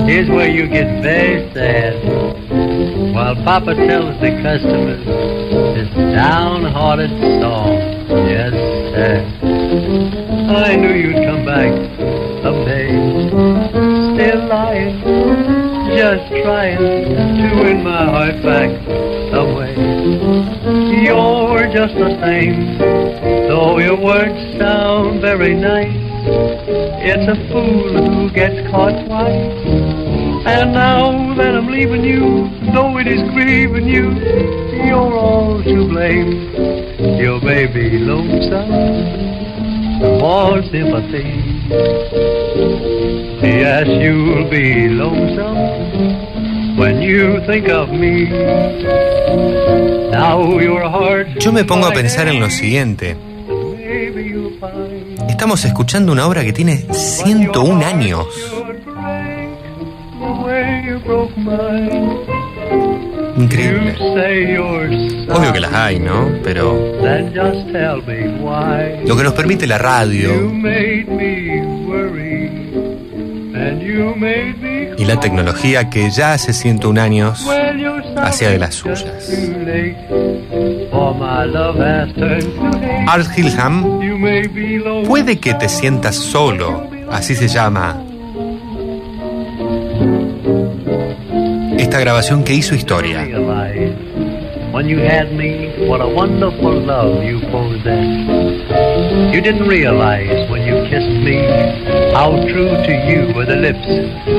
Here's 0.06 0.28
where 0.28 0.48
you 0.48 0.68
get 0.68 1.02
very 1.02 1.50
sad. 1.52 1.94
While 3.12 3.34
Papa 3.42 3.74
tells 3.74 4.14
the 4.20 4.30
customers 4.40 5.04
this 5.74 5.88
downhearted 6.14 7.10
song. 7.40 7.74
Yes, 8.28 8.52
sir. 8.94 9.24
I 10.54 10.76
knew 10.76 10.94
you'd 10.94 11.26
come 11.26 11.44
back 11.44 11.72
someday. 12.44 12.94
Still 14.14 14.46
lying, 14.46 15.02
just 15.96 16.28
trying 16.44 16.78
to 16.78 17.60
win 17.60 17.82
my 17.82 18.04
heart 18.04 18.40
back. 18.44 19.19
You're 20.10 21.70
just 21.72 21.94
the 21.94 22.18
same, 22.20 22.78
though 23.48 23.78
your 23.78 23.96
words 23.96 24.58
sound 24.58 25.20
very 25.20 25.54
nice. 25.54 25.86
It's 27.02 27.28
a 27.28 27.36
fool 27.48 28.04
who 28.04 28.30
gets 28.32 28.68
caught 28.70 29.06
twice. 29.06 29.66
And 30.46 30.72
now 30.72 31.34
that 31.34 31.54
I'm 31.54 31.68
leaving 31.68 32.02
you, 32.02 32.50
though 32.72 32.98
it 32.98 33.06
is 33.06 33.22
grieving 33.30 33.86
you, 33.86 34.10
you're 34.84 35.16
all 35.16 35.62
to 35.62 35.88
blame. 35.88 36.54
Your 37.18 37.40
baby 37.40 37.98
lonesome, 37.98 38.70
more 40.18 40.62
sympathy. 40.64 41.60
Yes, 43.42 43.86
you'll 43.86 44.50
be 44.50 44.88
lonesome 44.88 46.76
when 46.76 47.00
you 47.00 47.40
think 47.46 47.68
of 47.68 47.90
me. 47.90 48.26
Yo 51.38 51.52
me 51.52 51.64
pongo 51.64 51.86
a 51.86 51.92
pensar 51.92 52.28
en 52.28 52.40
lo 52.40 52.50
siguiente. 52.50 53.16
Estamos 55.28 55.64
escuchando 55.64 56.12
una 56.12 56.26
obra 56.26 56.44
que 56.44 56.52
tiene 56.52 56.84
101 56.92 57.86
años. 57.86 58.26
Increíble. 63.36 63.96
Obvio 65.30 65.52
que 65.52 65.60
las 65.60 65.72
hay, 65.72 65.98
¿no? 65.98 66.28
Pero 66.44 66.74
lo 69.06 69.16
que 69.16 69.22
nos 69.22 69.32
permite 69.32 69.66
la 69.66 69.78
radio 69.78 70.52
y 74.98 75.04
la 75.04 75.18
tecnología 75.20 75.88
que 75.88 76.10
ya 76.10 76.34
hace 76.34 76.52
101 76.52 77.00
años 77.00 77.46
Hacía 78.22 78.50
de 78.50 78.58
las 78.58 78.74
suyas. 78.74 79.28
hate. 79.30 79.96
Art 83.08 83.26
Hilham, 83.36 84.00
You 84.02 84.18
may 84.18 84.46
be 84.46 84.78
low 84.78 85.02
puede 85.04 85.38
que 85.38 85.54
te 85.54 85.68
sientas 85.68 86.16
solo, 86.16 86.88
así 87.10 87.34
se 87.34 87.48
llama 87.48 87.96
esta 91.78 91.98
grabación 91.98 92.44
que 92.44 92.54
hizo 92.54 92.74
historia. 92.74 93.26
when 94.72 94.86
you 94.86 94.98
had 94.98 95.32
me 95.32 95.88
what 95.88 96.00
a 96.00 96.06
wonderful 96.06 96.72
love 96.80 97.24
you 97.24 97.40
possessed. 97.50 99.34
You 99.34 99.40
didn't 99.40 99.66
realize 99.66 100.48
when 100.48 100.62
you 100.62 100.88
kissed 100.88 101.24
me 101.24 101.42
how 102.14 102.30
true 102.46 102.76
to 102.86 102.92
you 103.08 103.34
were 103.34 103.46
the 103.46 103.56
lips 103.56 103.88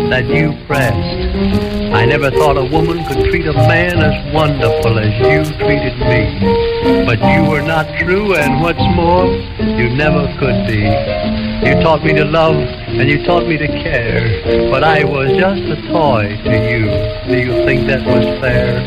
that 0.09 0.25
you 0.27 0.53
pressed. 0.67 1.80
I 1.93 2.05
never 2.05 2.31
thought 2.31 2.57
a 2.57 2.63
woman 2.63 3.03
could 3.05 3.29
treat 3.29 3.45
a 3.45 3.53
man 3.53 3.99
as 3.99 4.33
wonderful 4.33 4.97
as 4.97 5.11
you 5.19 5.43
treated 5.59 5.99
me. 5.99 7.03
But 7.05 7.19
you 7.19 7.49
were 7.49 7.61
not 7.61 7.85
true, 7.99 8.33
and 8.35 8.61
what's 8.61 8.79
more, 8.95 9.27
you 9.59 9.89
never 9.95 10.25
could 10.39 10.67
be. 10.67 10.87
You 11.67 11.75
taught 11.83 12.03
me 12.03 12.13
to 12.13 12.25
love 12.25 12.55
and 12.55 13.09
you 13.09 13.23
taught 13.23 13.45
me 13.45 13.57
to 13.57 13.67
care, 13.67 14.41
but 14.71 14.83
I 14.83 15.03
was 15.03 15.29
just 15.37 15.61
a 15.61 15.75
toy 15.91 16.35
to 16.43 16.51
you. 16.51 16.85
Do 17.27 17.37
you 17.37 17.65
think 17.65 17.87
that 17.87 18.05
was 18.05 18.39
fair? 18.41 18.81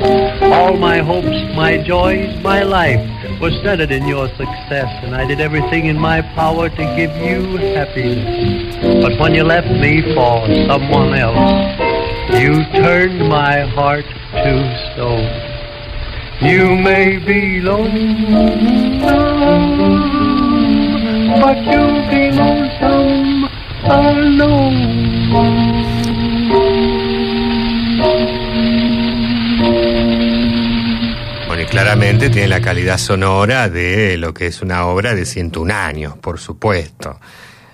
All 0.52 0.76
my 0.76 0.98
hopes, 0.98 1.54
my 1.54 1.78
joys, 1.78 2.42
my 2.42 2.62
life 2.62 3.00
was 3.40 3.54
centered 3.62 3.92
in 3.92 4.06
your 4.06 4.28
success, 4.30 4.88
and 5.04 5.14
I 5.14 5.26
did 5.26 5.40
everything 5.40 5.86
in 5.86 5.98
my 5.98 6.22
power 6.34 6.68
to 6.68 6.84
give 6.96 7.14
you 7.16 7.56
happiness. 7.74 8.76
But 9.02 9.20
when 9.20 9.34
you 9.34 9.44
left 9.44 9.68
me 9.68 10.02
for 10.14 10.46
someone 10.66 11.14
else, 11.14 11.83
you 12.32 12.64
turned 12.72 13.28
my 13.28 13.60
heart 13.74 14.06
to 14.32 14.54
stone. 14.92 15.28
You 16.40 16.76
may 16.76 17.18
be 17.18 17.60
lonesome, 17.60 19.00
but 21.40 21.58
you'll 21.64 22.08
be 22.10 22.30
lonesome 22.32 23.34
y 31.64 31.66
claramente 31.66 32.30
tiene 32.30 32.48
la 32.48 32.60
calidad 32.60 32.98
sonora 32.98 33.68
de 33.68 34.16
lo 34.18 34.34
que 34.34 34.46
es 34.46 34.60
una 34.62 34.86
obra 34.86 35.14
de 35.14 35.24
101 35.24 35.72
años, 35.72 36.16
por 36.18 36.38
supuesto. 36.38 37.18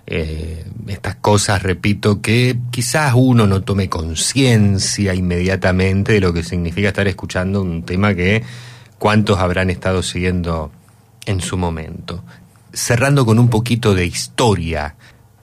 Eh, 0.06 0.64
estas 0.88 1.16
cosas, 1.16 1.62
repito, 1.62 2.20
que 2.20 2.58
quizás 2.70 3.12
uno 3.14 3.46
no 3.46 3.62
tome 3.62 3.88
conciencia 3.88 5.14
inmediatamente 5.14 6.14
de 6.14 6.20
lo 6.20 6.32
que 6.32 6.42
significa 6.42 6.88
estar 6.88 7.06
escuchando 7.06 7.62
un 7.62 7.84
tema 7.84 8.14
que 8.14 8.42
cuántos 8.98 9.38
habrán 9.38 9.70
estado 9.70 10.02
siguiendo 10.02 10.72
en 11.26 11.40
su 11.40 11.56
momento. 11.56 12.24
Cerrando 12.72 13.24
con 13.24 13.38
un 13.38 13.50
poquito 13.50 13.94
de 13.94 14.06
historia 14.06 14.96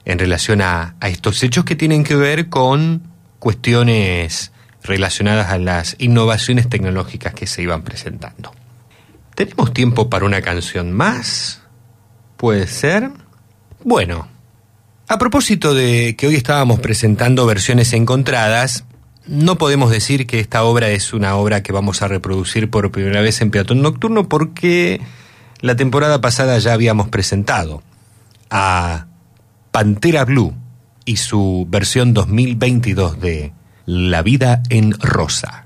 en 0.04 0.18
relación 0.18 0.60
a, 0.62 0.96
a 1.00 1.08
estos 1.08 1.42
hechos 1.42 1.64
que 1.64 1.76
tienen 1.76 2.04
que 2.04 2.16
ver 2.16 2.48
con 2.48 3.02
cuestiones 3.38 4.52
relacionadas 4.82 5.50
a 5.50 5.58
las 5.58 5.96
innovaciones 5.98 6.68
tecnológicas 6.68 7.34
que 7.34 7.46
se 7.46 7.62
iban 7.62 7.82
presentando. 7.82 8.52
¿Tenemos 9.34 9.72
tiempo 9.72 10.10
para 10.10 10.24
una 10.24 10.42
canción 10.42 10.92
más? 10.92 11.62
¿Puede 12.36 12.66
ser? 12.66 13.10
Bueno, 13.84 14.28
a 15.08 15.16
propósito 15.16 15.72
de 15.72 16.16
que 16.16 16.26
hoy 16.26 16.34
estábamos 16.34 16.80
presentando 16.80 17.46
versiones 17.46 17.94
encontradas, 17.94 18.84
no 19.26 19.56
podemos 19.56 19.90
decir 19.90 20.26
que 20.26 20.38
esta 20.38 20.62
obra 20.64 20.90
es 20.90 21.14
una 21.14 21.34
obra 21.36 21.62
que 21.62 21.72
vamos 21.72 22.02
a 22.02 22.08
reproducir 22.08 22.68
por 22.68 22.90
primera 22.92 23.22
vez 23.22 23.40
en 23.40 23.50
Peatón 23.50 23.80
Nocturno 23.80 24.28
porque 24.28 25.00
la 25.60 25.76
temporada 25.76 26.20
pasada 26.20 26.58
ya 26.58 26.74
habíamos 26.74 27.08
presentado 27.08 27.82
a 28.50 29.06
Pantera 29.70 30.26
Blue 30.26 30.54
y 31.06 31.16
su 31.16 31.66
versión 31.70 32.12
2022 32.12 33.18
de 33.18 33.52
La 33.86 34.20
vida 34.20 34.62
en 34.68 34.92
rosa. 34.92 35.64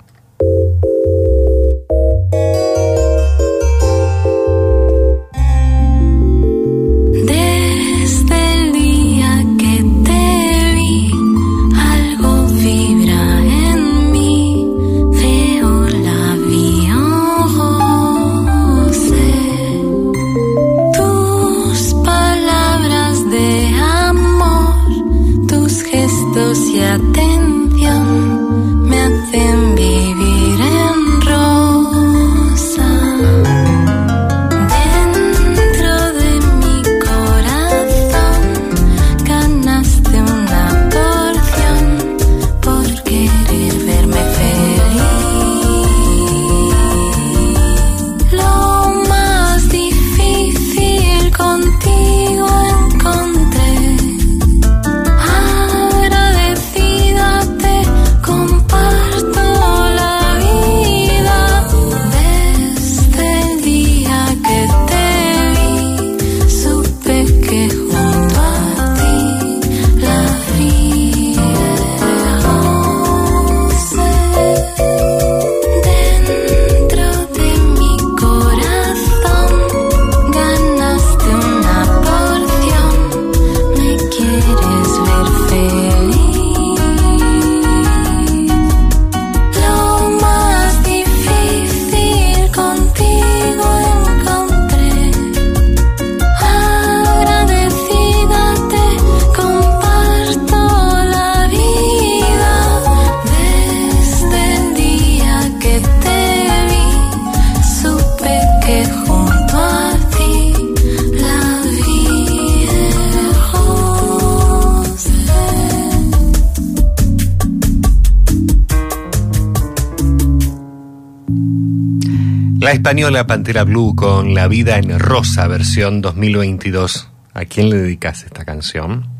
La 122.73 122.77
española 122.77 123.27
Pantera 123.27 123.65
Blue 123.65 123.95
con 123.95 124.33
La 124.33 124.49
vida 124.49 124.79
en 124.79 124.99
rosa 124.99 125.47
versión 125.47 126.01
2022. 126.01 127.11
¿A 127.35 127.45
quién 127.45 127.69
le 127.69 127.77
dedicas 127.77 128.25
esta 128.25 128.47
canción? 128.47 129.11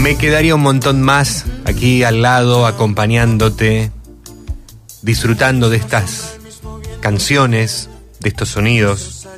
Me 0.00 0.18
quedaría 0.18 0.56
un 0.56 0.62
montón 0.62 1.02
más 1.02 1.46
aquí 1.66 2.02
al 2.02 2.20
lado, 2.20 2.66
acompañándote, 2.66 3.92
disfrutando 5.02 5.70
de 5.70 5.76
estas 5.76 6.40
canciones, 6.98 7.88
de 8.18 8.30
estos 8.30 8.48
sonidos, 8.48 9.28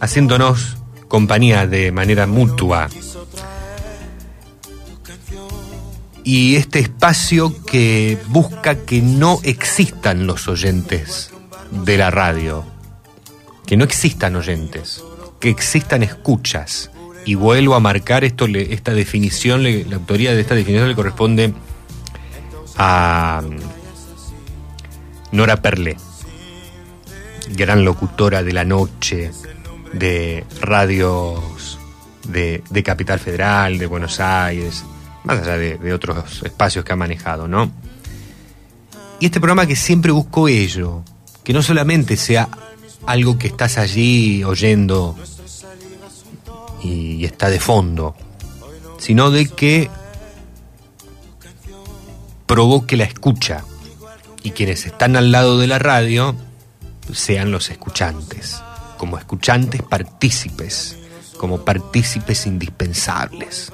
haciéndonos 0.00 0.76
compañía 1.08 1.66
de 1.66 1.92
manera 1.92 2.26
mutua. 2.26 2.90
Y 6.24 6.56
este 6.56 6.80
espacio 6.80 7.64
que 7.64 8.18
busca 8.28 8.74
que 8.74 9.00
no 9.00 9.40
existan 9.44 10.26
los 10.26 10.46
oyentes 10.46 11.32
de 11.70 11.96
la 11.96 12.10
radio, 12.10 12.64
que 13.66 13.76
no 13.76 13.84
existan 13.84 14.36
oyentes, 14.36 15.04
que 15.38 15.50
existan 15.50 16.02
escuchas. 16.02 16.90
Y 17.24 17.34
vuelvo 17.34 17.74
a 17.74 17.80
marcar 17.80 18.24
esto, 18.24 18.46
esta 18.46 18.92
definición, 18.92 19.62
la 19.62 19.96
autoría 19.96 20.32
de 20.34 20.40
esta 20.40 20.54
definición 20.54 20.88
le 20.88 20.94
corresponde 20.94 21.52
a 22.76 23.42
mm, 23.44 25.36
Nora 25.36 25.56
Perle, 25.56 25.96
gran 27.50 27.84
locutora 27.84 28.42
de 28.42 28.52
la 28.52 28.64
noche, 28.64 29.30
de 29.92 30.44
radios 30.60 31.78
de, 32.26 32.62
de 32.70 32.82
Capital 32.82 33.18
Federal, 33.18 33.78
de 33.78 33.86
Buenos 33.86 34.18
Aires, 34.20 34.84
más 35.24 35.40
allá 35.42 35.56
de, 35.58 35.76
de 35.76 35.92
otros 35.92 36.42
espacios 36.42 36.84
que 36.84 36.92
ha 36.92 36.96
manejado, 36.96 37.48
¿no? 37.48 37.70
Y 39.18 39.26
este 39.26 39.40
programa 39.40 39.66
que 39.66 39.76
siempre 39.76 40.12
buscó 40.12 40.48
ello, 40.48 41.04
que 41.50 41.54
no 41.54 41.62
solamente 41.64 42.16
sea 42.16 42.48
algo 43.06 43.36
que 43.36 43.48
estás 43.48 43.76
allí 43.76 44.44
oyendo 44.44 45.16
y, 46.80 47.24
está 47.24 47.50
de 47.50 47.58
fondo, 47.58 48.14
sino 49.00 49.32
de 49.32 49.48
que 49.48 49.90
provoque 52.46 52.96
la 52.96 53.02
escucha 53.02 53.64
y 54.44 54.52
quienes 54.52 54.86
están 54.86 55.16
al 55.16 55.32
lado 55.32 55.58
de 55.58 55.66
la 55.66 55.80
radio 55.80 56.36
sean 57.12 57.50
los 57.50 57.68
escuchantes, 57.70 58.62
como 58.96 59.18
escuchantes 59.18 59.82
partícipes, 59.82 60.98
como 61.36 61.64
partícipes 61.64 62.46
indispensables. 62.46 63.72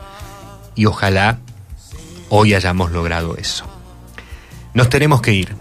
Y 0.75 0.87
ojalá 0.87 1.41
hoy 2.31 2.55
hayamos 2.55 2.91
logrado 2.91 3.37
eso. 3.37 3.67
Nos 4.73 4.89
tenemos 4.89 5.21
que 5.21 5.35
ir, 5.35 5.55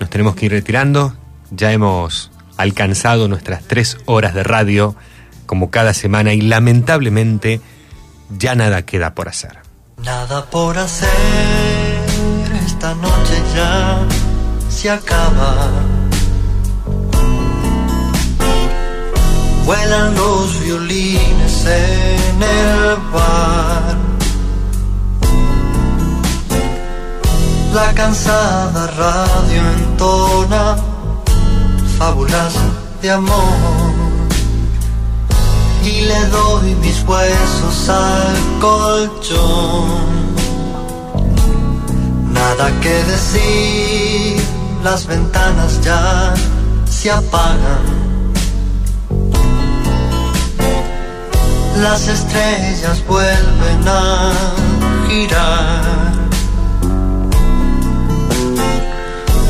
nos 0.00 0.08
tenemos 0.08 0.34
que 0.34 0.46
ir 0.46 0.52
retirando, 0.52 1.17
ya 1.50 1.72
hemos 1.72 2.30
alcanzado 2.56 3.28
nuestras 3.28 3.62
tres 3.62 3.98
horas 4.06 4.34
de 4.34 4.42
radio 4.42 4.94
como 5.46 5.70
cada 5.70 5.94
semana 5.94 6.34
y 6.34 6.40
lamentablemente 6.40 7.60
ya 8.36 8.54
nada 8.54 8.82
queda 8.82 9.14
por 9.14 9.28
hacer. 9.28 9.58
Nada 9.96 10.44
por 10.46 10.76
hacer, 10.78 11.08
esta 12.66 12.94
noche 12.94 13.42
ya 13.54 14.06
se 14.68 14.90
acaba. 14.90 15.70
Vuelan 19.64 20.14
los 20.14 20.60
violines 20.62 21.64
en 21.66 22.42
el 22.42 22.96
bar. 23.12 23.96
La 27.74 27.94
cansada 27.94 28.86
radio 28.86 29.62
entona 29.78 30.76
fábulas 31.98 32.54
de 33.02 33.10
amor. 33.10 33.92
Y 35.84 36.02
le 36.02 36.26
doy 36.26 36.74
mis 36.76 37.02
huesos 37.02 37.88
al 37.88 38.60
colchón. 38.60 39.88
Nada 42.32 42.70
que 42.80 42.94
decir, 43.04 44.40
las 44.84 45.06
ventanas 45.06 45.80
ya 45.82 46.34
se 46.88 47.10
apagan. 47.10 47.98
Las 51.82 52.08
estrellas 52.08 53.04
vuelven 53.06 53.88
a 53.88 54.32
girar. 55.08 56.17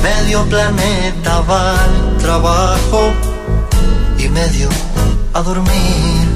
Medio 0.09 0.43
planeta 0.45 1.41
va 1.41 1.85
al 1.85 2.17
trabajo 2.19 3.13
y 4.19 4.29
medio 4.29 4.69
a 5.35 5.43
dormir. 5.43 6.27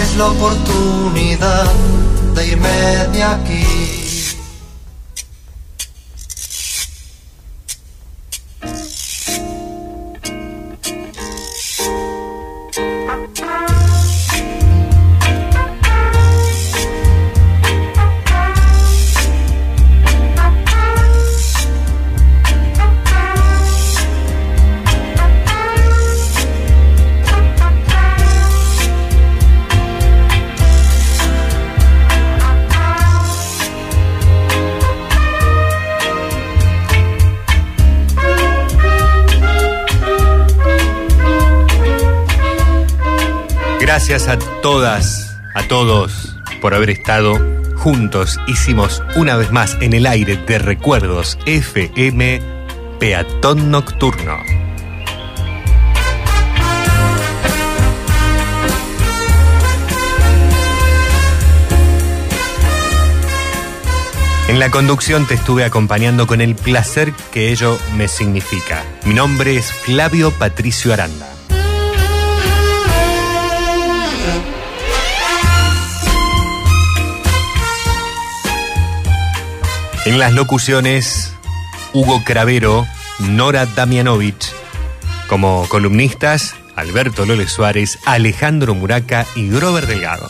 Es 0.00 0.16
la 0.16 0.26
oportunidad 0.26 1.66
de 2.36 2.46
irme 2.46 3.08
de 3.12 3.22
aquí. 3.22 4.03
A 44.26 44.38
todas, 44.62 45.36
a 45.54 45.68
todos 45.68 46.34
por 46.62 46.72
haber 46.72 46.88
estado 46.88 47.38
juntos. 47.76 48.40
Hicimos 48.46 49.02
una 49.16 49.36
vez 49.36 49.52
más 49.52 49.76
en 49.82 49.92
el 49.92 50.06
aire 50.06 50.36
de 50.36 50.58
recuerdos 50.58 51.38
FM 51.44 52.40
Peatón 52.98 53.70
Nocturno. 53.70 54.38
En 64.48 64.58
la 64.58 64.70
conducción 64.70 65.26
te 65.26 65.34
estuve 65.34 65.64
acompañando 65.64 66.26
con 66.26 66.40
el 66.40 66.54
placer 66.54 67.12
que 67.30 67.52
ello 67.52 67.78
me 67.94 68.08
significa. 68.08 68.82
Mi 69.04 69.12
nombre 69.12 69.58
es 69.58 69.70
Flavio 69.70 70.30
Patricio 70.30 70.94
Aranda. 70.94 71.33
En 80.04 80.18
las 80.18 80.34
locuciones, 80.34 81.34
Hugo 81.94 82.22
Cravero, 82.24 82.86
Nora 83.20 83.64
Damianovich. 83.64 84.52
Como 85.28 85.66
columnistas, 85.70 86.54
Alberto 86.76 87.24
Lole 87.24 87.48
Suárez, 87.48 87.98
Alejandro 88.04 88.74
Muraca 88.74 89.24
y 89.34 89.48
Grover 89.48 89.86
Delgado. 89.86 90.28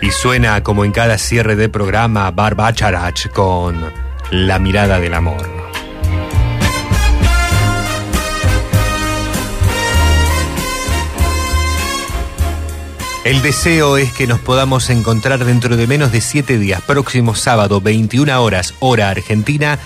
Y 0.00 0.10
suena 0.10 0.64
como 0.64 0.84
en 0.84 0.90
cada 0.90 1.16
cierre 1.16 1.54
de 1.54 1.68
programa 1.68 2.32
Barbacharach 2.32 3.28
con 3.28 3.92
La 4.32 4.58
mirada 4.58 4.98
del 4.98 5.14
amor. 5.14 5.57
El 13.24 13.42
deseo 13.42 13.96
es 13.96 14.12
que 14.12 14.26
nos 14.26 14.38
podamos 14.38 14.88
encontrar 14.90 15.44
dentro 15.44 15.76
de 15.76 15.86
menos 15.86 16.12
de 16.12 16.20
siete 16.20 16.58
días, 16.58 16.80
próximo 16.80 17.34
sábado, 17.34 17.80
21 17.80 18.42
horas, 18.42 18.74
hora 18.78 19.10
argentina, 19.10 19.78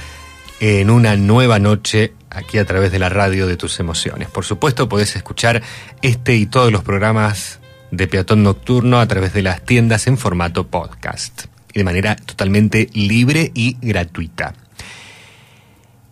en 0.61 0.91
una 0.91 1.17
nueva 1.17 1.59
noche 1.59 2.13
aquí 2.31 2.59
a 2.59 2.65
través 2.65 2.93
de 2.93 2.99
la 2.99 3.09
radio 3.09 3.47
de 3.47 3.57
tus 3.57 3.81
emociones. 3.81 4.29
Por 4.29 4.45
supuesto, 4.45 4.89
podés 4.89 5.17
escuchar 5.17 5.63
este 6.03 6.37
y 6.37 6.47
todos 6.47 6.71
los 6.71 6.85
programas 6.85 7.59
de 7.91 8.07
Peatón 8.07 8.43
Nocturno 8.43 9.01
a 9.01 9.09
través 9.09 9.33
de 9.33 9.43
las 9.43 9.65
tiendas 9.65 10.07
en 10.07 10.19
formato 10.19 10.69
podcast 10.69 11.47
y 11.73 11.79
de 11.79 11.85
manera 11.85 12.17
totalmente 12.17 12.91
libre 12.93 13.51
y 13.55 13.77
gratuita. 13.81 14.55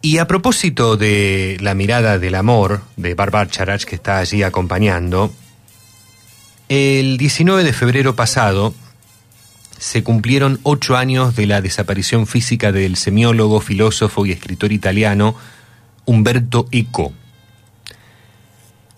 Y 0.03 0.19
a 0.19 0.27
propósito 0.27 0.97
de 0.97 1.59
la 1.61 1.75
mirada 1.75 2.19
del 2.19 2.35
amor 2.35 2.81
de 2.97 3.15
Barbar 3.15 3.49
Charach 3.49 3.85
que 3.85 3.95
está 3.95 4.19
allí 4.19 4.43
acompañando, 4.43 5.31
el 6.71 7.17
19 7.17 7.65
de 7.65 7.73
febrero 7.73 8.15
pasado 8.15 8.73
se 9.77 10.05
cumplieron 10.05 10.61
ocho 10.63 10.97
años 10.97 11.35
de 11.35 11.49
la 11.49 11.61
desaparición 11.61 12.29
física 12.29 12.71
del 12.71 12.95
semiólogo, 12.95 13.61
filósofo 13.61 14.25
y 14.25 14.31
escritor 14.31 14.71
italiano 14.71 15.35
Umberto 16.05 16.69
Eco. 16.71 17.13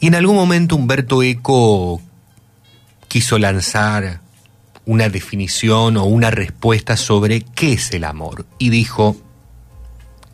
Y 0.01 0.09
en 0.09 0.15
algún 0.15 0.37
momento 0.37 0.77
Humberto 0.77 1.23
Eco 1.23 2.03
quiso 3.09 3.39
lanzar 3.39 4.21
una 4.85 5.09
definición 5.09 5.97
o 5.97 6.05
una 6.05 6.31
respuesta 6.31 6.99
sobre 6.99 7.41
qué 7.41 7.73
es 7.73 7.91
el 7.93 8.05
amor. 8.05 8.45
Y 8.59 8.69
dijo 8.69 9.17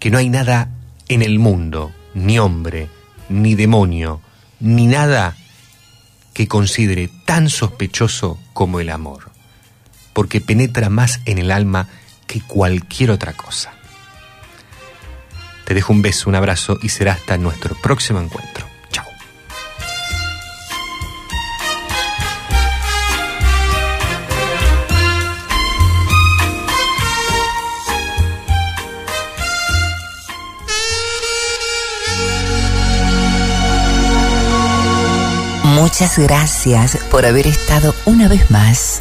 que 0.00 0.10
no 0.10 0.18
hay 0.18 0.28
nada 0.28 0.72
en 1.06 1.22
el 1.22 1.38
mundo, 1.38 1.92
ni 2.14 2.40
hombre, 2.40 2.88
ni 3.28 3.54
demonio, 3.54 4.20
ni 4.58 4.86
nada 4.86 5.36
que 6.38 6.46
considere 6.46 7.10
tan 7.24 7.48
sospechoso 7.48 8.38
como 8.52 8.78
el 8.78 8.90
amor, 8.90 9.32
porque 10.12 10.40
penetra 10.40 10.88
más 10.88 11.18
en 11.24 11.38
el 11.38 11.50
alma 11.50 11.88
que 12.28 12.40
cualquier 12.40 13.10
otra 13.10 13.32
cosa. 13.32 13.72
Te 15.64 15.74
dejo 15.74 15.92
un 15.92 16.00
beso, 16.00 16.30
un 16.30 16.36
abrazo 16.36 16.78
y 16.80 16.90
será 16.90 17.14
hasta 17.14 17.38
nuestro 17.38 17.74
próximo 17.74 18.20
encuentro. 18.20 18.67
Muchas 35.88 36.18
gracias 36.18 36.98
por 37.10 37.24
haber 37.24 37.46
estado 37.46 37.94
una 38.04 38.28
vez 38.28 38.50
más. 38.50 39.00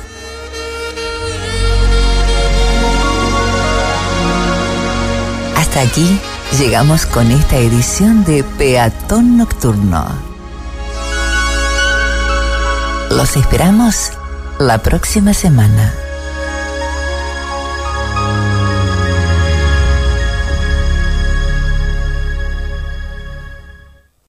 Hasta 5.57 5.81
aquí 5.81 6.17
llegamos 6.57 7.05
con 7.05 7.29
esta 7.29 7.57
edición 7.57 8.23
de 8.23 8.45
Peatón 8.45 9.35
Nocturno. 9.35 10.07
Los 13.09 13.35
esperamos 13.35 14.13
la 14.57 14.77
próxima 14.77 15.33
semana. 15.33 15.93